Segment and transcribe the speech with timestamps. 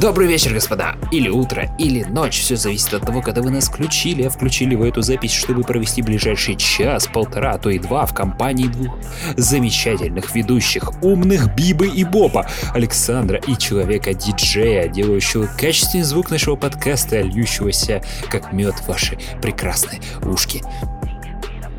[0.00, 0.96] Добрый вечер, господа.
[1.12, 2.40] Или утро, или ночь.
[2.40, 4.22] Все зависит от того, когда вы нас включили.
[4.22, 8.14] А включили вы эту запись, чтобы провести ближайший час, полтора, а то и два в
[8.14, 8.96] компании двух
[9.36, 18.02] замечательных ведущих, умных Бибы и Боба, Александра и человека-диджея, делающего качественный звук нашего подкаста, льющегося
[18.30, 20.62] как мед в ваши прекрасные ушки.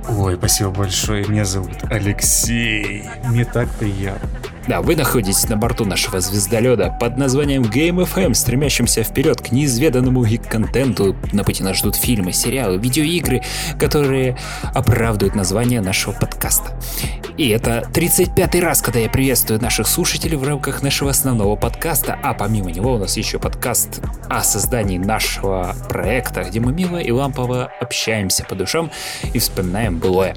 [0.07, 1.25] Ой, спасибо большое.
[1.25, 3.03] Меня зовут Алексей.
[3.23, 4.29] Мне так приятно.
[4.67, 10.23] Да, вы находитесь на борту нашего звездолета под названием Game FM, стремящимся вперед к неизведанному
[10.23, 11.15] гик-контенту.
[11.31, 13.41] На пути нас ждут фильмы, сериалы, видеоигры,
[13.79, 14.37] которые
[14.73, 16.79] оправдывают название нашего подкаста.
[17.37, 22.35] И это 35-й раз, когда я приветствую наших слушателей в рамках нашего основного подкаста, а
[22.35, 23.99] помимо него у нас еще подкаст
[24.29, 28.91] о создании нашего проекта, где мы мило и лампово общаемся по душам
[29.33, 30.35] и вспоминаем былое.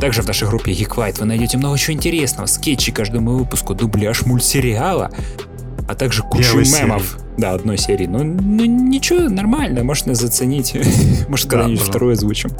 [0.00, 5.10] Также в нашей группе Geek вы найдете много чего интересного, скетчи каждому выпуску, дубляж мультсериала,
[5.88, 7.02] а также кучу Первой мемов.
[7.02, 7.26] Серии.
[7.38, 8.06] Да, одной серии.
[8.06, 10.74] Ну, ну ничего, нормально, можно заценить.
[11.28, 12.50] Может, когда-нибудь да, второе озвучим.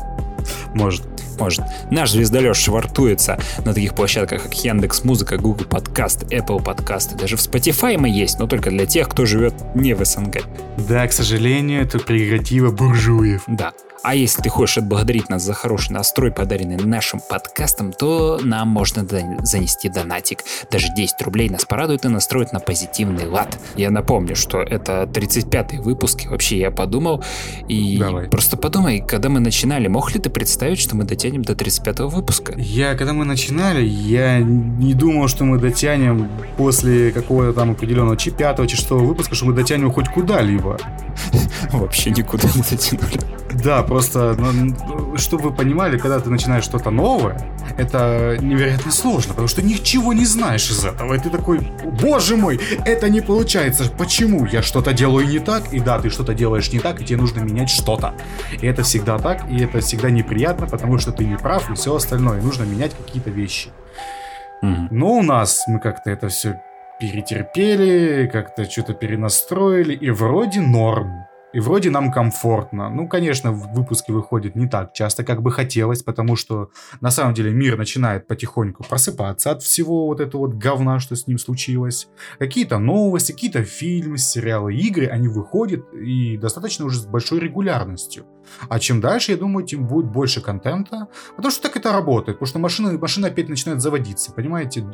[0.75, 1.03] Может.
[1.39, 1.65] Может.
[1.91, 7.17] Наш звездолет швартуется на таких площадках, как Яндекс Музыка, Google Подкаст, Apple Подкаст.
[7.17, 10.45] Даже в Spotify мы есть, но только для тех, кто живет не в СНГ.
[10.89, 13.43] Да, к сожалению, это прерогатива буржуев.
[13.47, 13.73] Да.
[14.03, 19.05] А если ты хочешь отблагодарить нас за хороший настрой, подаренный нашим подкастом, то нам можно
[19.43, 20.45] занести донатик.
[20.71, 23.59] Даже 10 рублей нас порадует и настроит на позитивный лад.
[23.77, 27.25] Я напомню, что это 35-й выпуск, и вообще я подумал,
[27.69, 28.29] и Давай.
[28.29, 32.55] просто подумай, когда мы начинали, мог ли ты представить, что мы дотянем до 35-го выпуска?
[32.57, 38.31] Я, когда мы начинали, я не думал, что мы дотянем после какого-то там определенного чи
[38.31, 40.79] 5 чи 6 выпуска, что мы дотянем хоть куда-либо.
[41.73, 43.46] Вообще никуда не дотянули.
[43.63, 47.41] Да, просто, ну, чтобы вы понимали, когда ты начинаешь что-то новое,
[47.77, 51.15] это невероятно сложно, потому что ничего не знаешь из этого.
[51.15, 53.91] И ты такой, боже мой, это не получается.
[53.97, 54.47] Почему?
[54.47, 57.41] Я что-то делаю не так, и да, ты что-то делаешь не так, и тебе нужно
[57.41, 58.15] менять что-то.
[58.61, 61.95] И это всегда так, и это всегда неприятно, потому что ты не прав, и все
[61.95, 62.41] остальное.
[62.41, 63.71] И нужно менять какие-то вещи.
[64.63, 64.89] Mm-hmm.
[64.91, 66.61] Но у нас мы как-то это все
[66.99, 71.26] перетерпели, как-то что-то перенастроили, и вроде норм.
[71.53, 72.91] И вроде нам комфортно.
[72.91, 76.71] Ну, конечно, выпуски выходят не так часто, как бы хотелось, потому что
[77.01, 81.27] на самом деле мир начинает потихоньку просыпаться от всего вот этого вот говна, что с
[81.27, 82.09] ним случилось.
[82.39, 88.27] Какие-то новости, какие-то фильмы, сериалы, игры, они выходят и достаточно уже с большой регулярностью.
[88.69, 92.49] А чем дальше, я думаю, тем будет больше контента, потому что так это работает, потому
[92.49, 94.85] что машина, машина опять начинает заводиться, понимаете?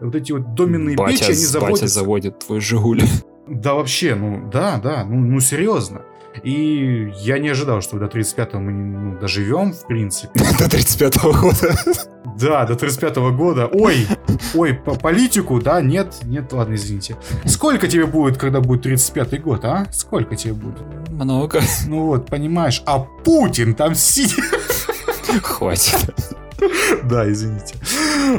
[0.00, 1.84] Вот эти вот доменные батя, печи, они заводятся.
[1.84, 3.02] Батя заводит твой Жигуль.
[3.48, 6.02] Да вообще, ну да, да, ну, ну серьезно.
[6.42, 10.32] И я не ожидал, что до 35-го мы ну, доживем, в принципе.
[10.58, 11.74] До 35-го года.
[12.40, 13.66] Да, до 35-го года.
[13.66, 14.06] Ой,
[14.54, 17.16] ой, по политику, да, нет, нет, ладно, извините.
[17.44, 19.86] Сколько тебе будет, когда будет 35-й год, а?
[19.92, 20.80] Сколько тебе будет?
[21.10, 21.60] Много.
[21.86, 24.44] Ну вот, понимаешь, а Путин там сидит.
[25.42, 26.14] Хватит.
[27.04, 27.74] Да, извините.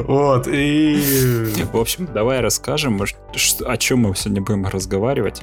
[0.06, 1.52] Вот, и...
[1.72, 5.42] В общем, давай расскажем, о чем мы сегодня будем разговаривать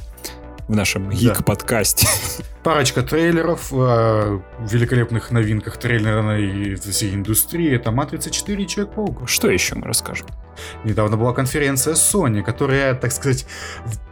[0.67, 2.07] в нашем гик-подкасте.
[2.63, 7.75] Парочка трейлеров о э, великолепных новинках трейлерной всей индустрии.
[7.75, 9.27] Это «Матрица 4» и «Человек-паук».
[9.27, 10.27] Что еще мы расскажем?
[10.83, 13.47] Недавно была конференция Sony, которая, так сказать,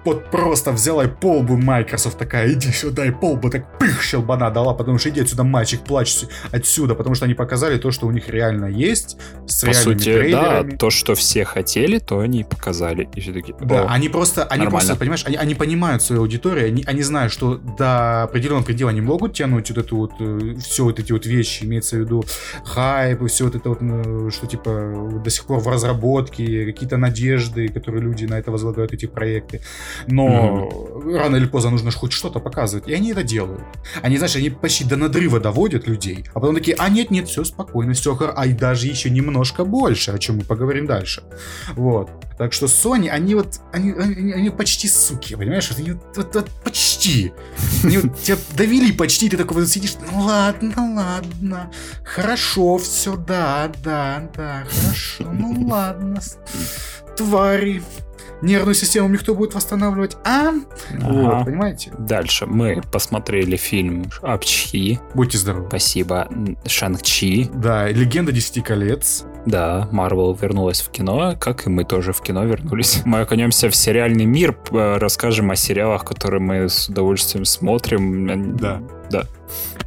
[0.06, 4.74] вот просто взяла и полбу Microsoft такая, иди сюда, и полбу так пых щелбана дала,
[4.74, 6.16] потому что иди отсюда, мальчик, плачь
[6.52, 10.14] отсюда, потому что они показали то, что у них реально есть, с По реальными сути,
[10.14, 10.72] трейлерами.
[10.72, 13.09] да, то, что все хотели, то они показали.
[13.14, 14.70] И все таки, да, они просто, они нормально.
[14.70, 19.02] просто, понимаешь, они, они понимают свою аудиторию, они, они знают, что до определенного предела они
[19.02, 22.24] могут тянуть вот эту вот, э, все вот эти вот вещи, имеется в виду
[22.64, 26.98] хайп, и все вот это вот, э, что типа до сих пор в разработке, какие-то
[26.98, 29.62] надежды, которые люди на это возлагают, эти проекты.
[30.08, 31.18] Но mm-hmm.
[31.18, 32.88] рано или поздно нужно хоть что-то показывать.
[32.88, 33.62] И они это делают.
[34.02, 37.44] Они, знаешь, они почти до надрыва доводят людей, а потом такие, а нет, нет, все
[37.44, 41.24] спокойно, все, а и даже еще немножко больше, о чем мы поговорим дальше.
[41.76, 42.09] Вот.
[42.40, 45.70] Так что Sony, они вот, они, они, они почти суки, понимаешь?
[45.78, 47.34] Они вот, вот, вот почти.
[47.84, 51.72] Они вот тебя довели почти, ты такой вот сидишь, ну ладно, ладно,
[52.03, 56.22] хорошо, все, да, да, да, хорошо, ну ладно,
[57.16, 57.82] твари
[58.41, 60.50] нервную систему никто будет восстанавливать, а?
[60.50, 60.64] Ага.
[61.02, 61.91] Вот, понимаете?
[61.97, 65.00] Дальше мы посмотрели фильм Апчхи.
[65.14, 65.67] Будьте здоровы.
[65.67, 66.28] Спасибо.
[66.66, 67.50] Шанг-Чи.
[67.53, 69.26] Да, Легенда Десяти колец.
[69.46, 73.02] Да, Марвел вернулась в кино, как и мы тоже в кино вернулись.
[73.06, 78.58] Мы окунемся в сериальный мир, расскажем о сериалах, которые мы с удовольствием смотрим.
[78.58, 78.82] Да.
[79.09, 79.26] Да.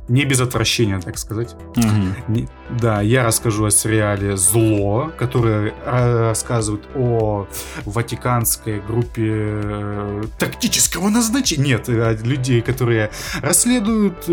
[0.09, 1.55] Не без отвращения, так сказать.
[1.77, 1.87] Угу.
[2.29, 2.49] Не-
[2.81, 7.47] Да, я расскажу о сериале «Зло», который э, рассказывает о
[7.85, 11.65] ватиканской группе э, тактического назначения.
[11.65, 13.11] Нет, э, людей, которые
[13.41, 14.27] расследуют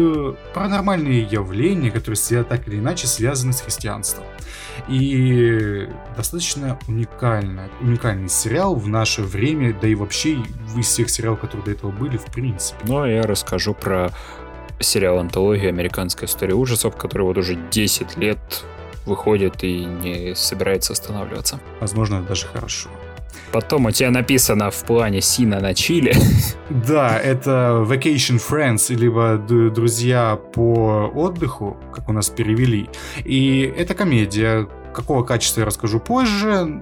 [0.53, 4.25] паранормальные явления, которые так или иначе связаны с христианством.
[4.87, 5.87] И
[6.17, 10.37] достаточно уникальный, уникальный сериал в наше время, да и вообще
[10.75, 12.79] из всех сериалов, которые до этого были, в принципе.
[12.85, 14.11] Ну, а я расскажу про
[14.79, 15.69] сериал «Антология.
[15.69, 18.39] Американская история ужасов», который вот уже 10 лет
[19.05, 21.59] выходит и не собирается останавливаться.
[21.79, 22.89] Возможно, даже хорошо.
[23.51, 26.15] Потом у тебя написано в плане Сина на Чили.
[26.69, 29.37] Да, это Vacation Friends, либо
[29.71, 32.87] друзья по отдыху, как у нас перевели.
[33.25, 34.67] И это комедия.
[34.93, 36.79] Какого качества я расскажу позже.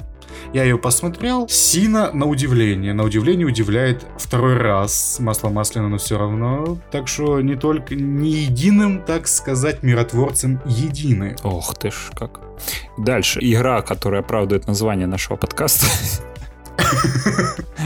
[0.54, 1.48] Я ее посмотрел.
[1.50, 2.94] Сина на удивление.
[2.94, 5.18] На удивление удивляет второй раз.
[5.20, 6.78] Масло масляное, но все равно.
[6.92, 11.36] Так что не только не единым, так сказать, миротворцем едины.
[11.44, 12.40] Ох ты ж как.
[12.98, 13.40] Дальше.
[13.42, 15.88] Игра, которая оправдывает название нашего подкаста.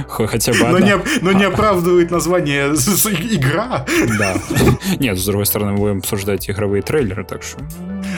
[0.07, 3.85] Хо- Хотя бы Но не, но не оправдывает название игра.
[4.19, 4.35] Да.
[4.99, 7.59] Нет, с другой стороны, мы будем обсуждать игровые трейлеры, так что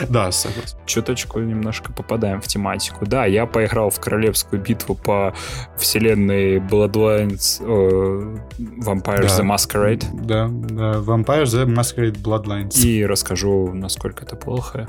[0.08, 0.76] Да, согласен.
[0.86, 3.06] чуточку немножко попадаем в тематику.
[3.06, 5.34] Да, я поиграл в королевскую битву по
[5.78, 9.42] вселенной Bloodlines э, Vampires Да.
[9.42, 10.04] the Masquerade.
[10.12, 10.92] Да, да.
[11.00, 12.78] Vampire the Masquerade Bloodlines.
[12.84, 14.88] И расскажу, насколько это плохо.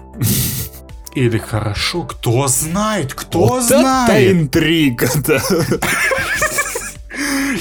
[1.16, 4.10] Или хорошо, кто знает, кто Вот знает.
[4.10, 5.42] это интрига, да.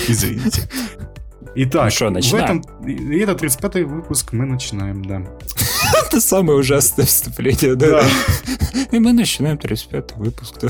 [0.09, 0.63] Извините.
[1.57, 2.61] Итак, Ну что, в начинаем?
[2.61, 5.23] этом, и это 35-й выпуск, мы начинаем, да.
[6.07, 8.03] Это самое ужасное вступление, да.
[8.03, 8.05] Да.
[8.91, 10.55] И мы начинаем 35-й выпуск.
[10.61, 10.69] да.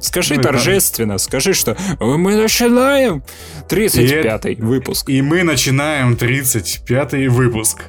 [0.00, 0.50] Скажи Ну и да.
[0.50, 3.24] торжественно, скажи, что мы начинаем
[3.68, 5.08] 35-й выпуск.
[5.10, 7.82] И мы начинаем 35-й выпуск.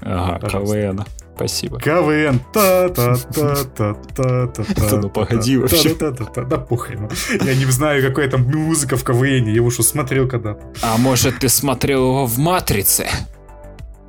[0.00, 0.48] Ага.
[0.48, 1.04] КВН.
[1.36, 1.80] Спасибо.
[1.80, 2.40] КВН.
[2.52, 4.64] Та-та-та-та-та-та.
[4.90, 5.94] Да ну погоди вообще.
[6.48, 7.08] Да похрен.
[7.44, 9.46] Я не знаю, какая там музыка в КВН.
[9.46, 10.60] Я его что, смотрел когда-то.
[10.82, 13.06] А может, ты смотрел его в «Матрице»?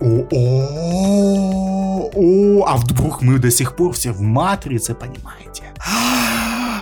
[0.01, 5.63] О, о, о, а вдруг мы до сих пор все в матрице, понимаете?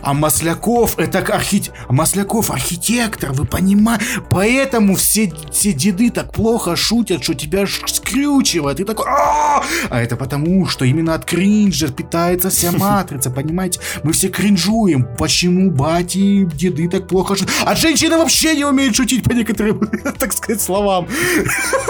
[0.03, 1.63] А Масляков это архи...
[1.89, 4.05] Масляков архитектор, вы понимаете?
[4.29, 8.79] Поэтому все, все деды так плохо шутят, что тебя аж скрючивает.
[8.79, 9.05] И такой...
[9.07, 13.79] «А!» А это потому, что именно от кринжа питается вся матрица, понимаете?
[14.03, 15.07] Мы все кринжуем.
[15.17, 17.51] Почему бати деды так плохо шутят?
[17.65, 19.87] А женщины вообще не умеют шутить по некоторым,
[20.19, 21.07] так сказать, словам.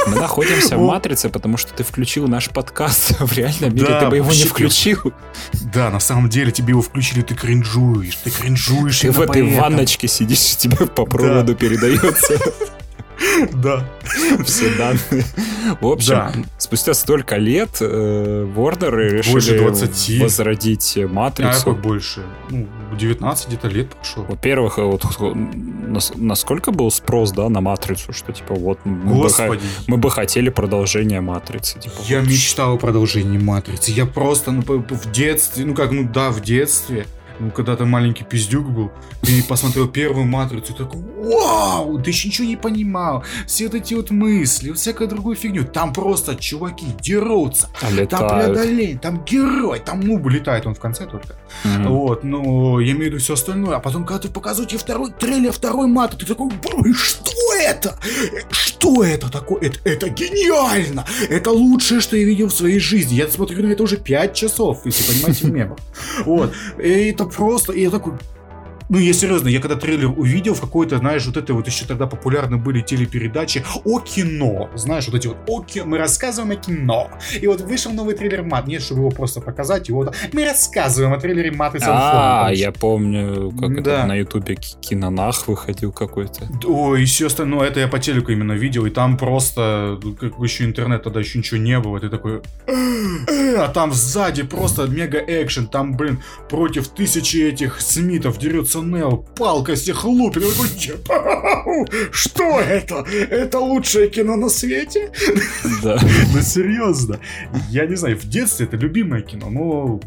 [0.08, 0.82] Мы находимся в.
[0.82, 3.20] «Матрице», потому что ты включил наш подкаст.
[3.20, 5.14] В реальном мире ты бы его не включил.
[5.74, 9.00] Да, на самом деле тебе его включили, ты кринжуешь, ты кринжуешь.
[9.00, 9.62] Ты в этой поэтому.
[9.62, 12.38] ванночке сидишь, и тебе по проводу передается
[13.54, 13.86] Да.
[14.46, 15.24] все данные.
[15.80, 16.34] В общем, Да.
[16.58, 20.20] спустя столько лет э, Warner Больше решили 20.
[20.22, 21.54] возродить А Матрицу.
[21.60, 22.24] какой больше?
[22.50, 22.68] Ну,
[22.98, 24.24] 19 где-то лет прошло.
[24.28, 25.04] Во-первых, э, вот
[25.88, 31.22] нас- насколько был спрос, да, на Матрицу, что типа вот мы бы, мы хотели продолжение
[31.22, 31.80] Матрицы.
[31.80, 32.28] Типа, Я вот.
[32.30, 33.92] мечтал о продолжении Матрицы.
[33.92, 37.06] Я просто, ну, в детстве, ну как, ну да, в детстве,
[37.40, 38.92] ну, когда ты маленький пиздюк был,
[39.22, 43.24] ты посмотрел первую Матрицу, и такой, вау, ты еще ничего не понимал.
[43.48, 45.66] Все вот эти вот мысли, всякую другую фигню.
[45.66, 48.34] Там просто чуваки дерутся, там летают.
[48.34, 51.36] преодоление, там герой, там, ну, летает он в конце только.
[51.64, 51.88] Мгм.
[51.90, 53.78] Вот, но я имею в виду все остальное.
[53.78, 57.32] А потом, когда ты показывают тебе второй трейлер, второй мат, ты такой, «Бр, что
[57.62, 57.98] это?
[58.50, 59.62] Что это такое?
[59.62, 61.06] Это, это гениально!
[61.30, 63.16] Это лучшее, что я видел в своей жизни.
[63.16, 65.80] Я смотрю на это уже 5 часов, если понимаете мемов.
[66.26, 66.54] Вот.
[66.78, 68.14] И это просто, и я такой,
[68.90, 72.08] ну, я серьезно, я когда трейлер увидел в какой-то, знаешь, вот это вот еще тогда
[72.08, 74.70] популярны были телепередачи о кино.
[74.76, 77.10] Знаешь, вот эти вот о кино, мы рассказываем о кино.
[77.42, 78.68] И вот вышел новый трейлер Мат.
[78.68, 81.86] Нет, чтобы его просто показать, его мы рассказываем о трейлере Матрицы.
[81.90, 82.56] А, Unfold.
[82.56, 84.06] я помню, как это Да.
[84.06, 86.48] на Ютубе ки- кинонах выходил какой-то.
[86.66, 90.14] Ой, и все остальное, ну, это я по телеку именно видел, и там просто, ну,
[90.16, 94.44] как еще интернет тогда еще ничего не было, и ты такой, «Э, а там сзади
[94.44, 100.52] просто мега экшен, там, блин, против тысячи этих смитов дерется Нео, палка всех лупит, и
[100.52, 101.88] такой, «Ебау!
[102.12, 103.06] что это?
[103.12, 105.12] Это лучшее кино на свете?
[105.82, 106.00] Да.
[106.34, 107.20] Ну, серьезно,
[107.70, 110.00] я не знаю, в детстве это любимое кино, но...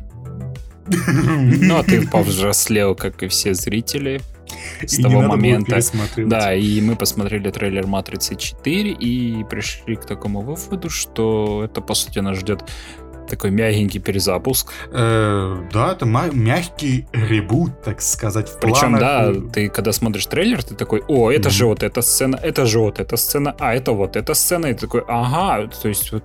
[0.87, 4.21] Но ты повзрослел, как и все зрители
[4.85, 5.79] с И того момента.
[6.17, 11.95] Да, и мы посмотрели трейлер Матрицы 4 и пришли к такому выводу, что это, по
[11.95, 12.65] сути, нас ждет
[13.27, 14.73] такой мягенький перезапуск.
[14.93, 20.63] Э, да, это мягкий ребут, так сказать, в Причем, планах, да, ты когда смотришь трейлер,
[20.63, 21.51] ты такой, о, это Мгм.
[21.51, 24.75] же вот эта сцена, это же вот эта сцена, а это вот эта сцена, и
[24.75, 26.25] ты такой, ага, то есть вот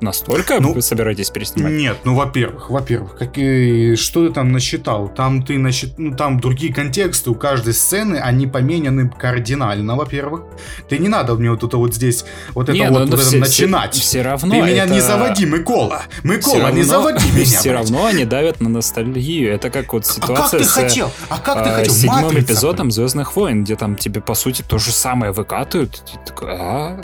[0.00, 1.72] Настолько Ну, вы собираетесь переснимать?
[1.72, 5.08] Нет, ну, во-первых, во-первых, какие, что ты там насчитал?
[5.08, 10.44] Там ты насчит, ну, там другие контексты у каждой сцены, они поменяны кардинально, во-первых.
[10.88, 13.16] Ты не надо мне вот это вот здесь, вот это Не, вот, ну, вот это
[13.22, 13.92] все- начинать.
[13.94, 16.02] Все, все равно ты меня это- не заводи, Микола.
[16.24, 17.44] Микола, не равно- заводи меня.
[17.44, 17.74] Все блядь.
[17.74, 19.52] равно они давят на ностальгию.
[19.52, 21.10] Это как вот А как ситуация ты с хотел?
[21.28, 21.94] А как ты а, хотел?
[21.94, 26.02] седьмым Матрица, эпизодом Звездных войн, где там тебе по сути то же самое выкатывают.
[26.10, 27.00] Ты такой, а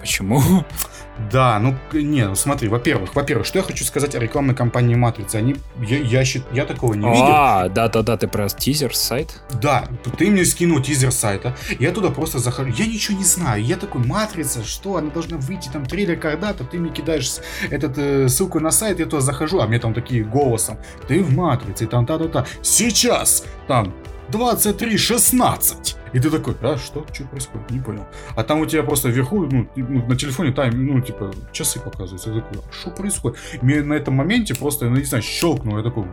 [0.00, 0.40] почему?
[1.32, 5.36] Да, ну не, ну смотри, во-первых, во-первых, что я хочу сказать о рекламной кампании Матрицы.
[5.36, 7.24] Они, я, я, счит- я такого не видел.
[7.26, 9.40] А, да, да, да, ты про тизер сайт?
[9.60, 13.76] Да, ты мне скинул тизер сайта, я туда просто захожу, я ничего не знаю, я
[13.76, 17.36] такой, Матрица, что, она должна выйти, там, трейлер когда-то, ты мне кидаешь
[17.70, 20.76] этот, э, ссылку на сайт, я туда захожу, а мне там такие голосом,
[21.08, 23.92] ты в Матрице, и там та-та-та, сейчас, там,
[24.32, 25.96] 23.16.
[26.12, 28.06] И ты такой, а что, что происходит, не понял.
[28.36, 32.30] А там у тебя просто вверху, ну, ну, на телефоне тайм, ну, типа, часы показываются.
[32.30, 33.38] Я такой, а что происходит?
[33.62, 36.04] Мне на этом моменте просто, ну, не знаю, щелкнул, я такой,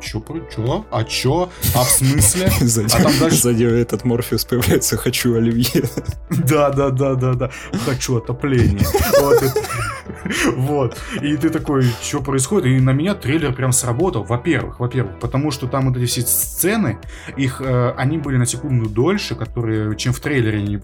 [0.00, 0.22] чё,
[0.54, 2.50] чё, а чё, а в смысле?
[2.60, 5.84] Сзади, А там дальше- сзади этот Морфеус появляется «Хочу оливье».
[6.30, 7.50] Да, да, да, да, да.
[7.86, 8.86] Хочу отопление.
[9.20, 9.42] Вот.
[9.42, 9.60] это.
[10.56, 10.96] Вот.
[11.22, 12.66] И ты такой, что происходит?
[12.66, 14.24] И на меня трейлер прям сработал.
[14.24, 16.98] Во-первых, во-первых, потому что там вот эти все сцены,
[17.36, 20.76] их, э, они были на секунду дольше, которые, чем в трейлере они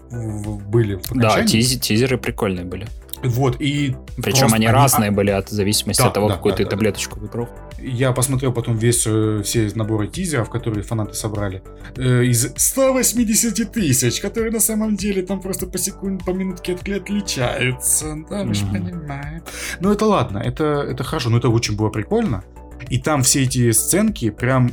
[0.67, 2.87] были в Да, тизеры прикольные были.
[3.23, 6.57] Вот, и Причем Просто они разные были от зависимости Да, от того, да, какую да,
[6.57, 6.75] ты да, да.
[6.75, 7.49] таблеточку выбрал.
[7.79, 11.61] я посмотрел потом весь, э, все наборы тизеров, которые фанаты собрали,
[11.97, 16.87] э, из 180 тысяч, которые на самом деле там просто по секунде, по минутке от-
[16.89, 18.15] отличаются.
[18.29, 18.73] Да, мы же Мгм.
[18.73, 19.43] понимаем.
[19.79, 22.43] Ну, это ладно, это, это хорошо, но это очень было прикольно.
[22.89, 24.71] И там все эти сценки прям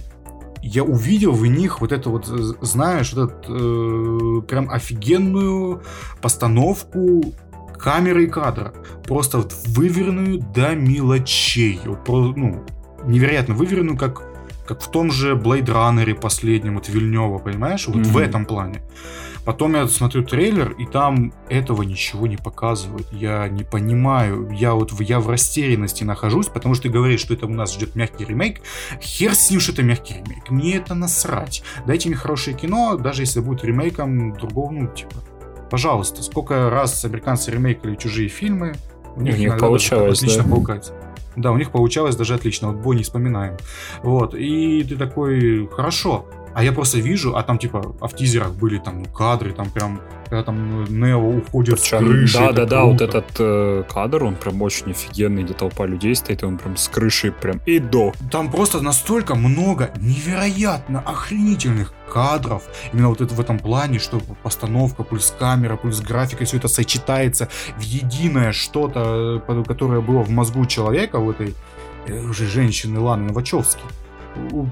[0.63, 5.83] я увидел в них вот это вот, знаешь, вот этот, э, прям офигенную
[6.21, 7.33] постановку
[7.79, 8.73] камеры и кадра.
[9.05, 11.81] Просто вот выверенную до мелочей.
[11.85, 12.65] Вот про- ну,
[13.05, 14.23] невероятно выверенную, как,
[14.67, 17.87] как в том же Blade Runner последнем, вот Вильнева, понимаешь?
[17.87, 18.19] Вот в Мгм.
[18.19, 18.83] этом плане.
[19.45, 23.07] Потом я смотрю трейлер, и там этого ничего не показывают.
[23.13, 24.51] Я не понимаю.
[24.53, 27.73] Я вот в, я в растерянности нахожусь, потому что ты говоришь, что это у нас
[27.73, 28.61] ждет мягкий ремейк.
[29.01, 30.51] Хер с ним, что это мягкий ремейк.
[30.51, 31.63] Мне это насрать.
[31.87, 35.15] Дайте мне хорошее кино, даже если будет ремейком другого, ну, типа,
[35.71, 36.23] пожалуйста.
[36.23, 38.75] Сколько раз американцы ремейкали чужие фильмы,
[39.17, 40.51] у них, них иногда даже получалось, отлично да.
[40.51, 40.93] получается.
[41.37, 42.69] Да, у них получалось даже отлично.
[42.69, 43.57] Вот бой не вспоминаем.
[44.03, 44.35] Вот.
[44.35, 46.27] И ты такой, хорошо.
[46.59, 49.71] А я просто вижу, а там типа, а в тизерах были там ну, кадры, там
[49.71, 52.37] прям, когда там Нео уходит с Причем, крыши.
[52.37, 56.43] да, да, да, вот этот э, кадр, он прям очень офигенный, где толпа людей стоит,
[56.43, 58.13] и он прям с крыши прям и до.
[58.33, 62.65] Там просто настолько много невероятно охренительных кадров.
[62.93, 67.49] Именно вот это в этом плане, что постановка, плюс камера, плюс графика, все это сочетается
[67.77, 71.55] в единое что-то, э, которое было в мозгу человека, у этой
[72.09, 73.83] э, уже женщины Ланы Новачевски.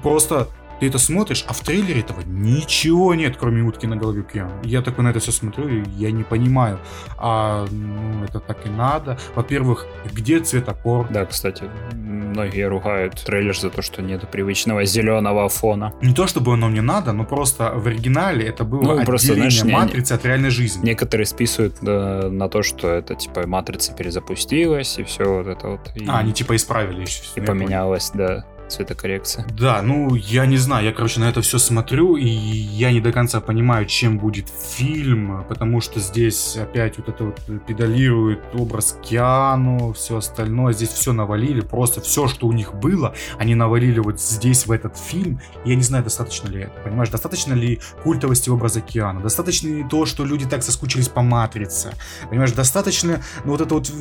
[0.03, 4.51] Просто ты это смотришь, а в трейлере этого ничего нет, кроме утки на голове Киану.
[4.63, 6.79] Я такой на это все смотрю, и я не понимаю.
[7.17, 9.17] А ну, это так и надо.
[9.35, 11.07] Во-первых, где цветокор?
[11.09, 15.93] Да, кстати, многие ругают трейлер за то, что нету привычного зеленого фона.
[16.01, 19.33] Не то чтобы оно мне надо, но просто в оригинале это было Ну, отделение просто,
[19.33, 20.85] знаешь, не- матрицы от реальной жизни.
[20.85, 25.81] Некоторые списывают э, на то, что это типа матрица перезапустилась, и все вот это вот.
[25.95, 27.21] И, А, они типа исправили еще.
[27.35, 29.45] и поменялась, да, цветокоррекция.
[29.57, 33.11] Да, ну, я не знаю, я, короче, на это все смотрю, и я не до
[33.11, 39.93] конца понимаю, чем будет фильм, потому что здесь опять вот это вот педалирует образ Киану,
[39.93, 44.65] все остальное, здесь все навалили, просто все, что у них было, они навалили вот здесь,
[44.67, 49.21] в этот фильм, я не знаю, достаточно ли это, понимаешь, достаточно ли культовости образа Киану,
[49.21, 51.93] достаточно ли то, что люди так соскучились по Матрице,
[52.29, 53.91] понимаешь, достаточно, ну, вот это вот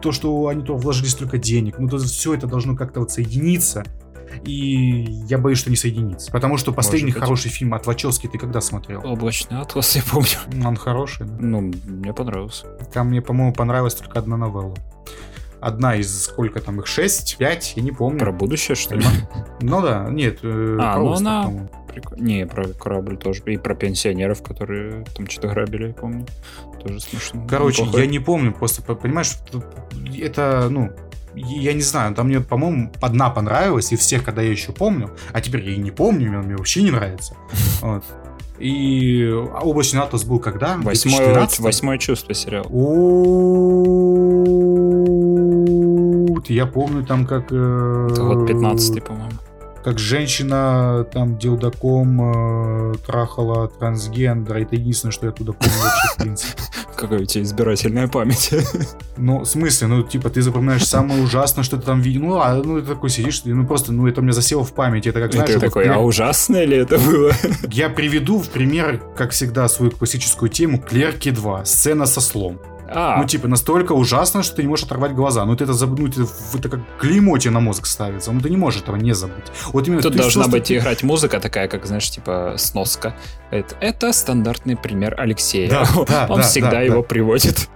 [0.00, 3.83] то, что они то вложили столько денег, ну, то все это должно как-то вот соединиться,
[4.44, 6.30] и я боюсь, что не соединится.
[6.32, 7.20] Потому что последний быть.
[7.20, 9.00] хороший фильм от Вачовски ты когда смотрел?
[9.04, 10.66] Облачный атлас, я помню.
[10.66, 11.26] Он хороший.
[11.26, 11.34] да?
[11.38, 12.66] Ну, мне понравился.
[12.92, 14.74] Там мне, по-моему, понравилась только одна новелла.
[15.60, 16.86] Одна из сколько там их?
[16.86, 17.36] Шесть?
[17.38, 17.72] Пять?
[17.76, 18.18] Я не помню.
[18.18, 19.04] Про будущее, что ли?
[19.62, 20.40] Ну да, нет.
[20.42, 21.50] э, А, ну она-.
[21.90, 22.22] Прикольно.
[22.22, 23.40] Не, про корабль тоже.
[23.46, 26.26] И про пенсионеров, которые там что-то грабили, я помню.
[26.82, 27.46] Тоже смешно.
[27.48, 29.32] Короче, я не помню, просто, по- понимаешь,
[30.20, 30.90] это, ну,
[31.34, 35.40] я не знаю, там мне, по-моему, одна понравилась, и всех, когда я еще помню, а
[35.40, 37.34] теперь я и не помню, мне, мне вообще не нравится.
[37.80, 38.04] Вот.
[38.58, 39.28] И
[39.62, 40.76] облачный атлас был когда?
[40.76, 41.60] Восьмое, 2012?
[41.60, 42.66] восьмое чувство сериал.
[42.70, 43.84] О,
[46.46, 47.50] Я помню там как...
[47.50, 49.30] э, вот 15 по-моему.
[49.84, 54.62] Как женщина там дилдаком э, трахала трансгендера.
[54.62, 56.62] Это единственное, что я туда помню вообще, в принципе.
[56.96, 58.50] Какая у тебя избирательная память.
[59.16, 62.22] Ну, в смысле, ну, типа, ты запоминаешь самое ужасное, что ты там видел.
[62.22, 65.10] Ну, а, ну, ты такой сидишь, ну, просто, ну, это у меня засело в памяти.
[65.10, 67.32] Это как, знаешь, ты такой, а ужасное ли это было?
[67.70, 71.64] Я приведу в пример, как всегда, свою классическую тему «Клерки 2.
[71.64, 72.58] Сцена со слом».
[72.88, 75.44] А, Ну, типа, настолько ужасно, что ты не можешь оторвать глаза.
[75.44, 75.98] Ну, ты это заб...
[75.98, 78.32] ну, это, это как клеймо тебе на мозг ставится.
[78.32, 79.46] Ну, ты не можешь этого не забыть.
[79.72, 83.16] Вот именно тут ты должна быть играть музыка такая, как, знаешь, типа сноска.
[83.54, 85.70] Это, это стандартный пример Алексея.
[85.70, 87.08] Да, да, Он да, всегда да, его да.
[87.08, 87.68] приводит.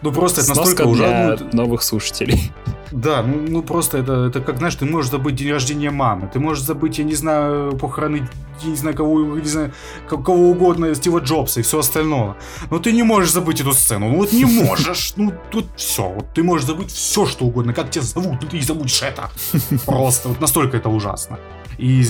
[0.00, 0.90] Ну, просто это настолько для
[1.34, 1.48] ужасно.
[1.52, 2.50] новых слушателей.
[2.92, 6.38] Да, ну, ну просто это, это как, знаешь, ты можешь забыть день рождения мамы, ты
[6.40, 8.26] можешь забыть, я не знаю, похороны,
[8.62, 9.72] я не знаю, кого, не знаю,
[10.08, 12.36] ко- кого угодно, Стива Джобса и все остальное.
[12.70, 14.08] Но ты не можешь забыть эту сцену.
[14.08, 15.12] Ну вот не можешь.
[15.16, 16.08] Ну тут все.
[16.08, 17.74] Вот ты можешь забыть все, что угодно.
[17.74, 19.28] Как тебя зовут, ну ты и забудешь это.
[19.84, 21.38] Просто вот настолько это ужасно.
[21.78, 22.04] И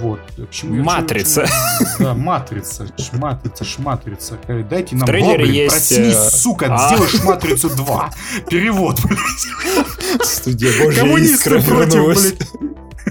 [0.00, 0.18] вот.
[0.36, 1.46] к чему я- Матрица.
[1.46, 2.86] чему- Да, матрица.
[2.86, 4.38] Ш- Матрица, шматрица.
[4.48, 6.88] Э, Дайте нам трейлере Гоблин, есть, проснись, э, сука, а.
[6.88, 8.10] сделай шматрицу 2.
[8.48, 10.26] Перевод, блядь.
[10.26, 12.48] Студия Божья Коммунисты искра против, блядь.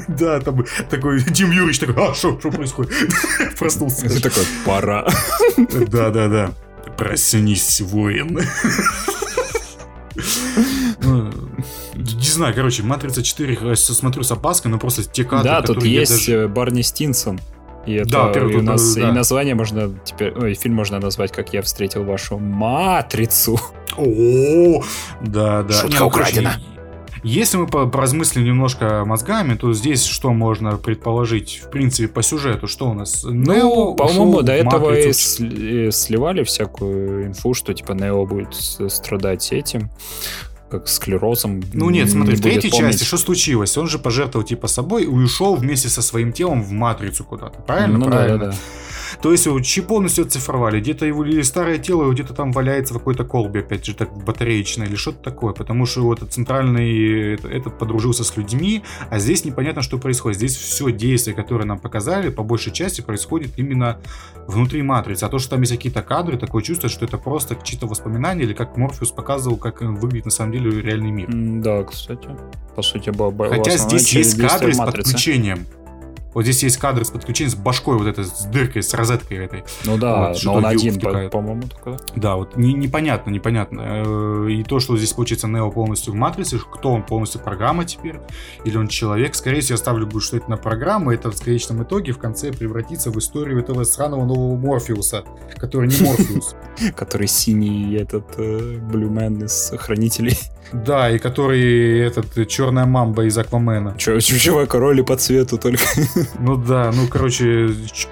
[0.08, 2.92] Да, там такой Дим Юрьевич такой, а что, что происходит?
[3.60, 4.10] Проснулся.
[4.10, 5.08] Ты такой, пора.
[5.58, 6.52] Да, да, да.
[6.98, 8.40] Проснись, воин.
[12.40, 15.84] Ну, знаю, короче, Матрица 4 я смотрю с опаской, но просто те кадры, Да, тут
[15.84, 17.38] есть даже- э, Барни Стинсон.
[17.86, 19.10] И это Да, первый и у нас да.
[19.10, 23.60] и название можно теперь, ой, фильм можно назвать, как я встретил вашу матрицу.
[23.98, 24.82] О,
[25.22, 25.74] да, да.
[25.74, 26.54] Шутка Не, ну, украдена.
[27.22, 32.68] Если мы по- поразмыслим немножко мозгами, то здесь что можно предположить, в принципе, по сюжету?
[32.68, 33.26] Что у нас?
[33.26, 35.12] Ну, Нео по-моему, ушел до этого и
[35.92, 39.90] сливали всякую инфу, что типа Нео будет страдать этим,
[40.70, 41.62] как склерозом.
[41.74, 42.92] Ну нет, смотри, в будет третьей помнить.
[42.94, 43.78] части что случилось?
[43.78, 47.60] Он же пожертвовал типа собой и ушел вместе со своим телом в матрицу куда-то.
[47.62, 47.98] Правильно?
[47.98, 48.38] Ну да, Правильно.
[48.38, 48.58] да, да.
[49.22, 50.80] То есть его чип полностью оцифровали.
[50.80, 54.88] Где-то его или старое тело где-то там валяется в какой-то колбе, опять же, так батареечной
[54.88, 55.54] или что-то такое.
[55.54, 60.38] Потому что вот этот центральный это- этот подружился с людьми, а здесь непонятно, что происходит.
[60.38, 63.98] Здесь все действие, которое нам показали, по большей части происходит именно
[64.48, 65.26] внутри матрицы.
[65.26, 68.54] А то, что там есть какие-то кадры, такое чувство, что это просто чьи-то воспоминания, или
[68.54, 71.28] как Морфеус показывал, как выглядит на самом деле реальный мир.
[71.30, 72.30] Да, кстати.
[72.76, 73.12] По сути,
[73.50, 75.12] Хотя здесь есть кадры с Матрицы.
[75.12, 75.66] подключением.
[76.34, 79.64] Вот здесь есть кадры с подключением, с башкой вот этой, с дыркой, с розеткой этой.
[79.86, 82.00] Ну да, Вот, но он один, по- по-моему, только.
[82.16, 83.82] Да, вот не- непонятно, непонятно.
[84.06, 88.20] Э, И то, что здесь получается Нео полностью в матрице, кто он полностью программа теперь,
[88.66, 89.34] или он человек.
[89.36, 92.52] Скорее всего, я ставлю, будет, что это на программу, это в конечном итоге в конце
[92.52, 95.24] превратится в историю этого сраного нового Морфеуса,
[95.58, 96.56] который не Морфеус.
[96.96, 100.38] Который синий этот э, блюмен из Хранителей.
[100.72, 103.96] Да, и который этот э, черная мамба из Аквамена.
[103.98, 105.84] Чувак, роли по цвету только.
[106.40, 107.70] Ну да, ну короче,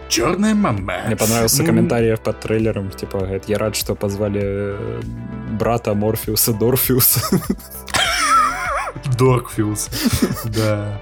[0.10, 0.94] черная мамба.
[1.06, 5.02] Мне понравился Ну, комментарий под трейлером, типа, говорит, я рад, что позвали э,
[5.60, 7.22] брата Морфеуса Дорфеуса.
[9.18, 9.90] Доркфилс.
[10.46, 11.02] Да.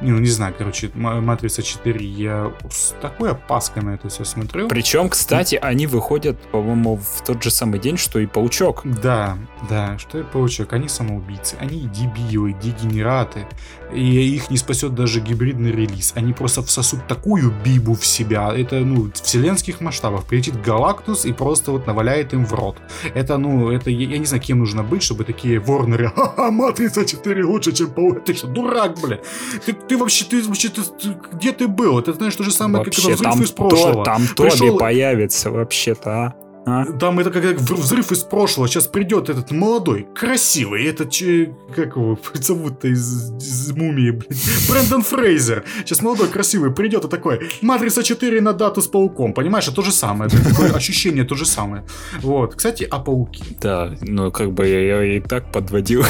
[0.00, 4.68] Не, ну не знаю, короче, Матрица 4, я с такой опаской на это все смотрю.
[4.68, 8.82] Причем, кстати, они выходят, по-моему, в тот же самый день, что и Паучок.
[8.84, 10.72] Да, да, что я получок?
[10.72, 13.46] Они самоубийцы, они дебилы, дегенераты,
[13.92, 16.12] и их не спасет даже гибридный релиз.
[16.16, 20.24] Они просто всосут такую бибу в себя, это, ну, вселенских масштабов.
[20.26, 22.76] Прилетит Галактус и просто вот наваляет им в рот.
[23.14, 27.04] Это, ну, это, я, я не знаю, кем нужно быть, чтобы такие Ворнеры, ха-ха, Матрица
[27.04, 28.24] 4 лучше, чем Паук.
[28.24, 29.20] Ты что, дурак, бля?
[29.64, 31.98] Ты, ты вообще, ты вообще, ты- ты- где ты был?
[31.98, 33.94] Это, знаешь, то же самое, как Вообще, это взрыв там, из прошлого.
[33.94, 36.34] то, там Пришел- Тоби появится вообще-то, а?
[36.66, 36.84] А?
[36.84, 38.66] Там это как взрыв из прошлого.
[38.66, 44.28] Сейчас придет этот молодой, красивый, этот, че- как его зовут-то из, из мумии, блин,
[44.68, 45.64] Брэндон Фрейзер.
[45.84, 49.32] Сейчас молодой, красивый придет и такой, Матрица 4 на дату с пауком.
[49.32, 50.28] Понимаешь, это то же самое.
[50.28, 51.84] Это такое ощущение то же самое.
[52.20, 52.56] Вот.
[52.56, 53.44] Кстати, о пауке.
[53.60, 56.02] Да, ну как бы я, я и так подводил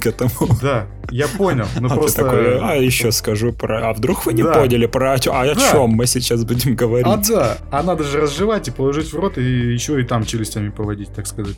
[0.00, 0.30] к этому.
[0.62, 1.66] Да, я понял.
[1.80, 2.24] Ну а просто...
[2.24, 3.90] такой, а еще скажу про...
[3.90, 4.52] А вдруг вы не Да.
[4.52, 5.12] поняли про...
[5.14, 5.70] А о Да.
[5.72, 7.06] чем мы сейчас будем говорить?
[7.06, 9.42] А да, а надо же разжевать и положить в рот, и
[9.72, 11.56] еще и там челюстями поводить, так сказать.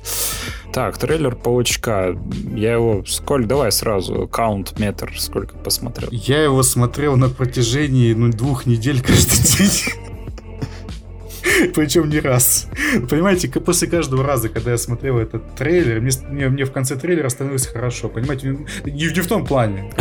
[0.72, 2.16] Так, трейлер Паучка.
[2.54, 3.04] Я его...
[3.06, 3.46] Сколько?
[3.46, 4.26] Давай сразу.
[4.28, 5.12] Каунт, метр.
[5.18, 6.08] Сколько посмотрел?
[6.10, 10.01] Я его смотрел на протяжении ну, двух недель каждый день.
[11.74, 12.68] Причем не раз.
[13.10, 17.28] Понимаете, после каждого раза, когда я смотрел этот трейлер, мне, мне, мне в конце трейлера
[17.28, 18.08] становилось хорошо.
[18.08, 19.92] Понимаете, не, не в том плане.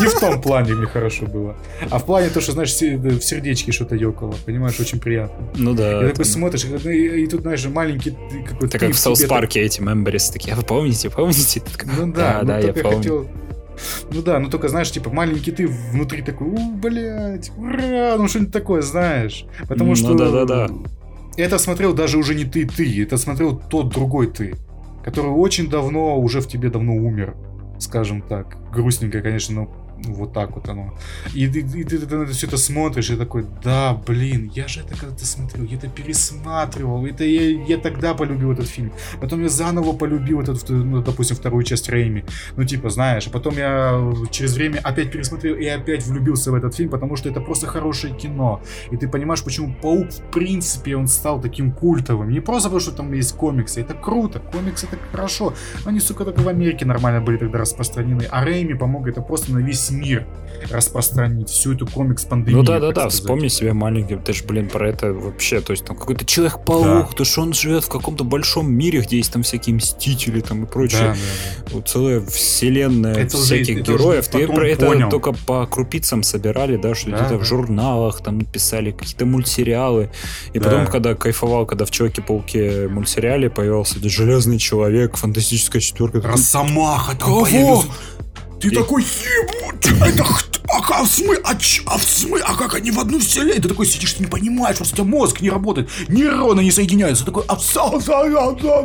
[0.00, 1.56] Не в том плане мне хорошо было.
[1.90, 4.34] А в плане то, что, знаешь, в сердечке что-то ёкало.
[4.44, 5.46] Понимаешь, очень приятно.
[5.54, 6.04] Ну да.
[6.04, 8.66] И такой смотришь, и, и- и тут, знаешь, маленький какой-то...
[8.66, 10.54] Это как в South Park е эти member berries такие.
[10.54, 11.10] А вы помните?
[11.10, 11.62] Помните?
[11.98, 13.28] Ну да, да, ну я помню.
[14.10, 18.52] Ну да, ну только, знаешь, типа, маленький ты внутри такой, у, блядь, ура, ну что-нибудь
[18.52, 19.46] такое, знаешь.
[19.68, 20.14] Потому Ну что...
[20.14, 20.68] да-да-да.
[21.36, 24.54] Это смотрел даже уже не ты, ты, это смотрел тот другой ты,
[25.04, 27.34] который очень давно, уже в тебе давно умер,
[27.78, 28.56] скажем так.
[28.72, 30.94] Грустненько, конечно, но вот так вот оно.
[31.34, 34.80] И, ты- и ты, ты это все это смотришь, и такой, да, блин, я же
[34.80, 38.92] это когда-то смотрел, я это пересматривал, это я, я тогда полюбил этот фильм.
[39.20, 42.24] Потом я заново полюбил этот, ну, допустим, вторую часть Рейми.
[42.56, 46.74] Ну, типа, знаешь, а потом я через время опять пересмотрел и опять влюбился в этот
[46.74, 48.60] фильм, потому что это просто хорошее кино.
[48.90, 52.30] И ты понимаешь, почему Паук, в принципе, он стал таким культовым.
[52.30, 53.80] Не просто потому, что там есть комиксы.
[53.80, 54.40] Это круто.
[54.40, 55.54] Комиксы это хорошо.
[55.84, 58.24] Они, сука, только в Америке нормально были тогда распространены.
[58.30, 60.26] А Рэйми помог это просто на весь мир
[60.70, 61.48] распространить.
[61.50, 62.56] Всю эту комикс-пандемию.
[62.58, 63.12] Ну да, да, да, сказать.
[63.12, 67.24] вспомни себя маленьким, ты же, блин, про это вообще, то есть там какой-то Человек-паук, то
[67.24, 70.72] что он живет в каком-то большом мире, где есть там всякие мстители там и Да,
[70.72, 71.00] прочее.
[71.00, 71.72] да, да.
[71.72, 74.28] Вот целая вселенная Это всяких уже героев.
[74.28, 75.10] Ты про это понял.
[75.10, 77.38] только по крупицам собирали, да, что Да, где-то да.
[77.38, 80.10] в журналах там писали какие-то мультсериалы.
[80.54, 80.64] И Да.
[80.70, 86.20] потом, когда кайфовал, когда в Человеке-пауке мультсериале появился Железный Человек, фантастическая четверка.
[86.20, 87.44] такой, Росомаха там Кого?
[87.44, 87.88] появился.
[88.60, 90.55] Ты такой, ебать, это кто?
[90.68, 93.62] А как, в смы- а, ч- а в смы- а как они в одну вселенную?
[93.62, 97.24] Ты такой сидишь, ты не понимаешь, просто у тебя мозг не работает, нейроны не соединяются.
[97.24, 97.56] Ты такой, а,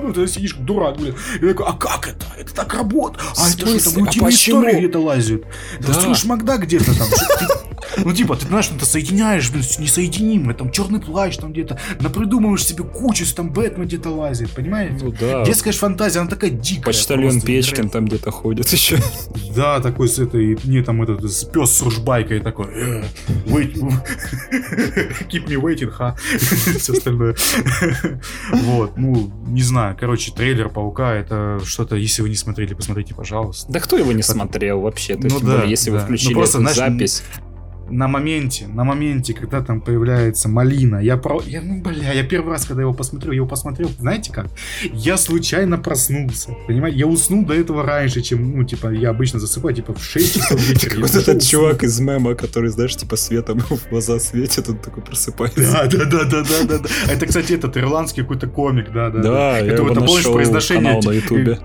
[0.01, 1.15] ну, ты сидишь дурак, блин.
[1.41, 2.25] И такой, а как это?
[2.39, 3.23] Это так работает?
[3.37, 5.41] А В это что, там А утиные истории где-то лазят?
[5.79, 5.93] Да.
[5.93, 6.15] Да.
[6.15, 7.07] Шмагда где-то там.
[7.09, 7.45] Ты-
[7.97, 12.63] Ну, типа, ты знаешь, ну, ты соединяешь, блин, несоединимое, там черный плащ там где-то, напридумываешь
[12.65, 15.03] себе кучу, там Бэтмен где-то лазит, понимаете?
[15.03, 15.43] Ну да.
[15.43, 16.85] Детская фантазия, она такая дикая.
[16.85, 18.97] Почтальон Печкин там где-то ходит еще.
[19.55, 22.67] да, такой с этой, не там этот с- пес с ружбайкой такой.
[22.67, 23.03] «Э,
[23.45, 23.73] wait,
[25.29, 26.15] keep me waiting, ха.
[26.77, 27.35] Все остальное.
[28.51, 29.95] Вот, ну, не знаю.
[29.99, 33.71] Короче, трейлер Паука, это что-то, если вы не смотрели, посмотрите, пожалуйста.
[33.71, 35.17] Да кто его не смотрел вообще?
[35.17, 35.97] Ну да, если вы.
[35.99, 37.23] Ну, включили запись.
[37.91, 41.41] На моменте, на моменте, когда там появляется малина, я про...
[41.45, 44.47] Я, ну, бля, я первый раз, когда его посмотрел, я его посмотрел, знаете как?
[44.93, 46.99] Я случайно проснулся, понимаете?
[46.99, 50.61] Я уснул до этого раньше, чем, ну, типа, я обычно засыпаю, типа, в 6 часов
[50.69, 51.01] вечера.
[51.01, 55.71] Вот этот чувак из мема, который, знаешь, типа светом в глаза светит, он такой просыпается.
[55.73, 56.89] Да, да, да, да, да, да.
[57.11, 59.21] Это, кстати, этот ирландский какой-то комик, да, да.
[59.21, 60.33] Да, я его нашел
[60.67, 61.59] канал на ютубе.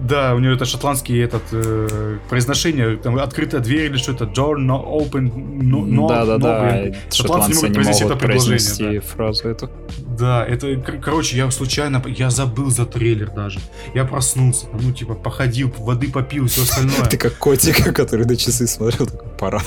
[0.00, 4.82] Да, у него это шотландский этот э, произношение, там открытая дверь или что-то, door no
[4.82, 6.72] open, no, no, да, да, no, да.
[6.72, 6.96] блин.
[7.12, 9.70] Шотландцы не произнести могут это предложение, произнести фразу эту.
[10.18, 13.60] Да, это, кор- короче, я случайно, я забыл за трейлер даже.
[13.94, 17.06] Я проснулся, ну, типа, походил, воды попил, все остальное.
[17.10, 19.60] Ты как котик, который на часы смотрел, такой, пора.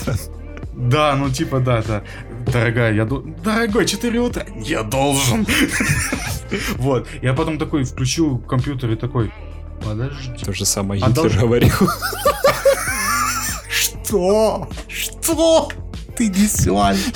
[0.75, 2.03] Да, ну, типа, да, да.
[2.51, 3.05] Дорогая, я.
[3.05, 5.45] Дорогой, 4 утра, я должен.
[6.77, 9.31] Вот, я потом такой включил компьютер и такой,
[9.83, 10.45] подожди.
[10.45, 11.71] То же самое А Гитлер дол- говорил.
[13.69, 14.67] Что?
[14.87, 15.69] Что?
[16.15, 17.13] Ты несешь?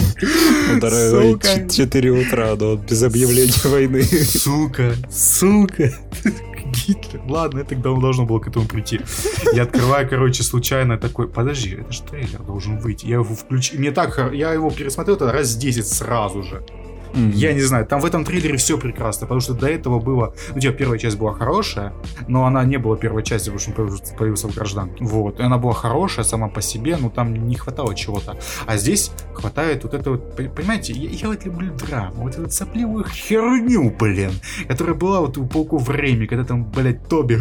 [1.11, 1.69] Сука.
[1.69, 4.03] 4 утра, но без объявления войны.
[4.03, 5.93] Сука, сука.
[6.87, 7.21] Гитлер.
[7.27, 8.99] Ладно, это давно должно было к этому прийти.
[9.53, 13.05] Я открываю, короче, случайно такой, подожди, это же трейлер должен выйти.
[13.05, 13.79] Я его включил.
[13.79, 16.63] Мне так, я его пересмотрел тогда раз 10 сразу же.
[17.13, 20.59] Я не знаю, там в этом трейлере все прекрасно, потому что до этого было, ну,
[20.61, 21.93] типа, первая часть была хорошая,
[22.27, 24.91] но она не была первой частью, потому что появился, в граждан.
[24.99, 28.37] Вот, и она была хорошая сама по себе, но там не хватало чего-то.
[28.65, 32.49] А здесь хватает вот это вот, пон- понимаете, я, я вот люблю драму, вот эту
[32.49, 34.31] сопливую херню, блин,
[34.67, 37.35] которая была вот у Пауков в Рэйме, когда там, блядь, Тоби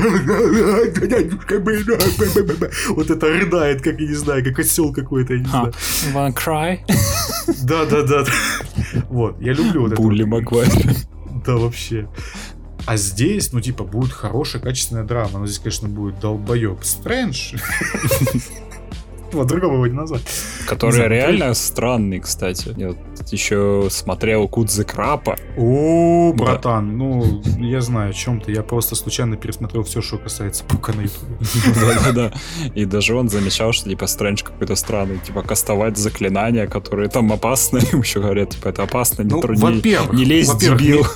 [2.88, 5.72] вот это рыдает, как, я не знаю, как осел какой-то, я не знаю.
[6.14, 6.78] Wanna cry?
[7.62, 8.24] Да, да, да.
[9.08, 10.02] Вот, я люблю вот это.
[10.02, 10.24] Булли.
[10.24, 10.70] Магуайр.
[11.44, 12.08] Да, вообще.
[12.86, 15.38] А здесь, ну, типа, будет хорошая, качественная драма.
[15.38, 16.82] Но здесь, конечно, будет долбоеб.
[16.82, 17.54] Стрэндж.
[19.36, 20.22] По-другому его не назвать.
[20.66, 22.74] Который знаю, реально странный, кстати.
[22.76, 22.98] Я вот
[23.32, 25.36] еще смотрел Кудзе Крапа.
[25.56, 26.44] О, Да.
[26.44, 28.52] братан, ну, я знаю о чем ты.
[28.52, 31.36] Я просто случайно пересмотрел все, что касается Пука на ютубе.
[31.80, 32.32] Да-да-да.
[32.74, 35.18] И даже он замечал, что типа Стрэндж какой-то странный.
[35.18, 37.78] Типа кастовать заклинания, которые там опасны.
[37.92, 41.06] Еще говорят, типа, это опасно, не Ну, во-первых, Не лезь, дебил.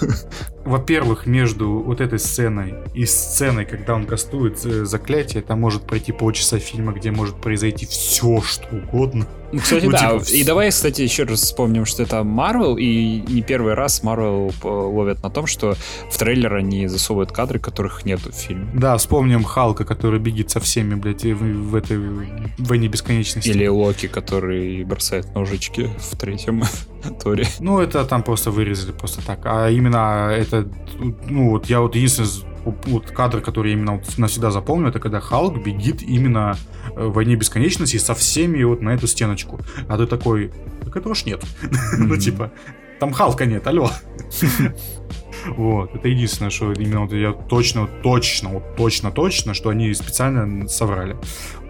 [0.64, 6.12] Во-первых, между вот этой сценой и сценой, когда он кастует э, заклятие, там может пройти
[6.12, 8.09] полчаса фильма, где может произойти все,
[8.42, 9.26] что угодно.
[9.52, 10.18] Ну, кстати, Ну, да.
[10.18, 14.52] типа, И давай, кстати, еще раз вспомним, что это Марвел, и не первый раз Марвел
[14.62, 15.74] э, ловят на том, что
[16.10, 18.70] в трейлер они засовывают кадры, которых нету в фильме.
[18.74, 21.98] Да, вспомним Халка, который бегит со всеми, блядь, в, в этой
[22.58, 23.48] войне бесконечности.
[23.48, 26.62] Или Локи, который бросает ножички в третьем
[27.22, 27.46] Торе.
[27.58, 29.40] Ну, это там просто вырезали просто так.
[29.44, 30.68] А именно это,
[31.28, 35.20] ну, вот я вот единственный вот кадр, который я именно вот навсегда запомню, это когда
[35.20, 36.56] Халк бегит именно
[36.94, 39.06] э, в «Войне бесконечности» со всеми вот на эту
[39.40, 39.60] стеночку.
[39.88, 40.52] А ты такой,
[40.84, 41.44] так этого ж нет.
[41.98, 42.50] Ну, типа,
[42.98, 43.90] там Халка нет, алло.
[45.46, 50.68] Вот, это единственное, что именно вот я точно, точно, вот точно, точно, что они специально
[50.68, 51.16] соврали.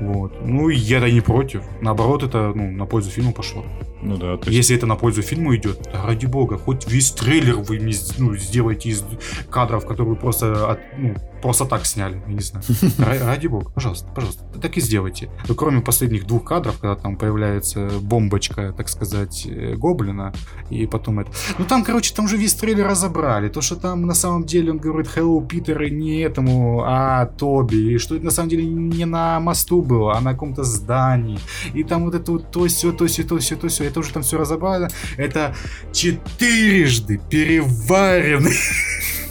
[0.01, 0.33] Вот.
[0.45, 1.63] Ну, я-то не против.
[1.81, 3.65] Наоборот, это ну, на пользу фильму пошло.
[4.03, 4.37] Ну да.
[4.37, 4.57] То есть...
[4.57, 7.79] Если это на пользу фильму идет, ради бога, хоть весь трейлер вы
[8.19, 9.05] ну, сделаете из
[9.51, 12.65] кадров, которые просто, от, ну, просто так сняли, я не знаю.
[13.27, 15.31] Ради бога, пожалуйста, пожалуйста, так и сделайте.
[15.49, 20.33] Но кроме последних двух кадров, когда там появляется бомбочка, так сказать, э, гоблина,
[20.71, 21.31] и потом это...
[21.59, 23.49] Ну там, короче, там же весь трейлер разобрали.
[23.49, 27.99] То, что там на самом деле он говорит Hello, Питер, не этому, а Тоби, и
[27.99, 31.38] что это на самом деле не на мосту было, а на каком-то здании.
[31.74, 33.85] И там вот это вот то все, то все, то все, то все.
[33.85, 34.88] Это уже там все разобрали.
[35.16, 35.55] Это
[35.92, 38.57] четырежды переваренный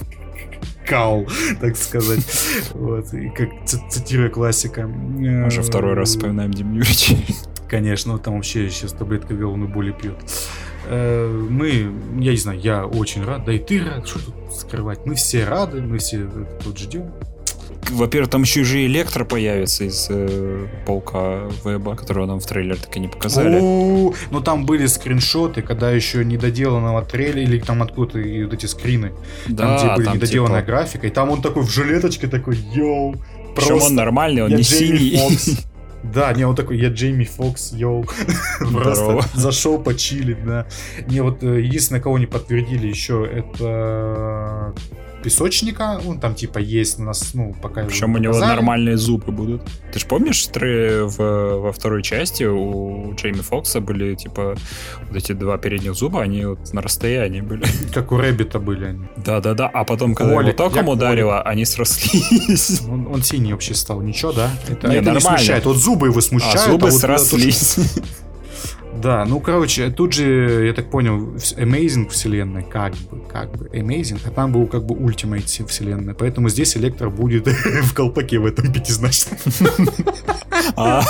[0.86, 1.26] кал,
[1.62, 2.26] так сказать.
[2.74, 4.88] Вот, и как цитируя классика.
[4.88, 7.16] Мы уже второй раз вспоминаем Дим Юрьевича.
[7.70, 10.18] Конечно, там вообще сейчас таблетка головной боли пьет.
[10.88, 15.06] Э, мы, я не знаю, я очень рад, да и ты рад, что тут скрывать.
[15.06, 16.28] Мы все рады, мы все
[16.64, 17.12] тут ждем
[17.90, 22.96] во-первых, там еще же электро появится из э, паука Уэбба, которого нам в трейлер так
[22.98, 23.60] и не показали.
[23.60, 29.14] Ну там были скриншоты, когда еще недоделанного трейлера, или там откуда-то и вот эти скрины,
[29.48, 30.72] да, там где были там, недоделанная типа...
[30.72, 33.16] графика, и там он такой в жилеточке такой, yo,
[33.56, 35.20] Причем он нормальный, он не синий.
[36.02, 38.06] Да, не, он такой, я Джейми Фокс, yo.
[38.72, 40.66] Просто зашел почилить, да.
[41.08, 44.74] Не, вот э, единственное, кого не подтвердили еще, это
[45.24, 49.62] песочника, он там типа есть у нас, ну, пока Причем у него нормальные зубы будут.
[49.92, 54.56] Ты же помнишь, стры в, во второй части у Джейми Фокса были типа
[55.08, 57.66] вот эти два передних зуба, они вот на расстоянии были.
[57.94, 59.08] Как у Рэббита были они.
[59.18, 62.82] Да-да-да, а потом, когда Оли, его током ударило, они срослись.
[62.88, 64.50] Он, он синий вообще стал, ничего, да?
[64.68, 65.66] Это, не, это не смущает.
[65.66, 66.60] Вот зубы его смущают.
[66.60, 67.78] А зубы а вот, срослись.
[69.02, 74.20] Да, ну, короче, тут же, я так понял, Amazing вселенная, как бы, как бы, Amazing,
[74.26, 77.48] а там был как бы Ultimate вселенная, поэтому здесь Электро будет
[77.84, 79.38] в колпаке в этом пятизначном.
[80.76, 81.02] А.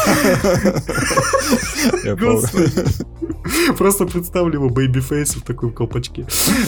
[3.78, 6.28] Просто представлю его baby face в такой колпачке.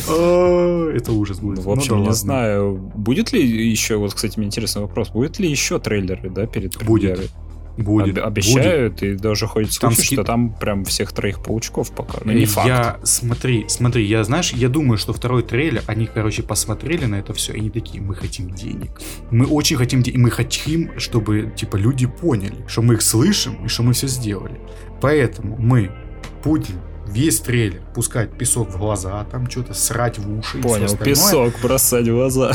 [0.09, 1.63] А, это ужас будет.
[1.63, 5.79] В общем, не знаю, будет ли еще, вот, кстати, мне интересный вопрос, будет ли еще
[5.79, 7.29] трейлеры, да, перед Будет.
[7.77, 8.17] Будет.
[8.17, 9.03] Об, обещают, будет.
[9.03, 10.15] и даже ходит слухи, там ски...
[10.15, 12.19] что там прям всех троих паучков пока.
[12.23, 12.67] Ну, не факт.
[12.67, 17.33] Я, смотри, смотри, я, знаешь, я думаю, что второй трейлер, они, короче, посмотрели на это
[17.33, 19.01] все, и они такие, мы хотим денег.
[19.31, 23.65] Мы очень хотим денег, и мы хотим, чтобы, типа, люди поняли, что мы их слышим,
[23.65, 24.59] и что мы все сделали.
[25.01, 25.91] Поэтому мы
[26.43, 26.75] будем
[27.07, 30.59] весь трейлер пускать песок в глаза, там что-то срать в уши.
[30.59, 32.53] Понял, песок бросать в глаза.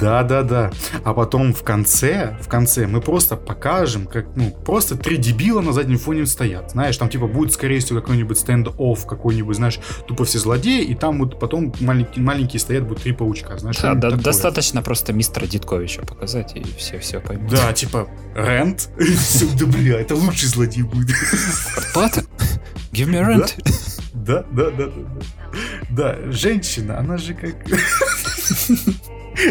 [0.00, 0.70] Да, да, да.
[1.04, 5.72] А потом в конце, в конце мы просто покажем, как, ну, просто три дебила на
[5.72, 6.70] заднем фоне стоят.
[6.70, 11.18] Знаешь, там типа будет, скорее всего, какой-нибудь стенд-офф, какой-нибудь, знаешь, тупо все злодеи, и там
[11.18, 13.78] вот потом маленькие, маленькие стоят, будут три паучка, знаешь.
[13.78, 17.50] Да, да достаточно просто мистера Дитковича показать, и все, все поймут.
[17.50, 18.90] Да, типа, Рент?
[19.58, 21.16] Да, бля, это лучший злодей будет.
[21.94, 22.24] Паттон?
[22.92, 23.54] Give me rent.
[24.12, 24.92] Да, да, да, да.
[25.90, 27.54] Да, женщина, она же как...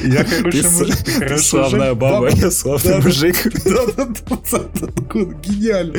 [0.04, 3.36] Я хороший ты мужик, ты хороший Славная баба, я славный мужик.
[5.44, 5.96] Гениально.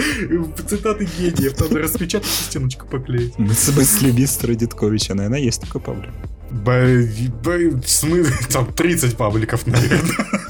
[0.69, 3.35] Цитаты гениев, надо распечатать и стеночку поклеить.
[3.39, 6.11] В смысле мистера Дитковича, наверное, есть такой паблик.
[8.53, 10.50] Там 30 пабликов, наверное.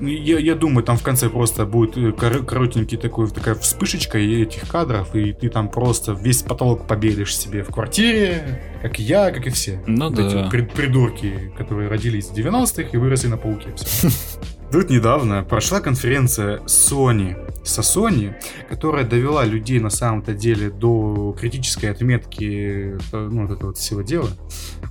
[0.00, 4.68] Я, я думаю, там в конце просто будет э, кор- коротенький такой, такая вспышечка этих
[4.68, 9.46] кадров, и ты там просто весь потолок побелишь себе в квартире, как и я, как
[9.46, 9.82] и все.
[9.86, 10.26] Ну вот да.
[10.26, 13.74] Эти прид- придурки, которые родились в 90-х и выросли на пауке.
[13.74, 14.08] Все.
[14.70, 18.34] Тут недавно прошла конференция Sony со Sony,
[18.68, 24.28] которая довела людей на самом-то деле до критической отметки ну, вот этого всего дела.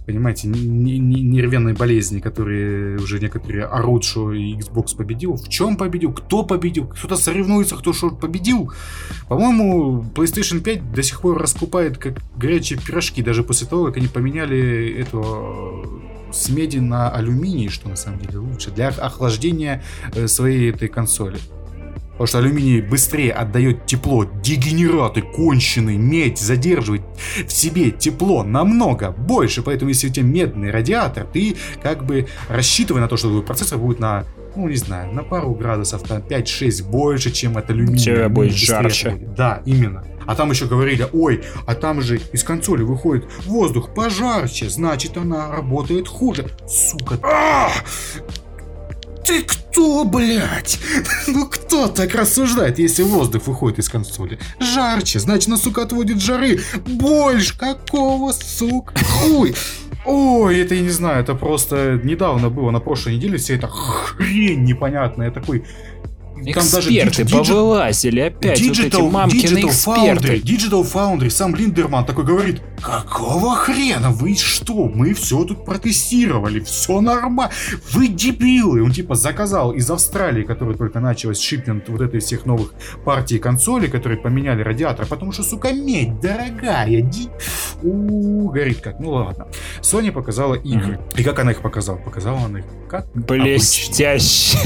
[0.06, 5.36] Понимаете, нервной болезни, которые уже некоторые орут, что Xbox победил.
[5.36, 6.14] В чем победил?
[6.14, 6.88] Кто победил?
[6.88, 8.72] Кто-то соревнуется, кто что победил.
[9.28, 14.08] По-моему, PlayStation 5 до сих пор раскупает как горячие пирожки, даже после того, как они
[14.08, 20.72] поменяли эту с меди на алюминий, что на самом деле лучше, для охлаждения э, своей
[20.72, 21.38] этой консоли.
[22.18, 24.26] Потому что алюминий быстрее отдает тепло.
[24.26, 27.04] Дегенераты, конченый, медь задерживает
[27.48, 29.62] в себе тепло намного больше.
[29.62, 33.78] Поэтому если у тебя медный радиатор, ты как бы рассчитывай на то, что твой процессор
[33.78, 34.26] будет на,
[34.58, 37.98] ну не знаю, на пару градусов, на 5-6 больше, чем от алюминия.
[37.98, 39.12] Тебя будет жарче.
[39.12, 39.36] Будет.
[39.36, 40.04] Да, именно.
[40.26, 45.52] А там еще говорили, ой, а там же из консоли выходит воздух пожарче, значит она
[45.52, 46.50] работает хуже.
[46.68, 47.20] Сука.
[49.24, 50.80] ты кто, блядь?
[51.28, 54.40] Ну кто так рассуждает, если воздух выходит из консоли?
[54.60, 56.60] Жарче, значит, на сука отводит жары.
[56.86, 58.94] Больше какого, сука?
[59.06, 59.56] Хуй.
[60.10, 64.64] Ой, это я не знаю, это просто недавно было, на прошлой неделе вся эта хрень
[64.64, 65.32] непонятная.
[65.32, 65.66] Такой,
[66.46, 70.28] Эксперты даже повылазили опять, Digital, вот эти мамкины Digital эксперты.
[70.28, 76.60] Foundry, Digital Foundry, сам Линдерман такой говорит, какого хрена, вы что, мы все тут протестировали,
[76.60, 77.52] все нормально,
[77.92, 78.84] вы дебилы.
[78.84, 82.74] Он типа заказал из Австралии, которая только началась шипмент вот этой всех новых
[83.04, 87.30] партий консолей, которые поменяли радиатор, потому что, сука, медь дорогая, ди...
[87.84, 89.48] У, горит как, ну ладно.
[89.82, 90.94] Sony показала игры.
[90.94, 91.20] Mm-hmm.
[91.20, 91.98] И как она их показала?
[91.98, 94.58] Показала она их как Блестяще.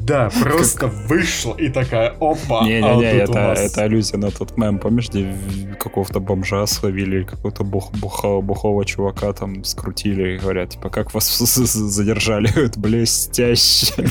[0.00, 2.64] Да, просто вышла и такая, опа.
[2.64, 3.60] Не-не-не, а это, вас...
[3.60, 5.34] это аллюзия на тот мем, помнишь, где
[5.78, 11.38] какого-то бомжа словили, какого-то бух, буха, бухого чувака там скрутили и говорят, типа, как вас
[11.38, 12.48] задержали?
[12.66, 14.08] Это блестяще.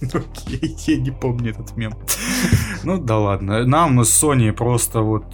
[0.86, 1.94] Я не помню этот мем.
[2.84, 3.66] Ну да ладно.
[3.66, 5.24] Нам с Sony просто вот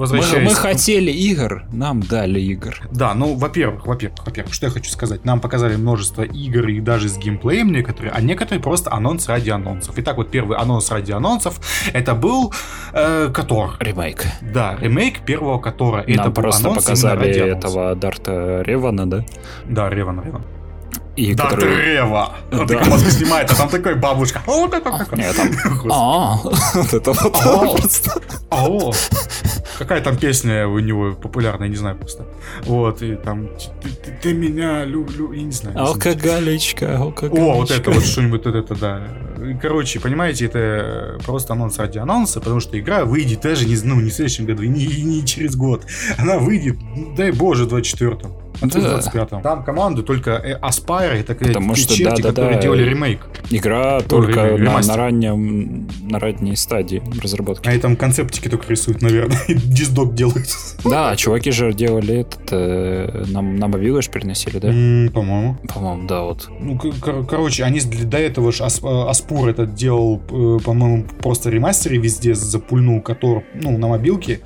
[0.00, 0.44] возвращаясь...
[0.44, 2.80] Мы, мы хотели игр, нам дали игр.
[2.90, 5.24] Да, ну, во-первых, во-первых, во-первых, что я хочу сказать.
[5.24, 9.94] Нам показали множество игр и даже с геймплеем некоторые, а некоторые просто анонс ради анонсов.
[9.98, 11.60] Итак, вот первый анонс ради анонсов,
[11.92, 12.52] это был
[12.92, 13.76] э, Котор.
[13.78, 14.24] Ремейк.
[14.40, 16.04] Да, ремейк первого Котора.
[16.06, 19.24] Нам это просто показали этого Дарта Ревана, да?
[19.66, 20.44] Да, Ревана, Ревана.
[21.16, 21.74] И да, который...
[21.74, 22.36] Трева.
[22.52, 22.66] Он да.
[22.66, 24.42] такой мозг снимает, а там такой бабушка.
[24.46, 25.50] О, это Нет, там...
[25.90, 28.20] А, вот это вот просто.
[29.78, 32.26] Какая там песня у него популярная, не знаю просто.
[32.64, 33.48] Вот, и там
[34.22, 35.78] ты меня люблю, я не знаю.
[35.78, 37.44] Алкоголичка, алкоголичка.
[37.44, 39.02] О, вот это вот что-нибудь, вот это, да.
[39.60, 44.10] Короче, понимаете, это просто анонс ради анонса, потому что игра выйдет даже не, ну, не
[44.10, 45.86] в следующем году, и не, и не через год.
[46.18, 46.76] Она выйдет,
[47.16, 48.49] дай боже, в 24-м.
[48.60, 48.98] А да.
[48.98, 49.42] 25-м.
[49.42, 53.20] Там команды только э, Aspire, это Потому что, черти, да, да, которые да, делали ремейк.
[53.50, 57.68] Игра Ой, только ремейк, на, на, раннем, на ранней стадии разработки.
[57.68, 60.48] Они там концептики только рисуют, наверное, диздок делают.
[60.84, 64.68] Да, чуваки же делали этот, э, нам, на мобилы же переносили, да?
[64.68, 65.56] Mm, по-моему.
[65.72, 66.48] По-моему, да, вот.
[66.58, 71.98] Ну, кор- короче, они до этого же Ас- Аспур этот делал, э, по-моему, просто ремастеры
[71.98, 74.40] везде запульнул, который, ну, на мобилке,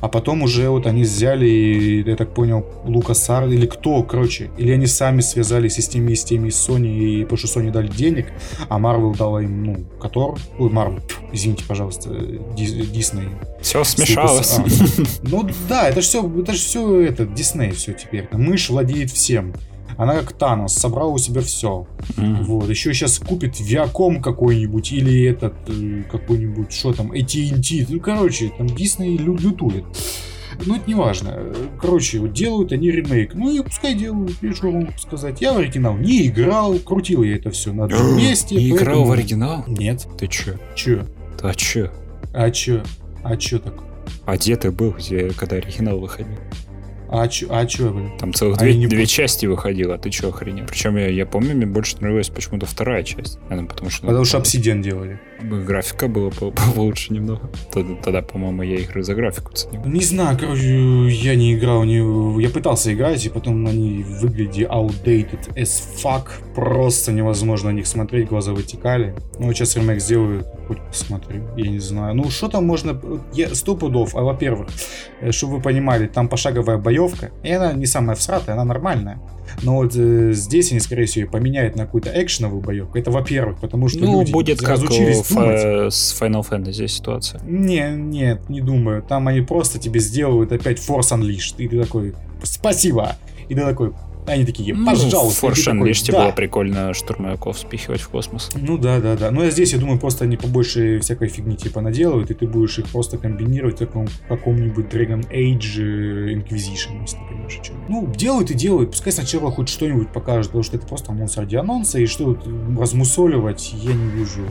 [0.00, 4.72] а потом уже вот они взяли, я так понял, Лукас Ар или кто, короче, или
[4.72, 8.26] они сами связались с теми, с теми, с Sony, и потому что Sony дали денег,
[8.68, 12.10] а Marvel дала им, ну, Котор, ой, Marvel, извините, пожалуйста,
[12.56, 13.28] Дисней.
[13.60, 14.58] Все смешалось.
[14.58, 14.64] А,
[15.22, 18.28] ну да, это же все, это же все это, Дисней все теперь.
[18.32, 19.52] Мышь владеет всем.
[19.98, 21.88] Она как Танос, собрала у себя все.
[22.16, 22.44] Mm-hmm.
[22.44, 22.70] Вот.
[22.70, 27.86] Еще сейчас купит Viacom какой-нибудь или этот э, какой-нибудь, что там, AT&T.
[27.88, 29.84] Ну, короче, там Дисней лю- лютует.
[30.66, 31.54] Ну, это не важно.
[31.80, 33.34] Короче, вот делают они ремейк.
[33.34, 35.40] Ну, и пускай делают, я что могу сказать.
[35.40, 38.56] Я в оригинал не играл, крутил я это все на одном месте.
[38.56, 38.78] Не поэтому...
[38.80, 39.64] играл в оригинал?
[39.66, 40.06] Нет.
[40.18, 40.54] Ты чё?
[40.74, 41.06] Чё?
[41.42, 41.90] А чё?
[42.34, 42.82] А чё?
[43.22, 43.74] А чё так?
[44.26, 46.38] А где ты был, где, когда оригинал выходил?
[47.10, 48.12] А чё, а чё, блин?
[48.18, 48.86] Там целых а две, не...
[48.86, 50.66] две части выходило, а ты чё охренел?
[50.66, 53.38] Причем я, я помню, мне больше нравилась почему-то вторая часть.
[53.48, 54.06] Наверное, потому что...
[54.06, 55.18] Потому что обсидиан делали.
[55.40, 56.30] Графика была
[56.74, 57.50] получше немного.
[57.72, 59.84] Тогда, тогда, по-моему, я игры за графику ценил.
[59.86, 62.42] Не знаю, короче, я не играл, не...
[62.42, 66.28] я пытался играть, и потом они выглядели outdated as fuck.
[66.54, 69.14] Просто невозможно на них смотреть, глаза вытекали.
[69.38, 72.14] Ну, вот сейчас ремейк сделают, хоть посмотрю, я не знаю.
[72.14, 73.00] Ну, что там можно...
[73.32, 73.54] Я...
[73.54, 74.68] Сто пудов, а во-первых,
[75.20, 76.97] э, чтобы вы понимали, там пошаговая боевка,
[77.42, 79.20] и она не самая всратая, она нормальная.
[79.62, 82.98] Но вот э, здесь они, скорее всего, поменяют на какую-то экшеновую боевку.
[82.98, 87.40] Это во-первых, потому что ну, люди будет как в, с Final Fantasy ситуация.
[87.44, 89.02] Не, нет, не думаю.
[89.02, 91.54] Там они просто тебе сделают опять Force Unleashed.
[91.58, 93.16] И ты такой, спасибо.
[93.48, 93.92] И ты такой,
[94.32, 95.46] они такие, ну, пожалуйста.
[95.46, 96.24] Ну, Force Unleashed да.
[96.24, 98.50] было прикольно штурмовиков спихивать в космос.
[98.54, 99.30] Ну да, да, да.
[99.30, 102.78] Но ну, здесь, я думаю, просто они побольше всякой фигни типа наделают, и ты будешь
[102.78, 107.76] их просто комбинировать в таком каком-нибудь Dragon Age э, Inquisition, если ты понимаешь, о чем.
[107.88, 108.90] Ну, делают и делают.
[108.90, 112.36] Пускай сначала хоть что-нибудь покажут, потому что это просто анонс ради анонса, и что
[112.78, 114.42] размусоливать, я не вижу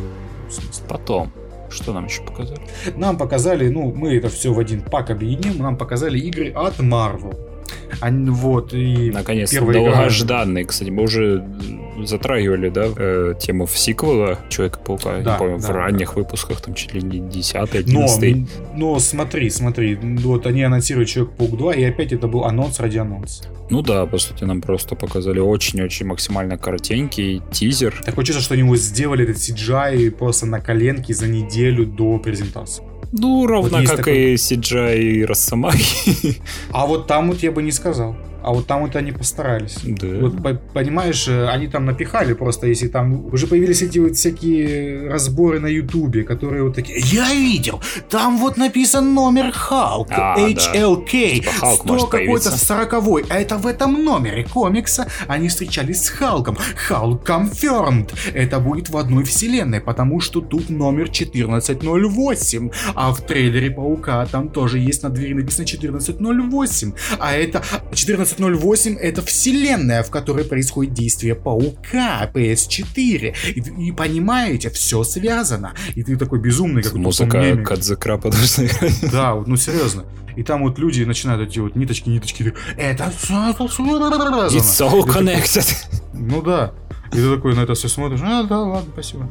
[0.50, 0.86] смысла.
[0.90, 1.32] Потом.
[1.70, 2.62] Что нам еще показали?
[2.96, 7.36] Нам показали, ну, мы это все в один пак объединим, нам показали игры от Marvel.
[7.99, 10.69] Они, вот, и Наконец-то долгожданный, игра...
[10.69, 11.43] кстати, мы уже
[12.03, 16.21] затрагивали, да, э, тему в сиквела Человека-паука, да, не помню, да, в ранних да.
[16.21, 21.58] выпусках, там чуть ли не 10 11 но, но смотри, смотри, вот они анонсируют Человек-паук
[21.58, 23.46] 2, и опять это был анонс ради анонса.
[23.69, 28.02] Ну да, по сути, нам просто показали очень-очень максимально коротенький тизер.
[28.06, 32.83] Такое чувство, что они его сделали этот CGI просто на коленке за неделю до презентации.
[33.12, 34.33] Ну, ровно вот как такой...
[34.33, 36.41] и CGI и Росомахи.
[36.71, 38.15] А вот там вот я бы не сказал.
[38.48, 39.77] А вот там вот они постарались.
[39.83, 40.08] Да.
[40.21, 45.10] Вот, по- понимаешь, э, они там напихали просто, если там уже появились эти вот всякие
[45.10, 50.48] разборы на Ютубе, которые вот такие, я видел, там вот написан номер Халк, А, да.
[50.48, 52.65] HLK, Типа 100 может какой-то появиться.
[52.65, 56.58] сороковой, а это в этом номере комикса они встречались с Халком.
[56.87, 58.13] Халк confirmed.
[58.33, 64.48] Это будет в одной вселенной, потому что тут номер 1408, а в трейлере Паука там
[64.50, 67.62] тоже есть на двери написано 1408, а это
[68.38, 73.35] 1408 это вселенная, в которой происходит действие Паука PS4.
[73.56, 75.73] И, и понимаете, все связано.
[75.96, 77.58] И ты такой безумный, как Музыка.
[77.63, 79.12] Кадзекра играть.
[79.12, 80.06] Да, ну серьезно.
[80.35, 82.54] И там вот люди начинают эти вот ниточки, ниточки.
[82.77, 83.12] Это.
[84.54, 85.75] It's такой, connected.
[86.13, 86.73] Ну да.
[87.12, 88.19] И ты такой на это все смотришь.
[88.23, 89.29] А, да, ладно, спасибо.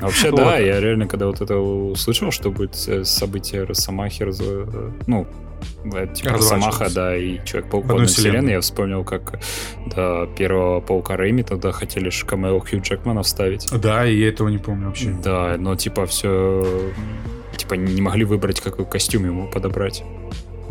[0.00, 2.76] Вообще, да, я реально, когда вот это услышал, что будет
[3.06, 4.26] событие Росомахи,
[5.06, 5.26] ну,
[6.14, 8.52] типа Росомаха, да, и Человек-паук в В одной вселенной, вселенной.
[8.54, 9.40] я вспомнил, как
[9.94, 13.66] до первого Паука Рэйми тогда хотели же камео Хью Джекмана вставить.
[13.80, 15.10] Да, и я этого не помню вообще.
[15.22, 16.66] Да, но типа все...
[17.56, 20.02] Типа не могли выбрать, какой костюм ему подобрать.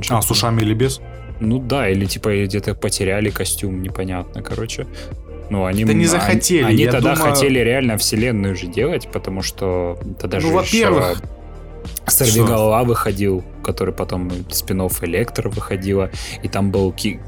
[0.09, 1.01] А, с ушами или без?
[1.39, 4.87] Ну да, или типа где-то потеряли костюм, непонятно, короче.
[5.49, 9.07] Ну, они, Да не они- захотели, Они, я тогда думаю- хотели реально вселенную же делать,
[9.11, 11.21] потому что тогда Ну, же во-первых, еще
[12.07, 16.09] Сорвиголова выходил, который потом спин Электро выходила,
[16.43, 17.19] и там был Ки-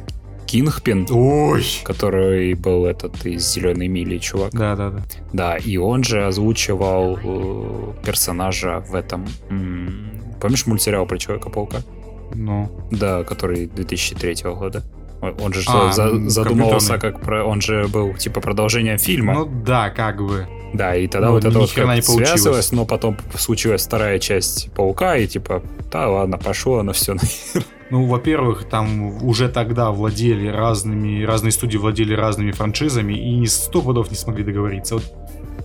[0.45, 1.63] Кингпин, Ой.
[1.83, 4.51] который был этот из Зеленой мили чувак.
[4.51, 5.01] Да, да, да.
[5.33, 9.25] Да, и он же озвучивал э, персонажа в этом.
[9.49, 11.77] м, Помнишь мультсериал про Человека-паука?
[12.33, 12.69] Ну.
[12.91, 14.83] Да, который 2003 года.
[15.21, 17.43] Он- же А, за- м, задумывался как про...
[17.43, 19.33] Он же был типа продолжением фильма.
[19.33, 20.47] Ну да, как бы.
[20.73, 25.17] да, и тогда ну, вот это вот как связывалось, но потом случилась вторая часть Паука,
[25.17, 25.61] и типа,
[25.91, 27.15] да ладно, пошло оно все.
[27.91, 33.81] Ну, во-первых, там уже тогда владели разными, разные студии владели разными франшизами и ни сто
[33.81, 34.95] пудов не смогли договориться.
[34.95, 35.03] Вот,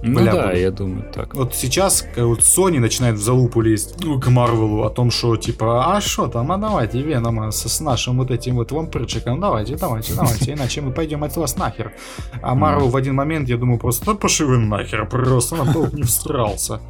[0.07, 1.35] Ну Бля, да, я думаю, так.
[1.35, 5.37] вот сейчас как вот Sony начинает в залупу лезть ну, к Марвелу о том, что
[5.37, 9.77] типа, а что там, а давайте Венома с, с нашим вот этим вот вампирчиком, давайте,
[9.77, 11.93] давайте, давайте, иначе мы пойдем от вас нахер.
[12.41, 15.93] А Марвел в один момент, я думаю, просто, да пошли вы нахер, просто на толк
[15.93, 16.81] не всрался.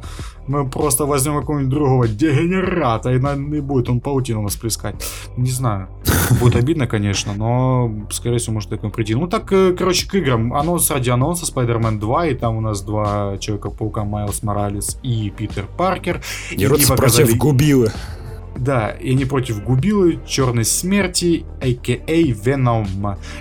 [0.47, 4.95] Мы просто возьмем какого-нибудь другого дегенерата, и, и будет он паутину нас плескать.
[5.35, 5.87] Не знаю.
[6.39, 9.15] Будет обидно, конечно, но, скорее всего, может этому прийти.
[9.15, 10.53] Ну, так, э, короче, к играм.
[10.53, 15.65] Анонс ради анонса Spider-Man 2, и там у нас два Человека-паука, Майлз Моралес и Питер
[15.77, 16.21] Паркер.
[16.55, 17.91] Дерутся не показали- против Губилы.
[18.57, 22.11] Да, и они против Губилы, Черной Смерти, а.к.а.
[22.11, 22.87] Веном.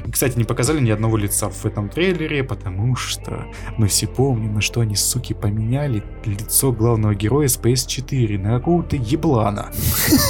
[0.05, 3.47] И, кстати, не показали ни одного лица в этом трейлере, потому что
[3.77, 8.97] мы все помним, на что они, суки, поменяли лицо главного героя с PS4 на какого-то
[8.97, 9.71] еблана.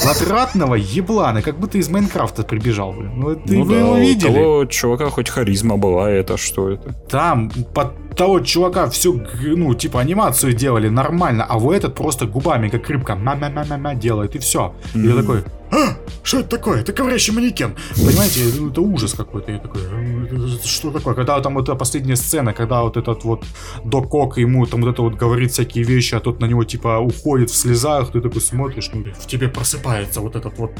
[0.02, 3.12] Квадратного еблана, как будто из Майнкрафта прибежал, блин.
[3.16, 4.32] Ну, это Ну вы да, его у видели?
[4.32, 6.92] того чувака хоть харизма была, это что это?
[7.08, 12.68] Там под того чувака всю, ну, типа, анимацию делали нормально, а вот этот просто губами,
[12.68, 14.74] как рыбка, ма-ма-ма-ма делает, и все.
[14.94, 16.80] И я такой, а, что это такое?
[16.80, 17.74] Это говорящий манекен.
[17.96, 19.52] Понимаете, это ужас какой-то.
[19.52, 21.14] Я такой, «Э, это- это что такое?
[21.14, 23.44] Когда там вот эта последняя сцена, когда вот этот вот
[23.84, 26.98] Док Кок ему там вот это вот говорит всякие вещи, а тот на него типа
[26.98, 30.70] уходит в слезах, ты такой смотришь, ну, в тебе просыпается вот этот вот,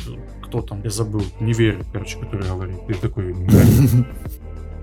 [0.44, 2.76] кто там, я забыл, не верю, короче, который говорит.
[2.86, 3.34] Ты такой.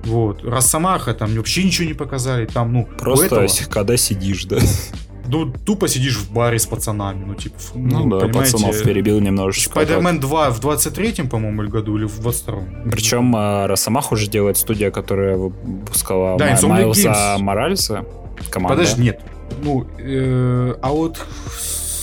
[0.06, 0.44] Вот.
[0.44, 2.46] Росомаха там вообще ничего не показали.
[2.46, 4.58] Там, ну, Просто этого, когда сидишь, да?
[5.28, 7.24] Ну, тупо сидишь в баре с пацанами.
[7.26, 9.80] Ну, типа, Ну, да, понимаете, пацанов перебил немножечко.
[9.80, 12.90] Spider-Man 2 в 23-м, по-моему, или году, или в 22-м.
[12.92, 17.38] Причем э, Росомаху уже делает студия, которая выпускала Да, Ма- Insomniac Майлза Games.
[17.40, 18.06] Моралеса.
[18.50, 18.78] Команда.
[18.78, 19.22] Подожди, нет.
[19.64, 21.20] Ну, э, а вот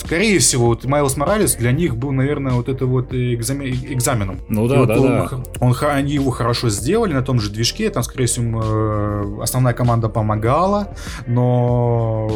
[0.04, 4.38] скорее всего, вот Майлз Моралес для них был, наверное, вот это вот экзаме- экзаменом.
[4.48, 5.30] Ну И да, вот да, он, да.
[5.60, 10.08] он они его хорошо сделали на том же движке, там, скорее всего, э, основная команда
[10.08, 10.94] помогала,
[11.26, 12.28] но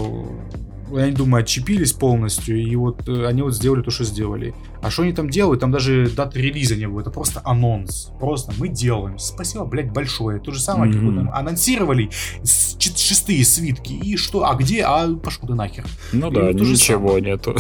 [0.99, 4.55] я не думаю, отчепились полностью, и вот э, они вот сделали то, что сделали.
[4.83, 5.61] А что они там делают?
[5.61, 8.11] Там даже даты релиза не было, это просто анонс.
[8.21, 9.19] Просто мы делаем.
[9.19, 10.41] Спасибо, блядь, большое.
[10.41, 11.15] То же самое, как Мгм.
[11.17, 12.11] вот там анонсировали
[12.45, 14.83] шестые свитки, и что, а где?
[14.83, 15.87] А пошел ты нахер.
[16.13, 17.57] Ну И да, ничего нету.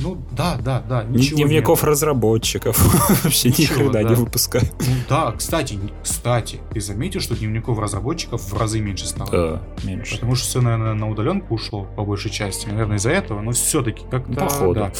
[0.00, 1.88] Ну, да, да, да, Ни ничего дневников нет.
[1.88, 3.22] разработчиков.
[3.24, 4.02] Вообще ни хрена да.
[4.02, 4.70] не выпускают.
[4.80, 9.30] Ну да, кстати, кстати, ты заметил, что дневников разработчиков в разы меньше стало?
[9.30, 10.14] Да, меньше.
[10.16, 12.51] Потому что все, наверное, на удаленку ушло по большей части.
[12.66, 14.32] Наверное, из-за этого, но все-таки как-то.
[14.34, 14.74] Походу.
[14.74, 14.92] да.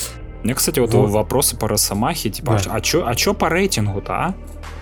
[0.43, 1.11] Мне, кстати, вот, Вот.
[1.11, 2.73] вопросы по Росомахе, типа, Да.
[2.75, 4.35] а чё, а чё по рейтингу-то, а?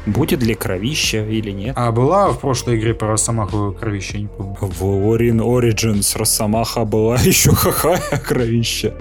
[0.06, 1.74] Будет ли кровища или нет?
[1.76, 4.56] А была в прошлой игре про Росомаху кровище, я не помню.
[4.58, 8.94] В Origins Росомаха была еще какая кровища.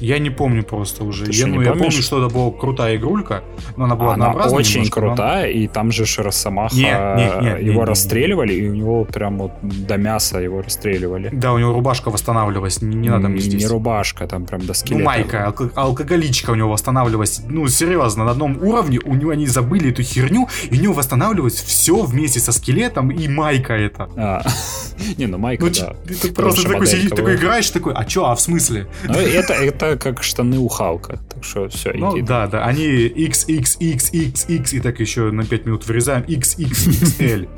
[0.00, 1.26] Я не помню просто уже.
[1.26, 3.42] Ты я, ну, я помню, что это была крутая игрулька,
[3.76, 6.88] но она была Она очень немножко, но- крутая, и там же ж Росомаха, Не, не,
[6.88, 7.84] не, не, его не, не.
[7.84, 11.28] расстреливали, и у него прям вот до мяса его расстреливали.
[11.32, 13.62] Да, у него рубашка восстанавливалась, не, не надо мне не, здесь.
[13.62, 15.04] не рубашка, там прям до Ну, скелета.
[15.04, 17.42] майка, алко- алкоголичка у него восстанавливалась.
[17.48, 21.54] Ну, серьезно, на одном уровне у него они забыли эту херню, и у него восстанавливалось
[21.60, 24.08] все вместе со скелетом и майка это.
[24.16, 24.42] А.
[25.16, 25.94] Не, ну майка, Ну, да.
[26.20, 28.86] ты просто такой сидишь, такой играешь, такой, а чё, а в смысле?
[29.08, 31.18] Ну, это, это как штаны у Халка.
[31.28, 32.22] Так что все, Ну, иди.
[32.26, 37.48] да, да, они XXXXX, и так еще на 5 минут вырезаем XXXL.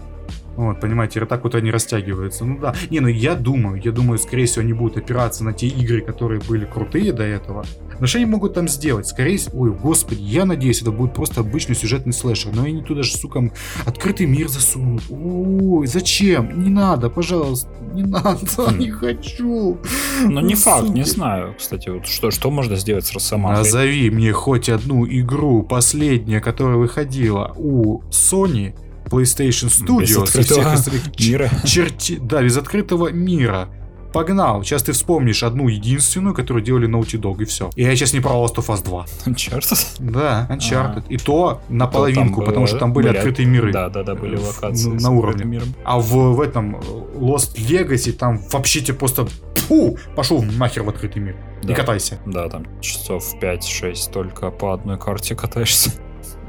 [0.56, 2.44] Вот, понимаете, так вот они растягиваются.
[2.44, 2.74] Ну да.
[2.90, 6.40] Не, ну я думаю, я думаю, скорее всего, они будут опираться на те игры, которые
[6.40, 7.64] были крутые до этого.
[8.00, 9.06] Но что они могут там сделать?
[9.06, 12.52] Скорее всего, ой, господи, я надеюсь, это будет просто обычный сюжетный слэшер.
[12.54, 13.50] Но они туда же, сука,
[13.86, 15.02] открытый мир засунут.
[15.08, 16.62] Ой, зачем?
[16.64, 18.40] Не надо, пожалуйста, не надо,
[18.76, 19.78] не хочу.
[20.22, 23.58] Ну, не факт, не знаю, кстати, вот что, что можно сделать с Росомахой.
[23.58, 28.74] Назови мне хоть одну игру, последняя, которая выходила у Sony,
[29.12, 31.50] PlayStation Studios и всех остальных Мира.
[31.64, 32.18] черти...
[32.20, 33.68] Да, без открытого мира.
[34.12, 34.62] Погнал.
[34.62, 37.70] Сейчас ты вспомнишь одну единственную, которую делали Naughty Dog, и все.
[37.76, 39.34] И я сейчас не про Last of Us 2.
[39.36, 39.64] Черт.
[40.00, 41.04] Да, Uncharted.
[41.08, 43.72] И то наполовинку, было- потому что там были, открытые миры.
[43.72, 44.90] Да, да, да, были В- локации.
[44.90, 45.44] на с уровне.
[45.46, 45.68] миром.
[45.84, 46.80] А в, в этом э,
[47.20, 51.36] Lost Legacy там вообще тебе просто фу, пошел нахер в открытый мир.
[51.62, 51.74] И Да.
[51.74, 52.18] катайся.
[52.26, 55.90] Да, там часов 5-6 только по одной карте катаешься.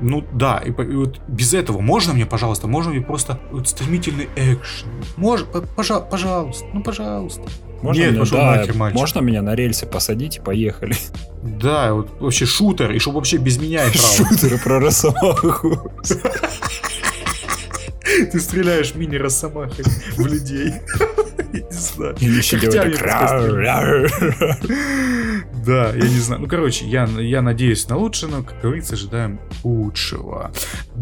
[0.03, 4.27] Ну да, и, и вот без этого можно мне, пожалуйста, можно мне просто вот стремительный
[4.35, 4.89] экшен.
[5.15, 7.43] Можно, пожалуйста, пожалуйста, ну пожалуйста.
[7.81, 8.99] Можно Нет, меня, пошел да, нахер, мальчик.
[8.99, 10.95] можно меня на рельсы посадить и поехали.
[11.41, 14.29] Да, вот вообще шутер, и чтобы вообще без меня играл.
[14.29, 15.91] Шутеры про Росомаху.
[18.31, 19.85] Ты стреляешь мини-росомахой
[20.17, 20.73] в людей.
[21.53, 22.15] Я не знаю.
[22.19, 22.57] И еще
[25.65, 26.41] Да, я не знаю.
[26.41, 30.51] Ну, короче, я, я надеюсь на лучшее, но, как говорится, ожидаем лучшего.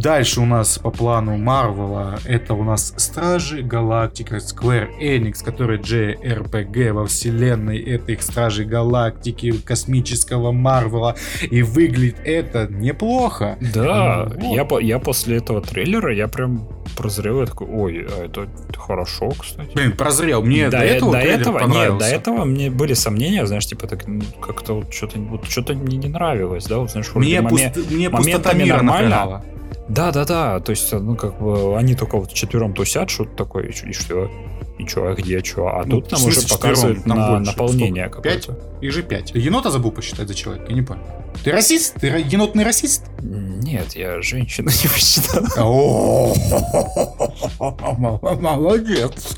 [0.02, 6.92] Дальше у нас по плану Марвела это у нас Стражи Галактика Square Enix, который JRPG
[6.94, 11.16] во вселенной этих Стражей Галактики космического Марвела.
[11.50, 13.58] И выглядит это неплохо.
[13.74, 18.26] Да, Ну, я, по- я после этого трейлера, я прям прозрел, я такой, ой, а
[18.26, 18.48] это
[18.78, 19.72] хорошо, кстати.
[19.76, 20.42] Блин, прозрел.
[20.42, 22.00] Мне до, до, э- этого до этого, нет, понравился.
[22.10, 24.06] до этого мне были сомнения, знаешь, типа так
[24.42, 28.10] как-то вот что-то вот что-то мне не нравилось, да, вот знаешь, Мне, моме- пуст- мне
[28.10, 29.10] нормально.
[29.10, 29.46] напрягала.
[29.90, 30.60] Да, да, да.
[30.60, 34.30] То есть, ну, как бы они только вот четвером тусят, что-то такое, и, и что?
[34.80, 35.68] И что, а где что?
[35.68, 37.52] А Ну, тут нам уже показывают Там на больше.
[37.52, 38.06] наполнение?
[38.24, 38.48] Пять?
[38.48, 38.58] какое-то.
[38.82, 39.32] Их же пять.
[39.34, 40.66] Ты енота забыл посчитать за человека?
[40.70, 41.04] Я не понял.
[41.44, 41.96] Ты расист?
[42.02, 43.04] Ты енотный расист?
[43.22, 45.44] Нет, я женщину не посчитал.
[48.40, 49.38] Молодец.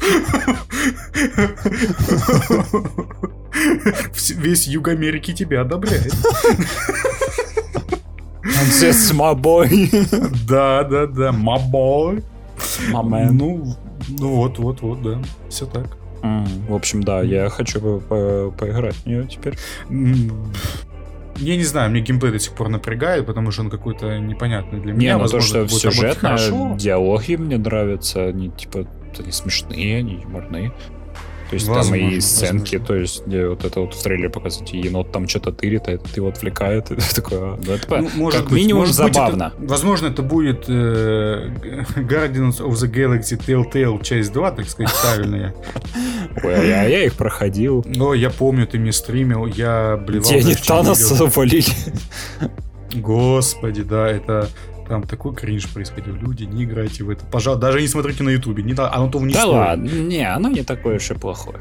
[4.35, 6.13] Весь Юг Америки тебя одобряет.
[8.43, 9.67] That's my boy.
[10.47, 11.31] Да, да, да,
[11.71, 12.23] boy.
[12.91, 13.31] My man.
[13.31, 13.75] Ну,
[14.19, 15.21] ну вот, вот, вот, да.
[15.49, 15.97] Все так.
[16.21, 19.57] М, В общем, да, я хочу по- по- поиграть в нее теперь.
[19.89, 20.51] М,
[21.37, 24.93] Я не знаю, мне геймплей до сих пор напрягает, потому что он какой-то непонятный для
[24.93, 25.17] Не, меня.
[25.17, 26.37] ну то, что сюжетно,
[26.77, 28.85] диалоги мне нравятся, они типа
[29.19, 30.71] они смешные, они юморные.
[31.53, 32.85] То есть там Возможно, и сценки, возможно.
[32.87, 35.91] то есть где вот это вот в трейлере показывают, и енот там что-то тырит, а
[35.91, 38.97] этот его отвлекает, и ты такой, а, ну, это Ну, может как быть, минимум может
[38.97, 39.53] быть, это- забавно.
[39.59, 41.49] возможно, это будет э,
[41.95, 45.53] Guardians of the Galaxy Telltale часть 2, так сказать, правильная.
[46.43, 47.85] А я, а я их проходил.
[47.87, 50.27] Но я помню, ты мне стримил, я блевал.
[50.31, 51.65] Где они Таноса завалили.
[52.95, 54.49] Господи, да, это...
[54.93, 56.13] Там такой кринж происходил.
[56.13, 57.25] Люди, не играйте в это.
[57.25, 58.61] Пожалуйста, даже не смотрите на ютубе.
[58.61, 59.53] Не, да- оно того не Да стоит.
[59.55, 61.57] ладно, не, оно не такое уж и плохое.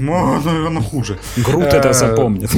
[0.00, 1.16] Ну, наверное, хуже.
[1.36, 2.50] Грут Э, это запомнит.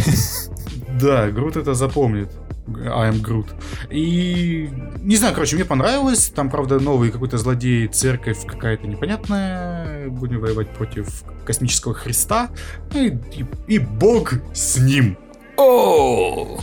[0.98, 2.30] Да, Грут это запомнит.
[2.66, 3.48] I am Groot.
[3.90, 4.70] И
[5.02, 6.30] не знаю, короче, мне понравилось.
[6.34, 10.08] Там, правда, новый какой-то злодей, церковь какая-то непонятная.
[10.08, 12.48] Будем воевать против космического Христа.
[12.94, 15.18] Ну И, и- и бог с ним.
[15.58, 16.58] О,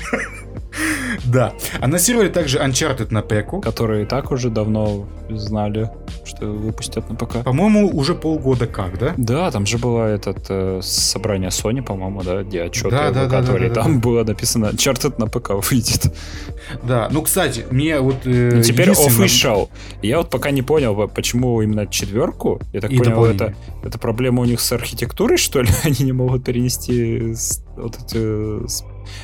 [1.26, 1.54] Да.
[1.82, 3.62] Анонсировали также Uncharted на ПЭКу.
[3.62, 5.90] Которые и так уже давно знали,
[6.26, 7.44] что выпустят на ПК.
[7.44, 9.14] По-моему, уже полгода как, да?
[9.18, 13.68] Да, там же было этот э, собрание Sony, по-моему, да, где отчеты Да, выкатывали.
[13.70, 14.00] да, да, там да.
[14.00, 16.14] было написано Uncharted на ПК выйдет.
[16.84, 17.10] Да.
[17.12, 18.26] Ну, кстати, мне вот...
[18.26, 19.70] э, Ну, теперь единственное- official.
[20.02, 22.60] Я вот пока не понял, почему именно четверку.
[22.74, 23.54] Я так И понял, это,
[23.84, 25.70] это проблема у них с архитектурой, что ли?
[25.84, 27.34] Они не могут перенести
[27.76, 28.68] вот эти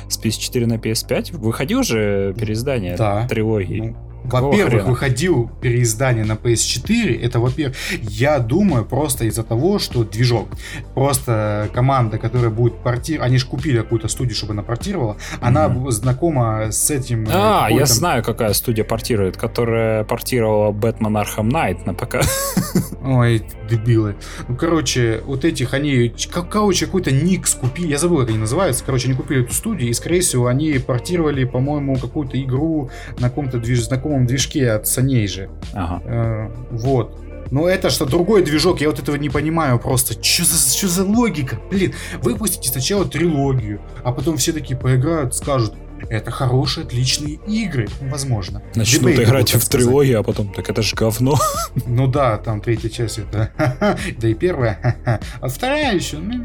[0.08, 1.36] с, с PS4 на PS5.
[1.38, 3.26] Выходил же переиздание Да.
[3.28, 3.94] трилогии.
[3.96, 3.96] Ну,
[4.30, 7.20] Во-первых, выходил переиздание на PS4.
[7.22, 10.48] Это, во-первых, я думаю, просто из-за того, что движок.
[10.94, 13.28] Просто команда, которая будет портировать...
[13.28, 15.16] Они же купили какую-то студию, чтобы она портировала.
[15.40, 15.90] Она mm-hmm.
[15.90, 17.24] знакома с этим...
[17.26, 22.16] Э, а, я знаю, какая студия портирует, которая портировала Бэтмен Arkham Knight на ПК.
[23.04, 24.16] Ой, дебилы.
[24.48, 26.12] Ну, короче, вот этих они...
[26.50, 27.88] Короче, какой-то Никс купили.
[27.88, 28.84] Я забыл, как они называются.
[28.84, 33.58] Короче, они купили эту студию, и, скорее всего, они портировали, по-моему, какую-то игру на каком-то
[33.58, 33.84] движ...
[33.84, 35.50] знакомом движке от Саней же.
[35.72, 36.02] Ага.
[36.04, 37.18] Э, вот.
[37.50, 40.12] Но это что, другой движок, я вот этого не понимаю просто.
[40.22, 41.60] Что за, что за логика?
[41.70, 45.74] Блин, выпустите сначала трилогию, а потом все такие поиграют, скажут,
[46.08, 48.62] это хорошие, отличные игры, возможно.
[48.74, 51.36] Начнут Дебейт, играть в трилогию, а потом, так это же говно.
[51.86, 53.50] Ну да, там третья часть это,
[54.18, 56.42] да и первая, а вторая еще, ну,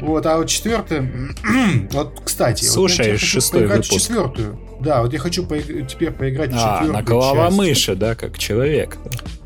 [0.00, 1.10] вот, а вот четвертая,
[1.92, 3.90] вот, кстати, Слушай, вот, шестой выпуск.
[3.90, 4.58] четвертую.
[4.82, 8.38] Да, вот я хочу по- теперь поиграть в четвертую А, на голова мыши, да, как
[8.38, 8.98] человек.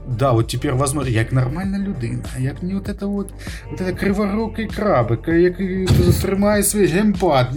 [0.06, 3.30] Да, вот теперь возможно, як нормальна людина, як не вот это вот,
[3.70, 5.56] вот это криворукий крабик, як
[6.20, 7.56] тримає свій геймпад,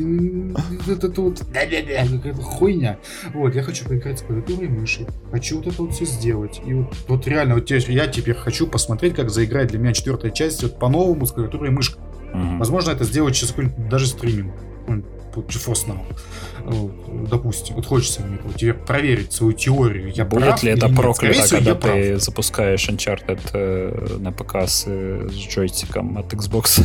[0.87, 2.97] вот это вот, какая-то хуйня.
[3.33, 6.61] Вот, я хочу поиграть с клавиатурой и мыши, хочу вот это вот все сделать.
[6.67, 10.63] И вот, вот реально, вот я теперь хочу посмотреть, как заиграет для меня четвертая часть
[10.63, 12.01] вот по-новому с клавиатурой и мышкой.
[12.33, 12.57] Угу.
[12.57, 14.53] Возможно, это сделать сейчас какой-нибудь даже стриминг.
[15.35, 15.99] GeForce Now.
[16.65, 20.11] Вот, допустим, вот хочется мне тебе проверить свою теорию.
[20.13, 22.21] Я Будет прав ли это проклято, когда ты прав.
[22.21, 26.83] запускаешь Uncharted э, на ПК с, с джойстиком от Xbox?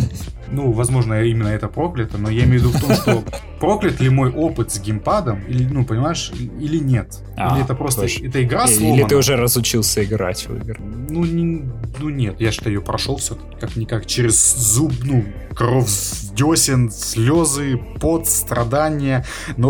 [0.51, 3.25] Ну, возможно, именно это проклято, но я имею в виду в том, что
[3.61, 7.19] проклят ли мой опыт с геймпадом, или, ну, понимаешь, или нет.
[7.37, 8.29] А, или это просто, точно.
[8.29, 9.01] это игра сломана.
[9.01, 10.81] Или ты уже разучился играть в игры.
[10.81, 11.65] Ну, не,
[11.99, 15.89] ну нет, я что ее прошел все как-никак через зуб, ну, кровь
[16.35, 19.25] десен, слезы, пот, страдания,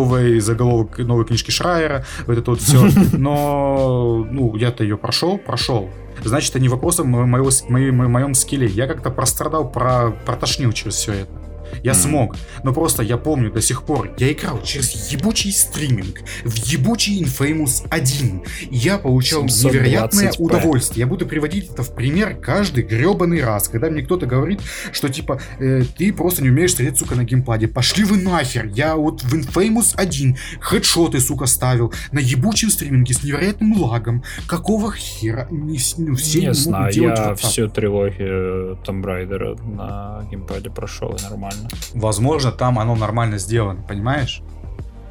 [0.04, 2.86] новый заголовок новой книжки Шрайера, вот это вот все.
[3.12, 5.90] Но, ну, я-то ее прошел, прошел.
[6.22, 8.66] Значит, это не вопросом моего, моего, моем скилле.
[8.66, 11.43] Я как-то прострадал, про, протошнил через все это.
[11.82, 12.36] Я смог.
[12.62, 17.86] Но просто я помню до сих пор, я играл через ебучий стриминг в ебучий Infamous
[17.90, 18.42] 1.
[18.70, 21.00] И я получал невероятное удовольствие.
[21.00, 24.60] Я буду приводить это в пример каждый гребаный раз, когда мне кто-то говорит,
[24.92, 27.68] что типа э, ты просто не умеешь стрелять, сука, на геймпаде.
[27.68, 28.66] Пошли вы нахер.
[28.66, 34.22] Я вот в Infamous 1 хедшоты, сука, ставил на ебучем стриминге с невероятным лагом.
[34.46, 35.48] Какого хера?
[35.50, 41.14] Не, ну, все не, не знаю, я вот всю трилогию Tomb Raider на геймпаде прошел
[41.14, 41.63] и нормально.
[41.92, 44.42] Возможно, там оно нормально сделано, понимаешь?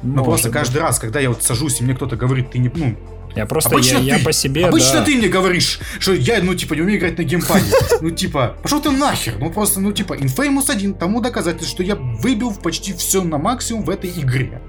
[0.02, 2.70] Но Может просто каждый раз, когда я вот сажусь, и мне кто-то говорит, ты не,
[2.74, 2.96] ну,
[3.34, 5.04] я просто, обычно я, ты, я по себе, Обычно да.
[5.04, 7.64] ты мне говоришь, что я, ну, типа, не умею играть на геймпаде.
[8.00, 9.36] Ну, типа, пошел ты нахер.
[9.38, 13.84] Ну, просто, ну, типа, Infamous 1 тому доказательство, что я выбил почти все на максимум
[13.84, 14.60] в этой игре.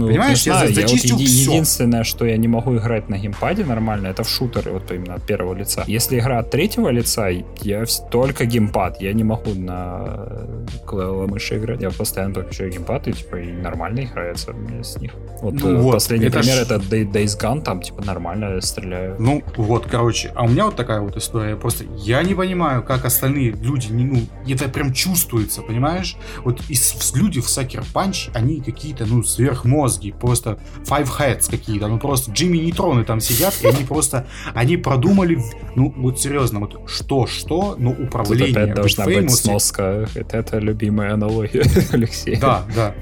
[0.00, 1.50] Ну, Понимаешь, я, я зачистил вот все.
[1.50, 5.22] Единственное, что я не могу играть на геймпаде нормально, это в шутеры, вот именно от
[5.22, 5.84] первого лица.
[5.86, 7.28] Если игра от третьего лица,
[7.62, 9.00] я только геймпад.
[9.00, 10.46] Я не могу на
[10.86, 11.80] клавиатуре мыши играть.
[11.82, 15.12] Я постоянно только включаю геймпад, и типа и нормально играется мне с них.
[15.42, 16.60] Вот, ну, э, вот последний это пример ж...
[16.60, 19.16] это Days Gone, там типа нормально стреляю.
[19.18, 21.56] Ну вот, короче, а у меня вот такая вот история.
[21.56, 26.16] Просто я не понимаю, как остальные люди, не, ну, это прям чувствуется, понимаешь?
[26.44, 31.88] Вот из, люди в Sucker Punch, они какие-то, ну, сверхмозги мозги, просто five heads какие-то,
[31.88, 35.38] ну просто Джимми Нейтроны там сидят, и они просто, они продумали,
[35.74, 39.22] ну вот серьезно, вот что-что, но управление Тут опять должна Famous...
[39.22, 42.40] быть сноска, это, это любимая аналогия Алексея.
[42.40, 42.94] Да, да.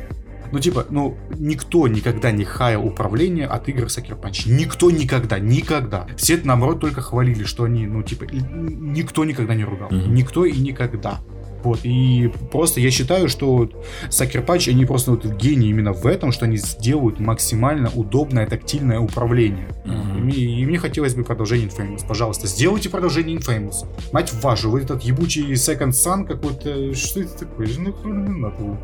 [0.51, 4.51] Ну, типа, ну, никто никогда не хаял управление от игр Sucker Punch.
[4.51, 6.07] Никто никогда, никогда.
[6.17, 9.91] Все это, наоборот, только хвалили, что они, ну, типа, никто никогда не ругал.
[9.91, 10.09] Mm-hmm.
[10.09, 11.21] Никто и никогда.
[11.63, 13.71] Вот, и просто я считаю, что
[14.09, 19.01] Sucker Punch, они просто вот гении именно в этом, что они сделают максимально удобное тактильное
[19.01, 19.69] управление.
[19.85, 20.31] Uh-huh.
[20.31, 22.07] И, и мне хотелось бы продолжение Infamous.
[22.07, 23.87] Пожалуйста, сделайте продолжение Infamous.
[24.13, 26.95] Мать вашу, вот этот ебучий Second Sun какой-то...
[26.95, 27.69] Что это такое?
[27.79, 28.79] Ну, надо.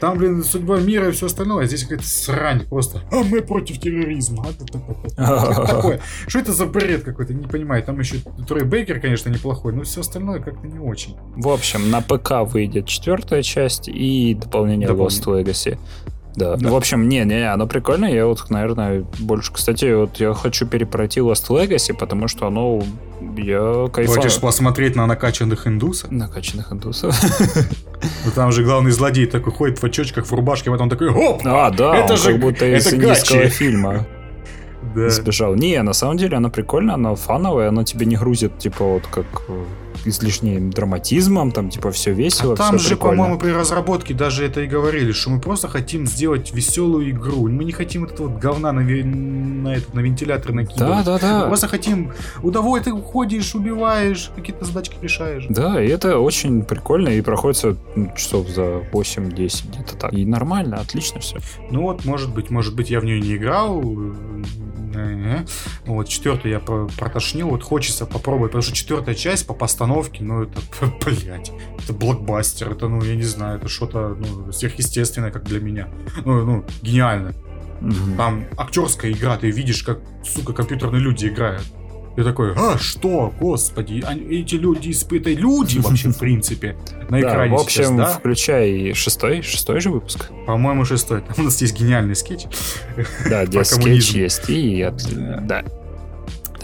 [0.00, 3.02] Там, блин, судьба мира и все остальное, а здесь какая-то срань просто.
[3.10, 4.46] А мы против терроризма.
[5.16, 6.00] Такое.
[6.26, 7.34] Что это за бред какой-то?
[7.34, 7.82] Не понимаю.
[7.82, 8.16] Там еще
[8.46, 11.16] Трой Бейкер, конечно, неплохой, но все остальное как-то не очень.
[11.36, 15.78] В общем, на ПК выйдет четвертая часть и дополнение Lost Legacy.
[16.36, 16.56] Да.
[16.56, 16.58] да.
[16.60, 18.06] Ну, в общем, не-не, оно прикольно.
[18.06, 19.52] Я вот, наверное, больше...
[19.52, 22.82] Кстати, вот я хочу перепройти Lost Legacy, потому что оно...
[23.36, 24.20] Я кайфую.
[24.20, 26.10] Хочешь посмотреть на накачанных индусов?
[26.10, 27.16] Накачанных индусов.
[28.24, 31.40] Ну там же главный злодей такой ходит в очочках, в рубашке, потом такой, оп!
[31.44, 34.06] А, да, это же как будто из индийского фильма
[34.94, 35.08] да.
[35.08, 35.54] сбежал.
[35.54, 39.26] Не, на самом деле оно прикольно, оно фановое, оно тебе не грузит, типа, вот как
[40.06, 42.54] излишним драматизмом, там типа все весело.
[42.54, 46.06] А там все же, по-моему, при разработке даже это и говорили, что мы просто хотим
[46.06, 47.48] сделать веселую игру.
[47.48, 51.04] Мы не хотим этот вот говна на, на, этот, на вентилятор накидывать.
[51.04, 51.40] Да, да, да.
[51.40, 55.46] Мы просто хотим удовольствие, ты уходишь, убиваешь, какие-то задачки решаешь.
[55.48, 60.12] Да, и это очень прикольно и проходится ну, часов за 8-10 где-то так.
[60.12, 61.38] И нормально, отлично все.
[61.70, 63.82] Ну вот, может быть, может быть, я в нее не играл.
[65.86, 70.60] Вот, четвертую я протошнил, вот хочется попробовать, потому что четвертая часть по постановке, ну это,
[71.04, 75.88] блядь, это блокбастер, это, ну, я не знаю, это что-то ну, сверхъестественное, как для меня.
[76.24, 77.34] Ну, ну, гениально.
[77.80, 78.16] Угу.
[78.16, 81.64] Там актерская игра, ты видишь, как, сука, компьютерные люди играют.
[82.16, 86.76] Я такой, а что, господи, эти люди, это люди вообще, в принципе,
[87.08, 88.06] на экране да, в общем, сейчас, да?
[88.06, 90.30] включай шестой, шестой же выпуск.
[90.46, 91.24] По-моему, шестой.
[91.36, 92.44] У нас есть гениальный скетч.
[93.28, 94.88] Да, где скетч есть, и
[95.42, 95.64] да.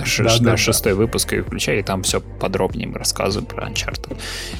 [0.05, 0.99] Ш- да, да, шестой да.
[0.99, 4.17] выпуск и включай, и там все подробнее мы рассказываем про Uncharted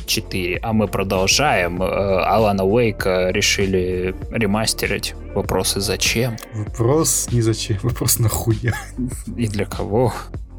[0.07, 0.59] 4.
[0.63, 1.81] А мы продолжаем.
[1.83, 5.15] Алана Уэйка решили ремастерить.
[5.35, 6.37] Вопросы зачем?
[6.53, 8.75] Вопрос не зачем, вопрос нахуя.
[9.37, 10.13] И для кого?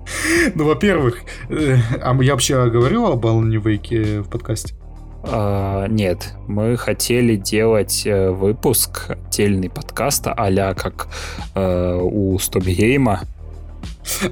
[0.55, 4.75] Ну, во-первых, э, а я вообще говорил об Алане Вейке в подкасте?
[5.23, 11.07] Uh, нет, мы хотели делать uh, выпуск, отдельный подкаста, а как
[11.53, 13.21] у Стопгейма.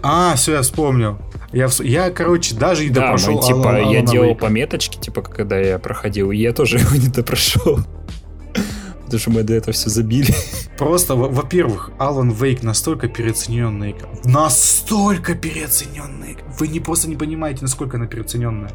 [0.01, 1.19] А, все, я вспомнил.
[1.51, 3.35] Я, я короче, даже да, допрошел.
[3.35, 4.41] Мы, типа, Алана, я Алана делал Вейка.
[4.41, 7.79] пометочки, типа, когда я проходил, и я тоже его не допрошел
[9.09, 10.33] потому что мы до этого все забили.
[10.77, 14.09] Просто, во-первых, Алан Вейк настолько переоцененная игра.
[14.23, 18.71] Настолько переоцененная Вы не просто не понимаете, насколько она переоцененная.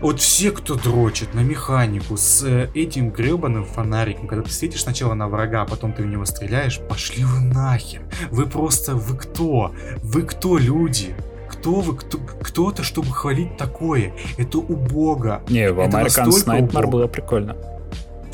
[0.00, 5.14] Вот все, кто дрочит на механику с э, этим гребаным фонариком, когда ты светишь сначала
[5.14, 8.02] на врага, а потом ты в него стреляешь, пошли вы нахер.
[8.30, 9.72] Вы просто, вы кто?
[10.02, 11.14] Вы кто, люди?
[11.48, 14.12] кто вы, кто, кто-то, чтобы хвалить такое?
[14.36, 15.42] Это убого.
[15.48, 17.56] Не, в American Nightmare было прикольно.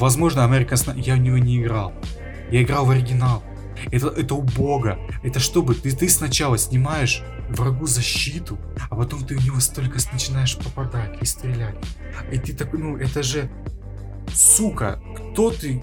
[0.00, 1.00] Возможно, American Sniper...
[1.00, 1.92] Я в него не играл.
[2.50, 3.42] Я играл в оригинал.
[3.92, 4.98] Это, это убого.
[5.22, 10.56] Это чтобы ты, ты сначала снимаешь врагу защиту, а потом ты в него столько начинаешь
[10.56, 11.76] попадать и стрелять.
[12.32, 13.50] И ты такой, ну, это же...
[14.32, 15.82] Сука, кто ты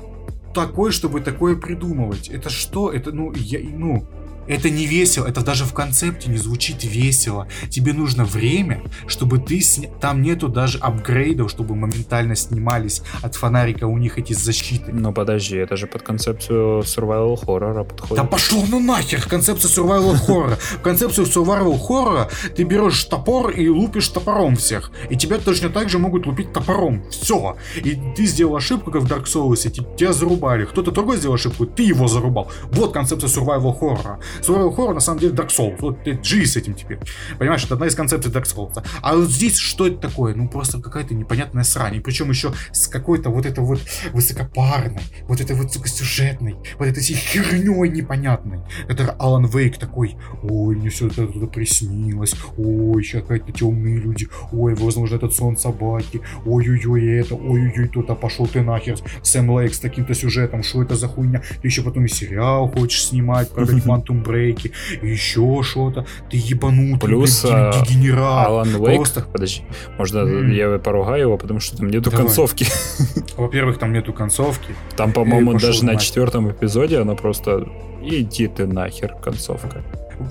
[0.54, 2.30] такой, чтобы такое придумывать?
[2.30, 2.92] Это что?
[2.92, 4.08] Это, ну, я, ну,
[4.48, 7.48] это не весело, это даже в концепте не звучит весело.
[7.70, 9.90] Тебе нужно время, чтобы ты сня...
[10.02, 14.92] Там нету даже апгрейдов, чтобы моментально снимались от фонарика у них эти защиты.
[14.92, 18.18] Но подожди, это же под концепцию survival хоррора подходит.
[18.18, 20.56] Да пошло ну нахер концепция survival хоррора.
[20.56, 24.92] В концепцию survival хоррора ты берешь топор и лупишь топором всех.
[25.10, 27.04] И тебя точно так же могут лупить топором.
[27.10, 27.58] Все.
[27.76, 30.66] И ты сделал ошибку, как в Dark Souls, и тебя зарубали.
[30.66, 32.52] Кто-то другой сделал ошибку, ты его зарубал.
[32.72, 34.20] Вот концепция survival хоррора.
[34.42, 35.78] Survival Horror на самом деле Dark Souls.
[35.80, 37.00] Вот ты живи с этим теперь.
[37.38, 38.84] Понимаешь, это одна из концепций Dark Souls.
[39.02, 40.36] А вот здесь что это такое?
[40.36, 41.96] Ну просто какая-то непонятная срань.
[41.96, 43.80] И причем еще с какой-то вот это вот
[44.14, 48.60] высокопарной, вот этой вот, сука, сюжетной, вот этой херней непонятной.
[48.88, 54.28] Это Алан Вейк такой, ой, мне все это туда приснилось, ой, сейчас какие-то темные люди,
[54.52, 59.74] ой, возможно, этот сон собаки, ой-ой-ой, это, ой-ой-ой, тут, а пошел ты нахер, Сэм Лейк
[59.74, 61.42] с таким-то сюжетом, что это за хуйня?
[61.62, 64.72] Ты еще потом и сериал хочешь снимать про Quantum брейки,
[65.02, 66.06] еще что-то.
[66.30, 68.48] Ты ебанутый, Плюс блядь, дегенерат.
[68.48, 69.22] Алан Вейк, Просто...
[69.22, 69.64] подожди,
[69.98, 70.54] можно mm.
[70.54, 72.26] я поругаю его, потому что там нету Давай.
[72.26, 72.68] концовки.
[73.38, 74.76] Во-первых, там нету концовки.
[74.96, 77.68] Там, по-моему, даже на четвертом эпизоде она просто
[78.04, 79.84] иди ты нахер концовка.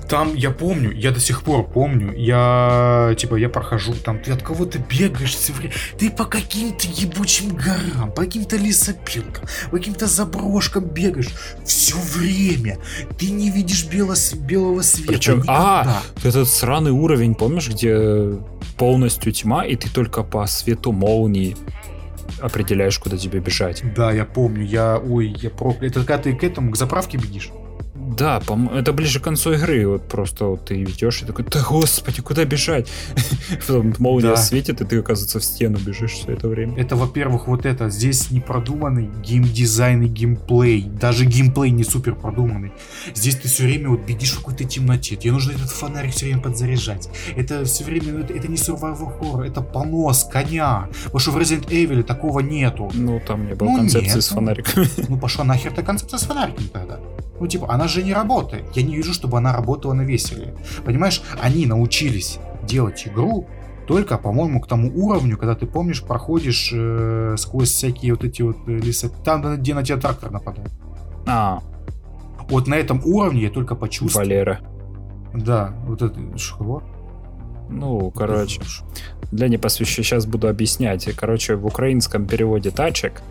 [0.09, 4.43] Там я помню, я до сих пор помню, я типа я прохожу, там ты от
[4.43, 10.85] кого-то бегаешь все время, ты по каким-то ебучим горам, по каким-то лесопилкам, по каким-то заброшкам
[10.85, 11.29] бегаешь
[11.63, 12.79] все время,
[13.17, 15.13] ты не видишь бело, белого света.
[15.13, 18.37] Причем, а, этот сраный уровень, помнишь, где
[18.77, 21.55] полностью тьма, и ты только по свету молнии
[22.39, 23.83] определяешь, куда тебе бежать.
[23.95, 25.89] Да, я помню, я, ой, я проклял.
[25.89, 27.51] Это когда ты к этому, к заправке бегишь?
[28.15, 28.41] Да,
[28.73, 29.87] это ближе к концу игры.
[29.87, 32.87] Вот просто вот ты идешь и такой, да господи, куда бежать?
[33.67, 34.37] Потом молния да.
[34.37, 36.77] светит, и ты, оказывается, в стену бежишь все это время.
[36.77, 37.89] Это, во-первых, вот это.
[37.89, 40.83] Здесь не продуманный геймдизайн и геймплей.
[40.83, 42.71] Даже геймплей не супер продуманный.
[43.13, 45.15] Здесь ты все время вот бегишь в какой-то темноте.
[45.15, 47.09] Тебе нужно этот фонарик все время подзаряжать.
[47.35, 50.87] Это все время, это, это не survival horror, это понос коня.
[51.05, 52.89] Потому что в Resident Evil такого нету.
[52.93, 54.23] Ну, там не было ну, концепции нет.
[54.23, 54.87] с фонариками.
[55.09, 56.99] Ну, пошла нахер эта концепция с фонариками тогда.
[57.39, 58.65] Ну, типа, она же не работает.
[58.75, 60.55] Я не вижу, чтобы она работала на веселе.
[60.85, 63.47] Понимаешь, они научились делать игру
[63.87, 68.57] только, по-моему, к тому уровню, когда ты помнишь, проходишь э, сквозь всякие вот эти вот
[68.67, 70.71] э, леса, там, где на тебя трактор нападает.
[71.25, 71.61] А.
[72.49, 74.25] Вот на этом уровне я только почувствовал.
[74.25, 74.59] Валера.
[75.33, 76.37] Да, вот это.
[76.37, 76.83] Что?
[77.69, 78.61] Ну, короче,
[79.31, 81.05] для непосвященных сейчас буду объяснять.
[81.15, 83.21] Короче, в украинском переводе тачек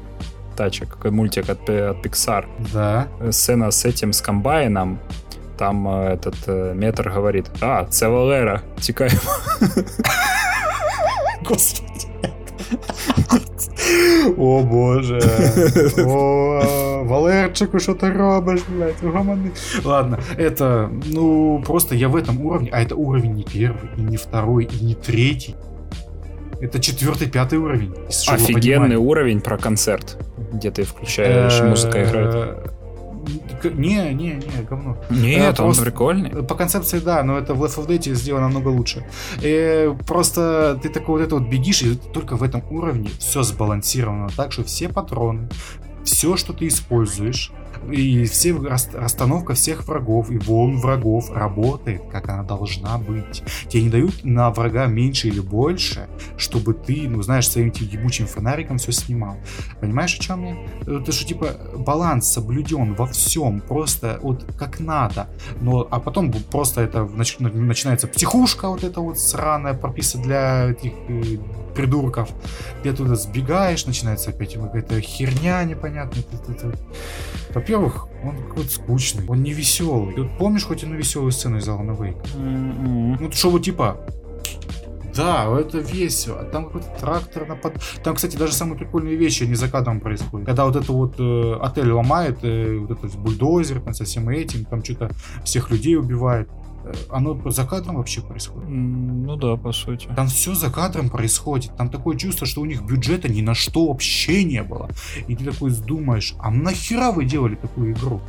[0.56, 2.44] тачек, мультик от, от Pixar.
[2.72, 3.08] Да.
[3.30, 4.98] Сцена с этим, с комбайном,
[5.56, 9.20] там э, этот э, метр говорит, а, це Валера, тікаємо.
[11.44, 11.86] Господи.
[14.36, 15.20] О боже.
[15.98, 19.52] О, Валерчику, что ты робишь, блядь, угомони.
[19.84, 24.16] Ладно, это, ну, просто я в этом уровне, а это уровень не первый, и не
[24.16, 25.54] второй, и не третий.
[26.60, 27.94] Это четвертый, пятый уровень.
[28.28, 30.16] Офигенный уровень про концерт,
[30.52, 32.72] где ты включаешь, музыка играет.
[33.64, 34.96] Не, не, не, говно.
[35.10, 36.44] Нет, он прикольный.
[36.44, 39.04] По концепции, да, но это в Left 4 Dead сделано намного лучше.
[39.42, 44.28] И просто ты такой вот это вот бегишь, и только в этом уровне все сбалансировано
[44.36, 45.48] так, что все патроны,
[46.04, 47.50] все, что ты используешь,
[47.90, 53.42] и все расстановка всех врагов и волн врагов работает, как она должна быть.
[53.68, 58.26] Тебе не дают на врага меньше или больше, чтобы ты, ну, знаешь, своим этим ебучим
[58.26, 59.36] фонариком все снимал.
[59.80, 60.56] Понимаешь, о чем я?
[60.82, 65.28] Это что, типа, баланс соблюден во всем, просто вот как надо.
[65.60, 71.38] Но, а потом просто это начинается психушка вот эта вот сраная, прописа для этих э,
[71.74, 72.30] придурков.
[72.82, 76.24] Ты оттуда сбегаешь, начинается опять какая-то херня непонятная.
[77.66, 80.14] Во-первых, он какой-то скучный, он не веселый.
[80.14, 82.20] Ты вот помнишь хоть одну веселую сцену из Алана Вейка?
[82.20, 83.16] Mm-hmm.
[83.18, 84.06] Ну, что вот типа,
[85.16, 86.44] да, это весело.
[86.44, 87.82] Там какой-то трактор напад.
[88.04, 90.46] Там, кстати, даже самые прикольные вещи, они за кадром происходят.
[90.46, 94.64] Когда вот это вот э, отель ломает, э, вот этот бульдозер, там, со всем этим,
[94.64, 95.10] там что-то
[95.42, 96.48] всех людей убивает.
[97.10, 98.68] Оно за кадром вообще происходит.
[98.68, 100.08] Ну да, по сути.
[100.14, 101.76] Там все за кадром происходит.
[101.76, 104.88] Там такое чувство, что у них бюджета ни на что вообще не было.
[105.26, 108.20] И ты такой думаешь, а нахера вы делали такую игру?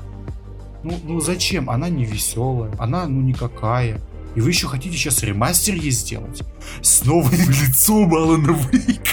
[0.84, 1.70] Ну, ну зачем?
[1.70, 4.00] Она не веселая, она ну никакая.
[4.36, 6.44] И вы еще хотите сейчас ремастер ей сделать?
[6.82, 9.12] С новым лицом Алана Вейка.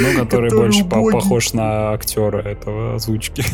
[0.00, 3.44] Ну, который больше похож на актера этого озвучки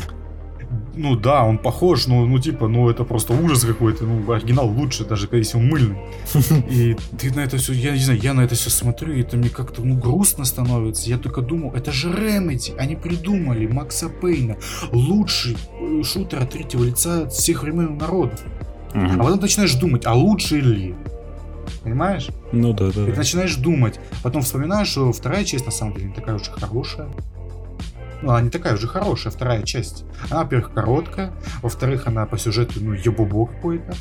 [0.96, 5.04] ну да, он похож, но ну типа, ну это просто ужас какой-то, ну оригинал лучше,
[5.04, 5.98] даже если он мыльный.
[6.70, 9.36] И ты на это все, я не знаю, я на это все смотрю, и это
[9.36, 11.08] мне как-то, ну грустно становится.
[11.08, 14.56] Я только думал, это же Remedy, они придумали Макса Пейна,
[14.92, 18.38] лучший э, шутер от третьего лица всех времен народа.
[18.94, 20.94] А потом начинаешь думать, а лучше ли?
[21.82, 22.28] Понимаешь?
[22.52, 23.06] Ну да, да.
[23.06, 26.50] Ты начинаешь думать, потом вспоминаешь, что вторая часть на самом деле не такая уж и
[26.50, 27.08] хорошая
[28.24, 30.04] ну, она не такая уже хорошая, вторая часть.
[30.30, 33.94] Она, во-первых, короткая, во-вторых, она по сюжету, ну, ебубо какой-то.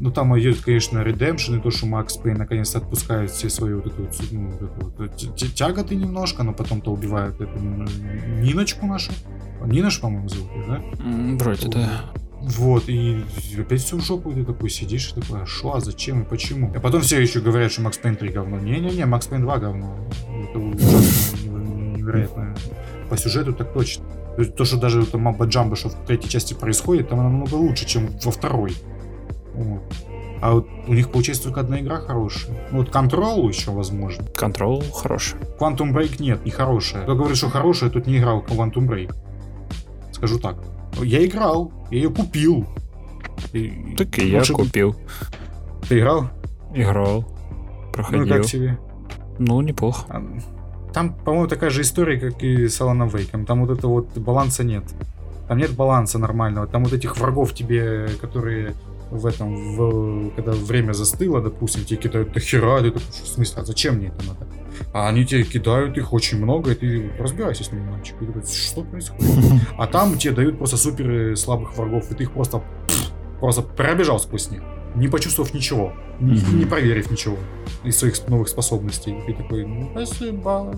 [0.00, 3.86] Ну, там идет, конечно, редемпшн, и то, что Макс Пейн наконец-то отпускает все свои вот
[3.86, 9.12] эту, ну, вот эту вот, тяготы немножко, но потом-то убивают эту Ниночку нашу.
[9.64, 10.82] Нинаш, по-моему, зовут, да?
[11.38, 11.88] Вроде, да.
[12.40, 13.22] Вот, и
[13.56, 16.72] опять все в жопу, ты такой сидишь, и такой, а шо, а зачем и почему?
[16.74, 18.58] А потом все еще говорят, что Макс Пейн 3 говно.
[18.58, 19.96] Не-не-не, Макс Пейн 2 говно.
[20.50, 20.58] Это
[21.46, 22.56] невероятно
[23.12, 24.06] по сюжету так точно.
[24.36, 27.56] То, есть, то что даже там Мамба Джамба, что в третьей части происходит, там намного
[27.56, 28.74] лучше, чем во второй.
[29.52, 29.82] Вот.
[30.40, 32.56] А вот у них получается только одна игра хорошая.
[32.70, 34.24] Ну, вот Control еще возможно.
[34.34, 35.38] Control хороший.
[35.60, 37.02] Quantum Break нет, не хорошая.
[37.02, 39.14] Кто говорит, что хорошая, тут не играл Quantum Break.
[40.12, 40.56] Скажу так.
[41.02, 42.66] Я играл, я ее купил.
[43.52, 44.96] И, так и я купил.
[45.86, 46.30] Ты играл?
[46.74, 47.26] Играл.
[47.92, 48.24] Проходил.
[48.24, 48.78] Ну как тебе?
[49.38, 50.06] Ну, неплохо.
[50.08, 50.22] А,
[50.92, 53.46] там, по-моему, такая же история, как и с Аланом Вейком.
[53.46, 54.84] Там вот это вот баланса нет.
[55.48, 56.66] Там нет баланса нормального.
[56.66, 58.74] Там вот этих врагов тебе, которые
[59.10, 63.62] в этом, в, когда время застыло, допустим, тебе кидают до хера, ты такой, в смысле,
[63.62, 64.46] а зачем мне это надо?
[64.94, 68.16] А они тебе кидают их очень много, и ты разбирайся с ними, мальчик.
[68.22, 69.28] И такой, что происходит?
[69.76, 72.62] А там тебе дают просто супер слабых врагов, и ты их просто,
[73.38, 74.62] просто пробежал сквозь них
[74.94, 76.54] не почувствовав ничего, mm-hmm.
[76.54, 77.36] не проверив ничего
[77.84, 79.14] из своих новых способностей.
[79.26, 80.74] И такой, ну, спасибо,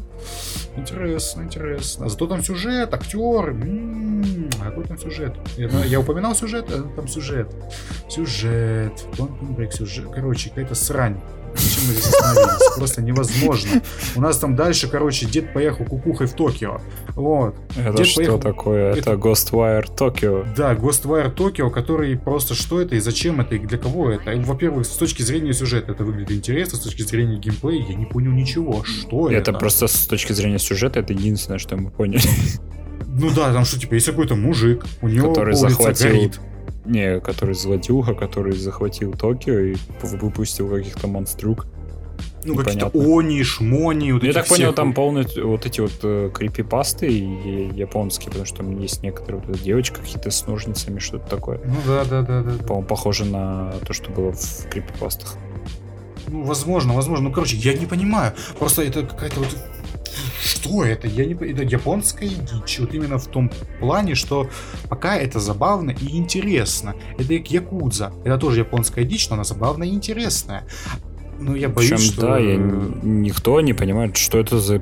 [0.77, 2.07] интересно, интересно.
[2.07, 5.35] А зато там сюжет, актер, м-м, какой там сюжет?
[5.57, 7.55] Я, я упоминал сюжет, а там сюжет.
[8.09, 10.07] Сюжет, Quantum Break, сюжет.
[10.15, 11.21] Короче, какая-то срань.
[11.55, 12.77] Мы здесь остановились?
[12.77, 13.83] Просто невозможно.
[14.17, 16.81] У нас там дальше, короче, дед поехал кукухой в Токио.
[17.15, 17.55] Вот.
[17.77, 18.39] Это дед что поехал...
[18.41, 18.91] такое?
[18.93, 18.99] Это...
[18.99, 20.47] это Ghostwire Tokyo.
[20.57, 24.33] Да, Ghostwire Tokyo, который просто что это и зачем это и для кого это.
[24.37, 28.33] Во-первых, с точки зрения сюжета это выглядит интересно, с точки зрения геймплея я не понял
[28.33, 28.83] ничего.
[28.85, 29.51] Что это?
[29.51, 32.23] Это просто с точки зрения сюжета это единственное, что мы поняли.
[33.17, 36.41] Ну да, там что, типа, есть какой-то мужик, у него который захватил горит.
[36.85, 41.67] Не, который злодюга, который захватил Токио и выпустил каких-то монстрюк.
[42.45, 44.13] Ну, какие-то они, шмони.
[44.13, 48.79] Вот я так понял, там полностью вот эти вот э, крипипасты японские, потому что там
[48.79, 51.61] есть некоторые вот девочка какие-то с ножницами, что-то такое.
[51.65, 52.63] Ну да, да, да, да.
[52.65, 55.37] По-моему, похоже на то, что было в крипипастах.
[56.27, 57.29] Ну, возможно, возможно.
[57.29, 58.35] Ну, короче, я не понимаю.
[58.59, 59.57] Просто это какая-то вот
[60.43, 61.07] что это?
[61.07, 62.79] Я не Это японская дичь.
[62.79, 63.51] Вот именно в том
[63.81, 64.49] плане, что
[64.89, 66.95] пока это забавно и интересно.
[67.19, 68.13] Это как Якудза.
[68.25, 70.65] Это тоже японская дичь, но она забавная и интересная.
[71.39, 72.21] Ну, я боюсь, Причем, что...
[72.23, 74.79] да, я, никто не понимает, что это за...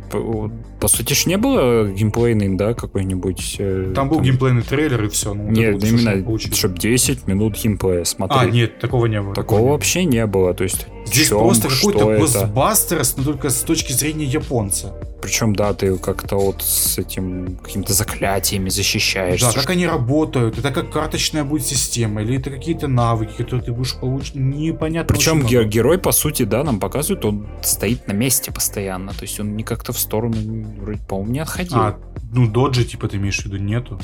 [0.81, 3.57] По сути ж не было геймплейный, да, какой-нибудь...
[3.59, 4.25] Э, там был там...
[4.25, 5.35] геймплейный трейлер и все.
[5.35, 8.43] Ну, нет, вот именно, чтобы 10 минут геймплея смотреть.
[8.43, 9.35] А, нет, такого не было.
[9.35, 10.87] Такого, такого вообще не было, то есть...
[11.07, 14.95] Здесь чем, просто какой-то Ghostbusters, но только с точки зрения японца.
[15.23, 19.47] Причем, да, ты как-то вот с этим какими-то заклятиями защищаешься.
[19.47, 23.73] Да, как они работают, это как карточная будет система, или это какие-то навыки, которые ты
[23.73, 25.15] будешь получить, непонятно.
[25.15, 29.39] Причем ге- герой, по сути, да, нам показывают, он стоит на месте постоянно, то есть
[29.39, 30.37] он не как-то в сторону,
[30.81, 31.79] вроде, по-моему, не отходил.
[31.79, 31.99] А,
[32.33, 34.01] ну, доджи, типа, ты имеешь в виду, нету?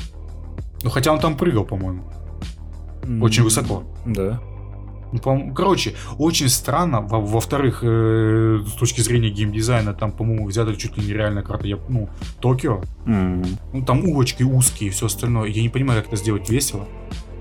[0.83, 2.03] Ну, хотя он там прыгал, по-моему.
[3.21, 3.43] Очень mm-hmm.
[3.43, 3.83] высоко.
[4.05, 4.41] Да.
[5.11, 7.01] Ну, короче, очень странно.
[7.01, 12.09] Во-вторых, э, с точки зрения геймдизайна, там, по-моему, взята чуть ли нереальная карта, я, ну,
[12.39, 12.81] Токио.
[13.05, 13.47] Mm-hmm.
[13.73, 15.49] Ну, там улочки узкие и все остальное.
[15.49, 16.85] Я не понимаю, как это сделать весело.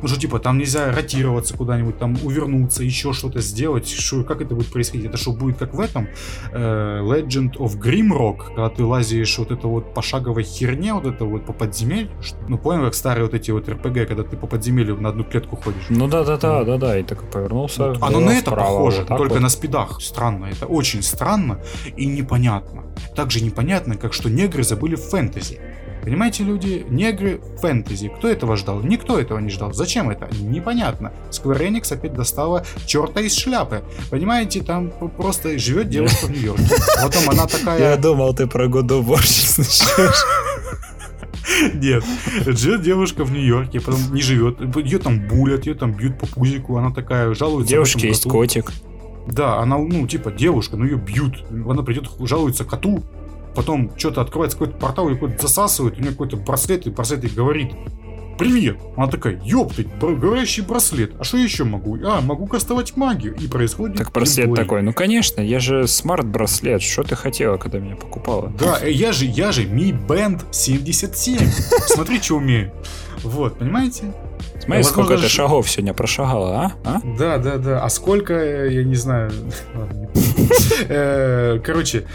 [0.03, 3.89] Ну что, типа, там нельзя ротироваться куда-нибудь, там увернуться, еще что-то сделать.
[3.89, 5.07] Шо, как это будет происходить?
[5.07, 6.09] Это что, будет как в этом
[6.53, 11.47] э, Legend of Grimrock, когда ты лазишь вот это вот пошаговой херне, вот это вот
[11.47, 12.11] по подземелью?
[12.49, 15.57] Ну, понял, как старые вот эти вот РПГ, когда ты по подземелью на одну клетку
[15.57, 15.87] ходишь?
[15.89, 17.89] Ну да-да-да, да-да, и так повернулся.
[17.89, 18.03] Вот.
[18.03, 19.43] Оно на это вправо, похоже, вот только вот.
[19.43, 20.01] на спидах.
[20.01, 21.61] Странно, это очень странно
[21.97, 22.85] и непонятно.
[23.15, 25.61] Также непонятно, как что негры забыли в фэнтези.
[26.03, 28.09] Понимаете, люди, негры, фэнтези.
[28.09, 28.83] Кто этого ждал?
[28.83, 29.73] Никто этого не ждал.
[29.73, 30.29] Зачем это?
[30.41, 31.13] Непонятно.
[31.31, 33.83] Square Enix опять достала черта из шляпы.
[34.11, 36.75] Понимаете, там просто живет девушка в Нью-Йорке.
[37.03, 37.79] Потом она такая...
[37.79, 39.19] Я думал, ты про God of War
[39.59, 40.25] начнешь.
[41.75, 42.05] Нет.
[42.47, 44.61] Живет девушка в Нью-Йорке, потом не живет.
[44.77, 46.77] Ее там булят, ее там бьют по пузику.
[46.77, 47.71] Она такая жалуется.
[47.71, 48.73] Девушки есть котик.
[49.27, 51.45] Да, она, ну, типа, девушка, но ее бьют.
[51.51, 53.03] Она придет, жалуется коту,
[53.59, 57.31] потом что-то открывается какой-то портал, и какой-то засасывает, у нее какой-то браслет, и браслет ей
[57.35, 57.73] говорит,
[58.39, 58.79] привет.
[58.97, 61.15] Она такая, ёптать, говорящий браслет.
[61.19, 61.99] А что еще могу?
[62.05, 63.35] А, могу кастовать магию.
[63.35, 64.65] И происходит Так браслет геймплей.
[64.65, 66.83] такой, ну конечно, я же смарт-браслет.
[66.83, 68.53] Что ты хотела, когда меня покупала?
[68.57, 71.39] Да, э, я же, я же Mi Band 77.
[71.87, 72.73] Смотри, что умею.
[73.25, 74.15] Вот, понимаете?
[74.61, 76.73] Смотри, ну, сколько ты шагов сегодня прошагала, а?
[76.85, 77.01] а?
[77.19, 77.85] Да, да, да.
[77.85, 79.33] А сколько, я не знаю.
[79.75, 80.19] Э,
[81.65, 82.07] короче,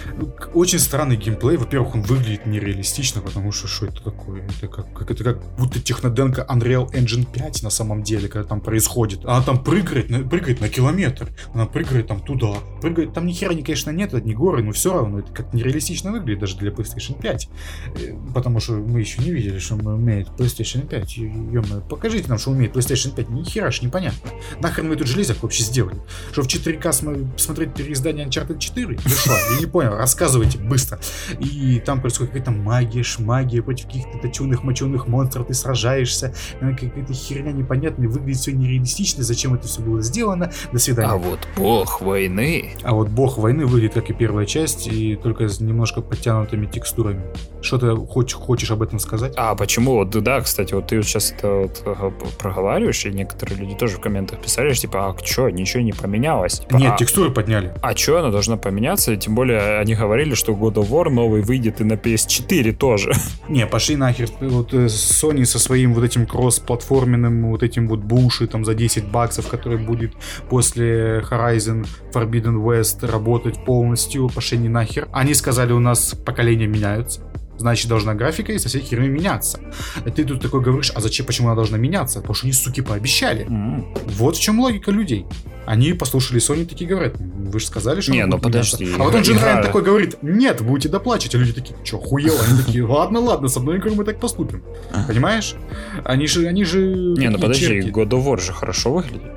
[0.54, 1.58] очень странный геймплей.
[1.58, 4.44] Во-первых, он выглядит нереалистично, потому что что это такое?
[4.44, 9.26] Это как, это как будто техноденка Unreal Engine 5 на самом деле, когда там происходит.
[9.26, 11.30] Она там прыгает, прыгает на километр.
[11.54, 12.56] Она прыгает там туда.
[12.82, 13.14] Прыгает.
[13.14, 16.58] Там ни хера, конечно, нет, не горы, но все равно это как нереалистично выглядит даже
[16.58, 17.50] для PlayStation 5.
[17.96, 21.18] Э, потому что мы еще не видели, что умеет PlayStation 5.
[21.18, 23.30] ё покажите нам, что умеет PlayStation 5.
[23.30, 24.32] Ни хера ж непонятно.
[24.60, 26.02] Нахрен вы тут железок вообще сделали?
[26.32, 27.74] Что в 4К смотреть
[28.14, 28.98] переиздание Uncharted 4?
[28.98, 29.32] Вы что?
[29.54, 29.96] Я не понял.
[29.96, 31.00] Рассказывайте быстро.
[31.40, 35.48] И там происходит какая-то магия, шмагия против каких-то точеных, моченых монстров.
[35.48, 36.34] Ты сражаешься.
[36.60, 38.08] Какая-то херня непонятная.
[38.08, 39.24] Выглядит все нереалистично.
[39.24, 40.52] Зачем это все было сделано?
[40.72, 41.12] До свидания.
[41.12, 42.76] А вот бог войны.
[42.84, 47.24] А вот бог войны выглядит как и первая часть, и только с немножко подтянутыми текстурами.
[47.62, 49.34] Что ты хочешь, хочешь об этом сказать?
[49.38, 49.94] А почему?
[49.94, 54.02] Вот, да, кстати, вот ты сейчас это вот э, проговариваешь, и некоторые люди тоже в
[54.02, 56.60] комментах писали, типа, а что, ничего не поменялось?
[56.60, 57.74] Типа, Нет, а, текстуры подняли.
[57.82, 59.16] А что, она должна поменяться?
[59.16, 63.14] Тем более они говорили, что God of War новый выйдет и на PS4 тоже.
[63.50, 64.28] Не, пошли нахер.
[64.42, 69.06] Вот э, Sony со своим вот этим кросс-платформенным вот этим вот буши там за 10
[69.06, 70.12] баксов, который будет
[70.50, 75.08] после Horizon Forbidden West работать полностью, пошли не нахер.
[75.14, 77.22] Они сказали, у нас поколения меняются
[77.58, 79.60] значит должна графика и со всей херней меняться.
[80.06, 82.20] И ты тут такой говоришь, а зачем, почему она должна меняться?
[82.20, 83.46] Потому что они, суки, пообещали.
[83.46, 84.12] Mm-hmm.
[84.18, 85.26] Вот в чем логика людей.
[85.66, 88.84] Они послушали Sony такие говорят, вы же сказали, что Не, ну подожди.
[88.84, 89.02] Меняться.
[89.02, 91.36] А вот он Джин Райан такой говорит, нет, будете доплачивать.
[91.36, 92.40] А люди такие, что, хуело?
[92.48, 94.64] Они такие, ладно, ладно, с одной игрой мы так поступим.
[95.08, 95.56] Понимаешь?
[96.04, 96.96] Они же, они же...
[97.18, 97.90] Не, ну подожди, черти.
[97.90, 99.32] God of War же хорошо выглядит.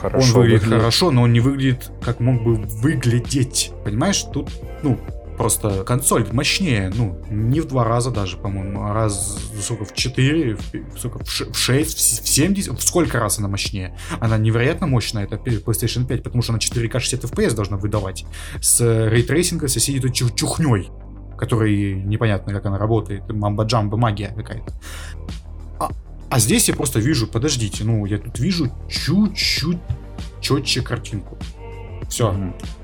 [0.00, 3.72] Хорошо он выглядит, выглядит хорошо, но он не выглядит, как мог бы выглядеть.
[3.84, 4.48] Понимаешь, тут,
[4.82, 4.98] ну,
[5.40, 10.54] просто консоль мощнее, ну, не в два раза даже, по-моему, а раз, сколько, в 4,
[10.54, 13.96] в, сколько, в 6, в 70, в сколько раз она мощнее?
[14.20, 18.26] Она невероятно мощная, это PlayStation 5, потому что она 4К 60 FPS должна выдавать.
[18.60, 20.90] С ray tracing а со всей чух чухней,
[21.38, 24.74] который непонятно, как она работает, мамба-джамба, магия какая-то.
[25.78, 25.88] А,
[26.28, 29.78] а здесь я просто вижу, подождите, ну, я тут вижу чуть-чуть
[30.42, 31.38] четче картинку.
[32.10, 32.30] Все.
[32.30, 32.79] Mm-hmm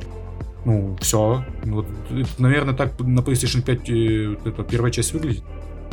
[0.67, 1.45] ну, все.
[1.65, 1.87] Вот,
[2.39, 5.45] наверное, так на PlayStation 5 э, вот эта первая часть выглядит.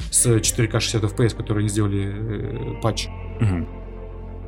[0.10, 3.08] С 4К 60 FPS, которые они сделали э, патч.
[3.40, 3.68] Угу.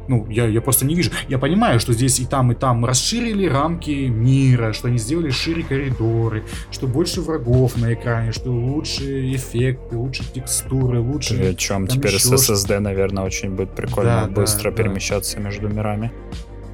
[0.08, 1.12] Ну, я, я просто не вижу.
[1.30, 5.62] Я понимаю, что здесь и там, и там расширили рамки мира, что они сделали шире
[5.62, 11.38] коридоры, что больше врагов на экране, что лучше эффекты, лучше текстуры, лучше...
[11.38, 14.84] При чем теперь с SSD, наверное, очень будет прикольно Да, быстро да, да.
[14.84, 16.12] перемещаться между мирами.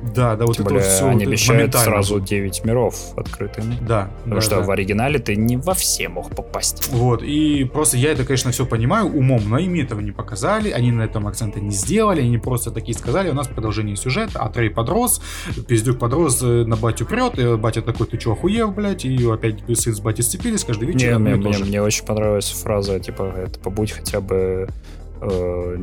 [0.02, 3.76] Да, да, вот Тем это более вот все они обещают сразу 9 миров открытыми.
[3.82, 4.62] Да, Потому да, что да.
[4.62, 6.90] в оригинале ты не во все мог попасть.
[6.92, 10.92] Вот, и просто я это, конечно, все понимаю умом, но им этого не показали, они
[10.92, 14.70] на этом акцента не сделали, они просто такие сказали, у нас продолжение сюжета, а Трей
[14.70, 15.22] подрос,
[15.68, 19.60] Пиздюк подрос, э, на батю прет, и батя такой, ты чё, охуел, блядь, и опять
[19.78, 23.60] сын с батей сцепились, каждый вечер Не, мне, мне, мне очень понравилась фраза, типа, это
[23.60, 24.68] побудь хотя бы
[25.22, 25.78] э,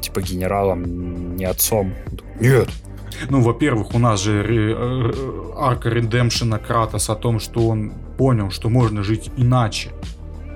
[0.00, 1.94] типа генералом, не отцом.
[2.40, 2.68] Нет.
[3.30, 5.12] Ну, во-первых, у нас же э,
[5.56, 9.90] арка редемпшена Кратоса о том, что он понял, что можно жить иначе.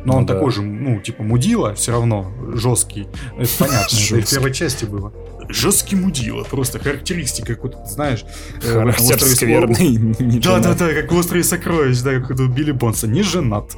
[0.05, 0.35] Но Ну он да.
[0.35, 3.09] такой же, ну, типа, мудила, все равно, жесткий.
[3.39, 5.13] Это понятно, это и в первой части было.
[5.49, 8.25] Жесткий мудила, просто характеристика, как вот, знаешь...
[8.63, 9.97] э, Характер «Острове скверный.
[10.19, 10.79] не Да, да, женат.
[10.79, 13.07] да, как в острове сокровищ, да, как у Билли Бонса.
[13.09, 13.73] Не женат.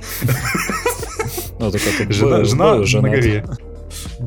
[1.61, 3.45] Ну, так это Жена, жена на горе.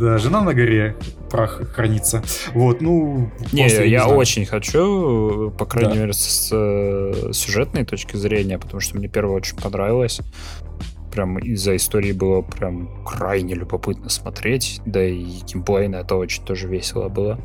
[0.02, 0.96] Да, жена на горе,
[1.30, 2.24] прах хранится.
[2.56, 3.30] Вот, ну...
[3.52, 4.18] Не, я знаю.
[4.18, 6.00] очень хочу, по крайней Да.
[6.00, 10.22] мере, с э, сюжетной точки зрения, потому что мне первое очень понравилось.
[11.12, 17.08] Прям из-за истории было прям крайне любопытно смотреть, да и геймплейно это очень тоже весело
[17.08, 17.40] было.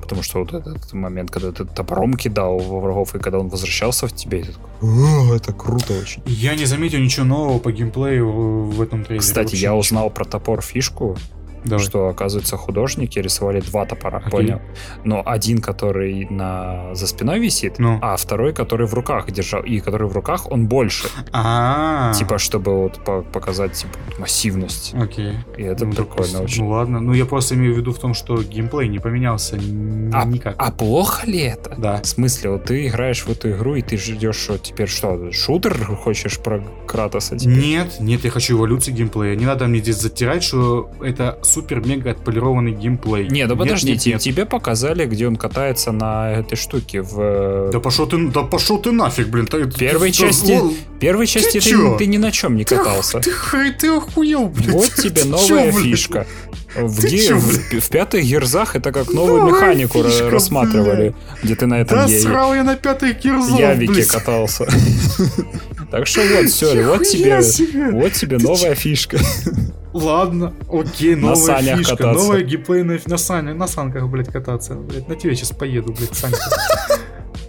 [0.00, 4.06] Потому что вот этот момент, когда ты топором кидал во врагов, и когда он возвращался
[4.06, 6.22] в тебе, и ты такой, «О, это круто очень.
[6.24, 8.30] Я не заметил ничего нового по геймплею
[8.70, 9.20] в этом трейлере.
[9.20, 11.16] Кстати, я узнал про топор фишку,
[11.64, 11.84] Давай.
[11.84, 14.30] что, оказывается, художники рисовали два топора, Окей.
[14.30, 14.60] понял?
[15.04, 16.94] Но один, который на...
[16.94, 17.98] за спиной висит, Ну.
[18.02, 19.62] а второй, который в руках держал.
[19.62, 21.08] И который в руках, он больше.
[21.32, 24.94] А, Типа, чтобы вот по- показать типа, массивность.
[24.94, 25.34] Окей.
[25.56, 26.44] И это Ну, прикольно допустим.
[26.44, 26.64] очень.
[26.64, 30.24] Ну ладно, ну я просто имею в виду в том, что геймплей не поменялся А,
[30.24, 30.54] никак.
[30.58, 31.74] а плохо ли это?
[31.78, 32.00] Да.
[32.02, 35.74] В смысле, вот ты играешь в эту игру, и ты ждешь, что теперь что, шутер
[35.96, 37.56] хочешь про Кратоса теперь?
[37.58, 39.36] Нет, нет, я хочу эволюции геймплея.
[39.36, 43.28] Не надо мне здесь затирать, что это супер-мега отполированный геймплей.
[43.28, 44.20] Не, ну Нет, подожди, нет, нет.
[44.20, 47.70] тебе показали, где он катается на этой штуке в...
[47.72, 49.46] Да пошел ты, да пошел ты нафиг, блин.
[49.46, 50.70] Ты- В первой ты- части, о,
[51.00, 51.96] первой части ты, чё?
[51.98, 53.20] ты ни на чем не ты катался.
[53.20, 54.70] Ты, х- ты охуел, блин.
[54.72, 55.96] Вот тебе Ты новая чё, блин?
[56.76, 61.54] В, Ты ге- в, в пятых герзах это как новую Новая механику фишка, рассматривали, где
[61.56, 64.06] ты на этом Да е- срал я на пятый кирзов, явике блин.
[64.08, 64.66] катался.
[65.90, 67.40] Так что вот, все, вот тебе,
[67.90, 69.18] вот тебе новая фишка.
[69.92, 72.22] Ладно, окей, На новая санях фишка, кататься.
[72.22, 74.74] новая геймплейная на санях, на санках, блядь, кататься.
[74.74, 76.38] Блядь, на тебе сейчас поеду, блядь, санька.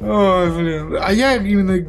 [0.02, 0.97] Ой, блин.
[0.99, 1.86] А я именно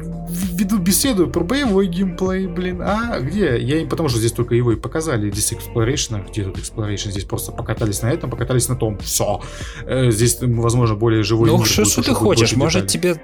[0.53, 2.81] веду беседу про боевой геймплей, блин.
[2.81, 3.57] А где?
[3.59, 5.31] Я потому что здесь только его и показали.
[5.31, 7.11] Здесь Exploration, а где тут Exploration?
[7.11, 8.97] Здесь просто покатались на этом, покатались на том.
[8.99, 9.41] Все.
[9.87, 12.55] Здесь, возможно, более живой Ну что ты будет хочешь?
[12.55, 13.15] Может тебе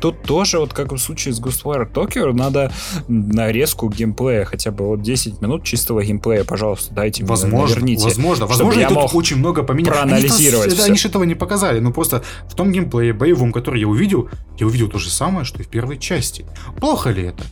[0.00, 2.72] тут тоже, вот как в случае с Ghostwire Tokyo, надо
[3.06, 8.04] нарезку геймплея, хотя бы вот 10 минут чистого геймплея, пожалуйста, дайте мне, Возможно, наверните.
[8.04, 9.92] возможно, возможно, я тут очень много поменять.
[9.92, 13.88] проанализировать Они, они же этого не показали, но просто в том геймплее боевом, который я
[13.88, 16.44] увидел, я увидел то же самое, что и в первой части.
[16.80, 17.44] Плохо ли это?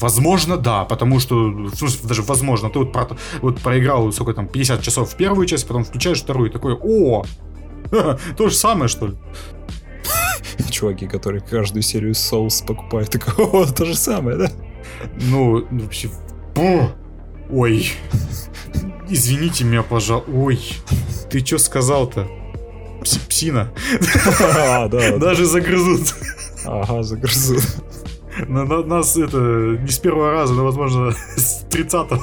[0.00, 1.70] Возможно, да, потому что,
[2.02, 5.84] даже возможно, ты вот, про- вот проиграл, сколько там, 50 часов в первую часть, потом
[5.84, 7.24] включаешь вторую, и такой, о,
[8.36, 9.14] то же самое, что ли?
[10.70, 14.50] Чуваки, которые каждую серию Souls покупают, такой, о, то же самое, да?
[15.22, 16.10] Ну, ну, вообще,
[16.54, 16.90] бу.
[17.50, 17.92] ой,
[19.08, 20.60] извините меня, пожалуйста, ой,
[21.30, 22.28] ты что сказал-то?
[23.06, 23.68] Пси- Псина.
[24.40, 25.16] А, да, да.
[25.18, 26.14] Даже загрызут.
[26.64, 27.56] Ага, загрызу.
[28.48, 29.38] На, на- нас это
[29.80, 32.20] не с первого раза, но, возможно, с 30-го.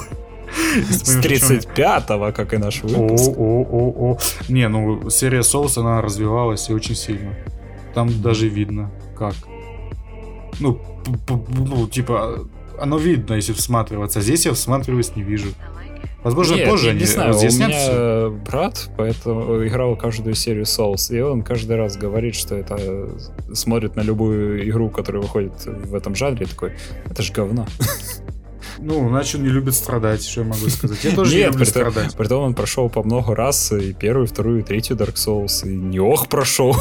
[0.90, 3.30] С 35-го, как и наш выпуск.
[3.36, 4.18] о, о, о.
[4.48, 7.34] Не, ну, серия Souls, она развивалась и очень сильно.
[7.94, 9.34] Там даже видно, как.
[10.60, 10.80] Ну,
[11.48, 12.46] ну, типа,
[12.78, 14.20] оно видно, если всматриваться.
[14.20, 15.48] Здесь я всматриваюсь, не вижу.
[16.24, 18.30] Возможно, Нет, позже я не знаю, у меня всё.
[18.46, 23.10] брат поэтому играл каждую серию Souls, и он каждый раз говорит, что это
[23.52, 26.72] смотрит на любую игру, которая выходит в этом жанре, такой,
[27.08, 27.66] это ж говно.
[28.78, 30.98] Ну, значит, он не любит страдать, что я могу сказать.
[31.04, 32.16] Я тоже не Нет, люблю при том- страдать.
[32.16, 36.00] Притом он прошел по много раз, и первую, вторую, и третью Dark Souls, и не
[36.00, 36.74] ох прошел.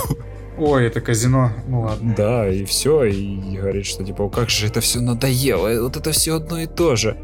[0.58, 1.52] Ой, это казино.
[1.68, 2.14] Ну ладно.
[2.18, 5.96] Да, и все, и говорит, что типа, «О, как же это все надоело, э, вот
[5.96, 7.16] это все одно и то же.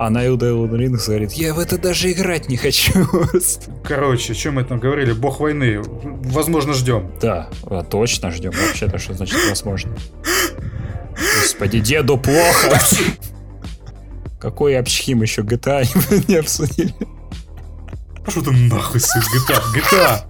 [0.00, 3.06] А на Elden Ring говорит, я в это даже играть не хочу.
[3.84, 5.12] Короче, о чем мы там говорили?
[5.12, 5.82] Бог войны.
[5.82, 7.12] Возможно, ждем.
[7.20, 8.52] Да, а, точно ждем.
[8.52, 9.94] Вообще-то, что значит возможно?
[11.42, 12.80] Господи, деду плохо.
[14.40, 15.84] Какой обчхим еще GTA
[16.28, 16.94] не обсудили?
[18.24, 19.60] Пошел ты нахуй с GTA.
[19.76, 20.20] GTA.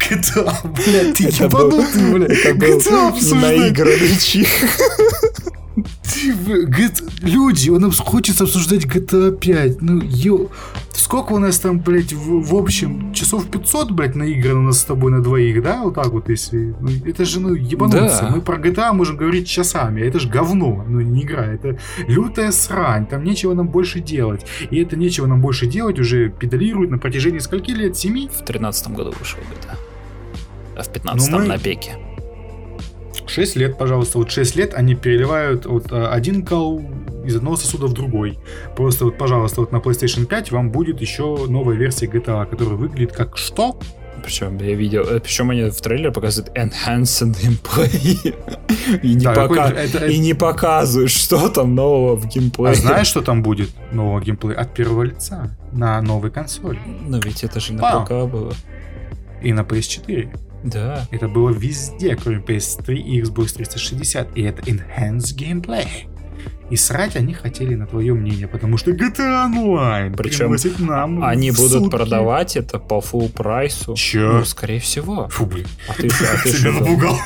[0.00, 2.44] GTA, блядь, ты ебанутый, блядь.
[2.44, 4.48] Это был наигранный чих.
[7.22, 9.82] Люди, он обс- хочется обсуждать GTA 5.
[9.82, 10.48] Ну, ё...
[10.92, 14.84] Сколько у нас там, блядь, в, в общем, часов 500, блядь, наиграно у нас с
[14.84, 15.82] тобой на двоих, да?
[15.82, 16.74] Вот так вот, если...
[16.80, 18.22] Ну, это же, ну, ебануться.
[18.22, 18.30] Да.
[18.30, 20.02] Мы про GTA можем говорить часами.
[20.02, 21.44] а Это же говно, ну, не игра.
[21.44, 21.78] Это
[22.08, 23.06] лютая срань.
[23.06, 24.46] Там нечего нам больше делать.
[24.70, 27.96] И это нечего нам больше делать уже педалируют на протяжении скольки лет?
[27.96, 28.30] Семи?
[28.32, 29.76] В тринадцатом году вышел GTA.
[30.76, 31.96] А в пятнадцатом Ну, мы- на пеке.
[33.34, 34.18] 6 лет, пожалуйста.
[34.18, 36.80] Вот 6 лет они переливают вот а, один кал
[37.24, 38.38] из одного сосуда в другой.
[38.76, 43.12] Просто вот, пожалуйста, вот на PlayStation 5 вам будет еще новая версия GTA, которая выглядит
[43.12, 43.78] как что?
[44.22, 48.34] Причем я видел, причем они в трейлере показывают enhanced gameplay.
[49.02, 52.70] И не, Да, пока- это- и не показывают, что там нового в геймплее.
[52.72, 57.44] А знаешь, что там будет нового геймплея от первого лица на новой консоли Но ведь
[57.44, 58.00] это же на.
[58.04, 58.54] ПК было.
[59.42, 60.28] и на PS4?
[60.64, 61.06] Да.
[61.10, 64.36] Это было везде, кроме PS3 и Xbox 360.
[64.36, 65.86] И это enhanced gameplay.
[66.70, 71.50] И срать они хотели на твое мнение, потому что GTA Online Причем приносит нам Они
[71.50, 71.90] будут сутки.
[71.90, 73.94] продавать это по full прайсу.
[73.94, 74.38] Чё?
[74.38, 75.28] Ну, скорее всего.
[75.28, 75.66] Фу, блин.
[75.88, 77.18] А ты, что- а ты что напугал.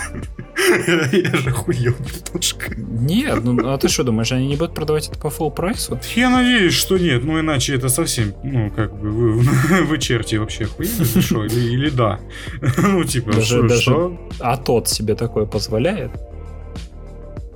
[1.12, 2.74] Я же охуел немножко.
[2.76, 6.00] Нет, ну а ты что думаешь, они не будут продавать это по full прайсу?
[6.16, 10.64] Я надеюсь, что нет, ну иначе это совсем, ну как бы, вы, вы черти вообще
[10.64, 12.18] охуели, что, или, или да?
[12.82, 14.28] Ну типа, Даже- что, даже- что?
[14.40, 16.10] А тот себе такое позволяет?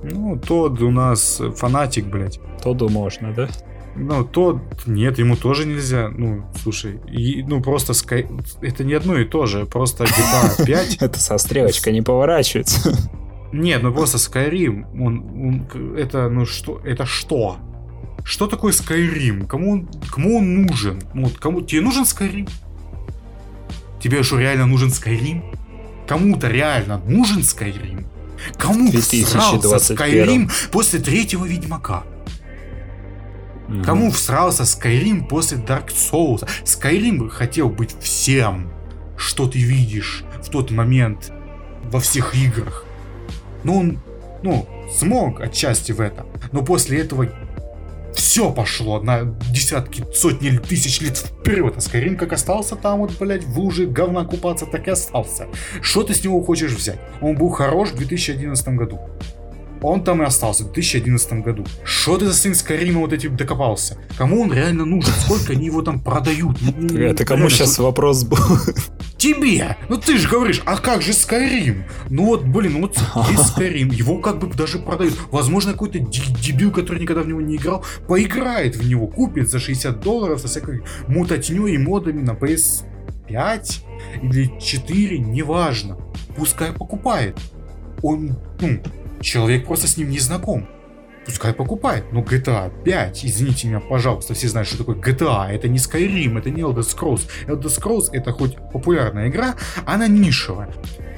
[0.03, 2.39] Ну, тот у нас фанатик, блядь.
[2.61, 3.49] Тоду можно, да?
[3.95, 4.57] Ну, тот,
[4.87, 6.09] нет, ему тоже нельзя.
[6.09, 8.25] Ну, слушай, и- ну просто Sky...
[8.61, 12.97] это не одно и то же, просто GTA 5 Это со стрелочкой не поворачивается.
[13.51, 17.57] Нет, ну просто Skyrim, он, он это, ну что, это что?
[18.23, 19.45] Что такое Skyrim?
[19.45, 20.99] Кому он, кому он нужен?
[21.13, 22.49] Ну вот кому, тебе нужен Skyrim?
[24.01, 25.43] Тебе что, реально нужен Skyrim?
[26.07, 28.05] Кому-то реально нужен Skyrim?
[28.57, 30.45] Кому В всрался 2021.
[30.45, 32.03] Skyrim после третьего Ведьмака?
[33.83, 36.47] Кому всрался Skyrim после Dark Souls?
[36.63, 38.71] Skyrim хотел быть всем,
[39.17, 41.31] что ты видишь в тот момент
[41.85, 42.85] во всех играх.
[43.63, 43.99] Но он,
[44.43, 46.27] ну, смог отчасти в этом.
[46.51, 47.29] Но после этого
[48.15, 51.73] все пошло на десятки, сотни тысяч лет вперед.
[51.75, 55.47] А Skyrim как остался там вот, блядь, в луже говна купаться, так и остался.
[55.81, 56.99] Что ты с него хочешь взять?
[57.21, 58.99] Он был хорош в 2011 году.
[59.83, 61.65] Он там и остался в 2011 году.
[61.83, 63.97] Что ты за сын Скайрима вот этим докопался?
[64.17, 65.13] Кому он реально нужен?
[65.13, 66.57] Сколько они его там продают?
[66.61, 68.37] Ну, Это кому сейчас вопрос был?
[69.17, 69.77] Тебе!
[69.89, 71.83] Ну ты же говоришь, а как же Skyrim?
[72.09, 72.97] Ну вот, блин, ну вот
[73.29, 73.57] есть
[73.97, 75.15] его как бы даже продают.
[75.31, 79.99] Возможно, какой-то дебил, который никогда в него не играл, поиграет в него, купит за 60
[79.99, 83.81] долларов со всякой мутатней и модами на PS5
[84.23, 85.97] или 4, неважно.
[86.35, 87.37] Пускай покупает.
[88.01, 88.79] Он, ну,
[89.23, 90.67] человек просто с ним не знаком.
[91.25, 92.11] Пускай покупает.
[92.11, 95.47] Но GTA 5, извините меня, пожалуйста, все знают, что такое GTA.
[95.49, 97.21] Это не Skyrim, это не Elder Scrolls.
[97.47, 99.55] Elder Scrolls это хоть популярная игра,
[99.85, 100.73] она нишевая.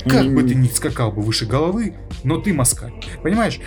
[0.08, 2.94] Как бы ты ни скакал бы выше головы, но ты москаль.
[3.24, 3.60] Понимаешь?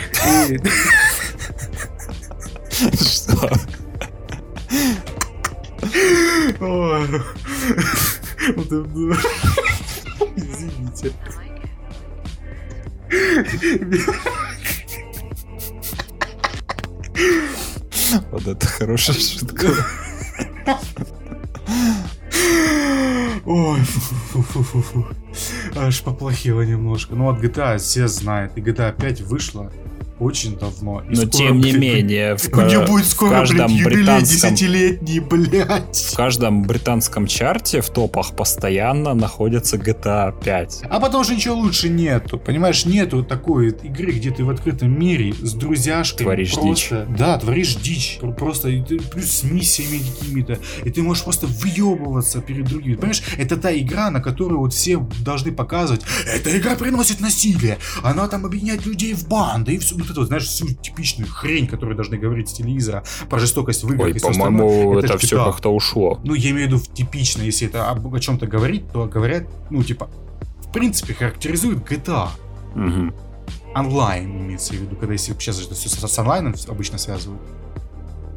[2.94, 3.50] Что?
[10.36, 11.12] Извините.
[18.30, 19.68] Вот это хорошая шутка.
[23.44, 25.06] Ой, фу-фу-фу-фу.
[25.76, 27.14] Аж поплохело немножко.
[27.14, 28.56] Ну, от GTA все знают.
[28.56, 29.72] И GTA 5 вышла
[30.20, 31.02] очень давно.
[31.02, 33.96] И Но скоро, тем не блин, менее, в, У будет в скоро, каждом блядь, юбилей
[34.02, 35.96] британском десятилетний, блядь.
[36.12, 40.82] в каждом британском чарте в топах постоянно находится GTA 5.
[40.90, 42.38] А потому что ничего лучше нету.
[42.38, 47.06] Понимаешь, нету такой игры, где ты в открытом мире с друзьяшками Творишь просто...
[47.16, 48.18] Да, творишь дичь.
[48.36, 48.68] Просто
[49.12, 50.58] плюс с миссиями какими-то.
[50.84, 52.96] И ты можешь просто выебываться перед другими.
[52.96, 56.02] Понимаешь, это та игра, на которую вот все должны показывать.
[56.26, 57.78] Эта игра приносит насилие.
[58.02, 59.74] Она там объединяет людей в банды.
[59.74, 63.38] И все вот это, вот, знаешь, всю типичную хрень, которую должны говорить с телевизора про
[63.38, 65.44] жестокость в играх Ой, по-моему, это ж все GTA.
[65.44, 66.20] как-то ушло.
[66.24, 69.82] Ну, я имею в виду типично, если это об, о чем-то говорить, то говорят, ну,
[69.82, 70.10] типа,
[70.60, 72.28] в принципе, характеризует GTA.
[72.74, 73.14] Мгм.
[73.74, 77.40] Онлайн имеется в виду, когда если сейчас это все с, с онлайном обычно связывают.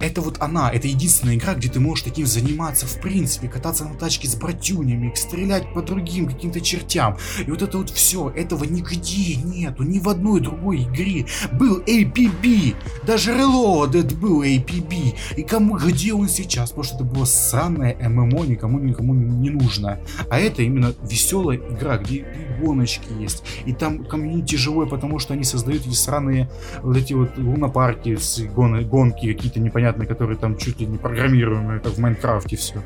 [0.02, 3.96] Это вот она, это единственная игра, где ты можешь таким заниматься в принципе, кататься на
[3.96, 7.18] тачке с братюнями, стрелять по другим каким-то чертям.
[7.46, 11.26] И вот это вот все, этого нигде нету, ни в одной другой игре.
[11.54, 12.76] Был APB,
[13.06, 15.16] даже Reloaded был APB.
[15.38, 16.70] И кому, где он сейчас?
[16.70, 20.00] Потому что это было сраное ММО, никому никому не нужно.
[20.30, 23.44] А это именно веселая игра, где и гоночки есть.
[23.66, 26.50] И там комьюнити живой, потому что они создают эти сраные
[26.82, 28.18] вот эти вот лунопарки,
[28.54, 32.82] гон, гонки какие-то непонятные, которые там чуть ли не программируемые, как в Майнкрафте все.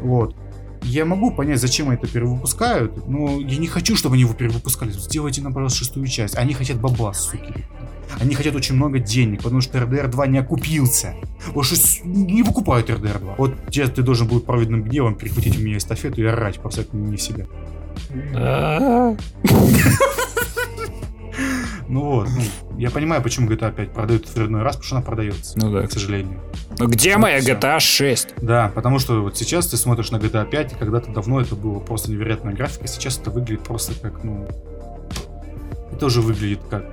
[0.00, 0.36] Вот.
[0.82, 4.90] Я могу понять, зачем они это перевыпускают, но я не хочу, чтобы они его перевыпускали.
[4.90, 6.36] Сделайте нам, пожалуйста, шестую часть.
[6.36, 7.64] Они хотят бабла, суки.
[8.20, 11.14] Они хотят очень много денег, потому что RDR 2 не окупился.
[11.62, 13.34] Что не выкупают RDR 2.
[13.38, 17.16] Вот тебе ты должен был праведным гневом перехватить у меня эстафету и орать просто не
[17.16, 17.46] в себя.
[21.94, 25.56] Ну вот, ну, я понимаю, почему GTA 5 продают очередной раз, потому что она продается.
[25.56, 25.86] Ну да.
[25.86, 26.40] К сожалению.
[26.76, 28.34] Ну где моя GTA 6?
[28.42, 31.78] Да, потому что вот сейчас ты смотришь на GTA 5, и когда-то давно это было
[31.78, 34.44] просто невероятная графика, сейчас это выглядит просто как, ну...
[35.92, 36.84] Это уже выглядит как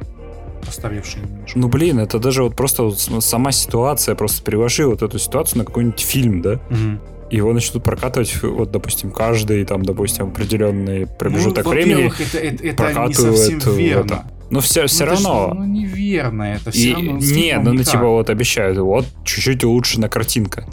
[0.64, 1.57] постаревший немножко.
[1.57, 5.65] Ну блин, это даже вот просто вот сама ситуация, просто переложи вот эту ситуацию на
[5.65, 6.60] какой-нибудь фильм, да?
[6.69, 6.99] Мгм.
[7.32, 12.06] Его начнут прокатывать, вот, допустим, каждый, там, допустим, определенный промежуток ну, времени.
[12.19, 14.26] это, это, это не прокатывают совсем это.
[14.52, 15.53] Но все, все Ну, это ж, равно.
[15.56, 16.72] ну, неверно это.
[16.72, 17.86] Все И, равно не, ну, ну, никак.
[17.91, 20.65] типа, вот обещают, вот, чуть-чуть улучшена картинка.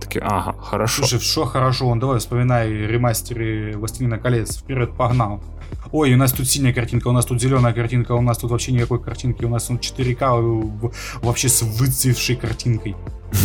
[0.00, 1.04] Такие, ага, хорошо.
[1.06, 5.40] Слушай, что хорошо, он давай вспоминай ремастеры «Властелина колец», вперед погнал.
[5.92, 8.72] Ой, у нас тут синяя картинка, у нас тут зеленая картинка, у нас тут вообще
[8.72, 10.92] никакой картинки, у нас тут 4К в-
[11.22, 12.96] вообще с выцвевшей картинкой.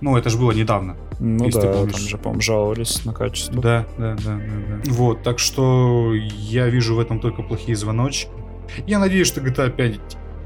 [0.00, 0.96] Ну, это же было недавно.
[1.18, 3.60] ну если да, там же, по-моему, жаловались на качество.
[3.60, 4.92] Да, да, да, да, да.
[4.92, 8.30] Вот, так что я вижу в этом только плохие звоночки.
[8.86, 10.00] Я надеюсь, что GTA 5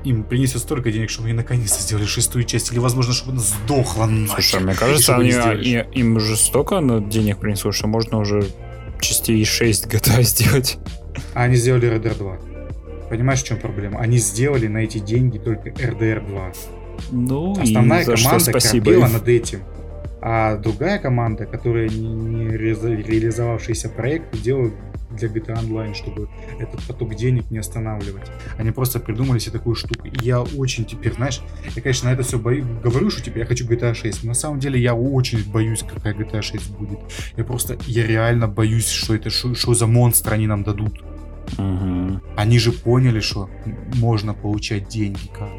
[0.04, 4.06] им принесет столько денег, чтобы они наконец-то сделали шестую часть, или, возможно, чтобы она сдохла
[4.06, 4.34] нахер.
[4.42, 5.86] Слушай, мне кажется, они, сделали.
[5.92, 8.44] и- им уже столько денег принесло, что можно уже
[9.00, 10.78] частей 6 GTA сделать.
[11.34, 12.38] А они сделали RDR 2.
[13.10, 14.00] Понимаешь, в чем проблема?
[14.00, 16.52] Они сделали на эти деньги только RDR 2.
[17.12, 19.12] Ну, Основная и за что команда спасибо корпела им.
[19.12, 19.60] над этим.
[20.20, 24.70] А другая команда, которая не, реализовавшийся проект, делала
[25.16, 26.28] для GTA Online, чтобы
[26.59, 28.30] этот поток денег не останавливать.
[28.59, 30.06] Они просто придумали себе такую штуку.
[30.06, 31.40] И я очень теперь, знаешь,
[31.74, 34.34] я, конечно, на это все бою, говорю, что типа я хочу GTA 6, но на
[34.34, 36.98] самом деле я очень боюсь, какая GTA 6 будет.
[37.36, 41.02] Я просто, я реально боюсь, что это, что, что за монстр они нам дадут.
[41.59, 42.22] Мгм.
[42.36, 43.51] Они же поняли, что
[43.94, 45.51] можно получать деньги как.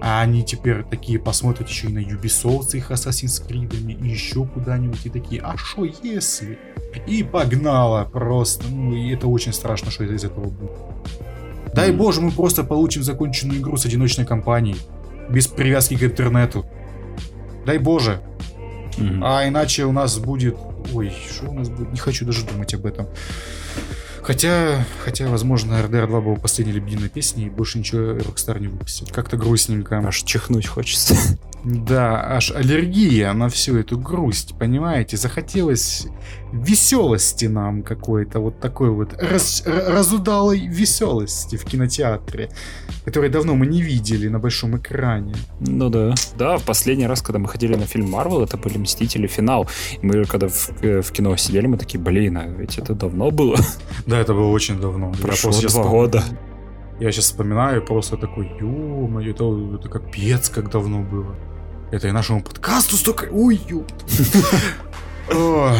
[0.00, 4.46] А они теперь такие посмотрят еще и на Ubisoft с их Assassin's Creed и еще
[4.46, 6.58] куда-нибудь и такие, а что если?
[7.06, 8.66] И погнало просто.
[8.68, 10.72] Ну, и это очень страшно, что из этого будет.
[11.74, 14.76] Дай боже, мы просто получим законченную игру с одиночной компанией.
[15.28, 16.66] Без привязки к интернету.
[17.66, 18.20] Дай боже.
[18.96, 19.22] Мгм.
[19.24, 20.56] А иначе у нас будет...
[20.92, 21.92] Ой, что у нас будет?
[21.92, 23.06] Не хочу даже думать об этом.
[24.28, 29.06] Хотя, хотя, возможно, RDR 2 был последней любимой песней, и больше ничего Rockstar не выпустил.
[29.10, 29.96] Как-то грустненько.
[30.06, 31.14] Аж чихнуть хочется.
[31.64, 35.16] Да, аж аллергия на всю эту грусть, понимаете?
[35.16, 36.06] Захотелось
[36.52, 42.50] веселости нам какой-то, вот такой вот раз- разудалой веселости в кинотеатре,
[43.08, 45.34] которой давно мы не видели на большом экране.
[45.60, 46.14] Ну да.
[46.38, 49.66] Да, в последний раз, когда мы ходили на фильм Марвел, это были Мстители финал.
[50.02, 53.30] И мы когда в, э, в кино сидели, мы такие, блин, а ведь это давно
[53.30, 53.56] было.
[54.06, 55.12] Да, это было очень давно.
[55.22, 56.22] Прошло два вспом- года.
[57.00, 61.34] Я сейчас вспоминаю, просто такой, ё-моё, это, это капец, как давно было.
[61.90, 63.28] Это и нашему подкасту столько...
[63.32, 63.84] Ой, ё...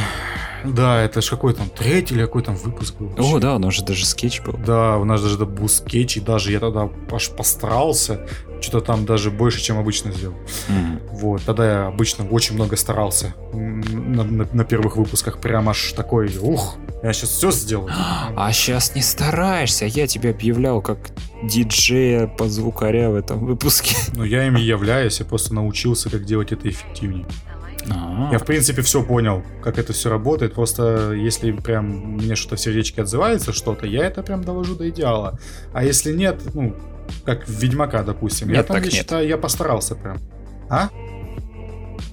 [0.64, 3.06] Да, это ж какой там третий или какой там выпуск был.
[3.08, 3.38] О, вообще.
[3.40, 4.54] да, у нас же даже скетч был.
[4.54, 8.26] Да, у нас даже был скетч, и даже я тогда аж постарался.
[8.60, 10.34] Что-то там даже больше, чем обычно сделал.
[10.68, 11.00] Мгм.
[11.12, 15.38] Вот, тогда я обычно очень много старался на, на- на первых выпусках.
[15.40, 17.92] Прям аж такой, ух, я сейчас все сделаю.
[18.36, 19.86] А сейчас не стараешься.
[19.86, 20.98] Я тебя объявлял как
[21.44, 23.94] диджея под звукаря в этом выпуске.
[24.16, 27.26] Но я им являюсь, я просто научился, как делать это эффективнее.
[27.90, 30.54] А, Я, в принципе, все понял, как это все работает.
[30.54, 31.86] Просто если прям
[32.16, 35.38] мне что-то в сердечке отзывается, что-то, я это прям довожу до идеала.
[35.72, 36.74] А если нет, ну,
[37.24, 39.00] как в Ведьмака, допустим, я Нет, там, так я нет.
[39.00, 40.18] считаю, я постарался прям.
[40.68, 40.88] А?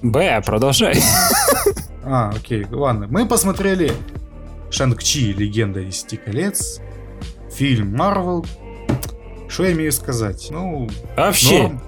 [0.02, 0.96] Б, продолжай.
[2.08, 3.08] А, окей, ладно.
[3.10, 3.90] Мы посмотрели
[4.70, 6.80] Шанг-Чи, Легенда из Десяти колец,
[7.52, 8.46] фильм Марвел.
[9.48, 10.46] Что я имею сказать?
[10.52, 11.62] Ну, Вообще.
[11.64, 11.82] норм.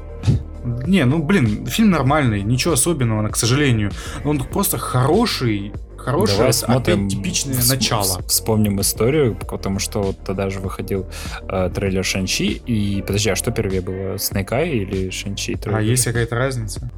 [0.87, 3.91] Не, ну блин, фильм нормальный, ничего особенного, но, к сожалению.
[4.25, 7.07] Он просто хороший, хорошее, Давай смотрим.
[7.07, 8.19] опять типичное вс- начало.
[8.21, 11.07] вс- Вспомним историю, потому что вот тогда же выходил
[11.49, 12.61] э, трейлер Шанчи.
[12.67, 14.17] И подожди, а что первее было?
[14.17, 15.57] Снэк Ай или Шанчи?
[15.67, 16.91] А есть какая-то разница?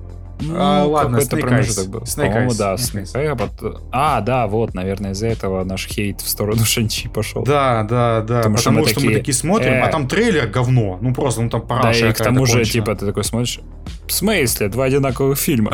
[0.42, 1.88] Ну, А, ладно, какой-то Snake промежуток Eyes.
[1.90, 2.00] был.
[2.00, 5.64] Snake По-моему, Eyes, да, Snake Snake Eyes, а потом- А, да, вот, наверное, из-за этого
[5.64, 7.42] наш хейт в сторону Шанчи пошел.
[7.44, 8.38] Да, да, да.
[8.42, 10.98] Потому Потому, что мы что, мы такие, такие смотрим, э, а там трейлер говно.
[11.00, 12.72] Ну просто, ну там Да, параша и к тому же, конченая.
[12.72, 13.60] типа, ты такой смотришь,
[14.06, 15.72] в смысле, два одинаковых фильма.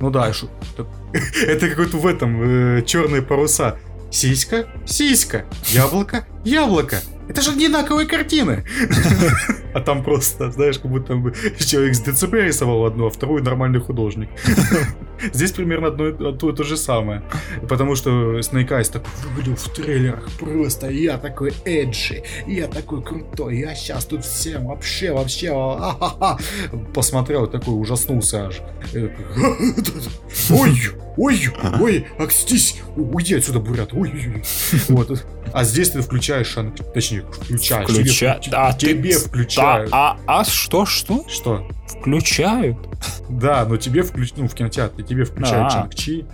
[0.00, 0.30] Ну да,
[1.46, 3.76] это какой-то в этом черные паруса.
[4.10, 6.96] Сиська, сиська, яблоко, яблоко.
[7.28, 8.64] Это же одинаковые картины.
[9.74, 13.78] А там просто, знаешь, как будто бы человек с ДЦП рисовал одну, а вторую нормальный
[13.80, 14.28] художник.
[15.34, 17.22] Здесь примерно одно, и- то, то же самое.
[17.68, 20.88] Потому что Snake Eyes такой выглядел в трейлерах просто.
[20.88, 26.38] Я такой эджи, я такой крутой, я сейчас тут всем вообще, вообще, а-ха-ха.
[26.94, 28.60] Посмотрел такой ужаснулся аж.
[28.94, 29.10] Э,
[30.50, 30.80] Ой,
[31.16, 31.40] ой,
[31.80, 34.42] ой, окстись, уйди отсюда, бурят, ой, ой, ой.
[34.88, 35.24] Вот.
[35.52, 36.56] А здесь ты включаешь,
[36.94, 37.88] точнее, включаешь.
[37.88, 39.88] тебе Включа- включ- А, ты- тебе Да, включают.
[39.92, 41.24] а, а что, что?
[41.28, 41.66] Что?
[41.86, 42.76] Включают?
[43.28, 44.32] Да, но тебе включ...
[44.36, 45.70] ну, в кинотеатре тебе включают А.
[45.70, 46.26] Чанг-Чи,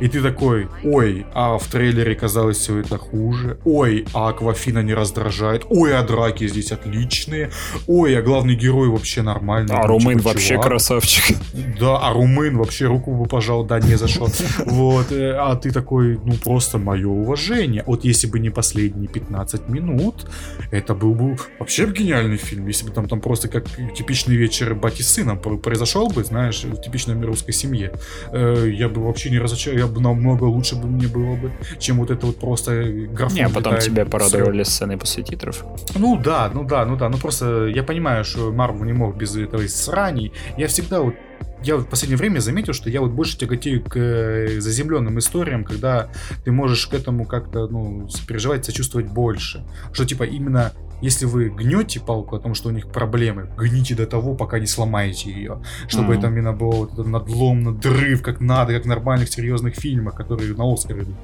[0.00, 4.94] и ты такой, ой, а в трейлере казалось все это хуже, ой, а Аквафина не
[4.94, 7.50] раздражает, ой, а драки здесь отличные,
[7.86, 9.74] ой, а главный герой вообще нормальный.
[9.74, 10.66] А Румын типа, вообще чувак.
[10.66, 11.36] красавчик.
[11.78, 14.28] Да, а румын вообще руку бы пожал, да, не за что.
[14.66, 17.82] Вот, э, а ты такой, ну просто мое уважение.
[17.86, 20.26] Вот если бы не последние 15 минут,
[20.70, 22.66] это был бы вообще гениальный фильм.
[22.66, 23.64] Если бы там, там просто как
[23.96, 27.92] типичный вечер бати с сыном пр- произошел бы, знаешь, в типичной русской семье,
[28.32, 31.98] э, я бы вообще не разочарован, я бы намного лучше бы мне было бы, чем
[31.98, 33.36] вот это вот просто графон.
[33.36, 35.64] Не, а потом тебя с порадовали сцены после титров.
[35.94, 39.36] ну да, ну да, ну да, ну просто я понимаю, что Марвел не мог без
[39.36, 40.32] этого сраний.
[40.56, 41.14] Я всегда вот
[41.62, 45.64] я вот в последнее время заметил, что я вот больше тяготею к э, заземленным историям,
[45.64, 46.08] когда
[46.44, 49.64] ты можешь к этому как-то, ну, переживать, сочувствовать больше.
[49.92, 50.72] Что, типа, именно
[51.02, 54.66] если вы гнете палку о том, что у них проблемы, гните до того, пока не
[54.66, 55.62] сломаете ее.
[55.88, 56.18] Чтобы Мгм.
[56.18, 60.54] это именно было вот этот надлом, надрыв, как надо, как в нормальных серьезных фильмах, которые
[60.54, 61.16] на Оскар идут.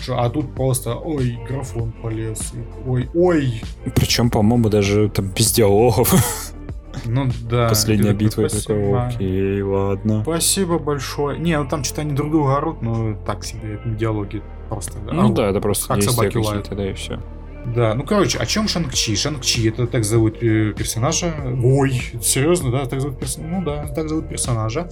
[0.00, 3.62] Что, а тут просто, ой, графон полез, и, ой, ой,
[3.94, 6.12] Причем, по-моему, даже там без диалогов.
[7.04, 7.68] Ну да.
[7.68, 10.22] Последняя битва, такой, окей, ладно.
[10.22, 11.38] Спасибо большое.
[11.38, 14.98] Не, ну там что-то они друг друга орут, но так себе это диалоги просто.
[14.98, 15.34] Ну орут.
[15.34, 16.68] да, это просто как собаки лают.
[16.70, 17.20] да, и все.
[17.66, 19.14] Да, ну короче, о чем Шанг-Чи?
[19.16, 21.34] Шанг-Чи, это так зовут э, персонажа.
[21.62, 23.54] Ой, серьезно, да, так зовут персонажа.
[23.54, 24.88] Ну да, так зовут персонажа.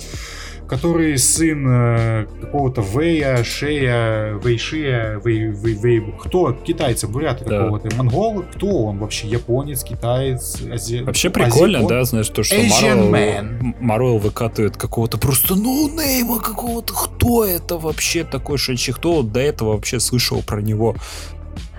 [0.69, 6.53] Который сын э, какого-то Вэя, Шея, Вэйшия, Вэй, Вэй, Вэй, кто?
[6.53, 7.59] Китайца, бурята Да.
[7.62, 7.95] какого-то.
[7.97, 8.43] Монгол?
[8.55, 9.28] Кто он вообще?
[9.28, 11.03] Японец, китаец, ази...
[11.03, 11.89] Вообще прикольно, азиат?
[11.90, 12.57] да, знаешь, то, что.
[12.57, 16.93] Marvel выкатывает какого-то просто ноунейма какого-то.
[16.93, 18.93] Кто это вообще такой Шанчи?
[18.93, 20.97] Кто до этого вообще слышал про него?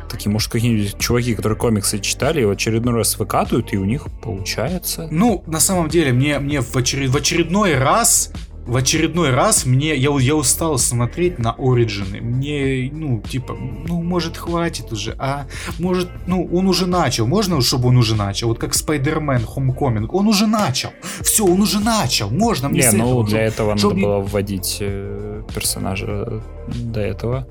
[0.10, 5.08] Такие, может, какие-нибудь чуваки, которые комиксы читали, в очередной раз выкатывают, и у них получается.
[5.12, 8.32] Ну, на самом деле, мне, мне в, очеред- в очередной раз
[8.70, 12.22] в очередной раз мне я, я устал смотреть на Ориджины.
[12.22, 15.48] Мне, ну, типа, ну, может, хватит уже, а
[15.80, 17.26] может, ну, он уже начал.
[17.26, 18.50] Можно, чтобы он уже начал?
[18.50, 20.08] Вот как Спайдермен Homecoming.
[20.12, 20.92] Он уже начал.
[21.22, 22.30] Все, он уже начал.
[22.30, 27.48] Можно мне Не, ну этого, для этого чтоб надо было вводить э, персонажа до этого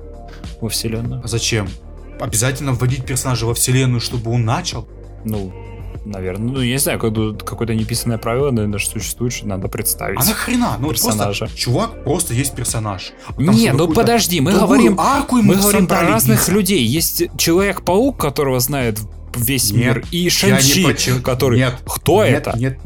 [0.61, 1.21] во вселенную.
[1.23, 1.67] А Зачем?
[2.21, 4.87] Обязательно вводить персонажа во вселенную, чтобы он начал?
[5.25, 5.51] Ну,
[6.05, 6.51] наверное.
[6.53, 10.19] Ну, я не знаю, какое- какое-то неписанное правило, наверное, существует, что надо представить.
[10.19, 10.75] А нахрена?
[10.79, 11.45] Ну, вот персонажа.
[11.45, 13.11] просто чувак просто есть персонаж.
[13.27, 16.53] А Не, что, ну подожди, мы говорим, арку мы говорим про разных нельзя?
[16.53, 16.83] людей.
[16.85, 18.99] Есть Человек-паук, которого знает
[19.35, 21.59] весь Нет, мир, и Шанчи, почему- который...
[21.59, 22.57] Нет, Кто нет, это?
[22.57, 22.79] Нет,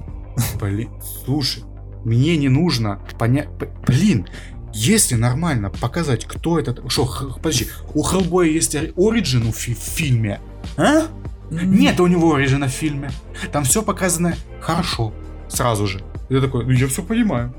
[0.60, 0.90] блин,
[1.26, 1.64] слушай,
[2.04, 3.48] мне не нужно понять...
[3.88, 4.28] Блин,
[4.74, 6.82] если нормально показать, кто этот...
[6.92, 10.42] Что, х- подожди, у Хеллбоя есть оригин в фи- в фильме?
[10.78, 11.04] А?
[11.62, 13.12] Нет у него оригина в фильме.
[13.52, 15.14] Там все показано хорошо,
[15.48, 16.02] сразу же.
[16.30, 17.54] Я такой, ну я все понимаю.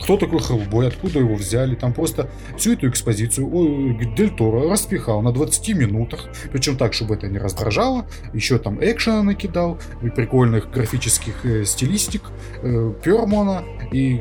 [0.00, 1.74] Кто такой Хеллбой, откуда его взяли?
[1.74, 6.28] Там просто всю эту экспозицию ой, Дель Торо распихал на 20 минутах.
[6.50, 8.06] Причем так, чтобы это не раздражало.
[8.32, 12.22] Еще там экшена накидал, и прикольных графических э, стилистик,
[12.62, 13.62] э, Пермона
[13.92, 14.18] и,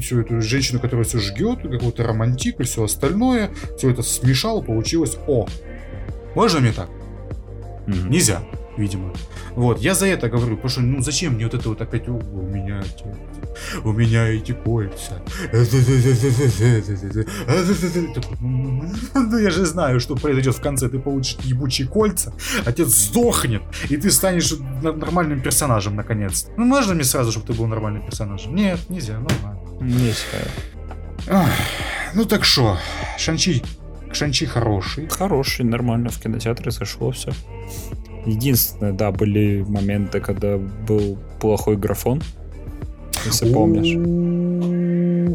[0.00, 3.50] всю эту женщину, которая все жгет, какой-то романтик и все остальное.
[3.78, 5.46] Все это смешал, получилось О!
[6.34, 6.88] Можно мне так?
[7.90, 8.10] Мгм.
[8.10, 8.42] Нельзя,
[8.76, 9.12] видимо.
[9.56, 12.12] Вот, я за это говорю, потому что, ну зачем мне вот это вот опять, «О,
[12.12, 13.04] у меня эти,
[13.84, 15.20] у меня эти кольца.
[19.14, 20.88] Ну я же знаю, что произойдет в конце.
[20.88, 22.32] Ты получишь ебучие кольца,
[22.64, 24.52] отец сдохнет, и ты станешь
[24.82, 26.46] нормальным персонажем наконец.
[26.56, 28.54] Ну можно мне сразу, чтобы ты был нормальным персонажем?
[28.54, 29.58] Нет, нельзя, ладно.
[29.80, 30.12] Не
[31.26, 31.46] знаю.
[32.14, 32.78] Ну так что,
[33.18, 33.62] Шанчи,
[34.12, 35.06] Шанчи хороший.
[35.08, 37.32] Хороший, нормально, в кинотеатре зашло все.
[38.26, 42.22] Единственное, да, были моменты, когда был плохой графон.
[43.24, 43.96] Если помнишь.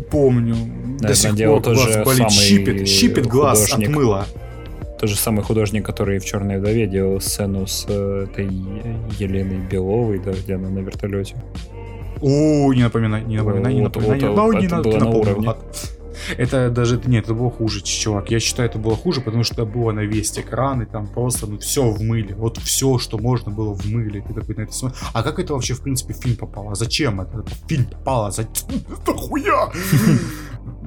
[0.09, 0.55] помню.
[0.99, 2.31] До сих пор глаз тоже болит.
[2.31, 4.25] Щипит, щипит глаз от мыла.
[4.99, 8.45] Тот же самый художник, который в Черной вдове делал сцену с э, этой
[9.19, 11.35] Еленой Беловой, да, где она на вертолете.
[12.21, 14.29] О, не напоминай, не напоминай, не Вот- напоминай.
[14.29, 15.53] вот Ну, это не было ты на уровне.
[16.37, 18.31] Это даже, нет, это было хуже, чувак.
[18.31, 21.47] Я считаю, это было хуже, потому что это было на весь экран, и там просто,
[21.47, 22.35] ну, все в мыле.
[22.35, 24.21] Вот все, что можно было в мыле.
[24.21, 24.99] Ты такой на это смотришь.
[25.13, 26.75] А как это вообще, в принципе, в фильм попало?
[26.75, 27.43] Зачем это?
[27.43, 28.31] В фильм попало?
[28.31, 28.53] Зачем?
[29.01, 29.71] Это хуя!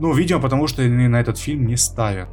[0.01, 2.29] Ну, видимо, потому что они на этот фильм не ставят.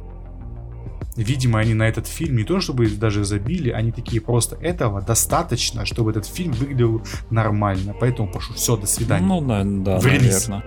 [1.16, 5.86] Видимо, они на этот фильм не то чтобы даже забили, они такие просто этого достаточно,
[5.86, 7.94] чтобы этот фильм выглядел нормально.
[7.98, 9.26] Поэтому пошу, все, до свидания.
[9.26, 10.48] Ну, да, да, В релиз.
[10.48, 10.64] наверное.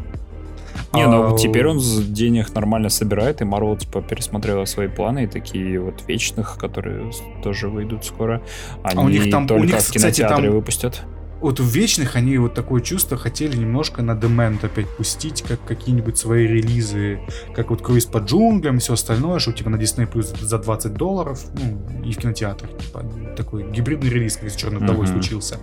[0.93, 1.79] Не, ну А, теперь он
[2.13, 7.11] денег нормально собирает, и Marvel типа пересмотрела свои планы, и такие вот вечных, которые
[7.43, 8.41] тоже выйдут скоро.
[8.83, 11.01] Они А у них там- у только них, в кстати, кинотеатре там- выпустят.
[11.41, 16.17] Вот в Вечных они вот такое чувство хотели немножко на демент опять пустить, как какие-нибудь
[16.17, 17.19] свои релизы,
[17.55, 20.93] как вот Круиз по джунглям и все остальное, что типа на Disney Plus за 20
[20.93, 23.03] долларов, ну, и в кинотеатрах, типа,
[23.37, 25.13] такой гибридный релиз, как с Черной вдовой Мгм.
[25.21, 25.57] случился.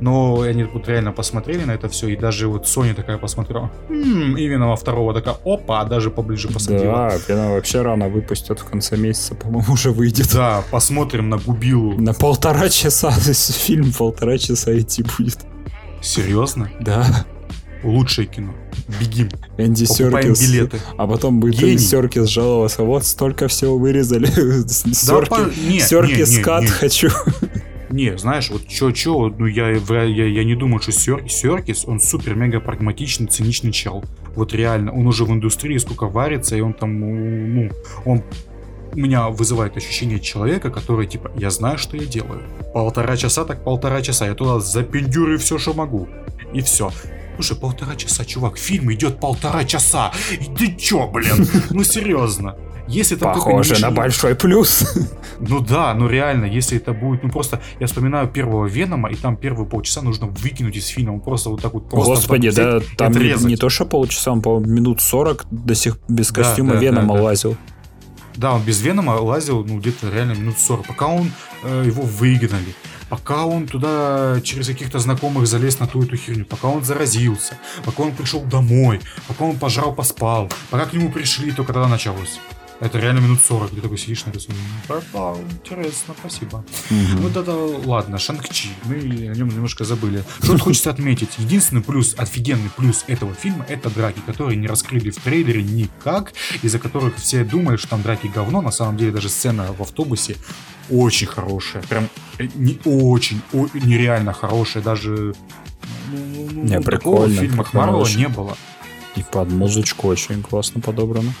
[0.00, 4.36] Но они вот реально посмотрели на это все, и даже вот Sony такая посмотрела, «М,
[4.36, 7.10] именно во второго такая, опа, даже поближе посадила.
[7.10, 10.32] Да, Веном вообще рано выпустят в конце месяца, по-моему, уже выйдет.
[10.32, 12.00] Да, посмотрим на Губилу.
[12.00, 15.17] На полтора часа, то есть фильм полтора часа идти будет.
[16.00, 16.70] Серьезно?
[16.80, 17.26] Да.
[17.82, 18.54] Лучшее кино.
[19.00, 19.28] Бегим.
[19.56, 20.50] Энди Покупаем Серкис.
[20.50, 20.78] билеты.
[20.96, 21.72] А потом будет Гений.
[21.74, 24.26] Энди Серкис жаловаться, вот столько всего вырезали.
[24.68, 26.68] Серки, по- не, Серкис не, не, кат не.
[26.68, 27.08] хочу.
[27.90, 32.60] Не, знаешь, вот чё-чё, ну я, я, я не думаю, что Сер- Серкис, он супер-мега
[32.60, 34.04] прагматичный, циничный чел.
[34.36, 37.70] Вот реально, он уже в индустрии сколько варится, и он там, ну,
[38.04, 38.22] он
[38.98, 42.42] меня вызывает ощущение человека, который, типа, я знаю, что я делаю.
[42.74, 44.26] Полтора часа, так полтора часа.
[44.26, 46.08] Я туда запендюрю все, что могу.
[46.52, 46.90] И все.
[47.36, 50.12] Слушай, полтора часа, чувак, фильм идет полтора часа.
[50.32, 51.46] И ты чё, блин?
[51.70, 52.56] Ну серьезно.
[52.88, 54.96] Если там Похоже не на большой плюс.
[55.40, 59.36] ну да, ну реально, если это будет, ну просто, я вспоминаю первого Венома, и там
[59.36, 63.12] первые полчаса нужно выкинуть из фильма, он просто вот так вот просто Господи, да, там
[63.12, 66.80] не, не то, что полчаса, он, по минут 40 до сих без Да, костюма да,
[66.80, 67.24] Венома да, да.
[67.24, 67.50] лазил.
[67.52, 67.58] Да,
[68.46, 71.32] он без Венома лазил, ну, где-то реально минут 40, пока он
[71.64, 72.74] э, его выгнали,
[73.08, 78.04] пока он туда через каких-то знакомых залез на ту эту херню, пока он заразился, пока
[78.04, 82.38] он пришел домой, пока он пожрал, поспал, пока к нему пришли, только тогда началось.
[82.80, 86.64] Это реально минут 40, ты такой сидишь на да, да, интересно, спасибо.
[86.90, 87.16] Мгм.
[87.22, 90.22] Вот это ладно, Шанг-Чи, мы о нем немножко забыли.
[90.38, 91.30] Что тут хочется отметить?
[91.38, 96.32] Единственный плюс, офигенный плюс этого фильма, это драки, которые не раскрыли в трейлере никак,
[96.62, 98.62] из-за которых все думали, что там драки говно.
[98.62, 100.36] На самом деле даже сцена в автобусе
[100.88, 101.82] очень хорошая.
[101.82, 104.84] Прям э, не очень, о- нереально хорошая.
[104.84, 105.34] Даже
[106.12, 108.56] ну, ну, Не, такого прикольно, в фильмах Марвела не было.
[109.16, 111.32] И под музычку очень классно подобрано.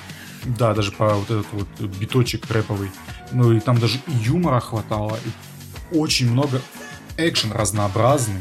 [0.44, 2.90] Да, даже по вот этот вот биточек рэповый.
[3.32, 5.18] Ну и там даже и юмора хватало.
[5.24, 6.60] и очень много
[7.16, 8.40] экшен разнообразный.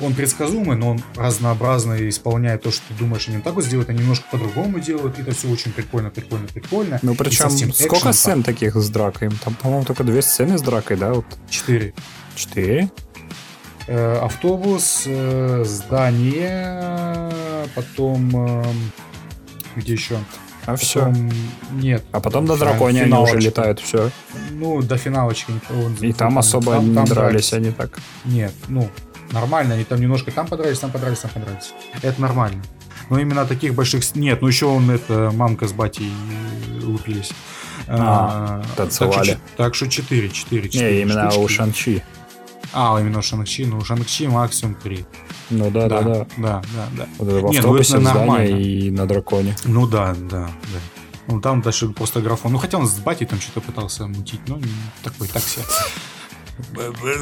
[0.00, 4.00] Он предсказуемый, но он разнообразно исполняет то, что ты думаешь, они так вот сделают, они
[4.00, 5.18] немножко по-другому делают.
[5.18, 6.98] И это все очень прикольно, прикольно, прикольно.
[7.00, 9.30] Ну причем сколько экшен сцен таких с дракой?
[9.42, 11.14] Там, по-моему, только две сцены с дракой, да?
[11.14, 11.94] Вот Четыре.
[12.34, 12.90] четыре.
[13.88, 17.32] Э, автобус, э, здание,
[17.74, 18.36] потом...
[18.36, 18.92] эм,
[19.76, 20.18] где еще?
[20.66, 21.12] А все.
[21.72, 22.04] Нет.
[22.12, 24.10] А потом Фи- драконе они уже летают, все.
[24.50, 25.52] Ну, до финалочки.
[25.70, 27.98] он- И там особо там- не там дрались они так.
[28.24, 28.90] Нет, ну,
[29.30, 31.72] нормально, они там немножко там подрались, там подрались, там подрались.
[32.02, 32.62] Это нормально.
[33.08, 34.02] Но именно таких больших...
[34.16, 36.12] Нет, ну еще он, это, мамка с батей
[36.82, 37.30] лупились.
[37.88, 39.38] А, что, танцевали.
[39.56, 42.02] так что 4, 4, 4 Не, именно у Шанчи.
[42.78, 45.06] А, именно у Шанг-Чи, ну у Шанг-Чи максимум 3.
[45.48, 46.26] Ну да, да, да.
[46.36, 47.08] да, да, да.
[47.18, 48.56] Вот это в Не, ну это нормально.
[48.58, 49.56] и на драконе.
[49.64, 50.80] Ну да, да, да.
[51.26, 52.52] Ну там дальше просто графон.
[52.52, 54.60] Ну хотя он с батей там что-то пытался мутить, но
[55.02, 55.64] такой так себе.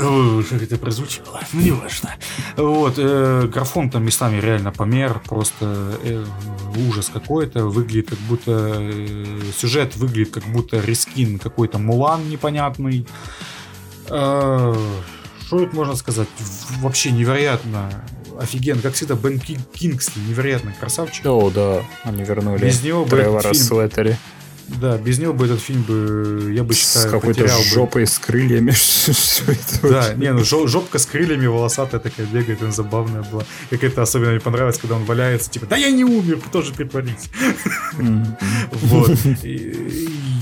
[0.01, 1.41] Ну, Как это прозвучало?
[1.53, 2.11] Ну, не важно.
[2.57, 6.25] Вот, э, графон там местами реально помер, просто э,
[6.89, 7.67] ужас какой-то.
[7.67, 8.77] Выглядит как будто...
[8.81, 13.07] э, сюжет выглядит как будто рискин какой-то Мулан непонятный.
[14.09, 14.75] Э,
[15.59, 16.27] Тут можно сказать?
[16.81, 17.89] Вообще невероятно.
[18.41, 18.83] Офигенно.
[18.83, 21.25] Как всегда, Бен Ки- Кингсли невероятно красавчик.
[21.27, 24.17] О, да, они вернули Без него Тревора Слеттери.
[24.69, 27.65] Да, без него бы этот фильм бы, я бы С считаю, какой-то потерял бы.
[27.65, 28.71] жопой с крыльями.
[29.47, 30.15] Это Да, вообще.
[30.17, 33.45] не, ну жо- жопка с крыльями волосатая такая бегает, она забавная была.
[33.71, 37.31] Как это особенно мне понравилось, когда он валяется, типа, да я не умер, тоже притворись.
[38.73, 39.11] Вот.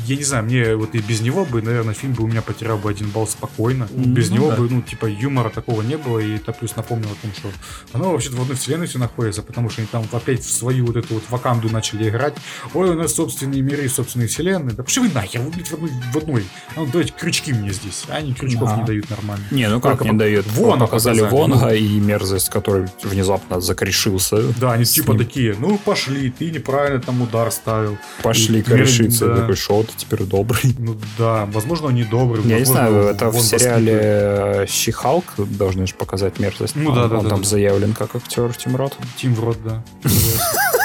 [0.05, 2.77] Я не знаю, мне вот и без него бы, наверное, фильм бы у меня потерял
[2.77, 3.89] бы один балл спокойно.
[3.95, 4.57] Ну без него да.
[4.57, 7.49] бы, ну, типа, юмора такого не было, и это плюс напомнил о том, что
[7.93, 10.97] оно вообще-то в одной вселенной все находится, потому что они там опять в свою вот
[10.97, 12.35] эту вот ваканду начали играть.
[12.75, 14.75] Ой, у нас собственные миры, собственные вселенные.
[14.75, 16.45] Да пошли вы нахер, вы, блядь, в одной, в одной.
[16.77, 18.05] А ну, давайте крючки мне здесь.
[18.09, 18.81] А они крючков Ага.
[18.81, 19.45] не дают нормально.
[19.51, 20.47] Не, ну как Только не по- дает?
[20.53, 24.43] Вона показали Вонга и мерзость, который внезапно закорешился.
[24.61, 25.19] Да, они типа ним.
[25.19, 27.97] такие, ну пошли, ты неправильно там удар ставил.
[28.23, 29.27] Пошли И- корешиться.
[29.27, 29.37] да.
[29.43, 30.75] Такой, шо ты теперь добрый?
[30.79, 32.43] Ну да, возможно, они добрые.
[32.49, 36.77] Я не возможно, знаю, это в вон сериале Щи-Халк должны же показать мерзость.
[36.77, 37.49] Ну да, да, Он да, там да.
[37.49, 38.97] заявлен как актер Тим Рот.
[39.17, 39.83] Тим рот, да.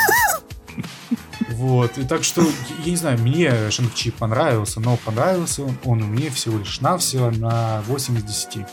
[1.58, 2.44] Вот, и так что,
[2.86, 7.82] я не знаю, мне Шанг-Чи понравился, но понравился он, он мне всего лишь навсего на
[7.88, 8.66] 8 из 10.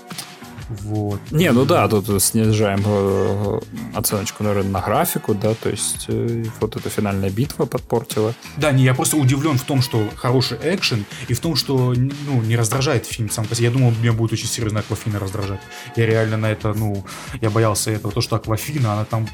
[0.69, 1.21] Вот.
[1.31, 3.61] Не, ну да, тут снижаем э,
[3.95, 8.35] оценочку, наверное, на графику, да, то есть э, вот эта финальная битва подпортила.
[8.57, 12.43] Да, не, я просто удивлен в том, что хороший экшен, и в том, что ну,
[12.43, 13.67] не раздражает фильм сам по себе.
[13.67, 15.61] Я думал, меня будет очень серьезно Аквафина раздражать.
[15.97, 17.05] Я реально на это, ну,
[17.41, 18.13] я боялся этого.
[18.13, 19.29] То, что Аквафина, она там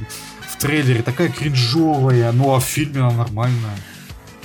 [0.60, 3.76] трейлере такая кринжовая, ну а в фильме она нормальная.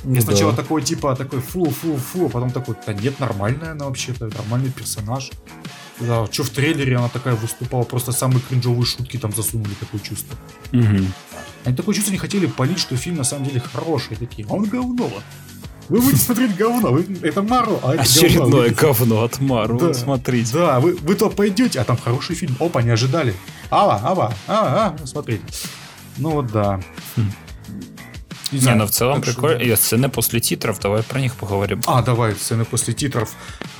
[0.03, 0.57] Я сначала Да.
[0.61, 4.71] такой, типа, такой, фу, фу, фу, а потом такой, да нет, нормальная она вообще-то, нормальный
[4.71, 5.31] персонаж.
[5.99, 10.35] Да, что в трейлере она такая выступала, просто самые кринжовые шутки там засунули, такое чувство.
[10.71, 11.11] Мгм.
[11.63, 14.15] Они такое чувство не хотели полить, что фильм на самом деле хороший.
[14.17, 15.09] Такие, а он говно.
[15.89, 18.75] Вы будете смотреть говно, вы- это Мару, а это Очередное говно.
[18.81, 19.93] говно от Марвел, Да.
[19.93, 20.53] смотрите.
[20.53, 22.55] Да, вы, вы то пойдете, а там хороший фильм.
[22.59, 23.33] Опа, не ожидали.
[23.71, 25.43] Ава, ава, а, а, смотрите.
[26.17, 26.79] Ну вот да.
[27.15, 27.31] Хм.
[28.51, 29.57] Не Не, знаю, ну в целом что прикольно.
[29.59, 29.65] да.
[29.65, 31.81] И сцены после титров, давай про них поговорим.
[31.87, 33.33] А, давай, сцены после титров.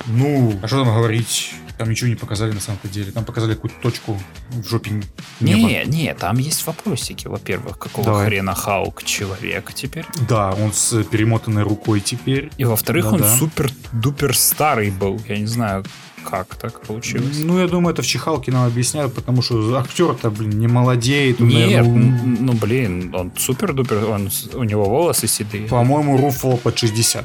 [0.06, 1.54] Ну, а что там говорить?
[1.78, 3.12] Там ничего не показали на самом-то деле.
[3.12, 4.18] Там показали какую-то точку
[4.50, 5.04] в жопе неба.
[5.40, 7.28] Не, не, там есть вопросики.
[7.28, 8.26] Во-первых, какого Давай.
[8.26, 10.06] хрена Хаук человек теперь?
[10.28, 12.50] Да, он с перемотанной рукой теперь.
[12.56, 13.36] И во-вторых, он Да-да.
[13.36, 15.20] супер-дупер старый был.
[15.28, 15.84] Я не знаю,
[16.30, 17.38] как так получилось.
[17.42, 21.40] Ну, я думаю, это в Чихалке нам объясняют, потому что актер-то, блин, не молодеет.
[21.40, 25.68] он, Нет, наверное, ум- н- ну блин, он супер-дупер, он, у него волосы седые.
[25.68, 27.24] По-моему, Руфо под 60.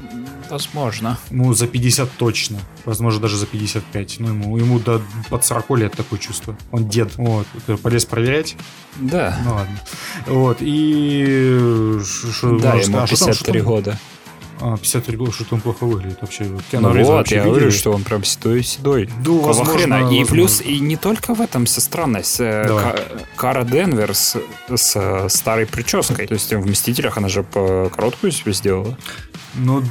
[0.49, 1.18] Возможно.
[1.30, 2.60] Ну, за 50 точно.
[2.86, 4.18] Возможно, даже за 55.
[4.19, 6.56] Ну, ему, ему до, под 40 лет такое чувство.
[6.72, 7.15] Он дед.
[7.15, 7.48] Вот.
[7.82, 8.57] Полез проверять?
[8.99, 9.40] Да.
[9.45, 9.80] Ну, ладно.
[10.28, 10.57] Вот.
[10.60, 11.98] И...
[12.03, 13.61] ш- ш- да, ну, ему а что там- 53 что там?
[13.64, 13.99] года.
[14.62, 16.44] А, 53 года, что-то он плохо выглядит вообще.
[16.44, 19.10] Ну вот, вообще я говорю, что он прям седой-седой.
[19.26, 19.96] Ну, Какого возможно, хрена?
[19.96, 20.26] И возможно.
[20.28, 22.40] плюс, и не только в этом вся странность.
[22.40, 22.84] Э, Давай.
[22.84, 23.00] Ка-
[23.36, 24.38] Кара Денвер с,
[24.96, 26.28] э, старой прической.
[26.28, 28.98] То есть в «Мстителях» она же по- короткую себе сделала.
[29.56, 29.84] Ну,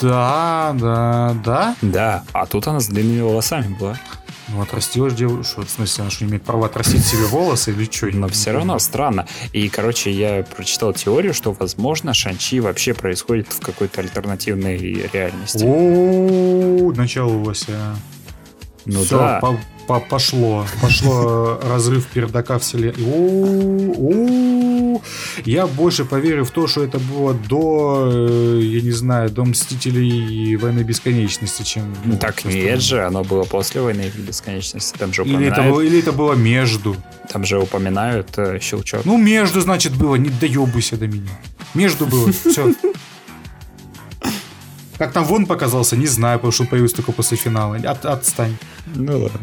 [0.00, 1.76] да, да, да.
[1.82, 3.98] Да, а тут она с длинными волосами была.
[4.52, 5.62] Ну, отрастилась девушка.
[5.62, 8.06] В смысле, она что, имеет право отрастить себе волосы или что?
[8.12, 9.26] Но все равно странно.
[9.52, 15.64] И, короче, я прочитал теорию, что, возможно, Шанчи вообще происходит в какой-то альтернативной реальности.
[15.64, 17.64] О, началось.
[17.68, 17.96] а.
[18.86, 19.38] Ну Всё, да.
[19.40, 20.66] по- по- пошло.
[20.80, 23.04] Пошло разрыв пердака вселенной.
[23.04, 25.02] О, о,
[25.44, 30.08] Я больше поверю в то, что это было до, э, я не знаю, до Мстителей
[30.52, 31.94] и Войны Бесконечности, чем...
[32.04, 34.96] Ну, ну, Так нет же, оно было после войны бесконечности.
[34.98, 36.96] Там же Или это, было, или это было между.
[37.28, 39.04] там же упоминают э, щелчок.
[39.04, 40.16] Ну, между, значит, было.
[40.16, 41.30] Не доебайся до меня.
[41.74, 42.30] Между было.
[42.32, 42.72] Все.
[44.98, 47.76] Как там вон показался, не знаю, потому что он появился только после финала.
[47.76, 48.56] От- отстань.
[48.94, 49.40] Ну ладно.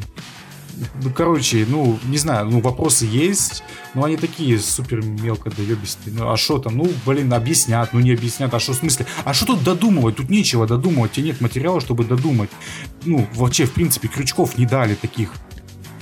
[1.03, 3.63] Ну, короче, ну, не знаю, ну, вопросы есть,
[3.93, 6.15] но они такие супер мелко доебистые.
[6.15, 6.77] Ну, а что там?
[6.77, 8.53] Ну, блин, объяснят, ну, не объяснят.
[8.53, 9.05] А что в смысле?
[9.25, 10.15] А что тут додумывать?
[10.15, 11.11] Тут нечего додумывать.
[11.11, 12.49] Тебе нет материала, чтобы додумать.
[13.03, 15.33] Ну, вообще, в принципе, крючков не дали таких.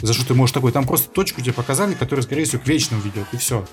[0.01, 0.71] За что ты можешь такой?
[0.71, 3.65] Там просто точку тебе показали, которая, скорее всего, к вечному ведет, и все.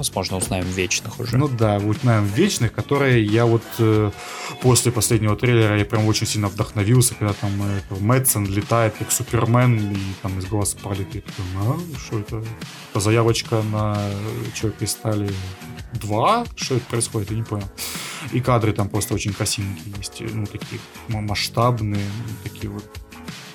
[0.00, 1.36] Возможно, узнаем вечных уже.
[1.36, 4.10] Ну да, вот знаем вечных, которые я вот э,
[4.62, 9.92] после последнего трейлера я прям очень сильно вдохновился, когда там э, Мэтсон летает как Супермен
[9.92, 11.14] и там из глаз палит.
[11.14, 12.42] Я такой, а, что это?
[12.90, 14.00] Это заявочка на
[14.54, 15.30] Человека из стали
[15.92, 16.46] 2?
[16.56, 17.30] Что это происходит?
[17.30, 17.68] Я не понял.
[18.32, 22.84] И кадры там просто очень красивенькие есть, ну такие масштабные, ну, такие вот.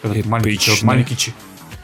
[0.03, 1.15] Ты маленький, человек- маленький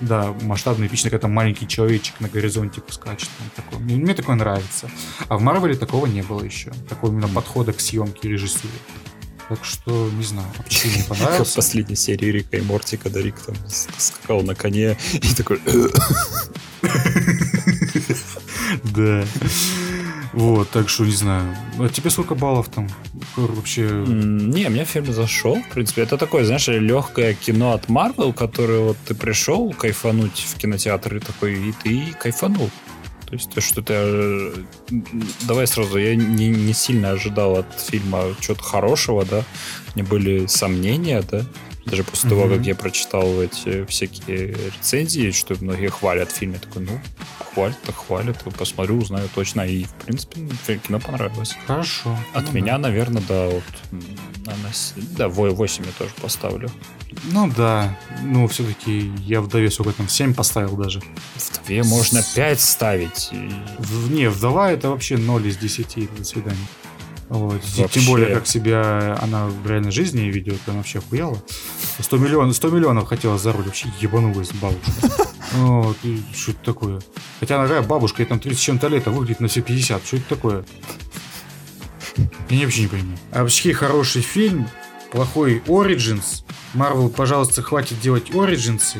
[0.01, 3.29] да, масштабно эпично, когда там маленький человечек на горизонте скачет.
[3.37, 3.79] там такое.
[3.79, 4.89] Мне, мне такое нравится.
[5.29, 6.71] А в Марвеле такого не было еще.
[6.89, 8.73] Такого именно подхода к съемке и режиссуре.
[9.49, 11.55] Так что, не знаю, а почему мне Как в понравился.
[11.55, 15.59] последней серии Рика и Морти, когда Рик там скакал на коне и такой...
[18.83, 19.25] Да.
[20.33, 21.55] Вот, так что, не знаю.
[21.77, 22.89] А тебе сколько баллов там?
[23.35, 23.89] Вообще...
[24.07, 25.55] Не, мне фильм зашел.
[25.61, 30.57] В принципе, это такое, знаешь, легкое кино от Марвел, которое вот ты пришел кайфануть в
[30.57, 32.69] кинотеатр и такой, и ты кайфанул.
[33.25, 33.93] То есть то, что ты...
[33.95, 34.53] э,
[35.47, 39.43] Давай сразу, я не, не сильно ожидал от фильма чего-то хорошего, да?
[39.93, 41.45] У меня были сомнения, да?
[41.85, 42.57] Даже после того, Мгм.
[42.57, 44.47] как я прочитал эти всякие
[44.77, 46.99] рецензии, что многие хвалят фильм, я такой, ну,
[47.53, 49.61] хвалят, так хвалят, посмотрю, узнаю точно.
[49.61, 51.55] И, в принципе, кино понравилось.
[51.65, 52.15] Хорошо.
[52.33, 52.77] От Ну меня, да.
[52.89, 53.63] наверное, да, вот,
[54.45, 54.71] наверное,
[55.17, 56.69] да, 8 я тоже поставлю.
[57.31, 57.97] Ну да.
[58.23, 61.01] Ну, все-таки я вдове сколько там, 7 поставил даже.
[61.35, 63.29] В две можно 5 ставить.
[63.79, 66.07] В- не, вдова это вообще 0 из 10.
[66.15, 66.57] До свидания.
[67.31, 67.61] Вот.
[67.61, 71.41] Тем более, как себя она в реальной жизни ведет, она вообще охуела.
[71.97, 74.91] 100 миллионов, 100 миллионов хотела за руль, вообще ебанулась бабушка.
[75.53, 75.97] Вот,
[76.33, 77.01] что это такое?
[77.41, 80.05] Хотя она такая бабушка, ей там 30 с чем-то лет, а выглядит на все 50.
[80.05, 80.65] Что это такое?
[82.49, 83.17] Я вообще не понимаю.
[83.31, 84.69] А вообще хороший фильм,
[85.11, 86.43] плохой Origins.
[86.73, 88.97] Марвел, пожалуйста, хватит делать Origins.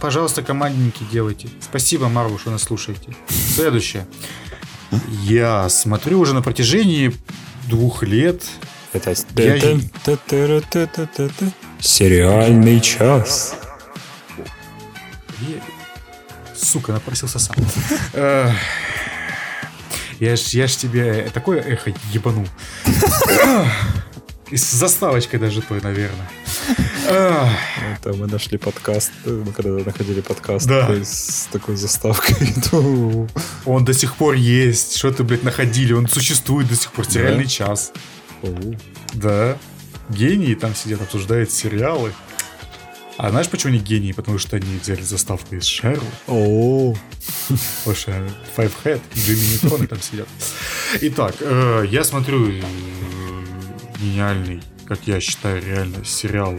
[0.00, 1.48] Пожалуйста, командники делайте.
[1.60, 3.14] Спасибо, Марвел, что нас слушаете.
[3.28, 4.06] Следующее.
[5.22, 7.14] Я смотрю уже на протяжении
[7.68, 8.42] двух лет.
[8.92, 9.58] Это Я-
[11.80, 13.54] сериальный час.
[16.56, 17.56] Сука, напросился сам.
[20.20, 22.46] Я ж, я ж тебе такое эхо ебанул.
[24.50, 26.28] И с заставочкой даже той, наверное.
[27.06, 30.80] Это мы нашли подкаст, мы когда находили подкаст Да.
[30.82, 32.54] такой с такой заставкой.
[32.70, 33.26] то-
[33.64, 34.96] Он до сих пор есть.
[34.96, 35.92] Что ты, блядь, находили?
[35.92, 37.04] Он существует до сих пор.
[37.06, 37.50] Сериальный Да?
[37.50, 37.92] час.
[38.42, 38.76] Оу.
[39.14, 39.56] Да.
[40.08, 42.12] Гении там сидят, обсуждают сериалы.
[43.16, 44.12] А знаешь, почему они гении?
[44.12, 46.04] Потому что они взяли заставку из Шерлока.
[46.26, 46.96] Потому
[47.96, 48.10] что
[48.56, 50.26] Five Head и Джимми Нейтрон там сидят.
[51.00, 52.60] Итак, э, я смотрю э,
[54.00, 56.58] гениальный, как я считаю, реально сериал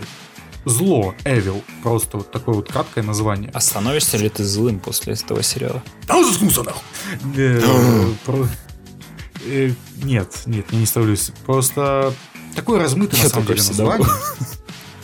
[0.65, 1.63] Зло, Evil.
[1.83, 3.51] Просто вот такое вот краткое название.
[3.53, 5.83] А становишься ли ты злым после этого сериала?
[6.07, 6.81] А он заткнулся нахуй!
[7.37, 7.61] Э,
[9.45, 9.71] э,
[10.03, 11.31] Нет, нет, я не ставлюсь.
[11.45, 12.13] Просто
[12.55, 14.07] такое размытое на Я самом деле название.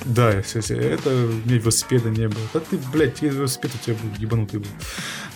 [0.03, 2.41] Да, это у меня велосипеда не было.
[2.55, 4.69] Да ты, блядь, тебе велосипед у тебя был ебанутый был.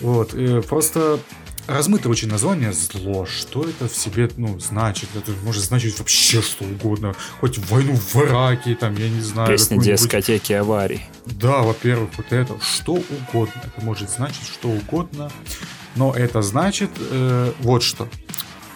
[0.00, 1.20] Вот, э, просто
[1.66, 3.26] размытое очень название зло.
[3.26, 5.08] Что это в себе, ну, значит?
[5.14, 7.14] Это может значить вообще что угодно.
[7.40, 9.48] Хоть войну в Ираке, там, я не знаю.
[9.48, 11.02] Песня дискотеки аварий.
[11.26, 13.62] да, во-первых, вот это что угодно.
[13.64, 15.30] Это может значить что угодно.
[15.96, 18.08] Но это значит э, вот что.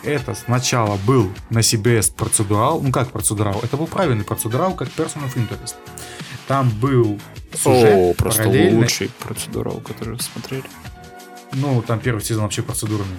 [0.02, 2.80] Это сначала был на CBS процедурал.
[2.80, 3.60] Ну как процедурал?
[3.62, 5.74] Это был правильный процедурал, как Person of Interest.
[6.48, 7.20] Там был
[7.52, 8.80] сюжет О, просто параллельный.
[8.80, 10.64] лучший процедурал, который смотрели.
[11.52, 13.16] Ну, там первый сезон вообще процедурный.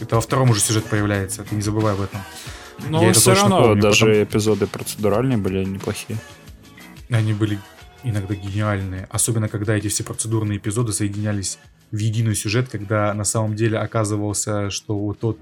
[0.00, 2.20] Это во втором уже сюжет появляется, ты не забывай об этом.
[2.88, 6.18] Но Я все равно помню, даже потому- эпизоды процедуральные были неплохие.
[7.10, 7.58] Они были
[8.04, 9.08] иногда гениальные.
[9.10, 11.58] Особенно, когда эти все процедурные эпизоды соединялись
[11.90, 15.38] в единый сюжет, когда на самом деле оказывался, что вот тот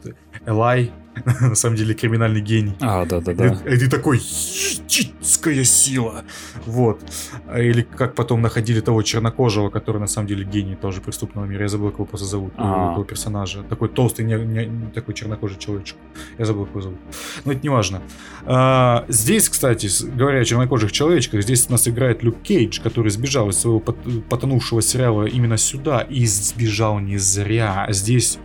[0.46, 0.92] Элай
[1.40, 2.74] на самом деле криминальный гений.
[2.80, 3.46] А, да-да-да.
[3.66, 6.24] И, и ты такой, «Ебическая сила.
[6.66, 7.00] Вот.
[7.46, 11.62] А Или как потом находили того чернокожего, который на самом деле гений тоже преступного мира.
[11.62, 12.92] Я забыл, как его просто зовут, А.
[12.92, 13.62] этого персонажа.
[13.62, 15.96] Такой толстый, не, не- такой чернокожий человечек.
[16.38, 16.98] Я забыл, как его зовут.
[17.44, 18.02] Но это не важно.
[18.44, 23.48] А, здесь, кстати, говоря о чернокожих человечках, здесь у нас играет Люк Кейдж, который сбежал
[23.50, 26.00] из своего пот- потонувшего сериала именно сюда.
[26.00, 27.86] И сбежал не зря.
[27.90, 28.38] Здесь,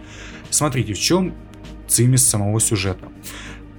[0.50, 1.34] смотрите, в чем
[1.92, 3.08] цимис самого сюжета.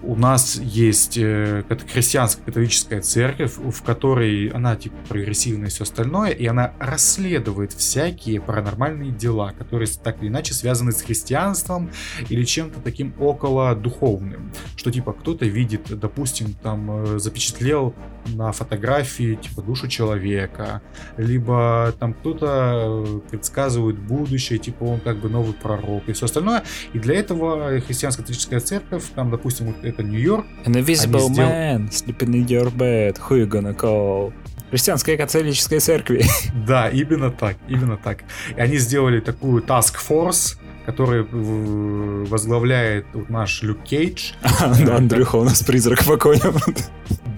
[0.05, 1.63] У нас есть э,
[1.93, 8.41] христианская католическая церковь, в которой она типа прогрессивная и все остальное, и она расследует всякие
[8.41, 11.91] паранормальные дела, которые так или иначе связаны с христианством
[12.29, 14.53] или чем-то таким около духовным.
[14.77, 17.95] Что типа кто-то видит, допустим, там э, запечатлел
[18.27, 20.83] на фотографии типа душу человека,
[21.17, 26.65] либо там кто-то э, предсказывает будущее, типа он как бы новый пророк и все остальное.
[26.93, 31.89] И для этого христианская католическая церковь, там, допустим, вот это Нью-Йорк, An invisible сдел- man
[31.91, 33.19] sleeping in your bed.
[33.29, 34.33] Who you gonna call?
[34.71, 36.25] Христианская католическая церкви.
[36.67, 38.25] Да, именно так, именно так.
[38.57, 40.57] И они сделали такую task force,
[40.87, 44.33] который в- возглавляет наш Люк Кейдж.
[44.61, 46.55] Андрюха, у нас призрак по коням.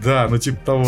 [0.04, 0.86] Да, ну типа того.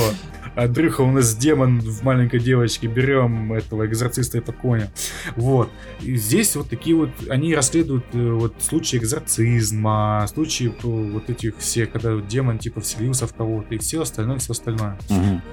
[0.56, 4.88] Андрюха, у нас демон в маленькой девочке, берем этого экзорциста это коня.
[5.36, 5.70] Вот.
[6.00, 10.72] И здесь вот такие вот, они расследуют э, вот случаи экзорцизма, случаи э,
[11.12, 14.98] вот этих всех, когда демон типа вселился в кого-то и все остальное, все остальное.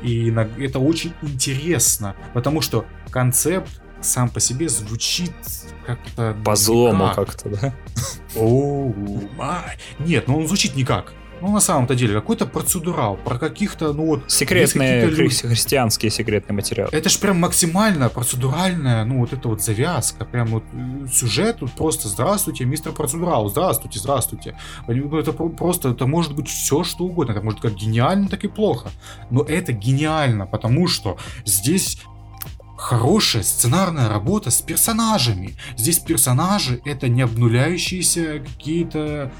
[0.01, 5.31] И на- это очень интересно, потому что концепт сам по себе звучит
[5.85, 6.35] как-то...
[6.45, 7.73] По злому как-то, да?
[8.35, 8.93] Оу,
[9.37, 9.77] май.
[9.99, 11.13] Нет, ну он звучит никак.
[11.43, 14.31] Ну, на самом-то деле, какой-то процедурал, про каких-то, ну вот...
[14.31, 16.89] Секретные, хри- христианские секретные материалы.
[16.93, 21.73] Это ж прям максимально процедуральная, ну, вот эта вот завязка, прям вот э, сюжет, тут
[21.73, 24.57] просто «Здравствуйте, мистер процедурал, здравствуйте, здравствуйте».
[24.87, 28.47] Ну, это просто, это может быть все, что угодно, это может как гениально, так и
[28.47, 28.89] плохо.
[29.29, 31.99] Но это гениально, потому что здесь
[32.77, 35.55] хорошая сценарная работа с персонажами.
[35.75, 39.31] Здесь персонажи это не обнуляющиеся какие-то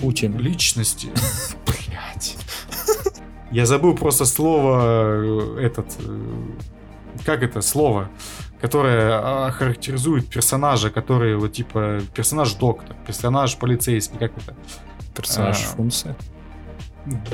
[0.00, 0.38] Путин.
[0.38, 1.08] личности.
[1.66, 2.36] Блять.
[3.50, 5.86] Я забыл просто слово э, этот.
[6.00, 6.20] Э,
[7.24, 8.10] как это слово?
[8.60, 14.54] Которое характеризует персонажа, который вот типа персонаж доктор, персонаж полицейский, как это?
[15.14, 16.16] Персонаж а, функция.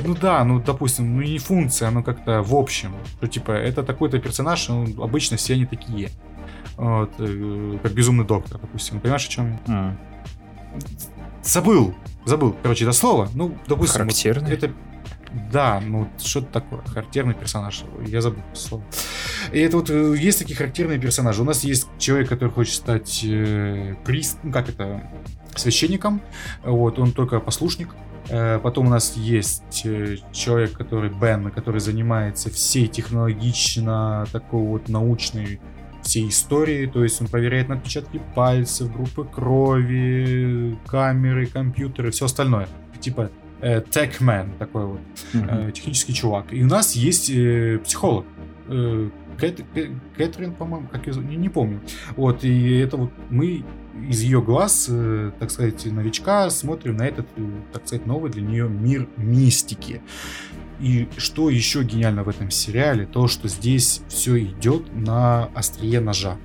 [0.05, 2.95] Ну да, ну допустим, ну не функция, но как-то в общем.
[3.16, 6.11] Что типа это такой-то персонаж, ну, обычно все они такие.
[6.77, 9.01] Вот, э, как безумный доктор, допустим.
[9.01, 9.59] Понимаешь, о чем я?
[9.69, 9.97] А.
[11.43, 11.94] Забыл,
[12.24, 13.28] забыл, короче, это слово.
[13.35, 14.51] Ну, допустим, Характерный?
[14.51, 14.74] Вот это
[15.51, 17.85] да, ну что-то такое, характерный персонаж.
[18.06, 18.85] Я забыл слово.
[19.51, 21.40] И это вот э, есть такие характерные персонажи.
[21.40, 25.10] У нас есть человек, который хочет стать э, прист, ну как это,
[25.56, 26.20] священником.
[26.64, 27.89] Вот, он только послушник.
[28.28, 34.89] Э, потом у нас есть э, человек, который Бен, который занимается всей технологично такой вот
[34.89, 35.60] научной
[36.03, 42.69] всей истории, то есть он проверяет на отпечатки пальцев, группы крови, камеры, компьютеры, все остальное.
[43.01, 43.31] Типа
[43.61, 45.01] э, Techman такой вот,
[45.33, 45.69] mm-hmm.
[45.69, 46.53] э, технический чувак.
[46.53, 48.27] И у нас есть э, психолог,
[48.69, 49.65] э, Кэт,
[50.16, 51.81] Кэтрин, по-моему, как я не, не помню.
[52.16, 53.65] Вот, и это вот мы
[54.09, 57.43] из ее глаз, э, так сказать, новичка смотрим на этот, э,
[57.73, 60.03] так сказать, новый для нее мир мистики.
[60.82, 66.36] И что еще гениально в этом сериале, то, что здесь все идет на острие ножа.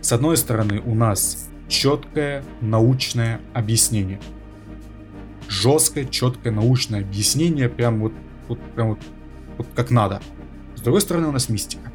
[0.00, 4.18] С одной стороны, у нас четкое научное объяснение.
[5.46, 8.14] Жесткое, четкое научное объяснение, прям вот,
[8.48, 8.98] вот, прям вот,
[9.58, 10.22] вот как надо.
[10.74, 11.92] С другой стороны, у нас мистика.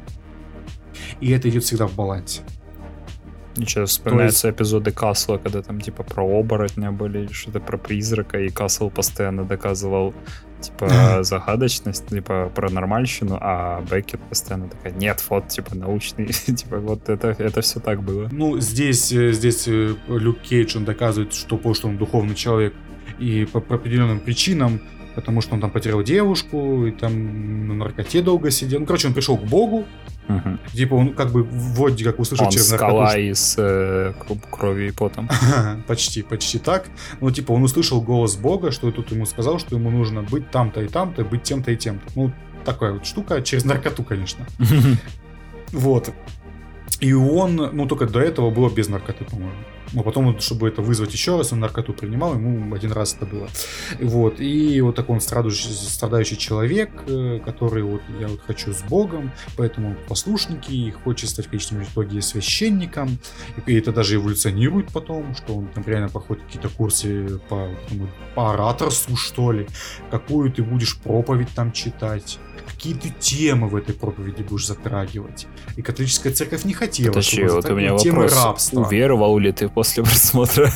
[1.20, 2.42] И это идет всегда в балансе.
[3.56, 4.56] Ничего, вспоминаются есть...
[4.56, 10.14] эпизоды Касла, когда там типа про оборотня были, что-то про призрака, и Касл постоянно доказывал
[10.60, 17.08] типа загадочность, типа про нормальщину, а Беккет постоянно такая, нет, вот, типа, научный, типа, вот
[17.08, 18.28] это, это все так было.
[18.32, 22.74] Ну, здесь, э, здесь э, Люк Кейдж, он доказывает, что, что он духовный человек,
[23.18, 24.80] и по, по определенным причинам
[25.14, 28.78] потому что он там потерял девушку, и там на наркоте долго сидел.
[28.78, 29.84] Ну, короче, он пришел к Богу,
[30.28, 30.58] Угу.
[30.72, 32.92] Типа он как бы вроде как услышал он через наркоту.
[32.92, 34.12] скала из э,
[34.50, 35.28] крови и потом.
[35.86, 36.86] почти, почти так.
[37.20, 40.82] Ну, типа он услышал голос Бога, что тут ему сказал, что ему нужно быть там-то
[40.82, 42.04] и там-то, быть тем-то и тем-то.
[42.14, 42.32] Ну,
[42.64, 44.46] такая вот штука, через наркоту, конечно.
[45.72, 46.12] вот.
[47.00, 49.54] И он, ну, только до этого было без наркоты, по-моему.
[49.92, 53.48] Но потом, чтобы это вызвать еще раз, он наркоту принимал, ему один раз это было.
[54.00, 54.40] Вот.
[54.40, 59.32] И вот такой он страдающий, страдающий человек, э, который вот я вот хочу с Богом,
[59.56, 63.18] поэтому послушники, и хочет стать в конечном итоге священником.
[63.66, 67.68] И это даже эволюционирует потом, что он там реально проходит какие-то курсы по,
[68.34, 69.66] по ораторству, что ли.
[70.10, 72.38] Какую ты будешь проповедь там читать
[72.68, 75.46] какие ты темы в этой проповеди будешь затрагивать.
[75.76, 78.44] И католическая церковь не хотела, Подожди, чтобы вот у меня темы вопрос.
[78.44, 78.80] рабства.
[78.82, 80.70] Уверовал ли ты после просмотра?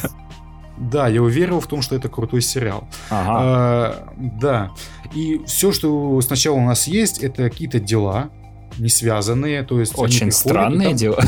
[0.78, 2.88] Да, я уверовал в том, что это крутой сериал.
[3.10, 3.30] Ага.
[3.38, 4.70] А, да.
[5.14, 8.30] И все, что сначала у нас есть, это какие-то дела,
[8.78, 9.62] не связанные.
[9.62, 10.96] То есть Очень странные там...
[10.96, 11.24] дела.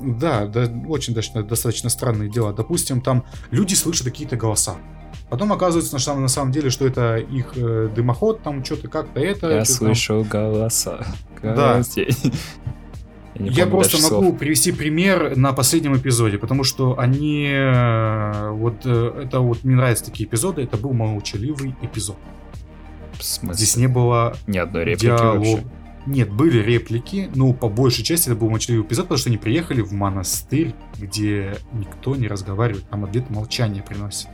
[0.00, 2.52] Да, да, очень достаточно, достаточно странные дела.
[2.52, 4.74] Допустим, там люди слышат какие-то голоса.
[5.34, 9.50] Потом оказывается самом, на самом деле, что это их э, дымоход, там что-то как-то это.
[9.50, 10.30] Я слышал там...
[10.30, 11.04] голоса.
[11.42, 11.82] Да.
[13.34, 14.38] Я, я просто могу слов.
[14.38, 20.04] привести пример на последнем эпизоде, потому что они э, вот э, это вот мне нравятся
[20.04, 20.62] такие эпизоды.
[20.62, 22.16] Это был молчаливый эпизод.
[23.18, 25.38] Здесь не было ни одной реплики диалог...
[25.38, 25.64] вообще.
[26.06, 29.80] Нет, были реплики, но по большей части это был молчаливый эпизод, потому что они приехали
[29.80, 34.28] в монастырь, где никто не разговаривает, там ответ молчание приносит.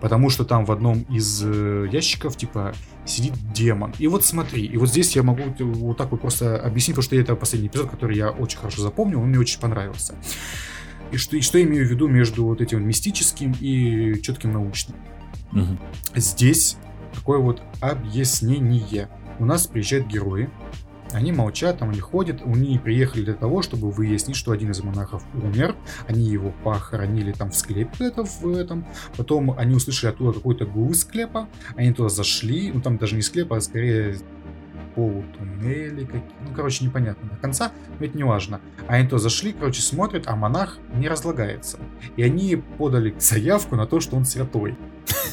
[0.00, 2.74] Потому что там в одном из э, ящиков, типа,
[3.06, 3.94] сидит демон.
[3.98, 7.16] И вот смотри, и вот здесь я могу вот так вот просто объяснить, потому что
[7.16, 10.14] это последний эпизод, который я очень хорошо запомнил, он мне очень понравился.
[11.10, 14.98] И что, и что я имею в виду между вот этим мистическим и четким научным.
[15.52, 15.78] Угу.
[16.16, 16.76] Здесь
[17.14, 19.08] такое вот объяснение.
[19.38, 20.50] У нас приезжают герои,
[21.12, 25.22] они молчат, там они ходят, они приехали для того, чтобы выяснить, что один из монахов
[25.34, 25.76] умер,
[26.08, 28.86] они его похоронили там в склепе это, в этом,
[29.16, 33.22] потом они услышали оттуда какой-то гул из склепа, они туда зашли, ну там даже не
[33.22, 34.16] склеп, а скорее
[34.94, 38.60] полутуннели какие ну, короче, непонятно до конца, но это не важно.
[38.86, 41.78] Они то зашли, короче, смотрят, а монах не разлагается.
[42.16, 44.76] И они подали заявку на то, что он святой.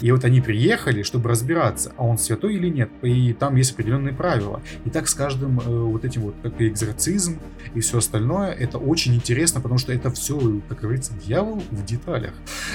[0.02, 2.90] И вот они приехали, чтобы разбираться, а он святой или нет.
[3.02, 4.62] И там есть определенные правила.
[4.86, 7.40] И так с каждым э, вот этим вот, как и экзорцизм
[7.74, 12.34] и все остальное, это очень интересно, потому что это все, как говорится, дьявол в деталях.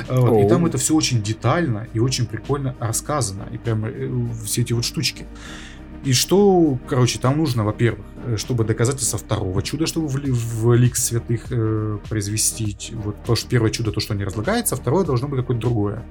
[0.08, 0.44] Э, вот.
[0.44, 3.48] И там это все очень детально и очень прикольно рассказано.
[3.52, 4.10] И прям э,
[4.44, 5.26] все эти вот штучки.
[6.04, 8.06] И что, короче, там нужно, во-первых,
[8.36, 12.76] чтобы доказательства второго чуда, чтобы в, в лик святых э, произвести.
[12.94, 16.04] Вот то, что первое чудо, то, что не разлагается, второе должно быть какое-то другое.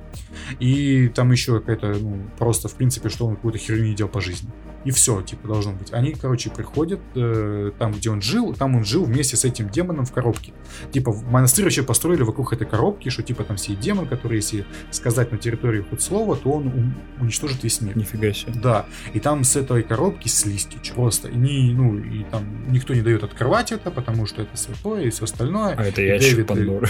[0.59, 4.21] И там еще какая-то, ну, просто, в принципе, что он какую-то херню не делал по
[4.21, 4.49] жизни.
[4.85, 5.91] И все, типа, должно быть.
[5.93, 10.05] Они, короче, приходят э, там, где он жил, там он жил вместе с этим демоном
[10.05, 10.53] в коробке.
[10.91, 15.31] Типа, монастырь вообще построили вокруг этой коробки, что, типа, там все демон, который, если сказать
[15.31, 17.97] на территории хоть слово, то он уничтожит весь мир.
[17.97, 18.53] Нифига себе.
[18.61, 18.85] Да.
[19.13, 21.29] И там с этой коробки слизки просто.
[21.29, 25.09] И, не, ну, и там никто не дает открывать это, потому что это святое и
[25.09, 25.75] все остальное.
[25.75, 26.89] А это ящик Дэвид, Пандоры.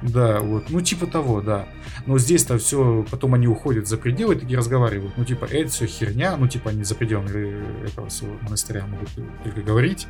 [0.00, 1.68] Да, вот, ну типа того, да.
[2.06, 5.16] Но здесь-то все, потом они уходят за пределы и такие разговаривают.
[5.16, 9.08] Ну типа, это все херня, ну типа они за пределами этого всего монастыря могут
[9.42, 10.06] только говорить.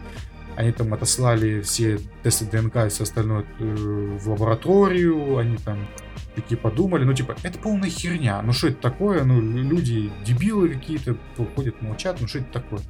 [0.56, 5.78] Они там отослали все тесты ДНК и все остальное э, в лабораторию, они там
[6.34, 11.16] такие подумали, ну типа, это полная херня, ну что это такое, ну люди дебилы какие-то,
[11.54, 12.80] ходят, молчат, ну что это такое.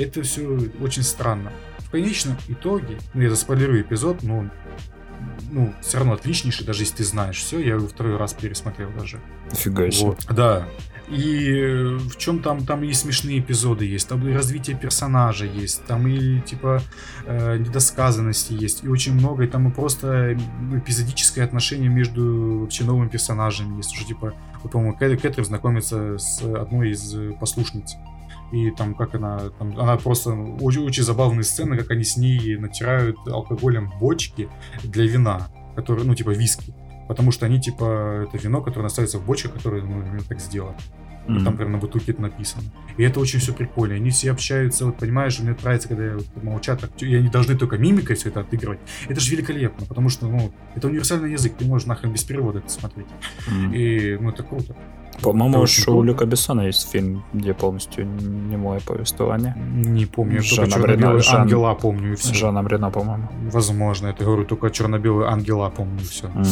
[0.00, 1.52] Это все очень странно.
[1.78, 4.48] В конечном итоге, ну я заспойлерую эпизод, но
[5.50, 9.20] ну, все равно отличнейший, даже если ты знаешь все, я его второй раз пересмотрел даже.
[9.50, 10.06] Нифига себе.
[10.06, 10.66] Вот, да.
[11.08, 15.84] И э, в чем там, там и смешные эпизоды есть, там и развитие персонажа есть,
[15.86, 16.80] там и типа
[17.26, 20.38] э, недосказанности есть, и очень много, и там и просто
[20.72, 26.92] эпизодическое отношение между вообще новыми персонажами есть, уже типа, вот, по-моему, Кэтрин знакомится с одной
[26.92, 27.96] из послушниц
[28.52, 32.56] и там как она, там, она просто очень, очень забавные сцены, как они с ней
[32.56, 34.48] натирают алкоголем бочки
[34.82, 36.74] для вина, которые, ну, типа виски.
[37.08, 40.76] Потому что они, типа, это вино, которое настаивается в бочках, которое, ну, так сделано.
[41.26, 41.44] Mm-hmm.
[41.44, 42.64] Там прям на бутылке это написано.
[42.96, 43.94] И это очень все прикольно.
[43.94, 48.16] Они все общаются, вот понимаешь, мне нравится, когда вот, молчат, и они должны только мимикой
[48.16, 48.80] все это отыгрывать.
[49.08, 52.68] Это же великолепно, потому что, ну, это универсальный язык, ты можешь нахрен без перевода это
[52.68, 53.06] смотреть.
[53.48, 53.76] Mm-hmm.
[53.76, 54.76] И, ну, это круто.
[55.22, 59.54] По-моему, что у Люка Бессона есть фильм, где полностью немое повествование.
[59.56, 61.42] Не помню, я только черно-белый Жан...
[61.42, 62.34] ангела помню и все.
[62.34, 63.28] Жаном Рено, по-моему.
[63.52, 66.26] Возможно, это говорю, только черно-белый ангела помню и все.
[66.28, 66.46] Mm.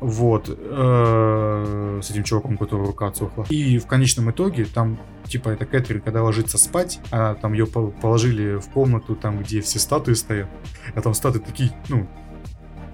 [0.00, 0.48] Вот.
[0.48, 3.46] Э, с этим чуваком, который рука отсохла.
[3.50, 8.56] И в конечном итоге там типа это Кэтрин, когда ложится спать, а там ее положили
[8.56, 10.48] в комнату, там, где все статуи стоят,
[10.94, 12.06] а там статуи такие, ну,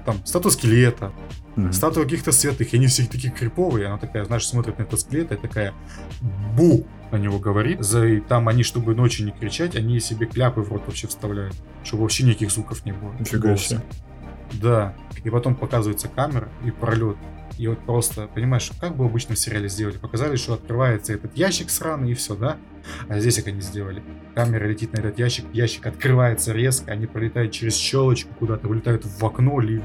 [0.05, 1.13] там, статуя скелета,
[1.57, 1.73] mm-hmm.
[1.73, 5.33] статуя каких-то святых, и они все такие криповые, она такая, знаешь, смотрит на этот скелет,
[5.33, 5.75] и такая,
[6.57, 7.83] бу, на него говорит.
[7.83, 11.55] За, и там они, чтобы ночью не кричать, они себе кляпы в рот вообще вставляют,
[11.85, 13.13] чтобы вообще никаких звуков не было.
[13.19, 13.81] Нифига себе.
[14.61, 14.95] Да.
[15.25, 17.17] И потом показывается камера и пролет.
[17.59, 19.99] И вот просто, понимаешь, как бы обычно в сериале сделали?
[19.99, 22.57] Показали, что открывается этот ящик сраный и все, да?
[23.09, 24.03] А здесь как они сделали?
[24.35, 29.25] Камера летит на этот ящик, ящик открывается резко, они пролетают через щелочку куда-то, вылетают в
[29.25, 29.83] окно, или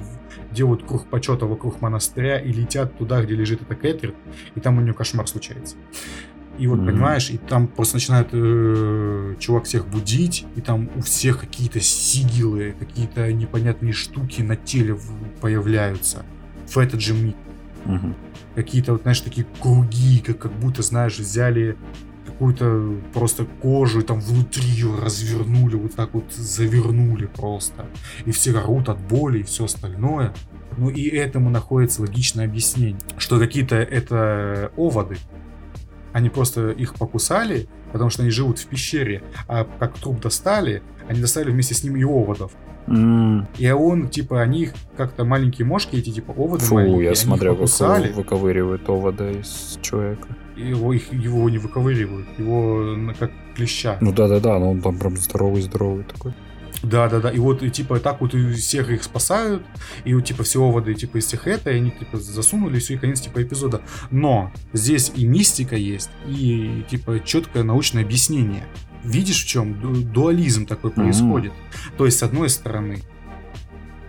[0.57, 4.15] делают круг почета вокруг монастыря и летят туда, где лежит эта Кэтрин,
[4.55, 5.75] и там у нее кошмар случается.
[6.57, 6.85] И вот, mm-hmm.
[6.87, 12.75] понимаешь, и там просто начинает э, чувак всех будить, и там у всех какие-то сигилы,
[12.79, 14.97] какие-то непонятные штуки на теле
[15.39, 16.25] появляются
[16.67, 17.35] в этот же миг.
[17.85, 18.13] Mm-hmm.
[18.55, 21.77] Какие-то, вот, знаешь, такие круги, как, как будто, знаешь, взяли
[22.37, 27.87] какую-то просто кожу там внутри ее развернули, вот так вот завернули просто.
[28.25, 30.35] И все орут от боли и все остальное.
[30.77, 35.17] Ну и этому находится логичное объяснение, что какие-то это оводы,
[36.13, 41.21] они просто их покусали, потому что они живут в пещере, а как труп достали, они
[41.21, 42.51] достали вместе с ним и оводов.
[42.85, 43.47] Mm.
[43.57, 47.55] И он, типа, они их как-то маленькие мошки, эти типа оводы Фу, маленькие, я смотрел,
[47.55, 48.11] покусали.
[48.13, 50.36] выковыривают овода из человека.
[50.57, 53.97] Его, их, его не выковыривают, его как клеща.
[54.01, 56.33] Ну да-да-да, но он там прям здоровый-здоровый такой.
[56.83, 57.31] Да, да, да.
[57.31, 59.63] И вот, и, типа, так вот и всех их спасают,
[60.03, 62.97] и вот, типа, все воды, типа, из всех это, и они, типа, засунули, все, и
[62.97, 63.81] конец, типа, эпизода.
[64.11, 68.65] Но здесь и мистика есть, и, типа, четкое научное объяснение.
[69.03, 71.51] Видишь, в чем дуализм такой происходит?
[71.51, 71.97] Mm-hmm.
[71.97, 72.99] То есть, с одной стороны,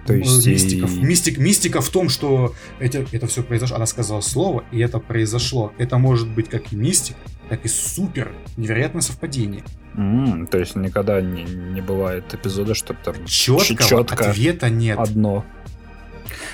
[0.08, 1.00] то есть мистика, и...
[1.00, 3.76] мистик, мистика в том, что это, это все произошло.
[3.76, 5.72] Она сказала слово, и это произошло.
[5.76, 7.18] Это может быть как и мистика,
[7.50, 9.64] так и супер невероятное совпадение.
[9.94, 14.98] Mm, то есть никогда не, не бывает эпизода, чтобы там четкого четко ответа нет.
[14.98, 15.44] Одно.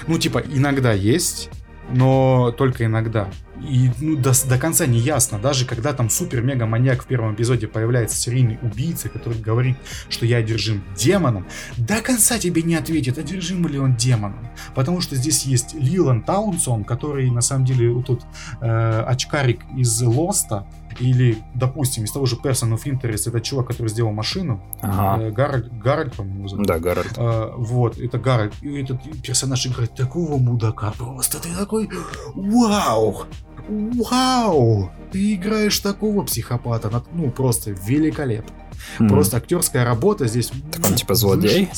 [0.09, 1.51] Ну, типа, иногда есть,
[1.90, 3.28] но только иногда.
[3.61, 8.16] И ну, до, до конца не ясно, даже когда там супер-мега-маньяк в первом эпизоде появляется
[8.16, 9.77] серийный убийца, который говорит,
[10.09, 11.47] что я одержим демоном,
[11.77, 14.48] до конца тебе не ответит, одержим ли он демоном.
[14.74, 18.23] Потому что здесь есть Лиланд Таунсенд, который на самом деле вот тут
[18.61, 20.66] э, очкарик из Lost а,
[21.01, 24.62] или, допустим, из того же Person of Interest, это чувак, который сделал машину.
[24.81, 25.23] Ага.
[25.23, 26.66] Э, Гарольд, Гарольд, по-моему, зовут.
[26.66, 27.12] Да, Гарольд.
[27.16, 28.55] Э, вот, это Гарольд.
[28.62, 31.41] И этот персонаж играет такого мудака просто.
[31.41, 31.89] Ты такой,
[32.35, 33.27] вау!
[33.69, 34.91] Вау!
[35.11, 36.91] Ты играешь такого психопата.
[37.12, 38.55] Ну, просто великолепно.
[38.99, 39.09] Mm.
[39.09, 40.51] Просто актерская работа здесь...
[40.73, 41.71] Так он типа злодей?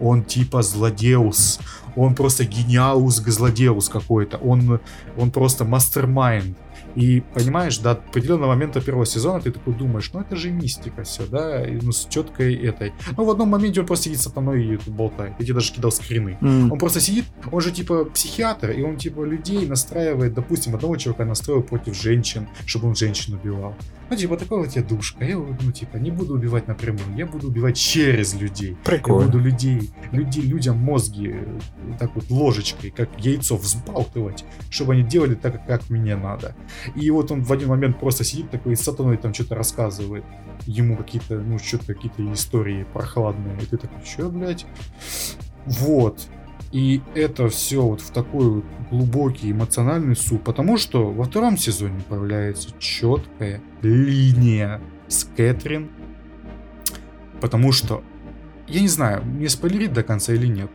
[0.00, 1.60] Он типа злодеус.
[1.96, 4.38] Он просто гениалус злодеус какой-то.
[4.38, 4.80] Он,
[5.18, 6.56] он просто мастер-майнд.
[6.94, 11.26] И понимаешь, до определенного момента первого сезона ты такой думаешь, ну это же мистика все,
[11.26, 12.92] да, и, ну с четкой этой.
[13.16, 15.34] Ну в одном моменте он просто сидит с сатаной и болтает.
[15.38, 16.38] Я тебе даже кидал скрины.
[16.40, 16.70] Mm.
[16.70, 21.24] Он просто сидит, он же типа психиатр, и он типа людей настраивает, допустим, одного человека
[21.24, 23.74] настроил против женщин, чтобы он женщин убивал.
[24.12, 25.24] Ну, типа, такой вот я душка.
[25.24, 28.76] Я, ну, типа, не буду убивать напрямую, я буду убивать через людей.
[28.84, 29.20] Прикольно.
[29.20, 31.34] Я буду людей, людей, людям мозги
[31.98, 36.54] так вот ложечкой, как яйцо взбалтывать, чтобы они делали так, как мне надо.
[36.94, 40.24] И вот он в один момент просто сидит такой и сатаной там что-то рассказывает.
[40.66, 43.56] Ему какие-то, ну, что-то какие-то истории прохладные.
[43.62, 44.66] И ты такой, что, блядь?
[45.64, 46.28] Вот.
[46.72, 52.70] И это все вот в такой глубокий эмоциональный суп, потому что во втором сезоне появляется
[52.78, 55.90] четкая линия с Кэтрин,
[57.42, 58.02] потому что,
[58.66, 60.70] я не знаю, мне спойлерить до конца или нет,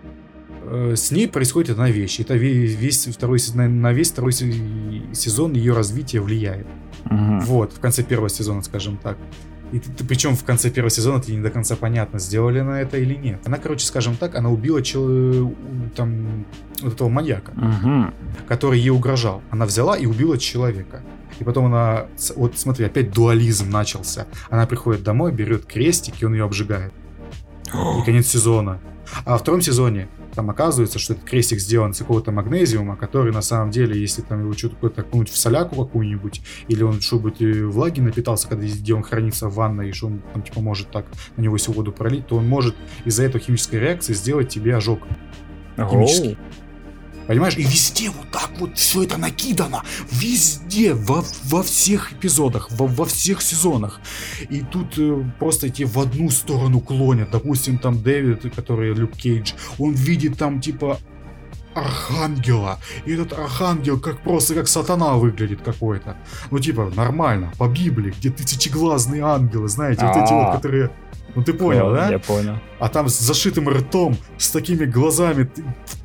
[0.65, 2.19] э, с ней происходит одна вещь.
[2.19, 6.67] Это весь второй, на весь второй сезон ее развитие влияет.
[7.05, 7.39] Угу.
[7.45, 9.17] Вот, в конце первого сезона, скажем так.
[9.71, 12.97] И ты, причем в конце первого сезона ты не до конца понятно, сделали она это
[12.97, 13.41] или нет.
[13.45, 15.53] Она, короче, скажем так, она убила чел...
[15.95, 16.45] там
[16.81, 18.13] вот этого маньяка, угу.
[18.47, 19.41] который ей угрожал.
[19.49, 21.01] Она взяла и убила человека.
[21.39, 24.25] И потом она, вот смотри, опять дуализм начался.
[24.49, 26.93] Она приходит домой, берет крестик, и он ее обжигает.
[27.67, 28.79] И конец сезона.
[29.25, 30.07] А во втором сезоне
[30.37, 34.41] там оказывается, что этот крестик сделан из какого-то магнезиума, который на самом деле, если там
[34.41, 37.33] его что-то такое окунуть в соляку какую-нибудь, или он, чтобы
[37.71, 41.07] влаги напитался, когда где он хранится в ванной, и что он там типа может так
[41.37, 44.99] на него всю воду пролить, то он может из-за этой химической реакции сделать тебе ожог.
[45.75, 46.37] Химический.
[47.27, 47.57] Понимаешь?
[47.57, 49.83] И везде вот так вот все это накидано.
[50.11, 53.99] Везде, во, во всех эпизодах, во, во всех сезонах.
[54.49, 57.31] И тут э, просто эти в одну сторону клонят.
[57.31, 60.99] Допустим, там Дэвид, который Люк Кейдж, он видит там типа
[61.77, 62.79] архангела.
[63.05, 66.17] И этот архангел как просто как сатана выглядит какой-то.
[66.51, 70.55] Ну типа нормально, по Библии, где тысячеглазные ангелы, знаете, вот эти вот, а.
[70.55, 70.91] которые
[71.37, 72.09] ну ты понял, да?
[72.09, 72.57] Я понял.
[72.79, 75.47] А там с зашитым ртом, с такими глазами,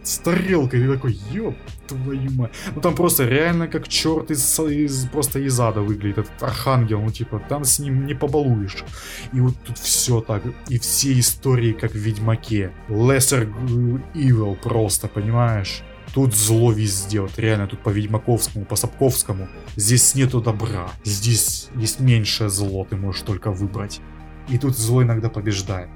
[0.03, 1.57] с тарелкой, ты такой, ёб
[1.89, 2.53] твою мать.
[2.75, 7.11] Ну там просто реально как черт из, из просто из ада выглядит, этот архангел, ну
[7.11, 8.85] типа, там с ним не побалуешь.
[9.33, 12.71] И вот тут все так, и все истории как в Ведьмаке.
[12.89, 13.51] Lesser
[14.15, 15.83] Evil просто, понимаешь?
[16.13, 19.49] Тут зло везде, вот реально тут по Ведьмаковскому, по Сапковскому.
[19.77, 24.03] Здесь нету добра, здесь есть меньшее зло, ты можешь только выбрать.
[24.49, 25.89] И тут зло иногда побеждает.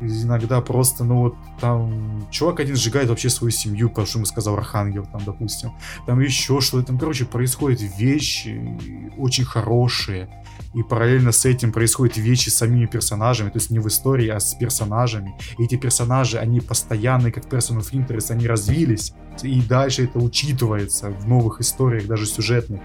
[0.00, 4.56] Иногда просто, ну вот, там, чувак один сжигает вообще свою семью, потому что ему сказал
[4.56, 5.72] Архангел, там, допустим.
[6.06, 8.78] Там еще что-то, там, короче, происходят вещи
[9.16, 10.28] очень хорошие.
[10.74, 14.40] И параллельно с этим происходят вещи с самими персонажами, то есть не в истории, а
[14.40, 15.34] с персонажами.
[15.58, 19.14] И эти персонажи, они постоянные, как Person of Interest, они развились.
[19.42, 22.80] И дальше это учитывается в новых историях, даже сюжетных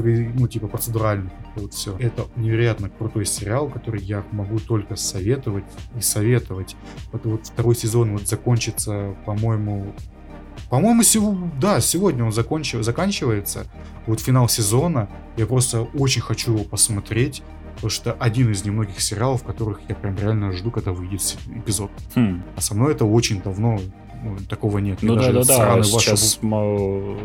[0.00, 1.30] ну, типа, процедурально.
[1.56, 1.96] Вот все.
[1.98, 5.64] Это невероятно крутой сериал, который я могу только советовать
[5.96, 6.76] и советовать.
[7.12, 9.94] Вот, вот второй сезон вот закончится, по-моему,
[10.70, 13.66] по-моему, сегодня, да, сегодня он закончив, заканчивается.
[14.06, 15.08] Вот финал сезона.
[15.36, 17.42] Я просто очень хочу его посмотреть.
[17.74, 21.90] Потому что один из немногих сериалов, которых я прям реально жду, когда выйдет эпизод.
[22.14, 22.42] Хм.
[22.54, 23.80] А со мной это очень давно ну,
[24.48, 25.02] такого нет.
[25.02, 27.16] Ну да, да, да, сейчас мало...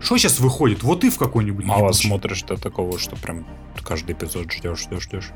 [0.00, 0.82] Что сейчас выходит?
[0.82, 1.64] Вот и в какой-нибудь...
[1.64, 2.08] Мало ебучий.
[2.08, 3.46] смотришь до такого, что прям
[3.82, 5.32] каждый эпизод ждешь, ждешь, ждешь.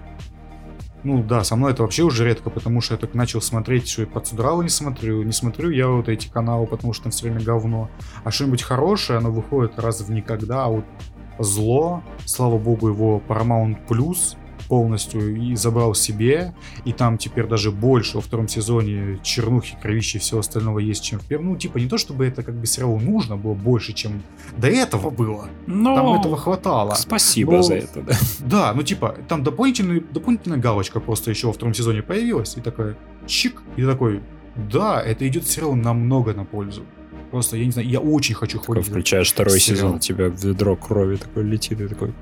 [1.02, 4.02] Ну да, со мной это вообще уже редко, потому что я так начал смотреть, что
[4.02, 5.22] и процедуралы не смотрю.
[5.22, 7.90] Не смотрю я вот эти каналы, потому что там все время говно.
[8.24, 10.64] А что-нибудь хорошее, оно выходит раз в никогда.
[10.64, 10.84] А вот
[11.38, 14.36] зло, слава богу, его Paramount Plus
[14.68, 16.54] полностью и забрал себе,
[16.84, 21.18] и там теперь даже больше во втором сезоне чернухи, кровищи и всего остального есть, чем
[21.18, 21.50] в первом.
[21.50, 24.22] Ну, типа, не то чтобы это как бы сериалу нужно было больше, чем
[24.56, 25.48] до этого было.
[25.66, 25.94] Но...
[25.94, 26.94] Там этого хватало.
[26.94, 27.62] Спасибо Но...
[27.62, 28.12] за это, да.
[28.40, 32.96] Да, ну типа, там дополнительная галочка просто еще во втором сезоне появилась, и такая
[33.26, 34.22] чик, и такой,
[34.56, 36.84] да, это идет сериал намного на пользу.
[37.30, 38.90] просто, я не знаю, я очень хочу Такой ходить.
[38.90, 39.88] включаешь второй сериал.
[39.88, 42.14] сезон, тебя ведро крови такое летит, и такой,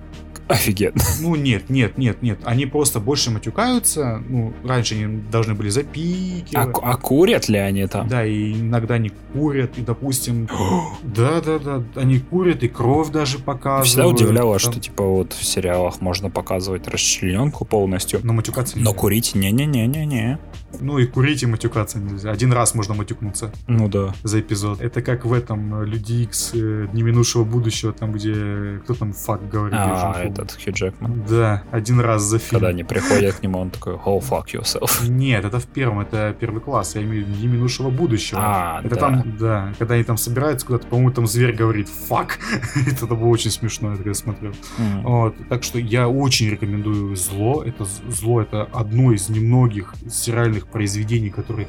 [0.52, 1.00] офигенно.
[1.20, 2.38] Ну нет, нет, нет, нет.
[2.44, 4.22] Они просто больше матюкаются.
[4.28, 6.72] Ну, раньше они должны были А, запикивать.
[6.72, 8.08] ку- а курят ли они там?
[8.08, 10.48] Да, и иногда они курят, и, допустим,
[11.02, 13.86] да, да, да, они курят, и кровь даже показывают.
[13.88, 18.82] Всегда удивляло, Там- что типа вот в сериалах можно показывать расчлененку полностью, Но матюкаться но
[18.90, 18.94] нельзя.
[18.98, 20.38] курить не-не-не-не-не.
[20.80, 22.30] Ну и курить и матюкаться нельзя.
[22.30, 24.14] Один раз можно матюкнуться Ну да.
[24.22, 24.80] за эпизод.
[24.80, 29.12] Это как в этом э, Люди Икс э, Дни минувшего будущего, там где кто там
[29.12, 29.78] фак говорит.
[29.78, 30.34] А, помню.
[30.42, 31.24] Этот Хью Джекман.
[31.28, 32.60] Да, один раз за фильм.
[32.60, 35.06] Когда они приходят к нему, он такой, oh, fuck yourself.
[35.08, 38.40] Нет, это в первом, это первый класс, я имею в виду Дни минувшего будущего.
[38.42, 39.00] А, это да.
[39.00, 42.38] там, да, когда они там собираются куда-то, по-моему, там зверь говорит «фак».
[42.86, 44.52] это было очень смешно, я когда смотрел.
[44.78, 45.02] М.
[45.02, 47.62] Вот, так что я очень рекомендую «Зло».
[47.62, 51.68] Это «Зло»— это одно из немногих сериальных произведений, которые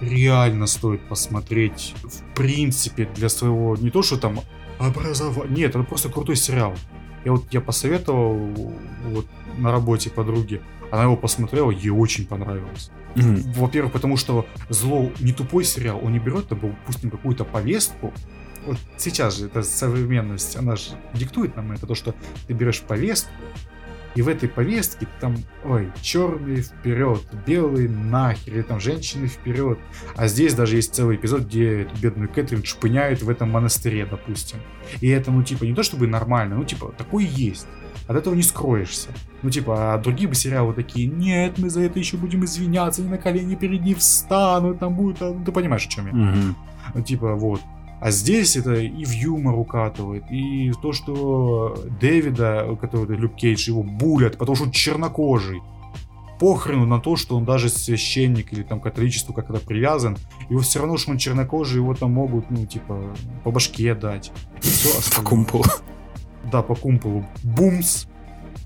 [0.00, 4.40] реально стоит посмотреть, в принципе, для своего, не то, что там
[4.78, 6.74] образования, нет, это просто крутой сериал.
[7.24, 8.36] Я вот я посоветовал
[9.06, 9.26] вот
[9.58, 10.60] на работе подруге,
[10.90, 12.90] она его посмотрела, ей очень понравилось.
[13.16, 13.36] М.
[13.52, 18.12] Во-первых, потому что Зло не тупой сериал, он не берет, допустим, какую-то повестку.
[18.66, 22.14] Вот сейчас же это современность, она же диктует нам это, то, что
[22.46, 23.30] ты берешь повестку,
[24.14, 29.78] и в этой повестке там, ой, черный вперед, белый нахер, или там женщины вперед.
[30.16, 34.58] А здесь даже есть целый эпизод, где эту бедную Кэтрин шпыняют в этом монастыре, допустим.
[35.00, 37.66] И это, ну, типа, не то чтобы нормально, ну, типа, такое есть.
[38.06, 39.08] От этого не скроешься.
[39.42, 43.10] Ну, типа, а другие бы сериалы такие, нет, мы за это еще будем извиняться, они
[43.10, 46.12] на колени перед ней встанут, там будет, ну, ты понимаешь, о чем я.
[46.12, 46.56] Мгм.
[46.94, 47.60] Ну, типа, вот.
[48.04, 53.82] А здесь это и в юмор укатывает, и то, что Дэвида, который Люк Кейдж, его
[53.82, 55.62] булят, потому что он чернокожий.
[56.38, 60.18] Похрену на то, что он даже священник или там католичеству как-то привязан,
[60.50, 64.32] его все равно, что он чернокожий, его там могут, ну, типа, по башке дать.
[64.58, 65.64] И всё По кумполу.
[66.52, 67.24] Да, по кумполу.
[67.42, 68.04] Бумс.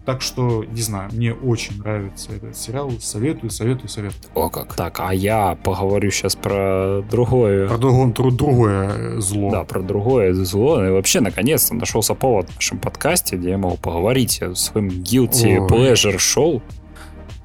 [0.04, 2.90] Так что, не знаю, мне очень нравится этот сериал.
[3.00, 4.20] Советую, советую, советую.
[4.34, 4.74] О как.
[4.74, 7.68] Так, а я поговорю сейчас про другое.
[7.68, 9.50] Про друго- дру- другое зло.
[9.50, 10.84] Да, про другое зло.
[10.84, 15.58] И вообще, наконец-то нашелся повод в нашем подкасте, где я могу поговорить о своем guilty
[15.58, 15.68] Ой.
[15.68, 16.62] pleasure шоу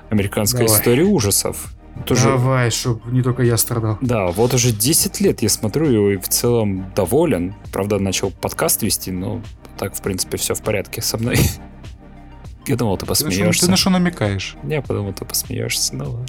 [0.10, 0.80] «Американская Давай.
[0.80, 1.74] история ужасов».
[2.08, 3.98] Тоже Давай, чтобы не только я страдал.
[4.02, 7.56] Да, вот уже 10 лет я смотрю его и в целом доволен.
[7.72, 9.42] Правда, начал подкаст вести, но
[9.78, 11.38] так, в принципе, все в порядке со мной.
[12.66, 13.66] Я думал, ты посмеешься.
[13.66, 14.56] Ты на что намекаешь?
[14.64, 15.96] Я подумал, ты посмеешься.
[15.96, 16.26] Ну ладно.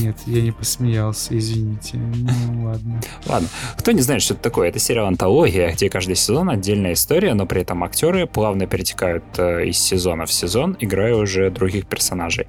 [0.00, 1.96] Нет, я не посмеялся, извините.
[1.96, 3.00] Ну ладно.
[3.26, 7.34] Ладно, кто не знает, что это такое, это сериал «Антология», где каждый сезон отдельная история,
[7.34, 12.48] но при этом актеры плавно перетекают э, из сезона в сезон, играя уже других персонажей.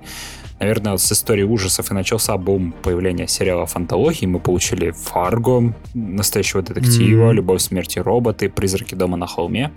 [0.59, 4.25] Наверное, вот с истории ужасов и начался бум появления сериалов антологии.
[4.25, 7.31] Мы получили «Фарго», «Настоящего детектива», Мгм.
[7.33, 9.71] «Любовь, смерти роботы», «Призраки дома на холме».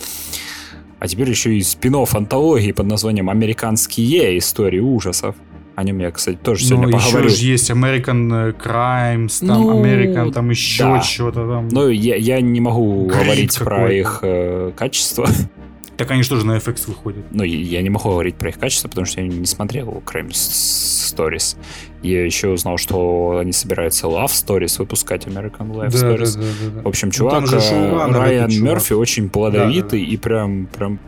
[0.98, 5.34] А теперь еще и спин антологии под названием «Американские истории ужасов».
[5.74, 7.26] О нем я, кстати, тоже сегодня Ну, поговорю.
[7.28, 11.02] еще же есть American э, Crimes, там Ну, American, там еще да.
[11.02, 11.68] что-то там.
[11.68, 15.28] Ну, я, я не могу Гриб говорить про их э, качество.
[15.98, 17.24] Так они же тоже на FX выходят.
[17.30, 20.28] Ну, я- я не могу говорить про их качество, потому что я не смотрел Crime
[20.28, 21.56] Stories.
[22.02, 26.38] Я еще узнал, что они собираются Love Stories выпускать, American Life Stories.
[26.74, 28.70] да, В общем, Ну, чувак, там же э, Райан чувак.
[28.72, 30.98] Мерфи очень плодовитый и прям, прям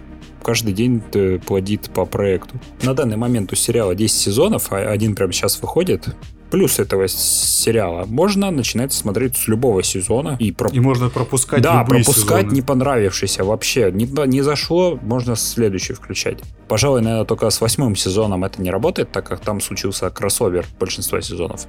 [0.43, 2.55] каждый день э, плодит по проекту.
[2.83, 6.09] На данный момент у сериала 10 сезонов, а один прямо сейчас выходит.
[6.51, 11.85] Плюс этого сериала можно начинать смотреть с любого сезона и про И можно пропускать да,
[11.85, 12.55] пропускать сезоны.
[12.55, 13.91] не понравившийся вообще.
[13.93, 16.39] Не, не зашло, можно следующий включать.
[16.69, 21.21] Пожалуй, наверное, только с восьмым сезоном это не работает, так как там случился кроссовер большинства
[21.21, 21.67] сезонов.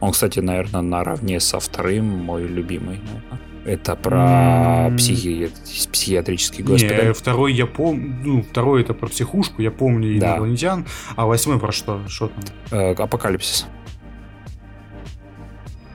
[0.00, 2.98] Он, кстати, наверное, наравне со вторым мой любимый.
[2.98, 3.40] наверное.
[3.64, 4.96] Это про М.
[4.96, 5.50] психи...
[5.92, 7.12] психиатрический Не, госпиталь.
[7.14, 10.30] второй я помню, ну, второй это про психушку, я помню Да.
[10.32, 10.84] инопланетян,
[11.16, 12.00] а восьмой про что?
[12.08, 12.42] Что там?
[12.72, 13.66] Э, Апокалипсис.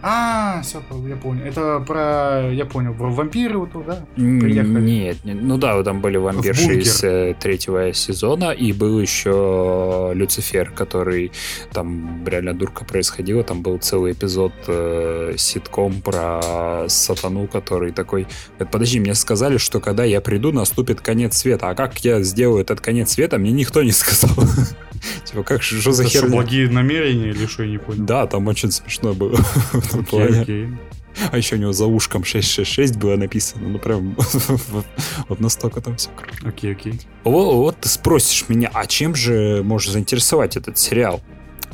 [0.09, 1.43] А, все, я понял.
[1.43, 4.05] Это про, я понял, про вампиры вот да?
[4.15, 4.79] М, Приехали.
[4.79, 10.71] Нет, не- ну да, там были вампирши из э, третьего сезона, и был еще Люцифер,
[10.71, 11.33] который
[11.73, 18.27] там реально дурка происходила, там был целый эпизод э, ситком про сатану, который такой,
[18.57, 22.61] «Говорит, подожди, мне сказали, что когда я приду, наступит конец света, а как я сделаю
[22.61, 24.31] этот конец света, мне никто не сказал.
[25.29, 26.29] Типа, как, же- что за херня?
[26.29, 28.05] благие намерения или что, я не понял.
[28.05, 29.35] Да, там очень смешно было
[29.71, 30.79] в этом Окей, плане.
[31.31, 33.67] А еще у него за ушком 666 было написано.
[33.67, 34.15] Ну, прям
[34.69, 34.85] вот,
[35.27, 36.47] вот настолько там все круто.
[36.47, 37.01] Окей, окей.
[37.23, 41.21] Вот, вот ты спросишь меня, а чем же может заинтересовать этот сериал?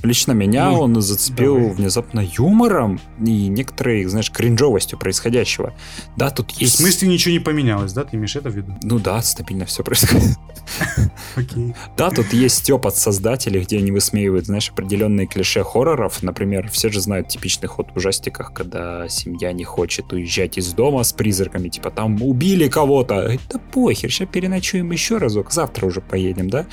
[0.04, 1.72] Лично меня ну, он зацепил давай.
[1.72, 5.74] внезапно юмором и некоторой, знаешь, кринжовостью происходящего.
[6.18, 6.76] Да, тут есть...
[6.76, 8.04] В смысле ничего не поменялось, да?
[8.04, 8.78] Ты имеешь это в виду?
[8.84, 10.38] Ну да, стабильно все происходит.
[11.38, 11.74] Окей.
[11.96, 16.22] Да, тут есть степ от создателей, где они высмеивают, знаешь, определенные клише хорроров.
[16.22, 21.04] Например, все же знают типичный ход в ужастиках, когда семья не хочет уезжать из дома
[21.04, 23.38] с призраками, типа там убили кого-то.
[23.50, 26.66] Да похер, сейчас переночуем еще разок, завтра уже поедем, да?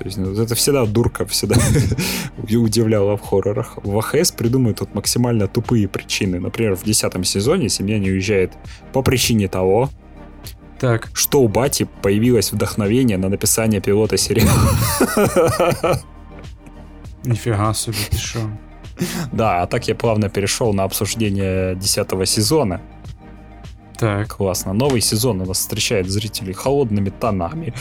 [0.00, 1.56] То есть ну, это всегда дурка, всегда
[2.38, 3.76] удивляла в хоррорах.
[3.84, 6.40] В АХС придумают тут максимально тупые причины.
[6.40, 8.54] Например, в десятом сезоне семья не уезжает
[8.94, 9.90] по причине того,
[10.78, 11.10] так.
[11.12, 14.70] что у Бати появилось вдохновение на написание пилота сериала.
[17.24, 18.40] Нифига себе, ты шо?
[19.32, 22.80] Да, а так я плавно перешел на обсуждение десятого сезона.
[24.00, 24.36] Так.
[24.36, 24.72] Классно.
[24.72, 27.74] Новый сезон у нас встречает зрителей холодными тонами.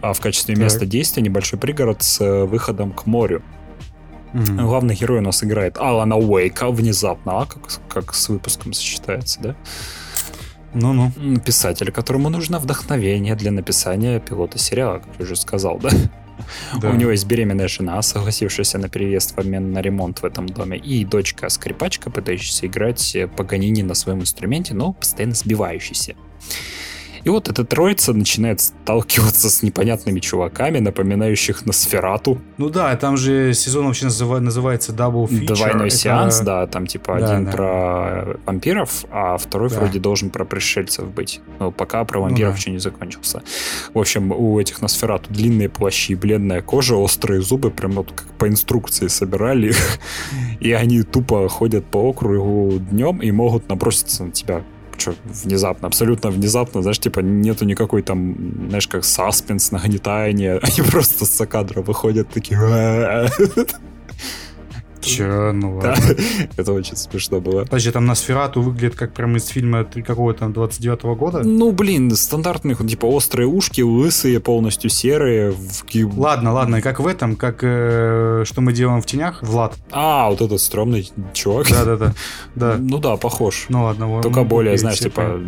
[0.00, 0.64] А в качестве так.
[0.64, 3.42] места действия небольшой пригород с э, выходом к морю.
[4.32, 4.62] Mm-hmm.
[4.62, 9.56] Главный герой у нас играет Алана Уэйка внезапно, а как, как с выпуском сочетается, да?
[10.72, 11.12] Ну-ну.
[11.44, 15.90] Писатель, которому нужно вдохновение для написания пилота сериала, как я уже сказал, да?
[16.80, 16.90] Да.
[16.90, 20.78] У него есть беременная жена, согласившаяся на переезд в обмен на ремонт в этом доме,
[20.78, 26.14] и дочка-скрипачка, пытающаяся играть Паганини на своем инструменте, но постоянно сбивающийся.
[27.26, 32.40] И вот эта троица начинает сталкиваться с непонятными чуваками, напоминающих Носферату.
[32.56, 35.56] Ну да, там же сезон вообще называется Double Feature.
[35.56, 35.96] Двойной Это...
[35.96, 37.50] сеанс, да, там типа да, один да.
[37.50, 39.80] про вампиров, а второй да.
[39.80, 41.40] вроде должен про пришельцев быть.
[41.58, 42.58] Но пока про вампиров ну, да.
[42.60, 43.42] еще не закончился.
[43.92, 48.46] В общем, у этих Носферату длинные плащи, бледная кожа, острые зубы, прям вот как по
[48.46, 49.98] инструкции собирали их.
[50.60, 54.62] И они тупо ходят по округу днем и могут наброситься на тебя
[54.98, 58.36] что, внезапно, абсолютно внезапно, знаешь, типа нету никакой там,
[58.68, 62.58] знаешь, как саспенс, нагнетания, они просто с кадра выходят такие...
[65.06, 65.94] Че, ну ладно.
[65.96, 66.14] Да,
[66.56, 67.62] это очень смешно было.
[67.62, 71.42] Подожди, там Носферату выглядит как прям из фильма какого там 29-го года?
[71.44, 75.52] Ну, блин, стандартных, типа острые ушки, лысые, полностью серые.
[75.52, 75.84] В...
[76.18, 79.74] Ладно, ладно, как в этом, как э, что мы делаем в тенях, Влад.
[79.92, 81.68] А, вот этот стрёмный чувак.
[81.70, 82.14] Да-да-да.
[82.54, 82.76] да.
[82.86, 83.66] Ну да, похож.
[83.68, 84.22] Ну ладно.
[84.22, 85.40] Только более, знаешь, типа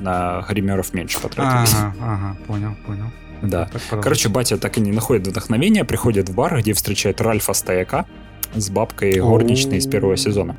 [0.00, 1.74] на гримеров меньше потратились.
[1.74, 3.06] Ага, ага, понял, понял.
[3.42, 3.68] Да.
[3.90, 8.06] Короче, батя так и не находит вдохновения, приходит в бар, где встречает Ральфа Стояка,
[8.54, 10.56] с бабкой горничной из первого сезона.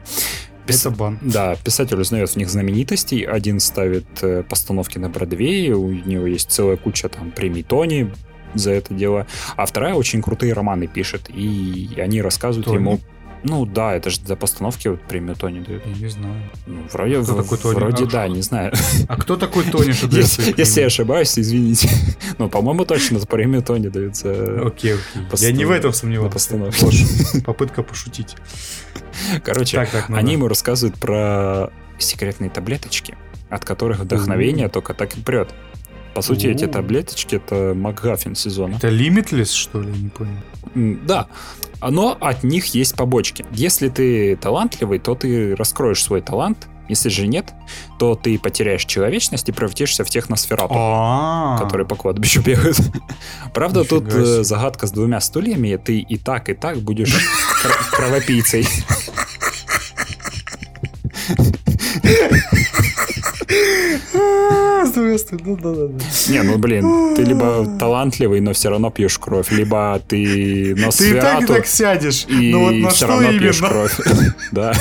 [0.66, 0.86] Пис...
[0.86, 1.18] Это бан.
[1.22, 3.24] Да, писатель узнает в них знаменитостей.
[3.24, 8.12] Один ставит э, постановки на Бродвее, у него есть целая куча там премий Тони
[8.54, 9.28] за это дело.
[9.56, 12.78] А вторая очень крутые романы пишет, и они рассказывают Тони?
[12.78, 13.00] ему
[13.44, 15.86] ну да, это же за постановки вот премию Тони дают.
[15.86, 16.36] Я не знаю.
[16.68, 17.76] Ну, вроде, кто в, такой Тони?
[17.76, 18.74] вроде а, да, не знаю.
[19.08, 21.90] А кто такой Тони, что дает если, если я ошибаюсь, извините.
[22.38, 25.48] Ну, по-моему, точно премию Тони дают за Окей, окей.
[25.48, 26.34] Я не в этом сомневался.
[26.34, 27.42] постановке.
[27.46, 28.36] Попытка пошутить.
[29.44, 30.34] Короче, так, так, ну они да.
[30.34, 33.18] ему рассказывают про секретные таблеточки,
[33.50, 34.72] от которых вдохновение mm-hmm.
[34.72, 35.50] только так и прет.
[36.14, 38.76] По сути, эти таблеточки это МакГаффин сезона.
[38.76, 39.92] Это Limitless, что ли?
[39.92, 40.34] Не понял.
[40.76, 41.28] Да.
[41.82, 43.46] Но от них есть побочки.
[43.52, 46.68] Если ты талантливый, то ты раскроешь свой талант.
[46.90, 47.54] Если же нет,
[48.00, 51.60] то ты потеряешь человечность и превратишься в техносферату, А-а-а.
[51.60, 52.78] которые по кладбищу бегают.
[53.54, 54.44] Правда, тут себе.
[54.44, 55.76] загадка с двумя стульями.
[55.76, 57.16] Ты и так, и так будешь
[57.92, 58.68] кровопийцей.
[66.30, 71.20] Не, ну блин, ты либо талантливый, но все равно пьешь кровь, либо ты Ты и
[71.20, 74.00] так и так сядешь, и ну все равно пьешь кровь.
[74.52, 74.74] Да.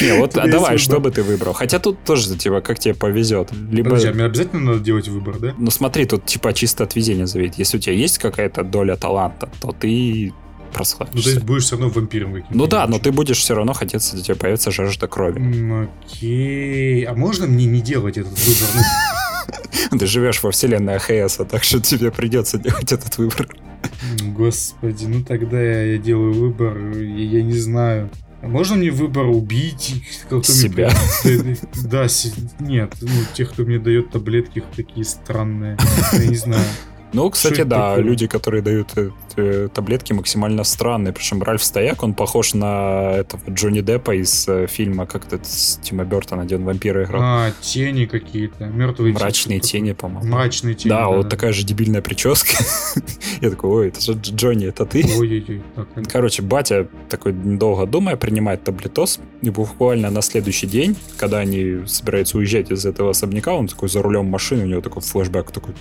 [0.00, 1.54] Не, вот а давай, что бы ты выбрал?
[1.54, 3.50] Хотя тут тоже, типа, как тебе повезет.
[3.70, 3.90] Либо...
[3.90, 5.54] Подожди, а мне обязательно надо делать выбор, да?
[5.56, 7.54] Ну смотри, тут типа чисто от везения зависит.
[7.58, 10.32] Если у тебя есть какая-то доля таланта, то ты
[10.68, 11.16] прославишься.
[11.16, 12.56] Ну, то есть будешь все равно вампиром каким-то.
[12.56, 15.88] Ну да, но ты будешь все равно хотеться, у тебя появится жажда крови.
[16.06, 17.04] Окей.
[17.04, 18.84] А можно мне не делать этот выбор?
[19.98, 23.48] Ты живешь во вселенной АХС, так что тебе придется делать этот выбор.
[24.22, 28.10] Господи, ну тогда я, я делаю выбор, я, я не знаю.
[28.40, 29.94] А можно мне выбор убить
[30.44, 30.90] себя?
[31.84, 32.06] Да,
[32.60, 35.76] нет, ну, тех, кто мне дает таблетки, такие странные.
[36.12, 36.64] Я не знаю.
[37.12, 38.04] Ну, кстати, да, такое?
[38.04, 38.90] люди, которые дают
[39.36, 41.12] э, таблетки, максимально странные.
[41.12, 45.78] Причем Ральф Стояк, он похож на этого Джонни Деппа из э, фильма, как то с
[45.82, 47.22] Тима Бертона, где он вампира играл.
[47.22, 50.28] А, тени какие-то, мертвые Мрачные тени, по-моему.
[50.28, 51.28] Мрачные тени, да, да вот да.
[51.30, 52.62] такая же дебильная прическа.
[53.40, 55.04] Я такой, ой, это же Джонни, это ты?
[55.04, 55.62] Ой-ой-ой.
[56.08, 62.38] Короче, батя такой недолго думая принимает таблетоз, и буквально на следующий день, когда они собираются
[62.38, 65.74] уезжать из этого особняка, он такой за рулем машины, у него такой флешбэк такой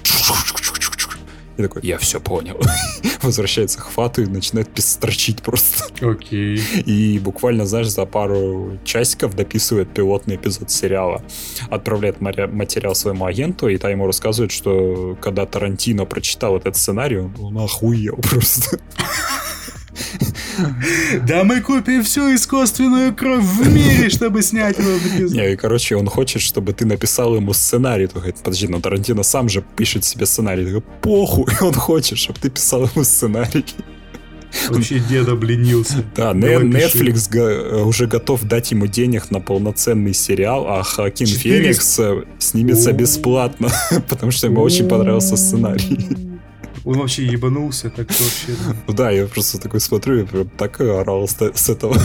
[1.58, 2.60] И такой, я все понял.
[3.22, 5.86] Возвращается к Хвату и начинает пестрочить просто.
[6.06, 6.58] Окей.
[6.86, 11.24] И буквально, знаешь, за пару часиков дописывает пилотный эпизод сериала.
[11.70, 17.58] Отправляет материал своему агенту, и та ему рассказывает, что когда Тарантино прочитал этот сценарий, он
[17.58, 18.80] охуел просто.
[21.28, 24.90] Да мы купим всю искусственную кровь в мире, чтобы снять его
[25.30, 28.08] Не, и короче, он хочет, чтобы ты написал ему сценарий.
[28.08, 30.66] То говорит, подожди, но Тарантино сам же пишет себе сценарий.
[30.66, 33.66] Такой, похуй, он хочет, чтобы ты писал ему сценарий.
[34.70, 36.04] Вообще дед обленился.
[36.16, 42.24] Да, Netflix го- уже готов дать ему денег на полноценный сериал, а Хакин Феникс э,
[42.40, 43.70] снимется бесплатно,
[44.10, 46.27] потому что ему очень понравился сценарий.
[46.88, 48.56] Он вообще ебанулся, так вообще.
[48.88, 51.98] Ну да, я просто такой смотрю, я прям так орал с, этого.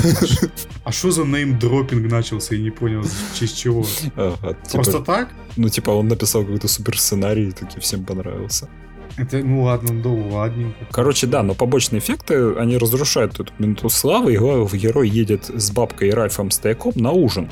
[0.82, 3.86] А что за неймдропинг начался, я не понял, в честь чего?
[4.16, 5.28] Ага, типа, Просто так?
[5.56, 8.68] Ну, типа, он написал какой-то супер сценарий, и таки всем понравился.
[9.16, 10.84] Это, ну ладно, да, ладненько.
[10.90, 14.36] Короче, да, но побочные эффекты, они разрушают эту минуту славы, и
[14.76, 17.48] герой едет с бабкой и Ральфом Стояком на ужин.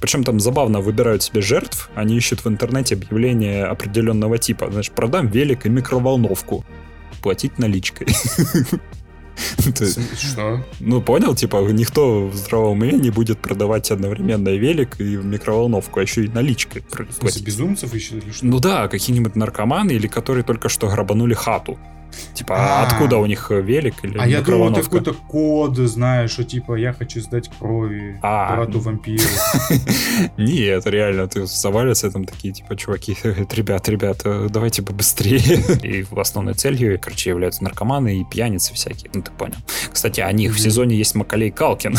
[0.00, 4.70] Причем там забавно выбирают себе жертв, они ищут в интернете объявления определенного типа.
[4.70, 6.64] Знаешь, продам велик и микроволновку.
[7.22, 8.08] Платить наличкой.
[10.16, 10.64] Что?
[10.80, 16.02] Ну, понял, типа, никто в здравом уме не будет продавать одновременно велик и микроволновку, а
[16.02, 16.84] еще и наличкой.
[16.90, 18.46] В безумцев ищут или что?
[18.46, 21.78] Ну да, какие-нибудь наркоманы или которые только что грабанули хату.
[22.34, 26.44] Типа, а, откуда у них велик или А я думал, это какой-то код, знаешь, что
[26.44, 29.22] типа я хочу сдать крови а, брату вампиру.
[30.36, 35.62] Нет, реально, ты завалился, там такие, типа, чуваки, ребят, ребят, давайте побыстрее.
[35.82, 39.56] И основной целью, короче, являются наркоманы и пьяницы всякие, ну ты понял.
[39.92, 41.96] Кстати, о них в сезоне есть Макалей Калкин.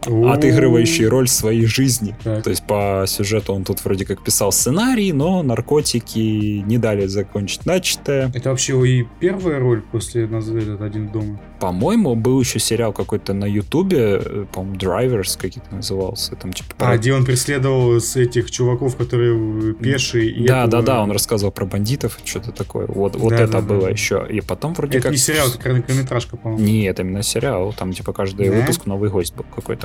[0.00, 2.14] Отыгрывающий роль своей жизни.
[2.22, 2.42] Так.
[2.44, 7.66] То есть по сюжету он тут вроде как писал сценарий, но наркотики не дали закончить
[7.66, 8.30] начатое.
[8.34, 11.40] Это вообще и первая роль после этот «Один дома»?
[11.60, 16.34] По-моему, был еще сериал какой-то на Ютубе, э, по-моему, Drivers какие-то назывался.
[16.34, 16.90] Там, типа, про...
[16.90, 20.44] А, где он преследовал с этих чуваков, которые пешие.
[20.46, 22.86] Да, да, да, он рассказывал про бандитов, что-то такое.
[22.86, 23.90] Вот, вот да, это да, было да.
[23.90, 24.26] еще.
[24.28, 25.12] И потом вроде это как...
[25.12, 26.64] не сериал, это короткометражка, по-моему.
[26.64, 27.72] Нет, именно сериал.
[27.78, 28.56] Там, типа, каждый да?
[28.56, 29.81] выпуск новый гость был какой-то.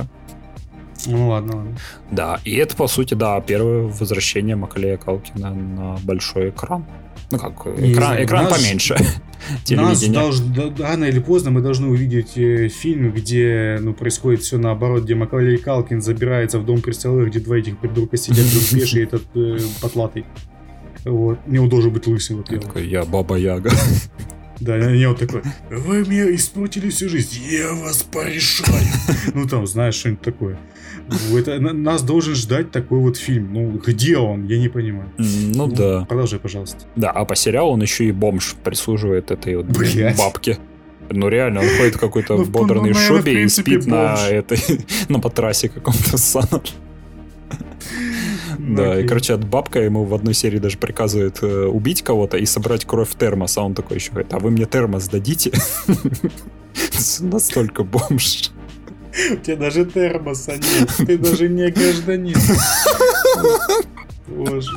[1.06, 1.76] Ну ладно, ладно.
[2.10, 6.84] Да, и это, по сути, да, первое возвращение Макалея Калкина на большой экран.
[7.30, 8.96] Ну как, экран, экран нас, поменьше.
[9.70, 10.40] Нас долж,
[10.78, 15.58] рано или поздно мы должны увидеть э, фильм, где ну, происходит все наоборот, где Макалей
[15.58, 20.24] Калкин забирается в дом престолы, где два этих придурка сидят, тут пеший этот э, потлатый.
[21.04, 21.38] Вот.
[21.46, 22.36] У него должен быть лысый.
[22.36, 23.70] Вот я такой, я Баба Яга.
[24.60, 28.78] Да, я вот такой, вы мне испортили всю жизнь, я вас порешаю.
[29.34, 30.58] Ну там, знаешь, что-нибудь такое.
[31.34, 33.52] Это, нас должен ждать такой вот фильм.
[33.52, 34.46] Ну, где он?
[34.46, 35.10] Я не понимаю.
[35.16, 36.04] Ну, ну да.
[36.08, 36.84] Продолжай, пожалуйста.
[36.96, 40.18] Да, а по сериалу он еще и бомж прислуживает этой вот Блять.
[40.18, 40.58] бабке.
[41.10, 44.58] Ну реально, он ходит в какой-то ну, бодерной ну, шубе и спит на этой
[45.08, 46.62] на матрасе каком-то ссаном.
[48.58, 52.44] Да, и, короче, от бабка ему в одной серии даже приказывает э, убить кого-то и
[52.44, 55.52] собрать кровь в термос, а он такой еще говорит, а вы мне термос дадите?
[57.20, 58.50] Настолько бомж.
[59.32, 60.92] У тебя даже термоса нет.
[61.06, 62.36] Ты даже не гражданин.
[64.26, 64.70] Боже.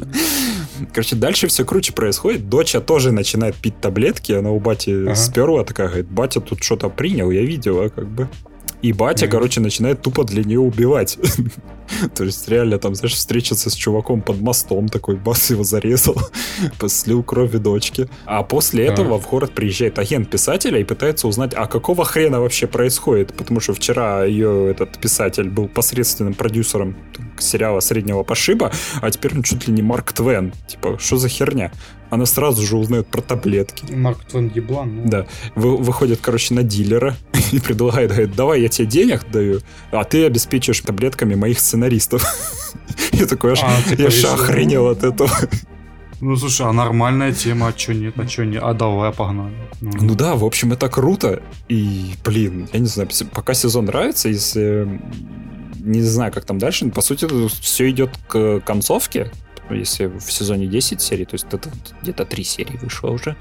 [0.93, 2.49] Короче, дальше все круче происходит.
[2.49, 4.31] Доча тоже начинает пить таблетки.
[4.31, 5.15] Она у бати ага.
[5.15, 8.29] сперла такая, говорит, батя тут что-то принял, я видела, как бы.
[8.81, 9.29] И батя, mm-hmm.
[9.29, 11.17] короче, начинает тупо для нее убивать.
[12.15, 16.17] То есть реально там, знаешь, встречаться с чуваком под мостом, такой бас его зарезал,
[16.87, 18.09] слил крови дочки.
[18.25, 22.67] А после этого в город приезжает агент писателя и пытается узнать, а какого хрена вообще
[22.67, 26.95] происходит, потому что вчера ее этот писатель был посредственным продюсером
[27.37, 28.71] сериала среднего пошиба,
[29.01, 30.53] а теперь он чуть ли не Марк Твен.
[30.67, 31.71] Типа, что за херня?
[32.11, 33.89] Она сразу же узнает про таблетки.
[33.93, 34.95] Марк Твен еблан.
[34.97, 35.09] Ну.
[35.09, 35.25] Да.
[35.55, 37.15] Вы, выходит, короче, на дилера
[37.53, 39.61] и предлагает, говорит, давай я тебе денег даю,
[39.91, 42.25] а ты обеспечиваешь таблетками моих сценаристов.
[43.13, 45.31] Я такой, аж, а, я аж охренел от этого.
[46.23, 49.55] Ну, слушай, а нормальная тема, а чё нет, а чё нет, а давай, погнали.
[49.81, 54.29] Ну, ну да, в общем, это круто, и, блин, я не знаю, пока сезон нравится,
[54.29, 55.01] если
[55.79, 57.27] не знаю, как там дальше, но, по сути,
[57.61, 59.31] все идет к концовке,
[59.69, 61.69] если в сезоне 10 серий, то есть это
[62.01, 63.35] где-то 3 серии вышло уже,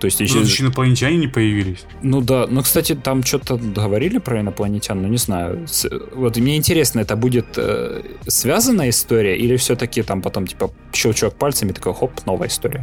[0.00, 0.40] то есть еще...
[0.40, 1.84] еще инопланетяне не появились.
[2.02, 5.66] Ну да, ну, кстати, там что-то говорили про инопланетян, но не знаю.
[6.14, 11.72] Вот мне интересно, это будет э, связанная история или все-таки там потом, типа, щелчок пальцами,
[11.72, 12.82] такой, хоп, новая история?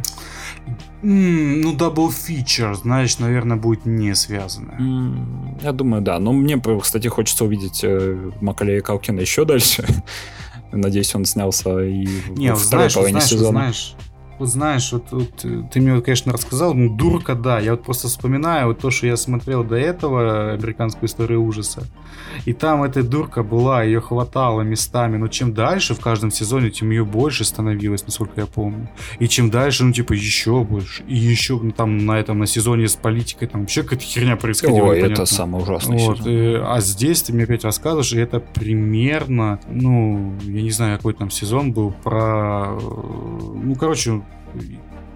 [1.02, 4.76] Mm, ну, double feature, знаешь, наверное, будет не связано.
[4.78, 6.20] Mm, я думаю, да.
[6.20, 9.84] Но мне, кстати, хочется увидеть э, Макалея Калкина еще дальше.
[10.72, 13.58] Надеюсь, он снялся и не, в второй знаешь, половине знаешь, сезона.
[13.60, 13.94] Знаешь,
[14.38, 17.58] Вот знаешь, вот, вот э, ты мне, конечно, рассказал, ну, дурка, да.
[17.58, 21.82] Я вот просто вспоминаю вот то, что я смотрел до этого, американскую историю ужаса.
[22.44, 25.16] И там эта дурка была, ее хватало местами.
[25.16, 28.88] Но чем дальше в каждом сезоне, тем ее больше становилось, насколько я помню.
[29.18, 31.02] И чем дальше, ну, типа, еще больше.
[31.08, 34.86] И еще ну, там на этом, на сезоне с политикой, там вообще какая-то херня происходила.
[34.86, 35.98] Ой, это самое ужасное.
[35.98, 40.70] Вот, и, э, а здесь ты мне опять рассказываешь, и это примерно, ну, я не
[40.70, 42.68] знаю, какой там сезон был про...
[42.70, 44.22] Э, ну, короче,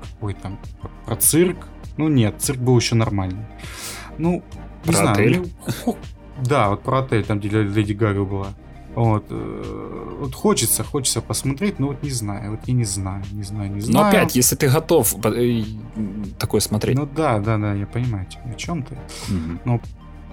[0.03, 0.59] какой там,
[1.07, 1.69] про цирк.
[1.97, 3.45] Ну нет, цирк был еще нормальный.
[4.19, 4.43] Ну,
[4.85, 5.13] не про знаю.
[5.13, 5.53] Отель?
[5.87, 5.97] Ну,
[6.43, 8.49] да, вот про отель, там, где Леди Гага была.
[8.95, 13.43] Вот, э, вот хочется, хочется посмотреть, но вот не знаю, вот я не знаю, не
[13.43, 14.05] знаю, не знаю.
[14.05, 15.63] Но опять, если ты готов э,
[16.39, 16.97] такое смотреть.
[16.99, 18.95] Ну да, да, да, я понимаю, о чем ты.
[18.95, 19.61] Угу.
[19.65, 19.81] Но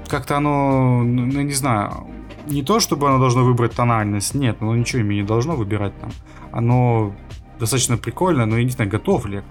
[0.10, 2.08] как-то оно, ну, я не знаю,
[2.48, 6.12] не то, чтобы оно должно выбрать тональность, нет, оно ничего ими не должно выбирать там.
[6.52, 7.16] Оно
[7.60, 9.46] достаточно прикольно, но я не знаю, готов ли я к.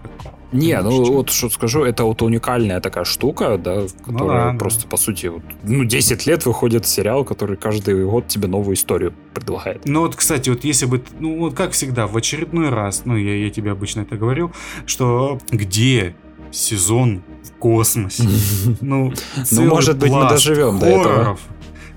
[0.51, 4.85] Не, ну вот что скажу, это вот уникальная такая штука, да, которая ну, да, просто,
[4.85, 4.89] да.
[4.89, 9.85] по сути, вот, ну, 10 лет выходит сериал, который каждый год тебе новую историю предлагает.
[9.85, 13.37] Ну вот, кстати, вот если бы, ну вот как всегда, в очередной раз, ну я,
[13.37, 14.51] я тебе обычно это говорил,
[14.87, 16.17] что где
[16.51, 18.25] сезон в космосе?
[18.81, 19.13] Ну,
[19.51, 21.39] ну может быть, мы доживем до этого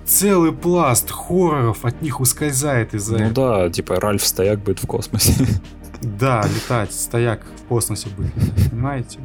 [0.04, 5.34] целый пласт хорроров от них ускользает из-за Ну да, типа Ральф Стояк будет в космосе.
[6.02, 8.34] Да, летать, стояк в космосе будет,
[8.70, 9.20] понимаете?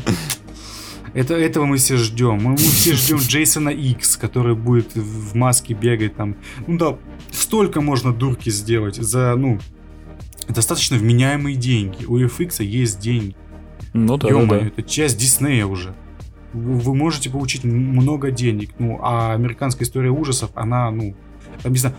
[1.15, 2.43] Это, этого мы все ждем.
[2.43, 6.37] Мы, мы все ждем Джейсона Икс, который будет в маске бегать там.
[6.67, 6.99] Ну да,
[7.31, 9.59] столько можно дурки сделать за, ну,
[10.49, 12.05] достаточно вменяемые деньги.
[12.05, 13.35] У FX есть деньги.
[13.95, 14.67] Ну да, Ё-моё, да, да.
[14.67, 15.95] это часть Диснея уже.
[16.53, 18.75] Вы можете получить много денег.
[18.79, 21.15] Ну, а американская история ужасов, она, ну,
[21.63, 21.97] там, не знаю,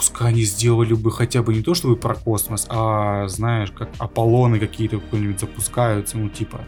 [0.00, 4.58] пускай они сделали бы хотя бы не то, чтобы про космос, а, знаешь, как Аполлоны
[4.58, 6.62] какие-то какие-нибудь запускаются, ну, типа,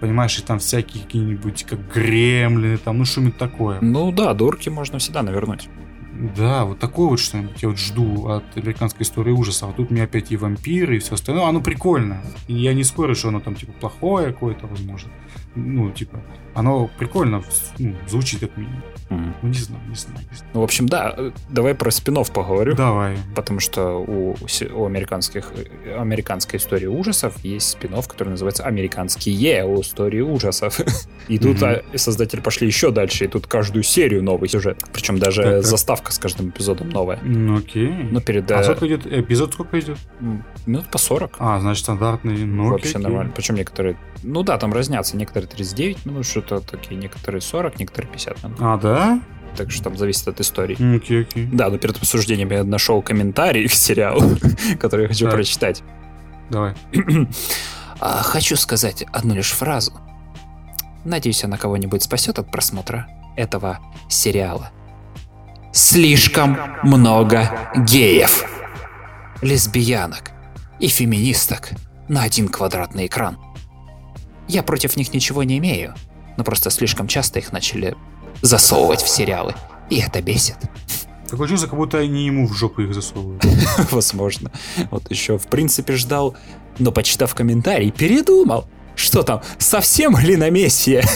[0.00, 3.78] понимаешь, и там всякие какие-нибудь, как гремлины, там, ну, что-нибудь такое.
[3.80, 5.68] Ну да, дурки можно всегда навернуть.
[6.36, 9.70] Да, вот такое вот что-нибудь я вот жду от американской истории ужасов.
[9.70, 11.46] А тут мне опять и вампиры, и все остальное.
[11.46, 12.20] Оно прикольно.
[12.48, 15.10] И я не спорю, что оно там, типа, плохое какое-то, возможно.
[15.54, 16.20] Ну, типа,
[16.54, 17.44] оно прикольно
[17.78, 18.82] ну, звучит как минимум.
[19.12, 19.34] Mm.
[19.42, 20.50] Ну, не знаю, не знаю, не знаю.
[20.54, 22.74] Ну, в общем, да, э, давай про спин поговорю.
[22.74, 23.16] Давай.
[23.34, 24.36] Потому что у,
[24.74, 25.50] у американских,
[25.84, 29.34] э, американской истории ужасов есть спин который называется «Американские
[29.80, 30.80] истории ужасов».
[31.28, 31.98] И тут mm-hmm.
[31.98, 34.82] создатели пошли еще дальше, и тут каждую серию новый сюжет.
[34.92, 35.64] Причем даже так, так.
[35.64, 37.20] заставка с каждым эпизодом новая.
[37.22, 38.08] Ну, окей.
[38.10, 38.50] Ну, перед...
[38.50, 39.06] А сколько идет?
[39.06, 39.98] Эпизод сколько идет?
[40.66, 41.36] Минут по 40.
[41.38, 42.44] А, значит, стандартный.
[42.44, 43.02] Ну, Вообще окей.
[43.02, 43.32] нормально.
[43.34, 43.96] Причем некоторые...
[44.24, 45.16] Ну да, там разнятся.
[45.16, 48.58] Некоторые 39 минут, что-то такие, некоторые 40, некоторые 50 минут.
[48.60, 49.01] А, да?
[49.56, 50.96] Так что там зависит от истории.
[50.96, 51.48] Окей, окей.
[51.52, 54.38] Да, но перед обсуждением я нашел комментарий к сериалу,
[54.80, 55.34] который я хочу так.
[55.34, 55.82] прочитать.
[56.50, 56.74] Давай.
[58.04, 59.92] А, хочу сказать одну лишь фразу.
[61.04, 63.06] Надеюсь, она кого-нибудь спасет от просмотра
[63.36, 64.72] этого сериала.
[65.72, 68.44] Слишком много геев,
[69.40, 70.32] лесбиянок
[70.80, 71.70] и феминисток
[72.08, 73.38] на один квадратный экран.
[74.48, 75.94] Я против них ничего не имею,
[76.36, 77.94] но просто слишком часто их начали
[78.42, 79.54] засовывать в сериалы.
[79.88, 80.56] И это бесит.
[81.28, 83.42] Такое чувство, как будто они ему в жопу их засовывают.
[83.90, 84.52] Возможно.
[84.90, 86.36] Вот еще в принципе ждал,
[86.78, 88.66] но почитав комментарий, передумал.
[88.94, 91.02] Что там, совсем глиномесье?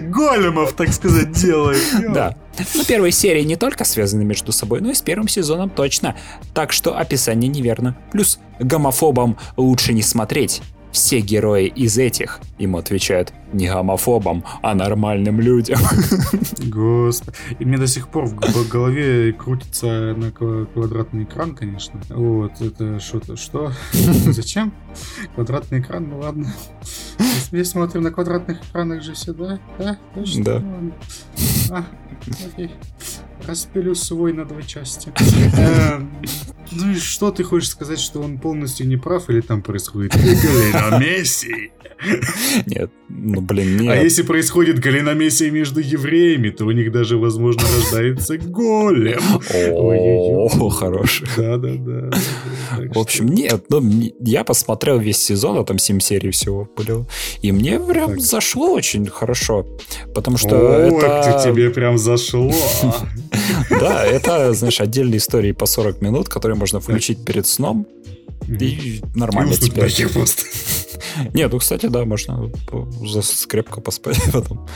[0.00, 1.82] Големов, так сказать, делает.
[2.12, 2.36] Да.
[2.74, 6.16] Но первые серии не только связаны между собой, но и с первым сезоном точно.
[6.54, 7.96] Так что описание неверно.
[8.10, 10.60] Плюс гомофобам лучше не смотреть
[10.92, 15.78] все герои из этих, ему отвечают, не гомофобам, а нормальным людям.
[16.66, 17.36] Господи.
[17.58, 22.00] И мне до сих пор в голове крутится на квадратный экран, конечно.
[22.10, 23.72] Вот, это что-то, что?
[23.92, 24.72] Зачем?
[25.34, 26.52] Квадратный экран, ну ладно.
[27.50, 29.58] Мы смотрим на квадратных экранах же все, да?
[29.78, 29.98] Да?
[30.14, 30.44] Точно?
[30.44, 30.62] Да.
[31.70, 31.84] А,
[32.52, 32.70] окей.
[33.48, 35.10] Распилю свой на две части.
[35.56, 36.10] Эм,
[36.70, 41.70] ну и что ты хочешь сказать, что он полностью не прав или там происходит галиномесия?
[42.66, 43.90] Нет, ну блин, нет.
[43.90, 49.22] А если происходит галиномесия между евреями, то у них даже, возможно, рождается голем.
[49.72, 51.26] О, хороший.
[51.34, 52.10] Да-да-да.
[52.92, 53.82] В общем, нет, ну
[54.20, 57.06] я посмотрел весь сезон, а там 7 серий всего было.
[57.40, 59.66] И мне прям зашло очень хорошо.
[60.14, 61.42] Потому что это...
[61.50, 62.52] тебе прям зашло.
[63.70, 67.86] Да, это, знаешь, отдельные истории по 40 минут, которые можно включить перед сном.
[68.46, 69.92] И нормально теперь.
[71.34, 72.50] Нет, ну, кстати, да, можно
[73.22, 74.66] скрепко поспать потом.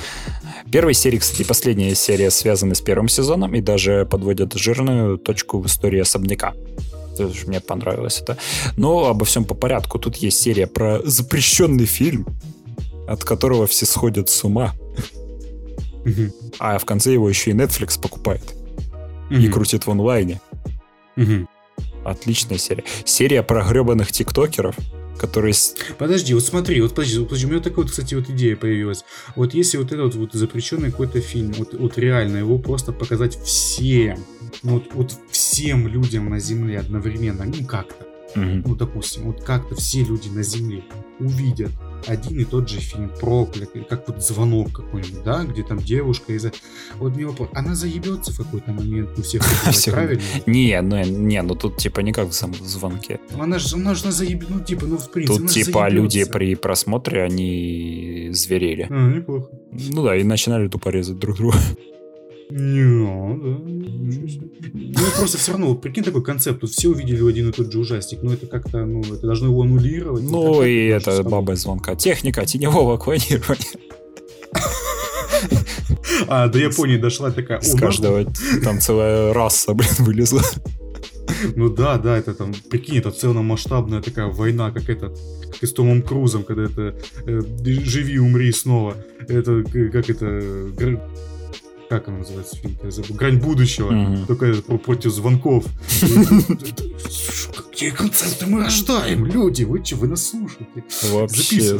[0.70, 5.66] Первая серия, кстати, последняя серия связаны с первым сезоном и даже подводят жирную точку в
[5.66, 6.54] истории особняка.
[7.46, 8.38] Мне понравилось это.
[8.76, 9.98] Но обо всем по порядку.
[9.98, 12.26] Тут есть серия про запрещенный фильм,
[13.06, 14.72] от которого все сходят с ума.
[16.58, 18.54] А в конце его еще и Netflix покупает.
[19.30, 20.40] И крутит в онлайне.
[22.04, 22.84] Отличная серия.
[23.04, 24.76] Серия про гребаных тиктокеров,
[25.18, 25.54] которые...
[25.98, 29.04] Подожди, вот смотри, вот подожди, вот подожди, у меня такая вот, кстати, вот идея появилась.
[29.36, 34.18] Вот если вот этот вот запрещенный какой-то фильм, вот, вот реально его просто показать всем,
[34.64, 38.04] ну вот, вот всем людям на Земле одновременно, ну как-то,
[38.34, 38.62] угу.
[38.66, 40.82] ну допустим, вот как-то все люди на Земле
[41.20, 41.70] увидят
[42.06, 46.52] один и тот же фильм проклятый, как вот звонок какой-нибудь, да, где там девушка из-за...
[46.96, 49.22] Вот мне вопрос, она заебется в какой-то момент, ну
[49.72, 50.22] всех правильно?
[50.46, 53.20] Не, ну, не, ну тут типа не как в звонке.
[53.38, 54.44] Она же, она же заеб...
[54.48, 58.86] ну типа, ну в принципе, Тут типа люди при просмотре, они зверели.
[58.90, 59.48] А, неплохо.
[59.70, 61.58] Ну да, и начинали тупо резать друг друга.
[62.50, 63.62] Не, да.
[64.74, 68.22] Ну, просто все равно, прикинь такой концепт, тут все увидели один и тот же ужастик,
[68.22, 70.22] но это как-то, ну, это должно его аннулировать.
[70.22, 71.94] Ну, и это баба звонка.
[71.94, 73.66] Техника теневого клонирования.
[76.28, 77.60] А, до Японии дошла такая...
[77.60, 78.24] С каждого
[78.62, 80.42] там целая раса, блин, вылезла.
[81.56, 85.18] Ну да, да, это там, прикинь, это целомасштабная такая война, как этот,
[85.50, 86.94] как и с Томом Крузом, когда это
[87.26, 88.96] э, «Живи, умри снова».
[89.28, 90.26] Это, как это,
[91.92, 94.26] как она называется фильм, я забыл, «Грань будущего», mm-hmm.
[94.26, 95.66] только против звонков.
[97.54, 100.84] Какие концепты мы рождаем, люди, вы что, вы нас слушаете?
[101.10, 101.78] Вообще.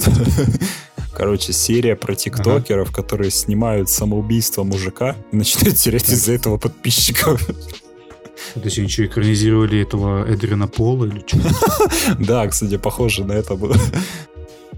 [1.15, 3.03] Короче, серия про тиктокеров, ага.
[3.03, 7.47] которые снимают самоубийство мужика и начинают терять из-за этого подписчиков.
[8.55, 11.39] То есть они что, экранизировали этого Эдрина Пола или что?
[12.19, 13.77] Да, кстати, похоже на это было.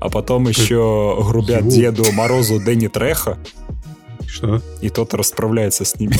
[0.00, 3.38] А потом еще грубят Деду Морозу Дэнни Треха.
[4.26, 4.62] Что?
[4.80, 6.16] И тот расправляется с ними.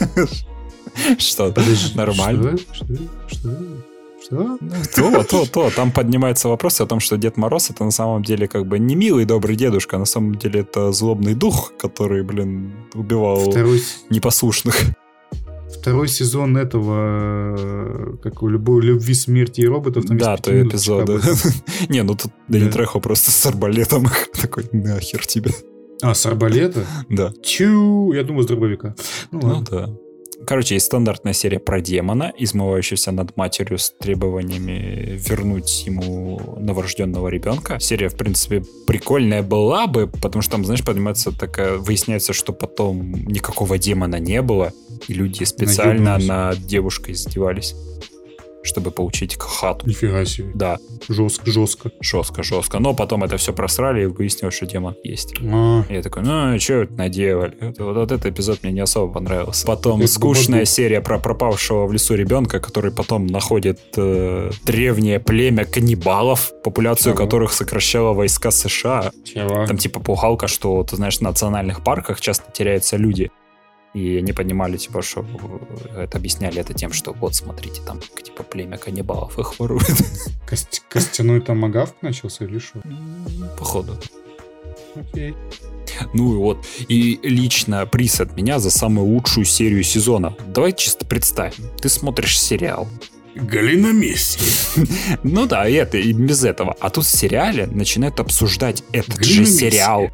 [1.18, 1.54] Что?
[1.94, 2.56] Нормально.
[2.72, 2.86] Что?
[3.28, 3.76] Что?
[4.26, 4.58] Что?
[4.94, 5.70] То, то, то.
[5.70, 8.96] Там поднимается вопрос о том, что Дед Мороз это на самом деле как бы не
[8.96, 13.82] милый добрый дедушка, а на самом деле это злобный дух, который, блин, убивал Второй...
[14.10, 14.76] непослушных.
[15.68, 21.08] Второй сезон этого, как у любой любви, смерти и роботов, там Да, то эпизод.
[21.88, 24.08] Не, ну тут Дэнни Трехо просто с арбалетом
[24.40, 25.52] такой, нахер тебе.
[26.02, 26.86] А, с арбалета?
[27.08, 27.32] Да.
[27.42, 28.94] Чу, я думаю, с дробовика.
[29.30, 29.90] Ну, ну да.
[30.46, 37.80] Короче, есть стандартная серия про демона, измывающегося над матерью с требованиями вернуть ему новорожденного ребенка.
[37.80, 41.78] Серия, в принципе, прикольная была бы, потому что там, знаешь, поднимается такая...
[41.78, 44.72] Выясняется, что потом никакого демона не было,
[45.08, 47.74] и люди специально над девушкой издевались
[48.66, 49.86] чтобы получить хату.
[49.86, 50.50] Нифига себе.
[50.54, 50.78] Да.
[51.08, 51.90] Жестко, жестко.
[52.00, 52.78] Жестко, жестко.
[52.78, 55.34] Но потом это все просрали и выяснилось, что демон есть.
[55.40, 55.84] А.
[55.88, 57.56] Я такой, ну, что это наделали?
[57.60, 59.66] Вот, вот этот эпизод мне не особо понравился.
[59.66, 60.66] Потом это скучная бабу.
[60.66, 67.24] серия про пропавшего в лесу ребенка, который потом находит э, древнее племя каннибалов, популяцию Чего?
[67.24, 69.12] которых сокращала войска США.
[69.24, 69.66] Чего?
[69.66, 73.30] Там типа пугалка, что, ты знаешь, в национальных парках часто теряются люди.
[73.96, 75.24] И они понимали, типа, что
[75.94, 79.86] э, это объясняли это тем, что вот, смотрите, там, типа, племя каннибалов их ворует.
[80.46, 82.82] Кость, костяной там агавк начался или что?
[83.58, 83.98] Походу.
[84.94, 85.34] Окей.
[86.12, 90.36] Ну и вот, и лично приз от меня за самую лучшую серию сезона.
[90.46, 91.70] Давай чисто представим.
[91.80, 92.86] Ты смотришь сериал,
[93.34, 94.38] Галина Месси.
[95.22, 96.76] ну да, это, и без этого.
[96.80, 100.10] А тут в сериале начинают обсуждать этот же сериал.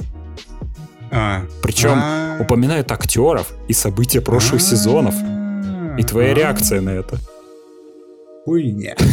[1.12, 1.44] А.
[1.62, 2.38] Причем а.
[2.40, 5.14] упоминают актеров и события прошлых сезонов.
[5.98, 7.18] И твоя реакция на это.
[8.44, 8.96] Хуйня.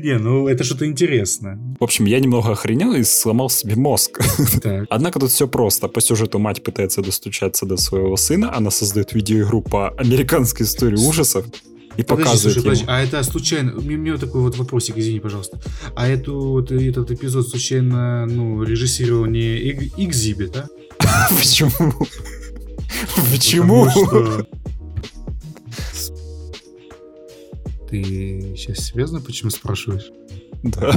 [0.00, 1.58] Не, ну это что-то интересное.
[1.80, 4.20] В общем, я немного охренел и сломал себе мозг.
[4.62, 4.86] Так.
[4.90, 5.88] Однако тут все просто.
[5.88, 11.46] По сюжету мать пытается достучаться до своего сына, она создает видеоигру по американской истории ужасов,
[11.98, 15.18] и подожди, показывает слушай, подожди, а это случайно, мне, мне вот такой вот вопросик, извини,
[15.18, 15.60] пожалуйста.
[15.96, 20.68] А эту, вот, этот эпизод случайно, ну, режиссировал не Экзибит, а?
[21.36, 21.72] Почему?
[23.32, 23.88] Почему?
[27.90, 30.12] Ты сейчас серьезно почему спрашиваешь?
[30.62, 30.94] Да.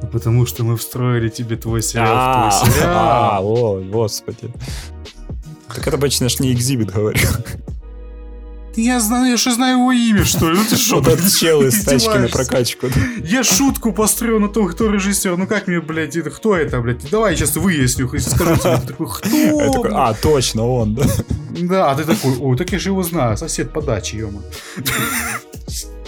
[0.00, 2.90] Ну, потому что мы встроили тебе твой сериал в твой сериал.
[2.90, 4.50] А, о, господи.
[5.68, 7.18] Так это обычно ж не экзибит говорю.
[8.76, 10.56] Я знаю, я же знаю его имя, что ли?
[10.56, 10.96] Ну ты что?
[10.96, 12.86] Вот этот чел из тачки на прокачку.
[13.24, 15.36] Я шутку построю на том, кто режиссер.
[15.36, 17.10] Ну как мне, блядь, это, кто это, блядь?
[17.10, 18.80] Давай я сейчас выясню, скажу тебе.
[18.86, 19.84] такой, кто?
[19.92, 21.04] а, точно, он, да?
[21.50, 24.30] Да, а ты такой, о, так я же его знаю, сосед по даче, ё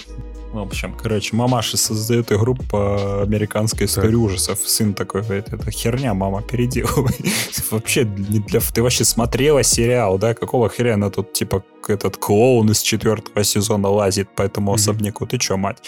[0.52, 4.20] В общем, короче, мамаша создает игру по американской истории так.
[4.20, 4.58] ужасов.
[4.58, 7.14] Сын такой говорит, это херня, мама, переделывай.
[7.70, 8.60] вообще, не для...
[8.60, 10.34] ты вообще смотрела сериал, да?
[10.34, 15.26] Какого хрена тут, типа, этот клоун из четвертого сезона лазит по этому особняку?
[15.26, 15.78] Ты чё, мать?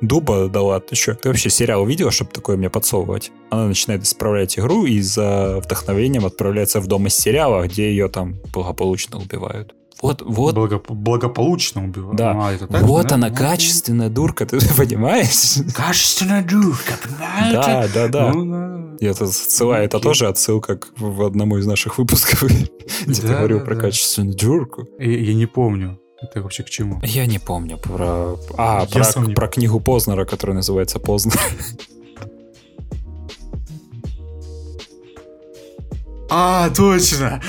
[0.00, 1.14] Дуба дала, ты чё?
[1.14, 3.30] Ты вообще сериал видела, чтобы такое мне подсовывать?
[3.50, 8.40] Она начинает исправлять игру и за вдохновением отправляется в дом из сериала, где ее там
[8.54, 9.74] благополучно убивают.
[10.02, 10.54] Вот, вот.
[10.54, 12.16] Благо, благополучно убивают.
[12.16, 12.32] Да.
[12.36, 13.14] А, это так, вот да?
[13.14, 15.58] она, ну, качественная дурка, ты понимаешь?
[15.74, 17.54] Качественная дурка, понимаете?
[17.54, 18.32] Да, да, да.
[18.32, 18.96] Ну, да.
[19.00, 22.42] И это ссыла, это тоже отсылка к, в одному из наших выпусков,
[23.06, 23.80] где да, ты говорил да, про да.
[23.82, 24.86] качественную дурку.
[24.98, 25.98] Я, я не помню.
[26.20, 27.00] Это вообще к чему?
[27.02, 28.38] Я не помню про...
[28.56, 31.38] А, про, про книгу Познера, которая называется Познер.
[36.36, 37.40] А, точно!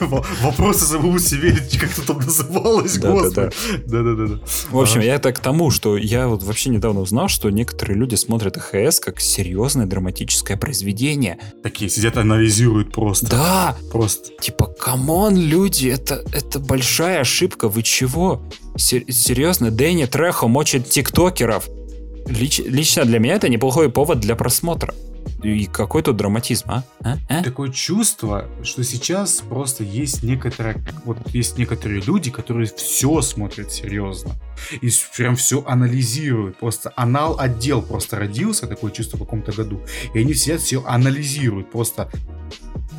[0.42, 3.50] Вопросы самому себе, как это там называлось, да, господи.
[3.86, 4.40] Да-да-да.
[4.70, 8.14] В общем, я это к тому, что я вот вообще недавно узнал, что некоторые люди
[8.14, 11.38] смотрят ХС как серьезное драматическое произведение.
[11.62, 13.30] Такие сидят, анализируют просто.
[13.30, 13.76] Да!
[13.90, 14.32] Просто.
[14.38, 18.42] Типа, come on, люди, это, это большая ошибка, вы чего?
[18.76, 21.70] Серьезно, Дэнни Трехо мочит тиктокеров.
[22.26, 24.92] Лич, лично для меня это неплохой повод для просмотра.
[25.42, 26.84] И какой тут драматизм, а?
[27.02, 27.16] а?
[27.28, 27.42] а?
[27.42, 34.32] Такое чувство, что сейчас просто есть некоторые, вот есть некоторые люди, которые все смотрят серьезно.
[34.80, 36.58] И прям все анализируют.
[36.58, 39.80] Просто анал отдел просто родился, такое чувство в каком-то году.
[40.14, 41.70] И они все все анализируют.
[41.70, 42.10] Просто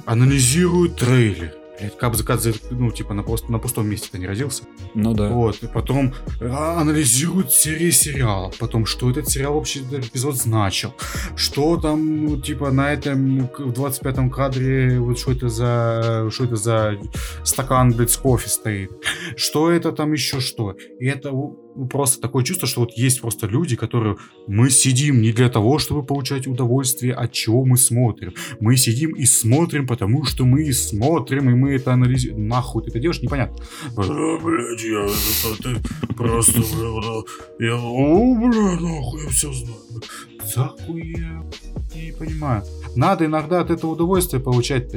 [0.06, 4.64] анализируют трейлер Блять, Кабзакадзе, ну, типа, на, просто, на пустом месте ты не родился.
[4.96, 5.30] Ну да.
[5.30, 10.94] Вот, и потом а, анализируют серии сериала, потом, что этот сериал вообще этот эпизод значил,
[11.36, 16.56] что там, ну, типа, на этом, в 25-м кадре, вот что это за, что это
[16.56, 16.98] за
[17.44, 18.92] стакан, блядь, с кофе стоит,
[19.36, 20.76] что это там еще что.
[21.00, 21.32] И это
[21.86, 26.04] просто такое чувство, что вот есть просто люди, которые мы сидим не для того, чтобы
[26.04, 28.34] получать удовольствие, от чего мы смотрим.
[28.60, 32.48] Мы сидим и смотрим, потому что мы смотрим, и мы это анализируем.
[32.48, 33.58] Нахуй ты это делаешь, непонятно.
[33.96, 35.82] Да, блядь, я это,
[36.16, 36.62] просто,
[37.60, 39.78] я, о, бля, нахуй, я все знаю.
[40.46, 41.44] Захуя,
[42.06, 42.64] не понимаю.
[42.96, 44.92] Надо иногда от этого удовольствие получать,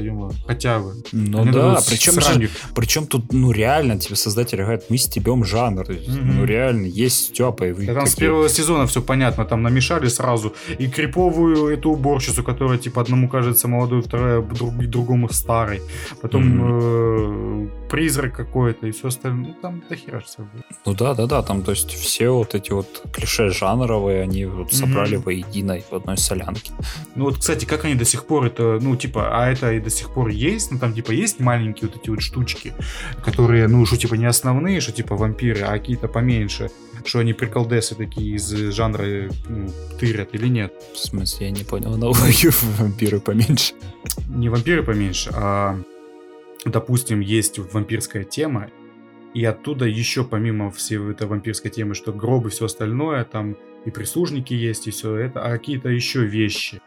[0.46, 0.94] хотя бы.
[1.12, 5.82] Ну Они да, причем, же, причем тут, ну реально, тебе создатели говорят, мы стебем жанр.
[5.82, 6.22] Mm-hmm.
[6.22, 7.64] Ну реально, есть Степа.
[7.68, 8.16] И вы да, там такие...
[8.16, 13.28] с первого сезона все понятно, там намешали сразу и криповую эту уборщицу, которая типа одному
[13.28, 15.82] кажется молодой, вторая друг, другому старой.
[16.22, 17.66] Потом mm-hmm.
[17.66, 19.48] э, призрак какой-то и все остальное.
[19.48, 20.64] Ну там дохера все будет.
[20.86, 24.72] Ну да, да, да, там то есть все вот эти вот клише жанровые, они вот
[24.72, 25.24] собрали mm-hmm.
[25.24, 26.72] воедино в одной солянке.
[27.16, 29.90] Ну вот, кстати, как они до сих пор это, ну типа, а это и до
[29.90, 32.72] сих пор есть, ну там типа есть маленькие вот эти вот штучки,
[33.24, 36.70] которые, ну, что типа не основные, что типа вампиры, а какие-то поменьше
[37.04, 40.72] что они приколдесы такие из жанра ну, тырят или нет?
[40.92, 43.72] В смысле, я не понял аналогию вампиры поменьше.
[44.28, 45.80] Не вампиры поменьше, а
[46.64, 48.70] допустим, есть вампирская тема,
[49.34, 53.90] и оттуда еще помимо всей этой вампирской темы, что гробы и все остальное, там и
[53.90, 56.80] прислужники есть, и все это, а какие-то еще вещи.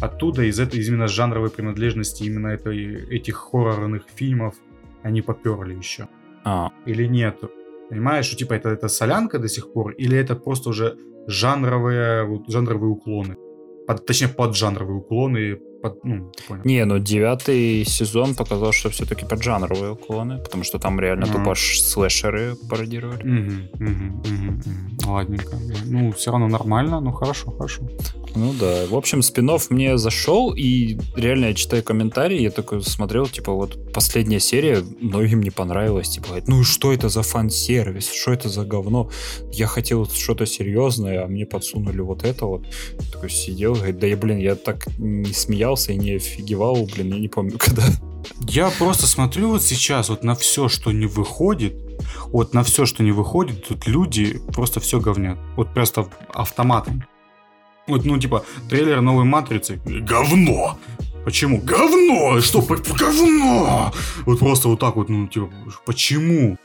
[0.00, 4.54] Оттуда, из этой из именно жанровой принадлежности именно этой, этих хоррорных фильмов,
[5.02, 6.08] они поперли еще.
[6.44, 6.70] А.
[6.84, 7.40] Или нет?
[7.88, 12.50] Понимаешь, что типа это, это солянка до сих пор, или это просто уже жанровые, вот,
[12.50, 13.36] жанровые уклоны?
[13.86, 16.62] Под, точнее, поджанровые уклоны под, ну, понял.
[16.64, 21.54] Не, ну девятый сезон показал, что все-таки под жанровые уклоны, потому что там реально тупо
[21.54, 23.22] слэшеры пародировали.
[23.22, 25.12] Угу, угу, угу, угу.
[25.12, 25.56] Ладненько.
[25.84, 27.88] Ну, все равно нормально, ну хорошо, хорошо.
[28.34, 28.86] Ну да.
[28.90, 33.92] В общем, спин мне зашел, и реально я читаю комментарии, я такой смотрел, типа, вот
[33.92, 39.08] последняя серия многим не понравилась, типа, ну что это за фан-сервис, что это за говно?
[39.52, 42.66] Я хотел что-то серьезное, а мне подсунули вот это вот.
[43.12, 47.20] такой сидел, говорит, да я, блин, я так не смеялся и не офигевал, блин, я
[47.20, 47.82] не помню, когда.
[48.40, 51.74] Я просто смотрю вот сейчас вот на все, что не выходит,
[52.26, 55.38] вот на все, что не выходит, тут люди просто все говнят.
[55.56, 57.04] Вот просто автоматом.
[57.86, 59.80] Вот, ну, типа, трейлер новой Матрицы.
[59.84, 60.78] Говно!
[61.24, 61.60] Почему?
[61.60, 62.40] Говно!
[62.40, 63.92] Что, говно!
[64.26, 65.50] Вот просто вот так вот, ну, типа,
[65.84, 66.58] почему?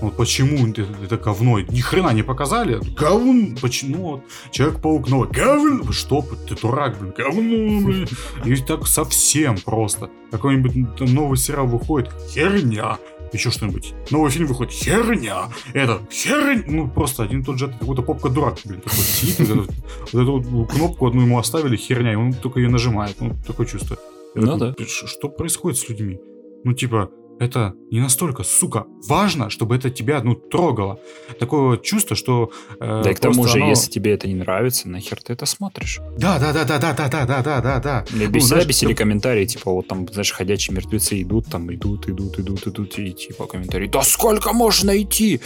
[0.00, 1.60] Вот почему это, это говно?
[1.60, 2.80] Ни хрена не показали.
[2.96, 3.56] Говно.
[3.60, 4.02] Почему?
[4.02, 5.28] Вот, Человек-паук новый.
[5.28, 5.90] Говно.
[5.92, 6.24] Что?
[6.48, 7.12] Ты дурак, блин.
[7.16, 8.08] Говно, блин.
[8.44, 10.10] И так совсем просто.
[10.30, 12.10] Какой-нибудь новый сериал выходит.
[12.30, 12.98] Херня
[13.32, 13.94] еще что-нибудь.
[14.10, 18.80] Новый фильм выходит, херня, это, херня, ну, просто один и тот же, какой-то попка-дурак, блин,
[18.80, 19.68] такой сидит, вот,
[20.12, 23.66] вот эту вот кнопку одну ему оставили, херня, и он только ее нажимает, ну, такое
[23.66, 23.98] чувство.
[24.34, 24.86] Я ну такой, да.
[24.86, 26.18] Что происходит с людьми?
[26.64, 31.00] Ну, типа, это не настолько, сука, важно, чтобы это тебя, ну, трогало.
[31.38, 32.50] Такое чувство, что...
[32.80, 33.70] Э, да и к тому же, оно...
[33.70, 36.00] если тебе это не нравится, нахер ты это смотришь?
[36.16, 38.04] Да, да, да, да, да, да, да, да, да, да, да.
[38.10, 38.96] Мне ну, всегда бесили ты...
[38.96, 43.46] комментарии, типа, вот там, знаешь, ходячие мертвецы идут, там, идут, идут, идут, идут, и типа
[43.46, 45.40] комментарии, да сколько можно идти?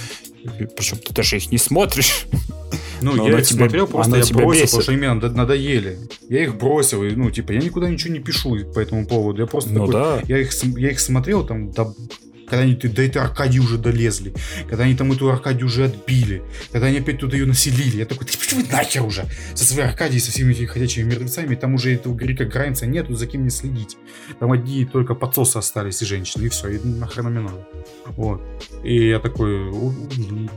[0.76, 2.26] Причем ты даже их не смотришь.
[3.02, 4.64] Ну, Но я их тебе, смотрел, просто я бросил, бесит.
[4.66, 5.98] потому что мне надоели.
[6.28, 9.42] Я их бросил, и, ну, типа, я никуда ничего не пишу по этому поводу.
[9.42, 10.22] Я просто ну, такой, да.
[10.28, 11.94] я, их, я их смотрел там до
[12.46, 14.34] когда они до этой Аркадии уже долезли,
[14.68, 17.98] когда они там эту Аркадию уже отбили, когда они опять туда ее населили.
[17.98, 21.74] Я такой, ты почему нахер уже со своей Аркадией, со всеми этими ходячими мертвецами, там
[21.74, 23.96] уже этого Грика Граймса нету, за кем не следить.
[24.38, 27.66] Там одни только подсосы остались и женщины, и все, и нахрена мне надо.
[28.16, 28.42] Вот.
[28.82, 29.72] И я такой,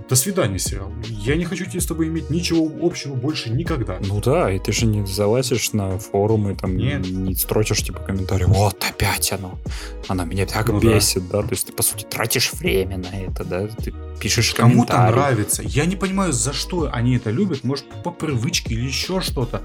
[0.10, 0.92] до свидания, сериал.
[1.08, 4.00] Я не хочу тебе с тобой иметь ничего общего больше никогда.
[4.02, 7.08] Ну да, и ты же не залазишь на форумы, там Нет.
[7.08, 9.60] не строчишь типа комментарии, вот опять оно,
[10.08, 11.42] она меня так ну, бесит, да.
[11.42, 15.62] да, то есть ты сути, тратишь время на это, да, ты пишешь Кому-то нравится.
[15.64, 17.64] Я не понимаю, за что они это любят.
[17.64, 19.62] Может, по привычке или еще что-то.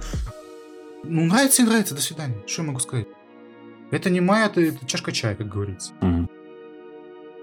[1.05, 2.37] Ну, нравится и нравится, до свидания.
[2.47, 3.07] Что я могу сказать?
[3.91, 5.93] Это не моя, это, это чашка чая, как говорится.
[6.01, 6.29] Mm.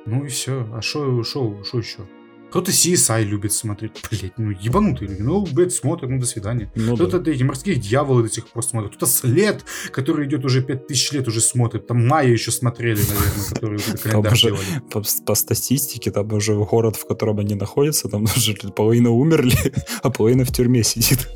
[0.06, 0.70] Ну и все.
[0.74, 2.08] А что еще?
[2.50, 3.92] Кто-то CSI любит смотреть.
[4.09, 5.22] Блять, ну ебанутые люди.
[5.22, 6.72] Ну, блядь, смотрят, ну до свидания.
[6.76, 7.32] Ну, Кто-то да.
[7.32, 8.95] эти морские дьяволы до сих пор смотрят.
[8.95, 11.88] Кто-то след, который идет уже 5000 лет, уже смотрит.
[11.88, 14.66] Там Майя еще смотрели, наверное, которые уже календарь уже, делали.
[14.92, 19.58] По, по статистике, там уже город, в котором они находятся, там уже половина умерли,
[20.01, 21.27] а половина в тюрьме сидит.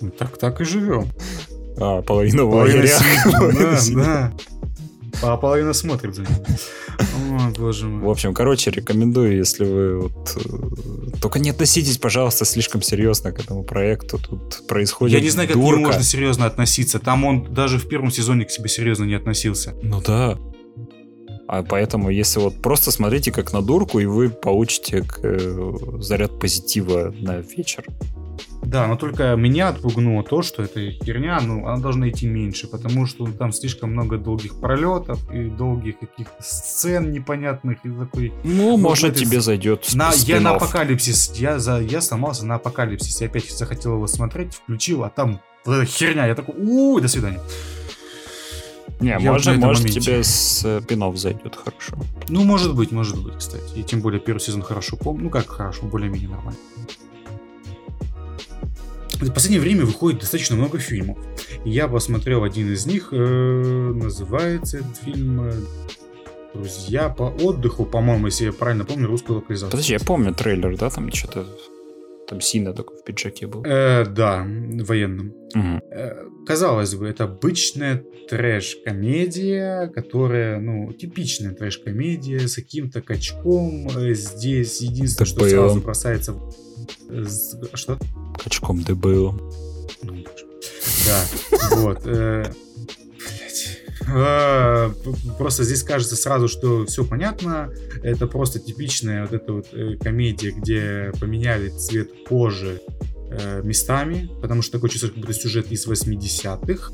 [0.00, 1.08] Ну, так, так и живем.
[1.76, 3.00] А, половина в лагерях.
[3.94, 4.32] Да, да.
[5.22, 6.32] А половина смотрит за ним.
[7.30, 8.06] О, боже мой.
[8.06, 10.36] В общем, короче, рекомендую, если вы вот...
[10.36, 14.18] Э, только не относитесь, пожалуйста, слишком серьезно к этому проекту.
[14.18, 16.98] Тут происходит Я не знаю, как к нему можно серьезно относиться.
[16.98, 19.74] Там он даже в первом сезоне к себе серьезно не относился.
[19.82, 20.38] Ну да.
[21.52, 27.12] А поэтому, если вот просто смотрите как на дурку, и вы получите э, заряд позитива
[27.18, 27.84] на вечер.
[28.62, 33.04] Да, но только меня отпугнуло то, что эта херня, ну, она должна идти меньше, потому
[33.04, 38.32] что там слишком много долгих пролетов и долгих каких-то сцен непонятных и такой...
[38.44, 39.40] Ну, может, тебе это...
[39.40, 44.06] зайдет на, Я на апокалипсис, я, за, я сломался на апокалипсис, я опять захотел его
[44.06, 47.40] смотреть, включил, а там вот эта херня, я такой, у до свидания.
[49.00, 51.96] Не, я может, может тебе с э, пинов зайдет хорошо.
[52.28, 53.78] Ну, может быть, может быть, кстати.
[53.78, 55.24] И тем более первый сезон хорошо помню.
[55.24, 56.58] Ну, как хорошо, более-менее нормально.
[59.14, 61.18] В последнее время выходит достаточно много фильмов.
[61.64, 63.16] Я посмотрел один из них, э,
[63.94, 65.52] называется этот фильм э,
[66.54, 69.70] «Друзья по отдыху», по-моему, если я правильно помню русскую локализацию.
[69.70, 71.46] Подожди, я помню трейлер, да, там что-то
[72.30, 73.64] там Сина такой в пиджаке был.
[73.64, 75.34] Э, да, военным.
[75.52, 75.80] Угу.
[75.90, 83.88] Э, казалось бы, это обычная трэш-комедия, которая, ну, типичная трэш-комедия с каким-то качком.
[83.96, 86.36] Э, здесь единственное, что сразу бросается...
[87.74, 87.98] Что?
[88.42, 89.36] Качком ДБО.
[90.04, 90.24] Ну,
[91.04, 91.24] да,
[91.72, 92.06] вот.
[94.08, 94.92] А,
[95.38, 97.72] просто здесь кажется сразу, что все понятно.
[98.02, 102.80] Это просто типичная вот эта вот э, комедия, где поменяли цвет кожи
[103.30, 106.92] э, местами, потому что такой чувство, как будто сюжет из 80-х.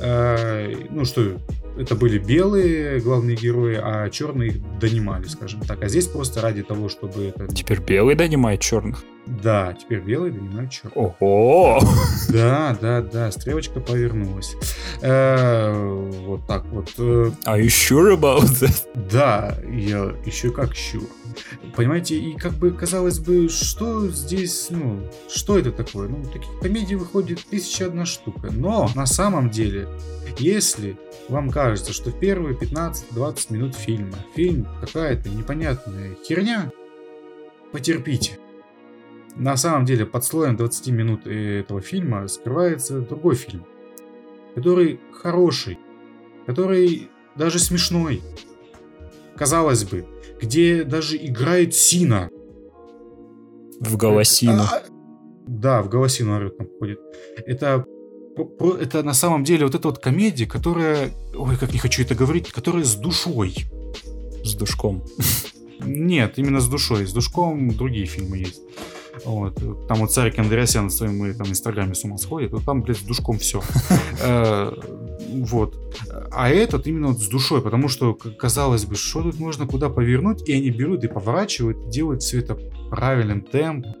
[0.00, 1.38] Э, ну что,
[1.78, 5.82] это были белые главные герои, а черные донимали, скажем так.
[5.82, 7.46] А здесь просто ради того, чтобы это...
[7.48, 9.04] Теперь белый донимает черных?
[9.42, 10.96] Да, теперь белый донимает черных.
[10.96, 11.80] Ого!
[12.30, 14.56] Да, да, да, стрелочка повернулась.
[15.02, 15.72] Э,
[16.26, 16.88] вот так вот.
[16.98, 18.88] Are you sure about that?
[19.10, 21.08] Да, я еще как sure.
[21.76, 26.08] Понимаете, и как бы казалось бы, что здесь, ну, что это такое?
[26.08, 28.48] Ну, таких комедий выходит тысяча одна штука.
[28.50, 29.88] Но на самом деле,
[30.38, 30.98] если
[31.28, 36.70] вам кажется, что в первые 15-20 минут фильма фильм какая-то непонятная херня,
[37.72, 38.38] потерпите.
[39.38, 43.64] На самом деле, под слоем 20 минут этого фильма скрывается другой фильм,
[44.56, 45.78] который хороший,
[46.44, 48.20] который даже смешной.
[49.36, 50.04] Казалось бы,
[50.42, 52.30] где даже играет Сина.
[53.78, 54.62] В голосину.
[54.62, 54.82] А,
[55.46, 56.98] да, в голосину орет там ходит.
[57.46, 57.86] Это
[58.80, 62.50] это на самом деле вот эта вот комедия, которая, ой, как не хочу это говорить,
[62.50, 63.54] которая с душой.
[64.44, 65.04] С душком.
[65.80, 67.06] Нет, именно с душой.
[67.06, 68.62] С душком другие фильмы есть.
[69.24, 69.86] Вот.
[69.88, 73.02] Там вот Царик Андреасян на своем там, инстаграме с ума сходит, вот там, блядь, с
[73.02, 73.62] душком все.
[74.20, 74.72] Э,
[75.28, 75.76] вот.
[76.32, 80.48] А этот именно вот с душой, потому что, казалось бы, что тут можно куда повернуть,
[80.48, 82.58] и они берут и поворачивают, делают все это
[82.90, 83.94] правильным темпом,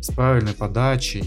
[0.00, 1.24] с правильной подачей.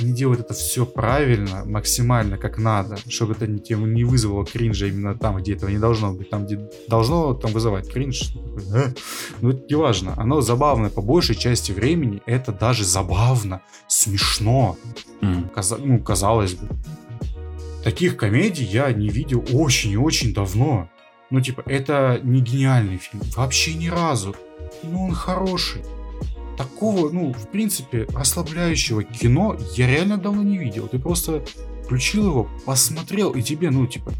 [0.00, 5.14] Они делают это все правильно, максимально, как надо, чтобы это не, не вызвало кринжа именно
[5.14, 8.34] там, где этого не должно быть, там, где должно там вызывать кринж.
[8.74, 8.92] Э?
[9.40, 10.14] Ну, это не важно.
[10.16, 14.76] Оно забавное по большей части времени, это даже забавно, смешно.
[15.20, 15.50] М.
[15.54, 16.68] Каза- ну, казалось бы.
[17.84, 20.88] Таких комедий я не видел очень и очень давно.
[21.30, 23.22] Ну, типа, это не гениальный фильм.
[23.36, 24.34] Вообще ни разу.
[24.82, 25.82] Но он хороший.
[26.60, 30.88] Такого, ну, в принципе, расслабляющего кино я реально давно не видел.
[30.88, 31.42] Ты просто
[31.86, 34.12] включил его, посмотрел, и тебе, ну, типа,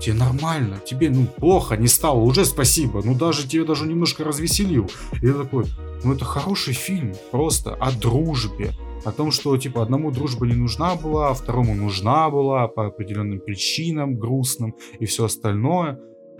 [0.00, 4.88] тебе нормально, тебе, ну, плохо не стало, уже спасибо, ну, даже тебе даже немножко развеселил.
[5.20, 5.64] И я такой,
[6.04, 8.70] ну, это хороший фильм, просто о дружбе,
[9.04, 13.40] о том, что, типа, одному дружба не нужна была, а второму нужна была по определенным
[13.40, 15.98] причинам, грустным и все остальное.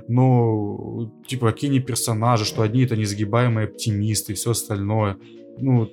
[0.08, 5.16] Но, типа, какие они персонажи, что одни это несгибаемые оптимисты и все остальное.
[5.58, 5.88] Ну,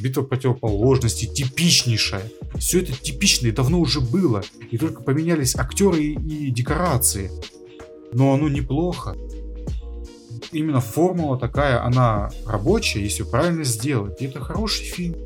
[0.00, 2.22] битва противоположностей типичнейшая.
[2.56, 4.42] Все это типично и давно уже было.
[4.70, 7.30] И только поменялись актеры и, и декорации.
[8.12, 9.16] Но оно неплохо.
[10.52, 14.20] Именно формула такая, она рабочая, если правильно сделать.
[14.22, 15.16] И это хороший фильм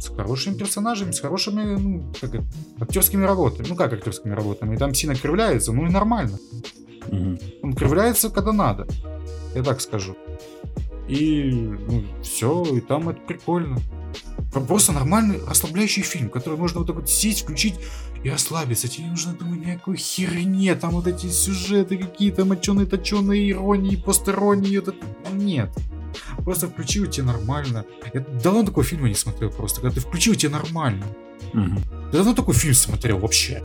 [0.00, 2.46] с хорошими персонажами, с хорошими, ну, как это,
[2.80, 3.66] актерскими работами.
[3.68, 4.74] Ну, как актерскими работами?
[4.74, 6.38] И там сильно кривляется, ну и нормально.
[7.10, 7.38] Мгм.
[7.62, 8.86] Он кривляется, когда надо.
[9.54, 10.16] Я так скажу.
[11.08, 11.70] И
[12.22, 13.78] все, и там это прикольно.
[14.52, 17.74] Про- Просто нормальный расслабляющий фильм, который можно вот так вот сесть, включить
[18.22, 18.88] и расслабиться.
[18.88, 24.80] Тебе не нужно думать никакой херне, там вот эти сюжеты какие-то моченые, точеные иронии, посторонние.
[24.80, 25.32] Вот это...
[25.32, 25.70] Нет.
[26.44, 27.84] Просто включил тебе нормально.
[28.12, 29.80] Я давно такого фильма не смотрел просто.
[29.80, 31.04] Когда ты включил тебе нормально.
[31.52, 31.78] Мгм.
[32.12, 33.62] Я давно такой фильм смотрел вообще.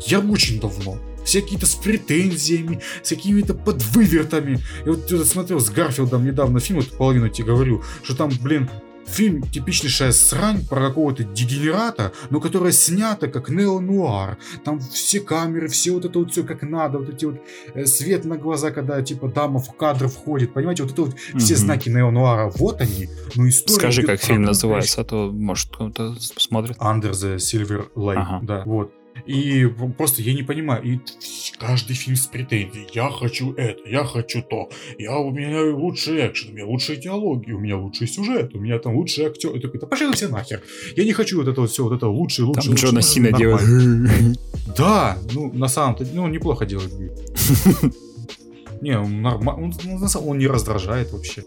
[0.00, 0.98] Я очень давно.
[1.24, 4.60] Все какие-то с претензиями, с какими-то подвывертами.
[4.84, 8.68] Я вот что-то смотрел с Гарфилдом недавно фильм, вот половину тебе говорю, что там, блин,
[9.06, 14.36] фильм типичнейшая срань про какого-то дегенерата, но которая снята как нео-нуар.
[14.64, 17.36] Там все камеры, все вот это вот все как надо, вот эти вот
[17.74, 21.54] э, свет на глаза, когда типа дама в кадр входит, понимаете, вот это вот все
[21.54, 21.62] Мгм.
[21.62, 23.78] знаки нео-нуара, вот они, но история...
[23.78, 26.76] Скажи, как фильм называется, а то, может, кто-то посмотрит.
[26.78, 28.40] Under the Silver Lake, Ага.
[28.42, 28.92] да, вот.
[29.26, 30.98] И просто я не понимаю, и
[31.58, 32.86] каждый фильм с претензией.
[32.92, 34.68] Я хочу это, я хочу то.
[34.98, 38.78] Я, у меня лучший экшен, у меня лучшие диалоги, у меня лучший сюжет, у меня
[38.78, 39.50] там лучший актер.
[39.56, 40.62] И такой, да пошли все нахер.
[40.94, 42.74] Я не хочу вот это вот все, вот это лучший, лучший, Там.
[42.74, 43.64] Джона Ну, Сина делает.
[44.76, 46.92] Да, ну, на самом-то, ну, неплохо делает.
[48.80, 51.44] Не, он нормально, он, на самом- он не раздражает вообще.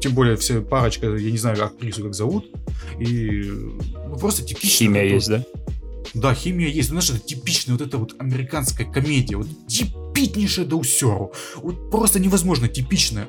[0.00, 2.46] Тем более, все парочка, я не знаю, актрису как зовут,
[2.98, 3.42] и
[4.08, 4.68] ну, просто типично.
[4.68, 5.44] Химия есть, да?
[6.14, 6.88] Да, химия есть.
[6.88, 9.36] Знаешь, это типичная вот эта вот американская комедия.
[9.36, 11.32] Вот типичнейшая до усеру.
[11.56, 13.28] Вот просто невозможно типичная.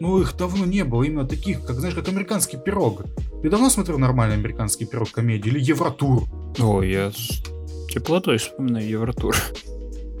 [0.00, 3.04] Ну, их давно не было, именно таких, как, знаешь, как американский пирог.
[3.42, 5.50] Ты давно смотрел нормальный американский пирог комедии?
[5.50, 6.22] Или Евротур?
[6.58, 7.42] О, я с
[7.92, 9.36] теплотой вспоминаю Евротур.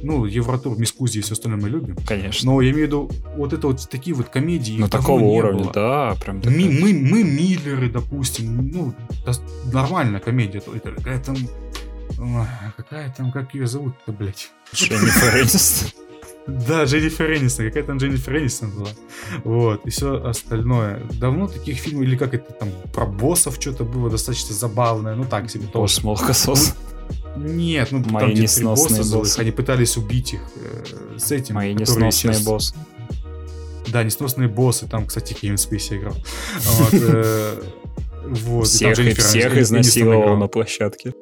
[0.02, 1.96] Ну, Евротур, Мискузи и все остальное мы любим.
[2.06, 2.50] Конечно.
[2.52, 4.76] Но я имею в виду, вот это вот такие вот комедии.
[4.78, 5.72] Ну, давно такого уровня, было.
[5.72, 6.58] да, прям Мы, такая.
[6.58, 8.94] мы, мы Миллеры, допустим, ну,
[9.72, 10.60] нормальная комедия.
[10.60, 11.36] то- Это какая там...
[12.18, 12.46] ой,
[12.76, 14.50] Какая там, как ее зовут-то, блядь?
[14.74, 15.88] Дженнифер Энистон.
[16.46, 18.88] Да, Дженнифер Энистон, какая там Дженнифер Энистон была.
[19.44, 21.02] Вот, и все остальное.
[21.12, 25.50] Давно таких фильмов, или как это там, про боссов что-то было достаточно забавное, ну так
[25.50, 25.74] себе тоже.
[25.74, 26.74] Босс молокосос.
[27.36, 29.38] Нет, ну Мои там где три несносные босса боссы.
[29.40, 31.54] они пытались убить их э, с этим.
[31.54, 32.74] Мои несносные сейчас- боссы.
[33.88, 36.14] Да, несносные боссы, там, кстати, Кевин Спейси играл.
[36.60, 37.62] Вот, э,
[38.24, 41.12] вот, Всех, и Дженнифер всех Энистон изнасиловал на площадке.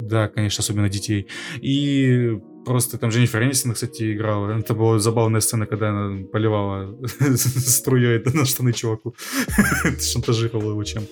[0.00, 1.26] Да, конечно, особенно детей.
[1.60, 4.50] И просто там Дженнифер Энистон, кстати, играла.
[4.58, 6.96] Это была забавная сцена, когда она поливала
[7.36, 9.14] струей на штаны чуваку.
[10.00, 11.02] Шантажировала его чем.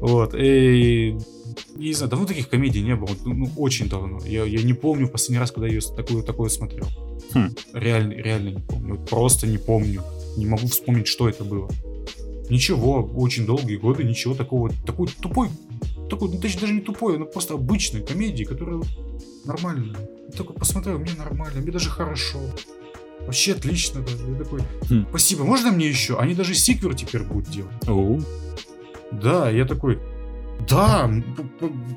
[0.00, 0.34] Вот.
[0.34, 1.16] И
[1.76, 3.10] не знаю, давно таких комедий не было.
[3.24, 4.18] Ну, ну, очень давно.
[4.24, 6.86] Я, я не помню в последний раз, когда я такую, такое смотрел.
[7.34, 7.50] Хм.
[7.72, 8.98] Реально, реально не помню.
[9.10, 10.02] Просто не помню.
[10.36, 11.68] Не могу вспомнить, что это было.
[12.52, 14.70] Ничего, очень долгие годы, ничего такого.
[14.84, 15.48] Такой тупой,
[16.10, 18.82] такой, ну точнее даже не тупой, но просто обычной комедии, которая
[19.46, 19.96] нормальная.
[20.28, 22.38] Я такой посмотрел, мне нормально, мне даже хорошо.
[23.20, 24.18] Вообще отлично даже.
[24.28, 25.06] Я такой, Хм.
[25.08, 26.18] спасибо, можно мне еще?
[26.18, 27.88] Они даже сиквер теперь будут делать.
[27.88, 28.20] Оу.
[29.12, 29.98] Да, я такой,
[30.68, 31.10] да,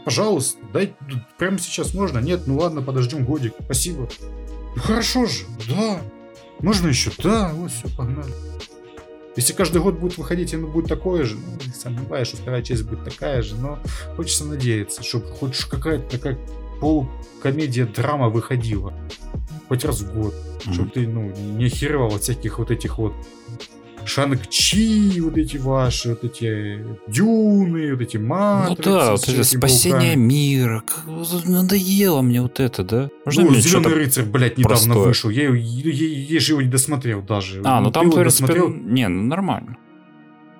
[0.06, 0.96] пожалуйста, дай
[1.38, 2.20] прямо сейчас можно.
[2.20, 4.08] Нет, ну ладно, подождем годик, спасибо.
[4.74, 6.02] Ну хорошо же, да.
[6.60, 7.12] Можно еще?
[7.22, 8.32] Да, вот все, погнали.
[9.36, 13.04] Если каждый год будет выходить, оно будет такое же, ну, сомневаюсь, что вторая часть будет
[13.04, 13.80] такая же, но
[14.16, 16.40] хочется надеяться, чтобы хоть какая-то такая
[16.80, 18.94] полукомедия, драма выходила.
[19.68, 20.34] Хоть раз в год.
[20.72, 23.14] Чтобы ты, ну, не охеревал от всяких вот этих вот
[24.06, 28.90] Шанг-Чи, вот эти ваши, вот эти Дюны, вот эти матрицы.
[28.90, 30.84] Ну да, вот это спасение мира.
[31.06, 33.10] Вот Надоело мне вот это, да?
[33.26, 35.06] Можно Ну, Зеленый рыцарь, блядь, недавно простое?
[35.08, 35.30] вышел.
[35.30, 37.62] Я, я, я- я же его не досмотрел даже.
[37.64, 39.78] А, ну там, в принципе, не, ну нормально.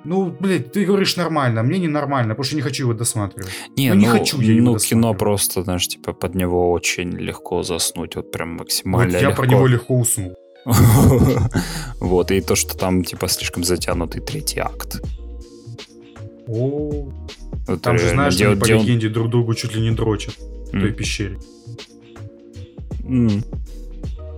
[0.08, 3.50] Ну, блядь, ты говоришь нормально, а мне не нормально, потому что не хочу его досматривать.
[3.76, 7.10] Не, Ну, ну, не хочу я его ну кино просто, знаешь, типа под него очень
[7.18, 9.42] легко заснуть, вот прям максимально Вот я легко.
[9.42, 10.36] про него легко уснул.
[12.00, 15.02] Вот, и то, что там, типа, слишком затянутый третий акт.
[17.82, 20.92] Там же, реально, знаешь, они по легенде друг другу чуть ли не дрочат в той
[20.92, 21.38] пещере.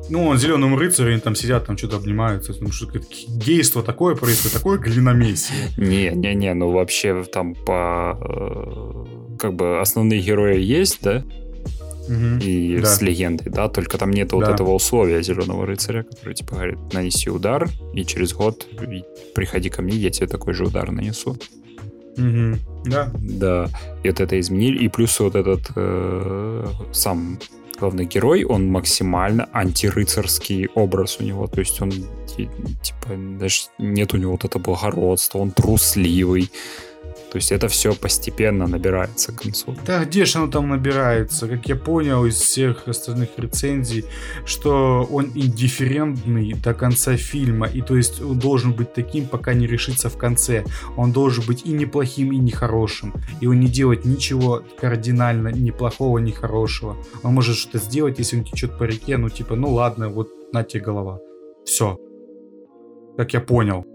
[0.10, 4.16] Ну, он зеленым рыцарем, они там сидят, там что-то обнимаются, потому что какое-то гейство такое
[4.16, 5.58] происходит, такое глиномесие.
[5.78, 11.24] Не, не, не, ну вообще там по э, как бы основные герои есть, да,
[12.08, 12.88] И Да.
[12.88, 14.52] с легендой, да, только там нет вот Да.
[14.54, 18.66] этого условия зеленого рыцаря, который типа говорит, нанеси удар, и через год
[19.36, 21.38] приходи ко мне, я тебе такой же удар нанесу.
[22.18, 22.60] Мгм.
[22.86, 23.12] Да.
[23.20, 23.70] Да,
[24.04, 27.38] и вот это изменили, и плюс вот этот э, сам
[27.80, 32.50] главный герой, он максимально антирыцарский образ у него, то есть он ти-
[32.82, 36.50] типа даже нет у него вот этого благородства, он трусливый,
[37.32, 39.76] то есть это все постепенно набирается к концу.
[39.86, 41.48] Да где же оно там набирается?
[41.48, 44.06] Как я понял из всех остальных рецензий,
[44.46, 47.68] что он индифферентный до конца фильма.
[47.68, 50.64] И то есть он должен быть таким, пока не решится в конце.
[50.96, 53.14] Он должен быть и неплохим, и нехорошим.
[53.42, 56.96] И он не делать ничего кардинально ни плохого, ни хорошего.
[57.24, 60.64] Он может что-то сделать, если он течет по реке, ну типа, ну ладно, вот на
[60.64, 61.20] тебе голова.
[61.66, 61.98] Все.
[63.18, 63.86] Как я понял.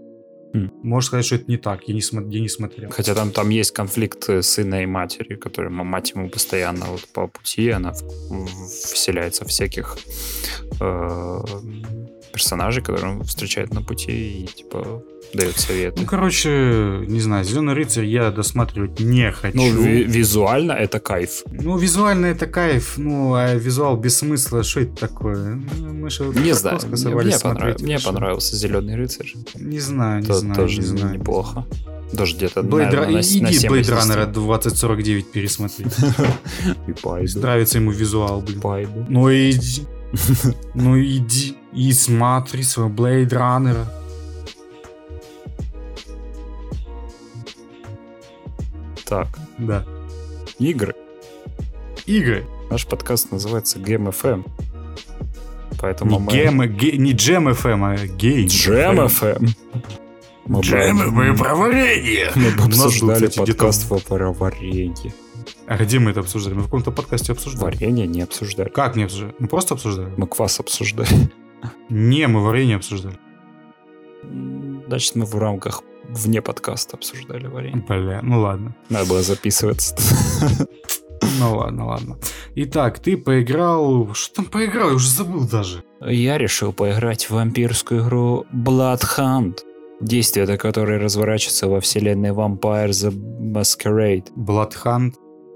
[0.53, 0.69] Хм.
[0.83, 1.87] Можешь сказать, что это не так.
[1.87, 2.91] Я не, смо- я не смотрел.
[2.91, 7.27] Хотя там, там есть конфликт э, сына и матери, который мать ему постоянно вот по
[7.27, 9.97] пути, она в- в- вселяется всяких
[10.79, 11.41] э,
[12.33, 15.03] персонажей, которые он встречает на пути и типа
[15.33, 16.01] дает советы.
[16.01, 16.49] Ну, короче,
[17.07, 19.55] не знаю, Зеленый рыцарь я досматривать не хочу.
[19.57, 21.43] Ну, ви- визуально это кайф.
[21.51, 25.61] Ну, визуально это кайф, ну, а визуал без смысла, что это такое?
[25.79, 29.33] Ну, Мы же Не знаю, мне, мне понрав- мне понравился Зеленый рыцарь.
[29.55, 31.17] Не знаю, не То- знаю, тоже не знаю.
[31.19, 31.65] неплохо.
[32.11, 33.99] Даже где-то, Blade наверное, Ra- на, Иди на 7 Blade из 10.
[34.11, 35.85] Runner 2049 пересмотри.
[36.87, 38.61] И пойду, Нравится ему визуал, блин.
[38.61, 39.05] пойду.
[39.09, 39.83] Ну иди.
[40.75, 43.85] Ну иди и смотри своего Blade Runner.
[49.05, 49.27] Так,
[49.57, 49.83] Да.
[50.59, 50.95] игры.
[52.05, 52.45] Игры.
[52.69, 54.45] Наш подкаст называется Game FM.
[55.79, 56.31] Поэтому Не мы...
[56.31, 58.47] Гем, ге- не Джем FM, а Гей.
[58.47, 59.49] Джем FM.
[60.45, 62.31] Мы бы- про варенье.
[62.35, 65.13] Мы обсуждали подкаст про варенье.
[65.67, 66.53] А где мы это обсуждали?
[66.55, 67.63] Мы в каком-то подкасте обсуждали.
[67.75, 68.69] Варенье не обсуждали.
[68.69, 69.35] Как не обсуждали?
[69.39, 70.11] Мы просто обсуждали?
[70.17, 71.07] Мы квас обсуждали.
[71.89, 73.17] Не, мы варенье обсуждали.
[74.87, 77.83] Значит, мы в рамках вне подкаста обсуждали варенье.
[77.87, 78.75] Бля, ну ладно.
[78.89, 79.95] Надо было записываться.
[81.39, 82.17] Ну ладно, ладно.
[82.55, 84.13] Итак, ты поиграл...
[84.13, 84.89] Что там поиграл?
[84.89, 85.83] Я уже забыл даже.
[86.01, 89.59] Я решил поиграть в вампирскую игру Blood Hunt.
[90.01, 94.27] Действие, до которой разворачивается во вселенной Vampire the Masquerade.
[94.35, 95.13] Blood Hunt.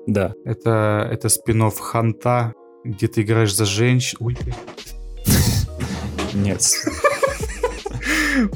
[0.08, 0.34] Да.
[0.46, 2.54] Это, это спин Ханта,
[2.86, 4.18] где ты играешь за женщин.
[4.22, 4.38] Ой.
[6.38, 6.62] Нет.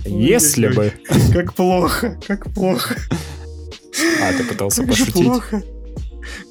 [0.06, 0.94] Если бы...
[1.34, 2.96] Как плохо, как плохо.
[4.22, 5.14] А, ты пытался пошутить?
[5.14, 5.64] плохо.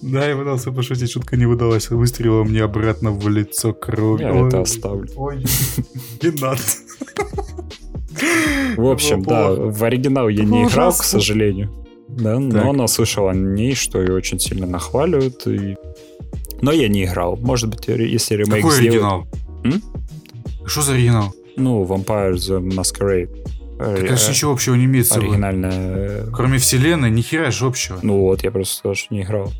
[0.02, 1.90] Да, я пытался пошутить, шутка не выдалась.
[1.90, 4.28] Выстрелила мне обратно в лицо кровью.
[4.28, 5.08] Я это оставлю.
[5.16, 5.44] Ой,
[6.22, 6.60] не надо.
[8.76, 11.70] В общем, да, в оригинал я не играл, к сожалению.
[12.08, 15.46] Да, но наслышал о ней, что ее очень сильно нахваливают.
[15.46, 15.76] И...
[16.60, 17.36] Но я не играл.
[17.36, 18.92] Может быть, если ремейк Какой сделают...
[18.94, 19.26] оригинал?
[19.64, 19.82] М?
[20.70, 21.34] Что за оригинал?
[21.56, 23.44] Ну, Vampire the Masquerade.
[23.78, 25.12] Так это же ничего общего не имеет с.
[25.16, 25.72] Оригинальная...
[25.72, 27.98] э, Кроме вселенной, ни хера же общего.
[28.02, 29.50] Ну вот, я просто что не играл.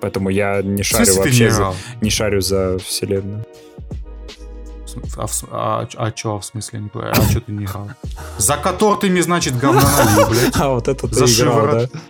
[0.00, 3.44] Поэтому я не шарю смысле вообще не за, не шарю за вселенную.
[5.16, 6.90] А, в а, а чё в смысле?
[6.94, 7.88] А чё ты не играл?
[8.38, 10.56] За котор ты мне, значит, говно налил, блядь.
[10.60, 11.90] А вот это ты За играл, шиворот.
[11.92, 12.00] да?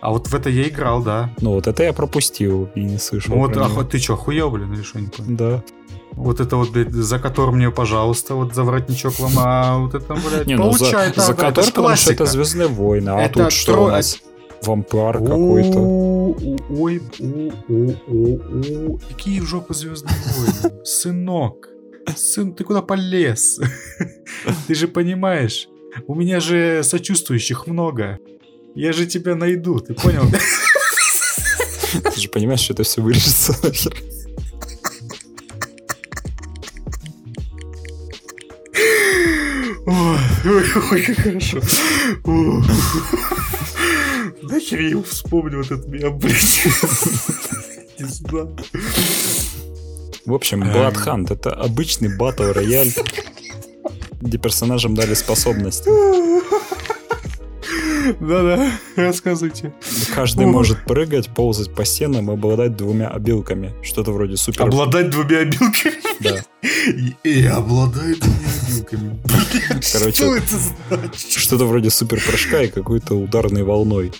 [0.00, 1.30] А вот в это я играл, да.
[1.40, 3.34] Ну вот это я пропустил и не слышал.
[3.34, 5.36] Ну вот, а ты чё, охуел, блин, или что, не понял?
[5.36, 5.62] Да.
[6.12, 10.14] Вот это вот, блядь, за котор мне, пожалуйста, вот за воротничок вам, а вот это,
[10.14, 12.26] блядь, Не, ну за, получай, за Котор, потому что это.
[12.26, 14.18] Звездные войны, а Это тут что у нас?
[14.62, 15.78] Вампир какой-то.
[16.70, 17.02] Ой.
[19.08, 20.84] Какие в жопу звездные войны?
[20.84, 21.68] Сынок,
[22.16, 23.60] сын, ты куда полез?
[24.66, 25.68] Ты же понимаешь,
[26.06, 28.18] у меня же сочувствующих много.
[28.74, 30.22] Я же тебя найду, ты понял?
[32.14, 33.94] Ты же понимаешь, что это все вырежется нахер.
[40.44, 41.60] Ой, как хорошо.
[44.42, 46.66] Нахер я его вспомнил, вот этот меня, блядь.
[47.98, 48.56] Не знаю.
[50.26, 52.92] В общем, Bloodhunt— это обычный батл рояль,
[54.20, 55.86] где персонажам дали способность.
[58.20, 59.72] Да-да, рассказывайте.
[60.14, 63.72] Каждый может прыгать, ползать по стенам и обладать двумя обилками.
[63.82, 64.62] Что-то вроде супер...
[64.62, 65.94] Обладать двумя обилками.
[66.20, 66.44] Да.
[66.86, 69.20] И, и обладает двумя обилками.
[69.92, 70.46] Короче, Что это
[70.88, 71.16] значит?
[71.16, 74.12] Что-то вроде супер прыжка и какой-то ударной волной.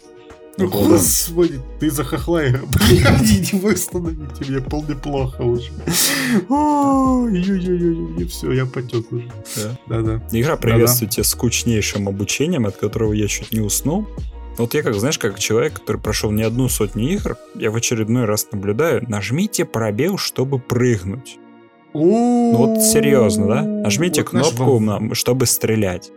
[0.58, 5.70] Ну, господи, ты за хохла, блядь, не восстановите, мне полнеплохо уже.
[6.48, 9.30] Ой-ой-ой, все, я потек уже.
[9.56, 9.78] Да.
[9.88, 10.22] Да-да.
[10.32, 14.06] Игра приветствует тебя скучнейшим обучением, от которого я чуть не уснул.
[14.58, 18.26] Вот я как, знаешь, как человек, который прошел не одну сотню игр, я в очередной
[18.26, 21.38] раз наблюдаю, нажмите пробел, чтобы прыгнуть.
[21.94, 23.62] Ну вот серьезно, да?
[23.62, 26.10] Нажмите кнопку, на- чтобы стрелять.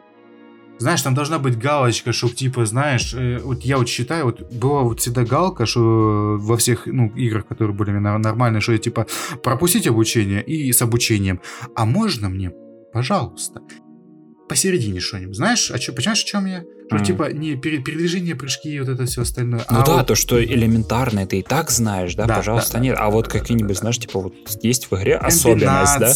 [0.77, 4.81] Знаешь, там должна быть галочка, чтобы типа, знаешь, э, вот я вот считаю, вот была
[4.81, 9.07] вот всегда галка, что во всех ну, играх, которые были нормальные, что я типа
[9.43, 11.39] пропустить обучение и с обучением.
[11.75, 12.51] А можно мне,
[12.91, 13.61] пожалуйста,
[14.49, 15.35] посередине что-нибудь?
[15.35, 16.63] Знаешь, а чё, понимаешь, о чем я?
[16.87, 17.03] Что Мгм.
[17.05, 19.61] типа не пере- передвижение, прыжки и вот это все остальное.
[19.69, 22.79] Ну а да, вот- то, что элементарно, ты и так знаешь, да, Да, пожалуйста, да,
[22.79, 22.95] нет.
[22.95, 24.01] да, а вот да, да, какие-нибудь, да, знаешь, да.
[24.05, 26.13] типа вот есть в игре особенность, да?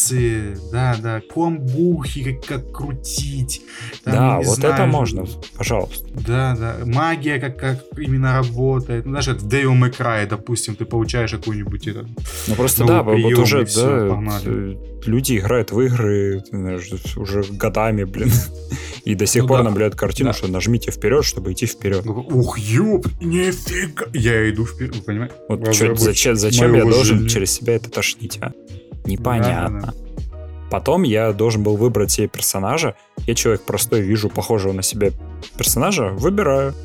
[0.72, 3.62] Да, да, комбухи, как, как крутить.
[4.04, 5.26] там, Да, вот знаю, это можно,
[5.58, 6.08] пожалуйста.
[6.28, 6.76] Да, да.
[6.86, 9.06] Магия, как, как именно работает.
[9.06, 12.06] Ну, знаешь, как в Devil May Cry, допустим, ты получаешь какую-нибудь это.
[12.48, 14.44] Ну просто да, вот прием, уже, и всё, да, погнали.
[14.76, 14.76] э,
[15.06, 18.32] люди играют в игры знаешь, уже годами, блин,
[19.06, 19.64] и до сих Ну пор да.
[19.66, 20.34] наблюдают картину, Да.
[20.38, 22.06] что нажмите вперед, чтобы идти вперед.
[22.06, 24.06] Ух, ёп, нифига.
[24.14, 25.36] Я иду вперед, вы понимаете?
[25.48, 27.30] Вот чё- зачем, зачем я должен железа.
[27.34, 28.52] через себя это тошнить, а?
[29.06, 29.82] Непонятно.
[29.82, 29.94] Да,
[30.70, 32.96] Потом я должен был выбрать себе персонажа.
[33.26, 35.12] Я человек простой, вижу похожего на себя
[35.58, 36.76] персонажа, выбираю.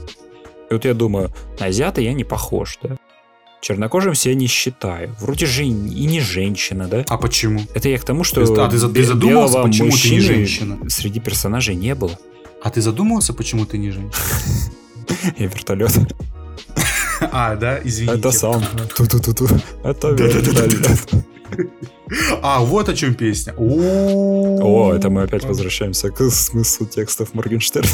[0.71, 1.31] И вот я думаю,
[1.61, 2.97] на азиата я не похож, да?
[3.61, 5.15] Чернокожим себя не считаю.
[5.21, 7.05] Вроде же и не женщина, да?
[7.09, 7.61] А почему?
[7.75, 10.79] Это я к тому, что Ты- а ты задумался, почему ты не женщина?
[10.89, 12.17] среди персонажей не было.
[12.65, 14.13] А ты задумывался, почему ты не женщина?
[15.39, 15.93] И вертолет.
[17.33, 18.19] А, да, извините.
[18.19, 18.63] Это сам.
[18.97, 19.47] Ту-ту-ту-ту.
[19.85, 21.11] Это вертолет.
[22.43, 23.55] А, вот о чем песня.
[23.57, 27.89] О, это мы опять возвращаемся к смыслу текстов Моргенштерна.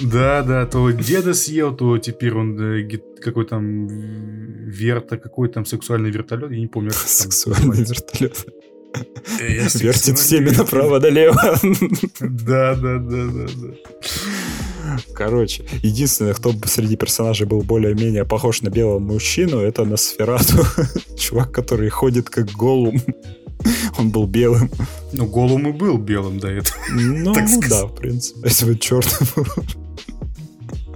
[0.00, 6.10] Да, да, то деда съел, то теперь он э, какой там верта, какой там сексуальный
[6.10, 6.90] вертолет, я не помню.
[6.92, 8.46] Сексуальный вертолет.
[9.40, 11.58] Э, Вертит всеми направо-налево.
[12.20, 14.98] Да, да, да, да, да.
[15.14, 20.64] Короче, единственный, кто среди персонажей был более-менее похож на белого мужчину, это Носферату.
[21.18, 23.00] Чувак, который ходит как голум.
[23.98, 24.70] Он был белым.
[25.12, 26.76] Ну, Голум и был белым до этого.
[26.90, 27.32] Ну,
[27.68, 28.40] да, в принципе.
[28.44, 29.46] Если бы черным был.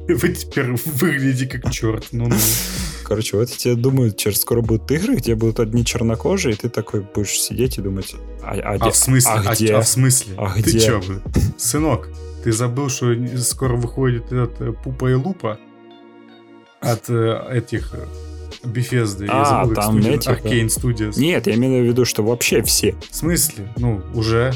[0.15, 2.09] Вы теперь выглядите как черт.
[2.13, 2.37] Ну, ну.
[3.05, 6.69] Короче, вот я тебе думаю, через скоро будут игры, где будут одни чернокожие, и ты
[6.69, 9.31] такой будешь сидеть и думать, а, а А где- в смысле?
[9.35, 9.75] а А, где?
[9.75, 10.35] а в смысле?
[10.37, 10.97] А Ты где?
[10.99, 11.23] блин?
[11.57, 12.09] Сынок,
[12.45, 15.59] ты забыл, что скоро выходит этот э, Пупа и Лупа
[16.81, 17.95] от э, этих
[18.65, 19.27] Бефезды.
[19.31, 20.35] А, там эти, да.
[20.35, 21.19] Arcane Studios.
[21.19, 23.73] Нет, я имею в виду, что вообще все В смысле?
[23.77, 24.53] Ну, уже.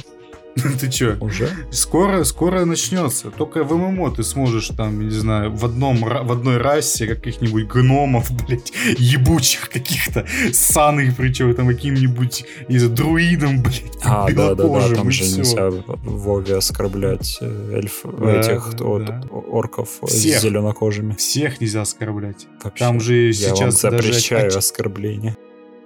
[0.81, 1.17] Ты чё?
[1.21, 1.49] уже.
[1.71, 3.31] Скоро, скоро начнется.
[3.31, 8.31] Только в ММО ты сможешь там, не знаю, в одном в одной расе каких-нибудь гномов,
[8.47, 14.97] блядь, ебучих каких-то саных, причем там каким-нибудь из друидом, блядь, А, да, да, да, белокожим,
[14.97, 15.37] там же всё.
[15.39, 19.23] нельзя в Вове оскорблять э, эльф, Да, этих да, да.
[19.29, 20.39] орков Всех.
[20.39, 21.15] с зеленокожими.
[21.15, 22.47] Всех нельзя оскорблять.
[22.63, 22.85] Вообще.
[22.85, 25.37] Там же я вам сейчас даже запрещаю оч- оскорбления.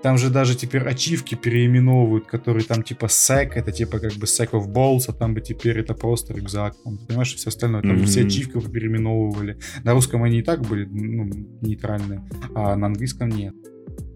[0.02, 4.50] Там же даже теперь ачивки переименовывают, которые там типа сек, это типа как бы sec
[4.50, 6.75] of balls, а там бы теперь это просто рюкзак.
[6.84, 7.83] Ну, Понимаешь, и все остальное.
[7.83, 9.58] Там же все ачивки переименовывали.
[9.84, 13.55] На русском они и так были ну, нейтральные, а на английском нет.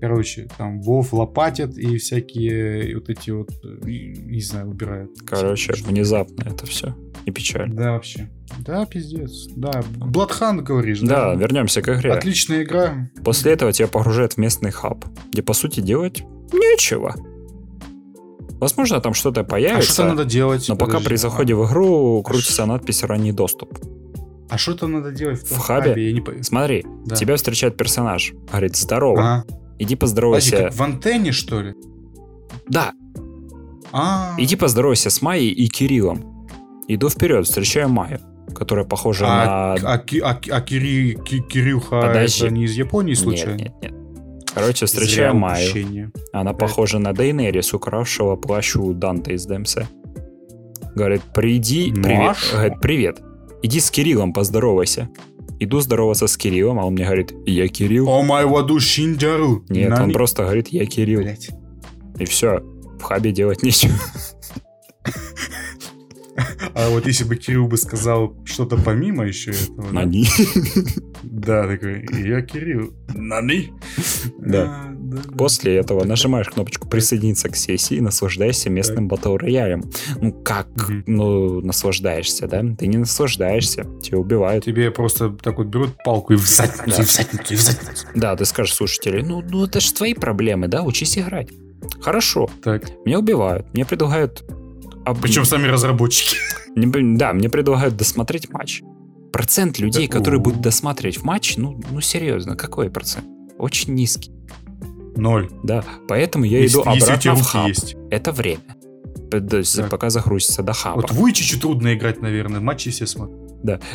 [0.01, 3.51] Короче, там Вов лопатят и всякие вот эти вот,
[3.85, 5.11] не знаю, убирают.
[5.27, 6.95] Короче, внезапно это все.
[7.27, 7.71] И печаль.
[7.71, 8.29] Да, вообще.
[8.61, 9.47] Да, пиздец.
[9.55, 12.13] Да, Bloodhound говоришь, Да, вернемся к игре.
[12.13, 13.09] Отличная игра.
[13.25, 17.15] После этого тебя погружают в местный хаб, где, по сути, делать нечего.
[18.59, 20.67] Возможно, там что-то А появится, что надо делать?
[20.69, 21.09] но пока Подожди.
[21.09, 23.79] при заходе в игру крутится надпись «Ранний доступ».
[24.51, 26.11] А что там надо делать в, В хабе?
[26.11, 27.15] Я не Смотри, Да.
[27.17, 28.33] тебя встречает персонаж.
[28.51, 29.23] Говорит, здорово.
[29.23, 29.45] А,
[29.79, 30.57] Иди подожди, поздоровайся.
[30.57, 31.75] как в антенне, что ли?
[32.69, 32.93] Да,
[33.93, 36.30] А, иди поздоровайся с Майей и Кириллом.
[36.89, 38.21] Иду вперед, встречаю Майю,
[38.55, 39.93] которая похожа а, на...
[39.93, 42.45] а, а, а Кири- Ки- Кирюха Подожди.
[42.45, 43.57] это не из Японии случайно?
[43.57, 43.95] Нет, нет, нет.
[44.53, 45.65] Короче, Зря встречаю Майю.
[45.69, 46.11] упущение.
[46.33, 49.77] Она похожа на Дейнерис, укравшего плащ у Данте из ДМС.
[50.97, 52.19] Говорит, приди, привет.
[52.19, 52.53] Маша?
[52.53, 53.21] Говорит, привет.
[53.63, 55.09] Иди с Кириллом поздоровайся.
[55.61, 58.09] Иду здороваться с Кириллом, а он мне говорит, я Кирилл.
[58.09, 59.65] О май воду шиндяру.
[59.69, 61.21] Нет, он просто говорит, я Кирилл.
[61.21, 61.51] Блять.
[62.19, 62.61] И все.
[62.99, 63.93] В хабе делать нечего.
[66.75, 69.93] А вот если бы Кирилл бы сказал что-то помимо еще этого.
[69.93, 70.01] да?
[70.01, 70.27] Они.
[71.23, 72.95] Да, такой, я Кирилл.
[73.15, 73.73] Нани?
[74.39, 74.87] Да.
[74.87, 75.37] А.
[75.37, 79.85] После этого нажимаешь кнопочку «Присоединиться к сессии» и наслаждаешься местным батл роялем.
[80.21, 80.69] Ну как,
[81.07, 82.63] ну, наслаждаешься, да?
[82.79, 84.65] Ты не наслаждаешься, тебя убивают.
[84.65, 88.07] Тебе просто так вот берут палку и в задницу, и в задницу, и в задницу.
[88.15, 90.83] Да, ты скажешь слушателю, ну, ну это же твои проблемы, да?
[90.83, 91.49] Учись играть.
[92.01, 92.85] Хорошо, Так.
[93.05, 94.45] меня убивают, мне предлагают...
[95.11, 96.37] об- Причем сами разработчики.
[96.75, 98.83] Да, мне предлагают досмотреть матч.
[99.33, 103.27] Процент людей, Да, которые будут досматривать в матч, ну, ну серьезно, какой процент?
[103.59, 104.33] Очень низкий.
[105.17, 105.49] Ноль.
[105.63, 107.69] Да, поэтому я Если- иду если обратно в руки хаб.
[107.69, 107.97] есть.
[108.11, 108.61] Это время.
[109.31, 109.91] То есть Так.
[109.91, 111.03] Пока загрузится до хаба.
[111.03, 112.61] Вот Вуйчичу трудно играть, наверное.
[112.61, 113.39] Матчи все смотрят.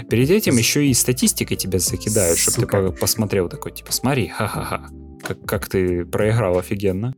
[0.09, 4.87] Перед этим С- еще и статистикой тебя закидают, чтобы ты посмотрел такой, типа, смотри, ха-ха-ха,
[5.23, 7.15] как, как ты проиграл офигенно.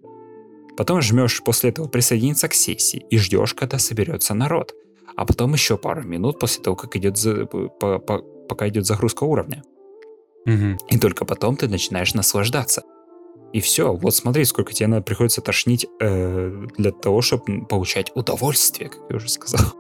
[0.78, 4.74] Потом жмешь после этого присоединиться к сессии и ждешь, когда соберется народ.
[5.16, 9.24] А потом еще пару минут после того, как идет за- по- по- пока идет загрузка
[9.24, 9.64] уровня.
[10.46, 10.78] Мгм.
[10.90, 12.84] И только потом ты начинаешь наслаждаться.
[13.54, 18.90] И все, вот смотри, сколько тебе надо приходится тошнить э, для того, чтобы получать удовольствие,
[18.90, 19.74] как я уже сказал.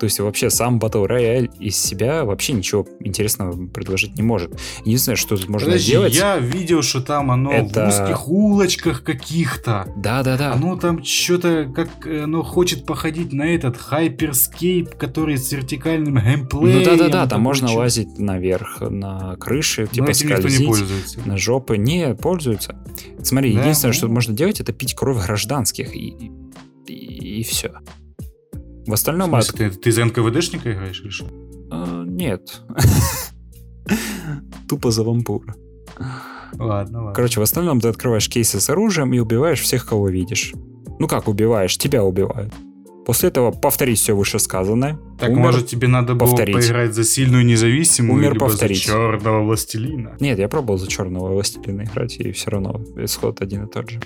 [0.00, 4.58] То есть вообще сам Battle Royale из себя вообще ничего интересного предложить не может.
[4.86, 6.14] Единственное, что тут можно Подожди, делать...
[6.16, 9.92] я видел, что там оно Это- в узких улочках каких-то.
[9.98, 10.54] Да-да-да.
[10.54, 16.78] Оно там что-то, как э, оно хочет походить на этот Hyperscape, который с вертикальным геймплеем.
[16.78, 20.48] ну да-да-да, и там можно чё- лазить наверх на крыши, Но типа этим никто не
[20.54, 20.66] скользить.
[20.66, 21.20] пользуется.
[21.26, 22.76] на жопы не пользуются.
[23.22, 26.30] Смотри, Да, единственное, что можно делать, это пить кровь гражданских и,
[26.86, 27.74] и, все.
[28.86, 29.30] В В остальном...
[29.30, 31.26] смысле, ты, ты за НКВДшника играешь или что?
[31.26, 32.62] от- э, нет.
[34.68, 35.54] Тупо за вампура.
[36.58, 37.12] Ладно, ладно.
[37.14, 40.52] Короче, в остальном ты открываешь кейсы с оружием и убиваешь всех, кого видишь.
[40.98, 41.76] Ну как убиваешь?
[41.76, 42.52] Тебя убивают.
[43.06, 44.98] После этого повторить все вышесказанное.
[45.18, 45.40] так, Умер.
[45.40, 46.56] может, тебе надо было повторить.
[46.56, 48.78] поиграть за сильную независимую, Умер либо повторить.
[48.78, 50.16] за черного властелина?
[50.20, 54.00] Нет, я пробовал за черного властелина играть, и все равно исход один и тот же.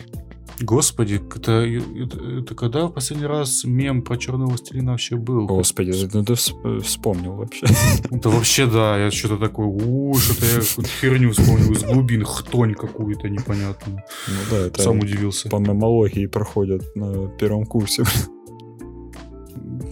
[0.61, 5.47] Господи, это, это, это когда в последний раз мем про черного властелина вообще был?
[5.47, 7.67] Господи, ну ты всп- вспомнил вообще.
[8.11, 12.75] Это вообще, да, я что-то такое, у, что-то я какую-то херню вспомнил из глубин, хтонь
[12.75, 14.03] какую-то непонятную.
[14.29, 15.49] Ну да, это Сам удивился.
[15.49, 18.05] по мемологии проходят на первом курсе.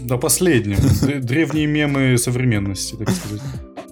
[0.02, 0.78] На последнем.
[1.22, 3.42] Древние мемы современности, так сказать.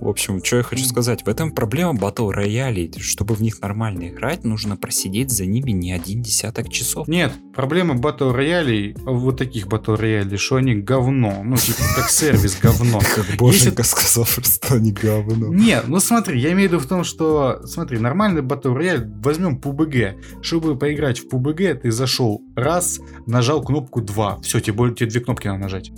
[0.00, 1.24] В общем, что я хочу сказать.
[1.24, 2.90] В этом проблема батл роялей.
[2.98, 7.06] Чтобы в них нормально играть, нужно просидеть за ними не один десяток часов.
[7.06, 11.42] Нет, проблема батл роялей, вот таких батл роялей, что они говно.
[11.44, 13.00] Ну, типа, как сервис говно.
[13.14, 15.52] Как Боженька сказал, что они говно.
[15.52, 19.58] Нет, ну смотри, я имею в виду в том, что, смотри, нормальный батл рояль, возьмем
[19.58, 20.42] PUBG.
[20.42, 24.40] Чтобы поиграть в PUBG, ты зашел раз, нажал кнопку 2.
[24.40, 25.92] Все, тебе, более- тебе две кнопки надо нажать.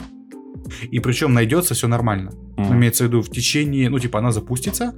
[0.91, 2.33] И причем найдется все нормально.
[2.57, 4.94] Ну, Имеется в виду в течение, ну, типа, она запустится,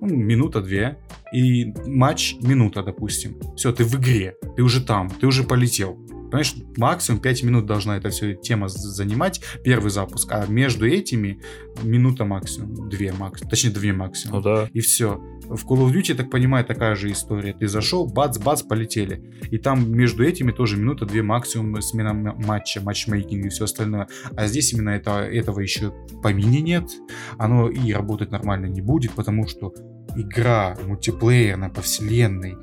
[0.00, 0.98] ну, минута-две,
[1.32, 3.36] и матч минута, допустим.
[3.56, 5.96] Все, ты в игре, ты уже там, ты уже полетел.
[6.26, 11.40] Понимаешь, максимум 5 минут должна эта вся тема занимать, первый запуск, а между этими
[11.82, 14.36] минута максимум, две максимум, точнее, две максимум.
[14.36, 14.68] Ну да.
[14.72, 15.22] И все.
[15.48, 17.52] В Call of Duty, так понимаю, такая же история.
[17.52, 19.22] Ты зашел, бац-бац, полетели.
[19.50, 24.08] И там между этими тоже минута-две максимум смена матча, матчмейкинг и все остальное.
[24.36, 25.92] А здесь именно это, этого еще
[26.22, 26.90] помине нет.
[27.38, 29.72] Оно и работать нормально не будет, потому что
[30.16, 32.56] игра мультиплеерная по вселенной,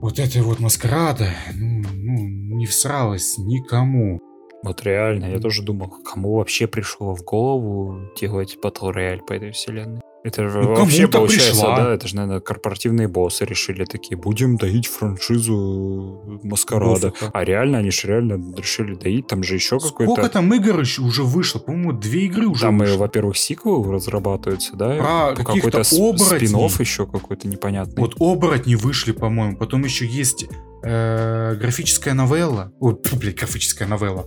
[0.00, 4.20] вот этой вот маскарада, ну, ну, не всралась никому.
[4.62, 9.52] Вот реально, я тоже думал, кому вообще пришло в голову делать батл рояль по этой
[9.52, 10.00] вселенной.
[10.24, 11.76] Это же Ну, вообще получается, пришла.
[11.76, 17.10] да, это же, наверное, корпоративные боссы решили такие, будем доить франшизу Маскарада.
[17.10, 17.30] Боссов, да.
[17.34, 20.28] А реально, они же реально решили доить, там же еще Сколько какой-то...
[20.30, 21.58] там игр еще уже вышло?
[21.58, 22.96] По-моему, две игры уже Там, вышло.
[22.98, 24.96] во-первых, сиквел разрабатывается, да?
[24.96, 26.48] Про и каких-то какой-то оборотней.
[26.48, 28.00] спин еще какой-то непонятный.
[28.00, 29.56] Вот оборотни вышли, по-моему.
[29.58, 30.46] Потом еще есть
[30.84, 32.72] э, графическая новелла.
[32.80, 34.26] Ой, блядь, графическая новелла.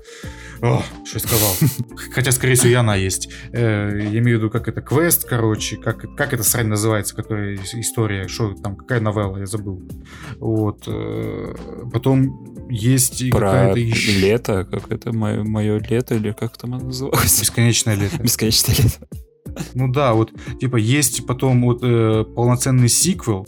[0.62, 1.56] О, что я сказал.
[2.14, 3.30] Хотя, скорее всего, и она есть.
[3.54, 5.78] Э, я имею в виду, как это, квест, короче.
[5.78, 8.28] Как, как эта срань называется, которая ис- история.
[8.28, 9.82] Что там, какая новелла, я забыл.
[10.40, 10.84] Вот.
[10.88, 11.56] э,
[11.94, 14.20] потом есть и какая-то еще...
[14.20, 17.40] лето, как это, мое, мое лето, или как там оно называлось?
[17.40, 18.18] Бесконечное лето.
[18.22, 19.08] Бесконечное лето.
[19.74, 23.48] Ну да, вот, типа, есть потом вот э, полноценный сиквел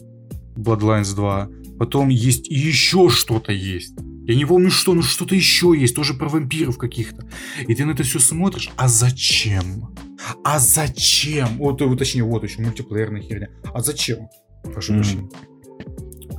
[0.56, 1.50] Bloodlines 2,
[1.80, 3.96] потом есть и еще что-то есть.
[4.28, 7.28] Я не помню что, ну что-то еще есть, тоже про вампиров каких-то.
[7.68, 9.96] И ты на это все смотришь, а зачем?
[10.44, 11.58] А зачем?
[11.58, 13.50] Вот, вот точнее, вот еще мультиплеерная херня.
[13.74, 14.28] А зачем?
[14.64, 15.02] Прошу Мгм.
[15.02, 15.30] прощения.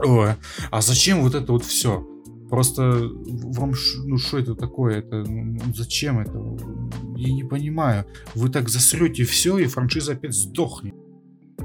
[0.05, 0.35] Ой,
[0.71, 2.07] а зачем вот это вот все?
[2.49, 3.73] Просто вам,
[4.05, 4.99] ну что это такое?
[4.99, 6.39] Это, ну, зачем это?
[7.17, 8.05] Я не понимаю.
[8.35, 10.95] Вы так засрете все, и франшиза опять сдохнет.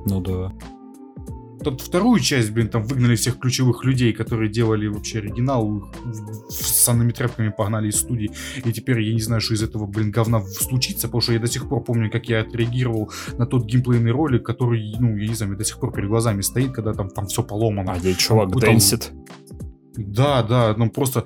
[0.06, 0.54] Ну да.
[1.66, 5.84] Тут вторую часть, блин, там выгнали всех ключевых людей, которые делали вообще оригинал,
[6.48, 8.30] с санными тряпками погнали из студии.
[8.64, 11.48] И теперь я не знаю, что из этого, блин, говна случится, потому что я до
[11.48, 15.58] сих пор помню, как я отреагировал на тот геймплейный ролик, который, ну, я не знаю,
[15.58, 17.94] до сих пор перед глазами стоит, когда там, там все поломано.
[17.94, 19.11] А где чувак там- дэнсит.
[19.98, 21.26] Да, да, ну просто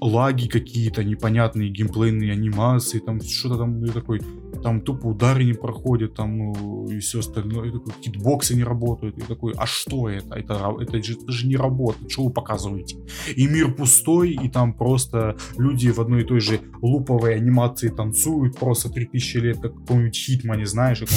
[0.00, 4.20] лаги какие-то непонятные, геймплейные анимации, там что-то там, я такой,
[4.62, 9.18] там тупо удары не проходят, там, ну, и все остальное, и такой, хитбоксы не работают,
[9.18, 10.34] и такой, а что это?
[10.34, 12.96] Это, ра- это, же, это же не работает, что вы показываете?
[13.36, 18.58] И мир пустой, и там просто люди в одной и той же луповой анимации танцуют
[18.58, 21.14] просто 3000 лет, как в каком-нибудь хитмане, знаешь, этом,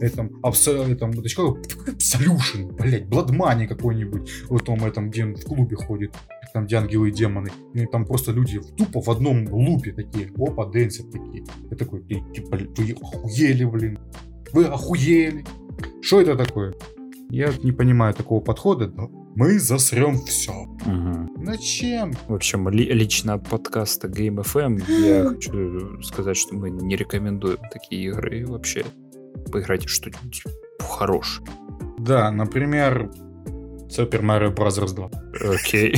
[0.00, 0.30] этом,
[1.10, 1.34] это
[1.86, 6.12] Absolution, блять, Бладмани какой-нибудь, вот том этом, где он в клубе ходит,
[6.54, 10.64] там где ангелы и демоны, и там просто люди тупо в одном лупе такие, опа,
[10.66, 11.44] дэнсят такие.
[11.68, 13.98] Я такой, ты, типа, вы охуели, блин,
[14.52, 15.44] вы охуели.
[16.00, 16.72] Что это такое?
[17.28, 20.52] Я не понимаю такого подхода, но мы засрем все.
[20.86, 21.44] Мгм.
[21.44, 22.12] Зачем?
[22.28, 27.58] В общем, ли- лично от подкаста Game FM я хочу сказать, что мы не рекомендуем
[27.72, 28.84] такие игры вообще
[29.50, 30.44] поиграйте в что-нибудь
[30.78, 31.48] хорошее.
[31.98, 33.10] Да, например,
[33.96, 34.94] Super Mario Bros.
[34.94, 35.10] 2.
[35.54, 35.94] Окей.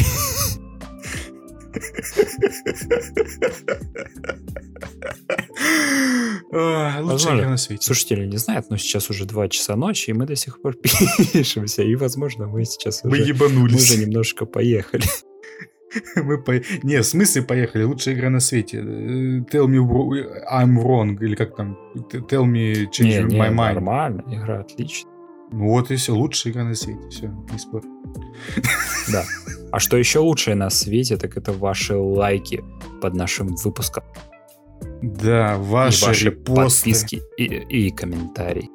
[6.52, 7.38] Лучшая Возможно.
[7.40, 7.84] игра на свете.
[7.84, 10.74] Слушатели не знают, но сейчас уже 2 часа ночи, и мы до сих пор
[11.32, 11.82] пишемся.
[11.82, 13.90] И, возможно, мы сейчас Мы уже, мы ебанулись.
[13.90, 15.04] уже немножко поехали.
[16.16, 16.52] Мы по...
[16.82, 17.84] Не, в смысле поехали?
[17.84, 18.78] Лучшая игра на свете.
[18.78, 18.82] Э,
[19.50, 19.78] Tell me
[20.52, 21.16] I'm wrong.
[21.24, 21.78] Или как там?
[22.28, 23.74] Tell me change Не, не, my mind.
[23.74, 25.10] нормально, игра отличная.
[25.52, 26.14] Ну вот и все.
[26.14, 27.00] Лучшая игра на свете.
[27.10, 27.82] Все, не спорь.
[29.12, 29.24] Да.
[29.72, 32.64] А что еще лучшее на свете, так это ваши лайки
[33.00, 34.04] под нашим выпуском.
[35.02, 36.90] Да, и ваши, ваши репосты.
[36.90, 38.70] подписки и, и комментарий.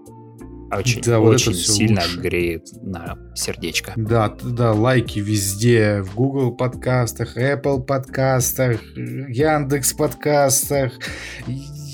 [0.73, 2.19] Очень, Да, вот очень сильно лучше.
[2.19, 3.91] греет на сердечко.
[3.97, 6.01] Да, да, лайки везде.
[6.01, 10.93] В Google подкастах, Apple подкастах, Яндекс подкастах,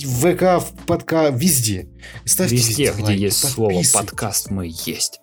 [0.04, 1.30] и- ВК в подка...
[1.30, 1.90] Везде.
[2.26, 5.20] Ставьте Везде, где лайки, есть слово подкаст, мы есть.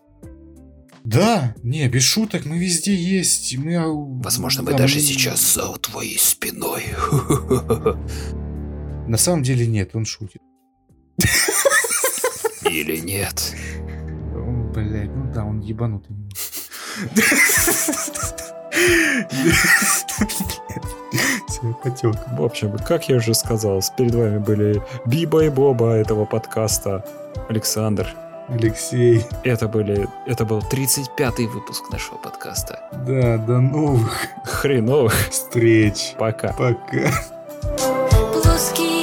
[1.05, 3.57] Да, не, без шуток, мы везде есть.
[3.59, 6.85] Мы, а, Возможно, мы да, даже мы- сейчас за твоей спиной.
[9.07, 10.41] На самом деле нет, он шутит.
[12.69, 13.55] Или нет.
[14.75, 16.17] Блять, ну да, он ебанутый.
[21.83, 22.15] Потек.
[22.37, 27.05] В общем, как я уже сказал, перед вами были Биба и Боба этого подкаста.
[27.49, 28.07] Александр.
[28.49, 32.79] Алексей, Это были, это был 35-й выпуск нашего подкаста.
[33.07, 34.13] да, до новых
[34.45, 35.15] Хреновых.
[35.31, 36.13] встреч.
[36.19, 36.49] Пока.
[36.53, 37.11] Пока.
[38.35, 38.94] Плоский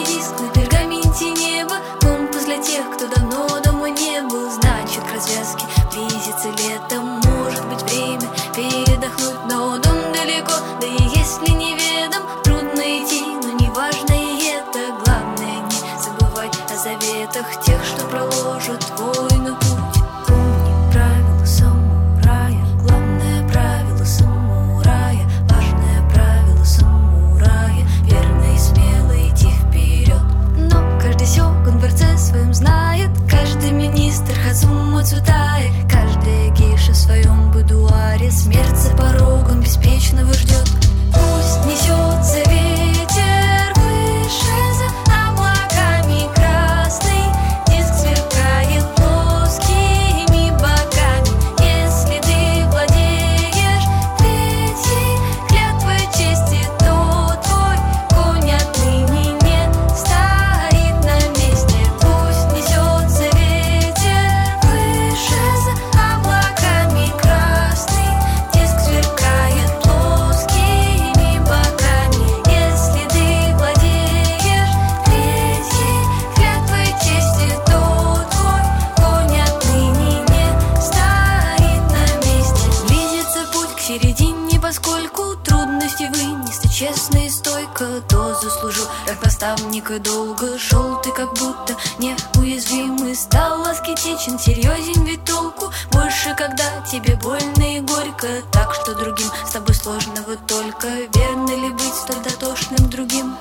[89.42, 97.16] наставника долго Шел ты как будто неуязвимый Стал аскетичен, серьезен ведь толку Больше, когда тебе
[97.16, 102.24] больно и горько Так что другим с тобой сложно вот только Верно ли быть столь
[102.24, 103.36] дотошным другим?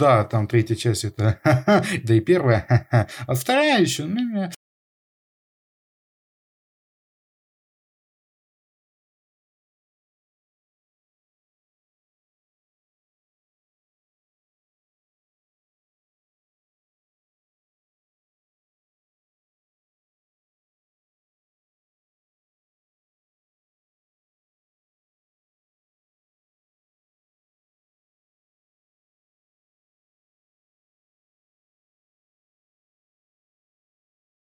[0.00, 1.38] да, там третья часть это,
[2.02, 2.86] да и первая,
[3.26, 4.50] а вторая еще, ну,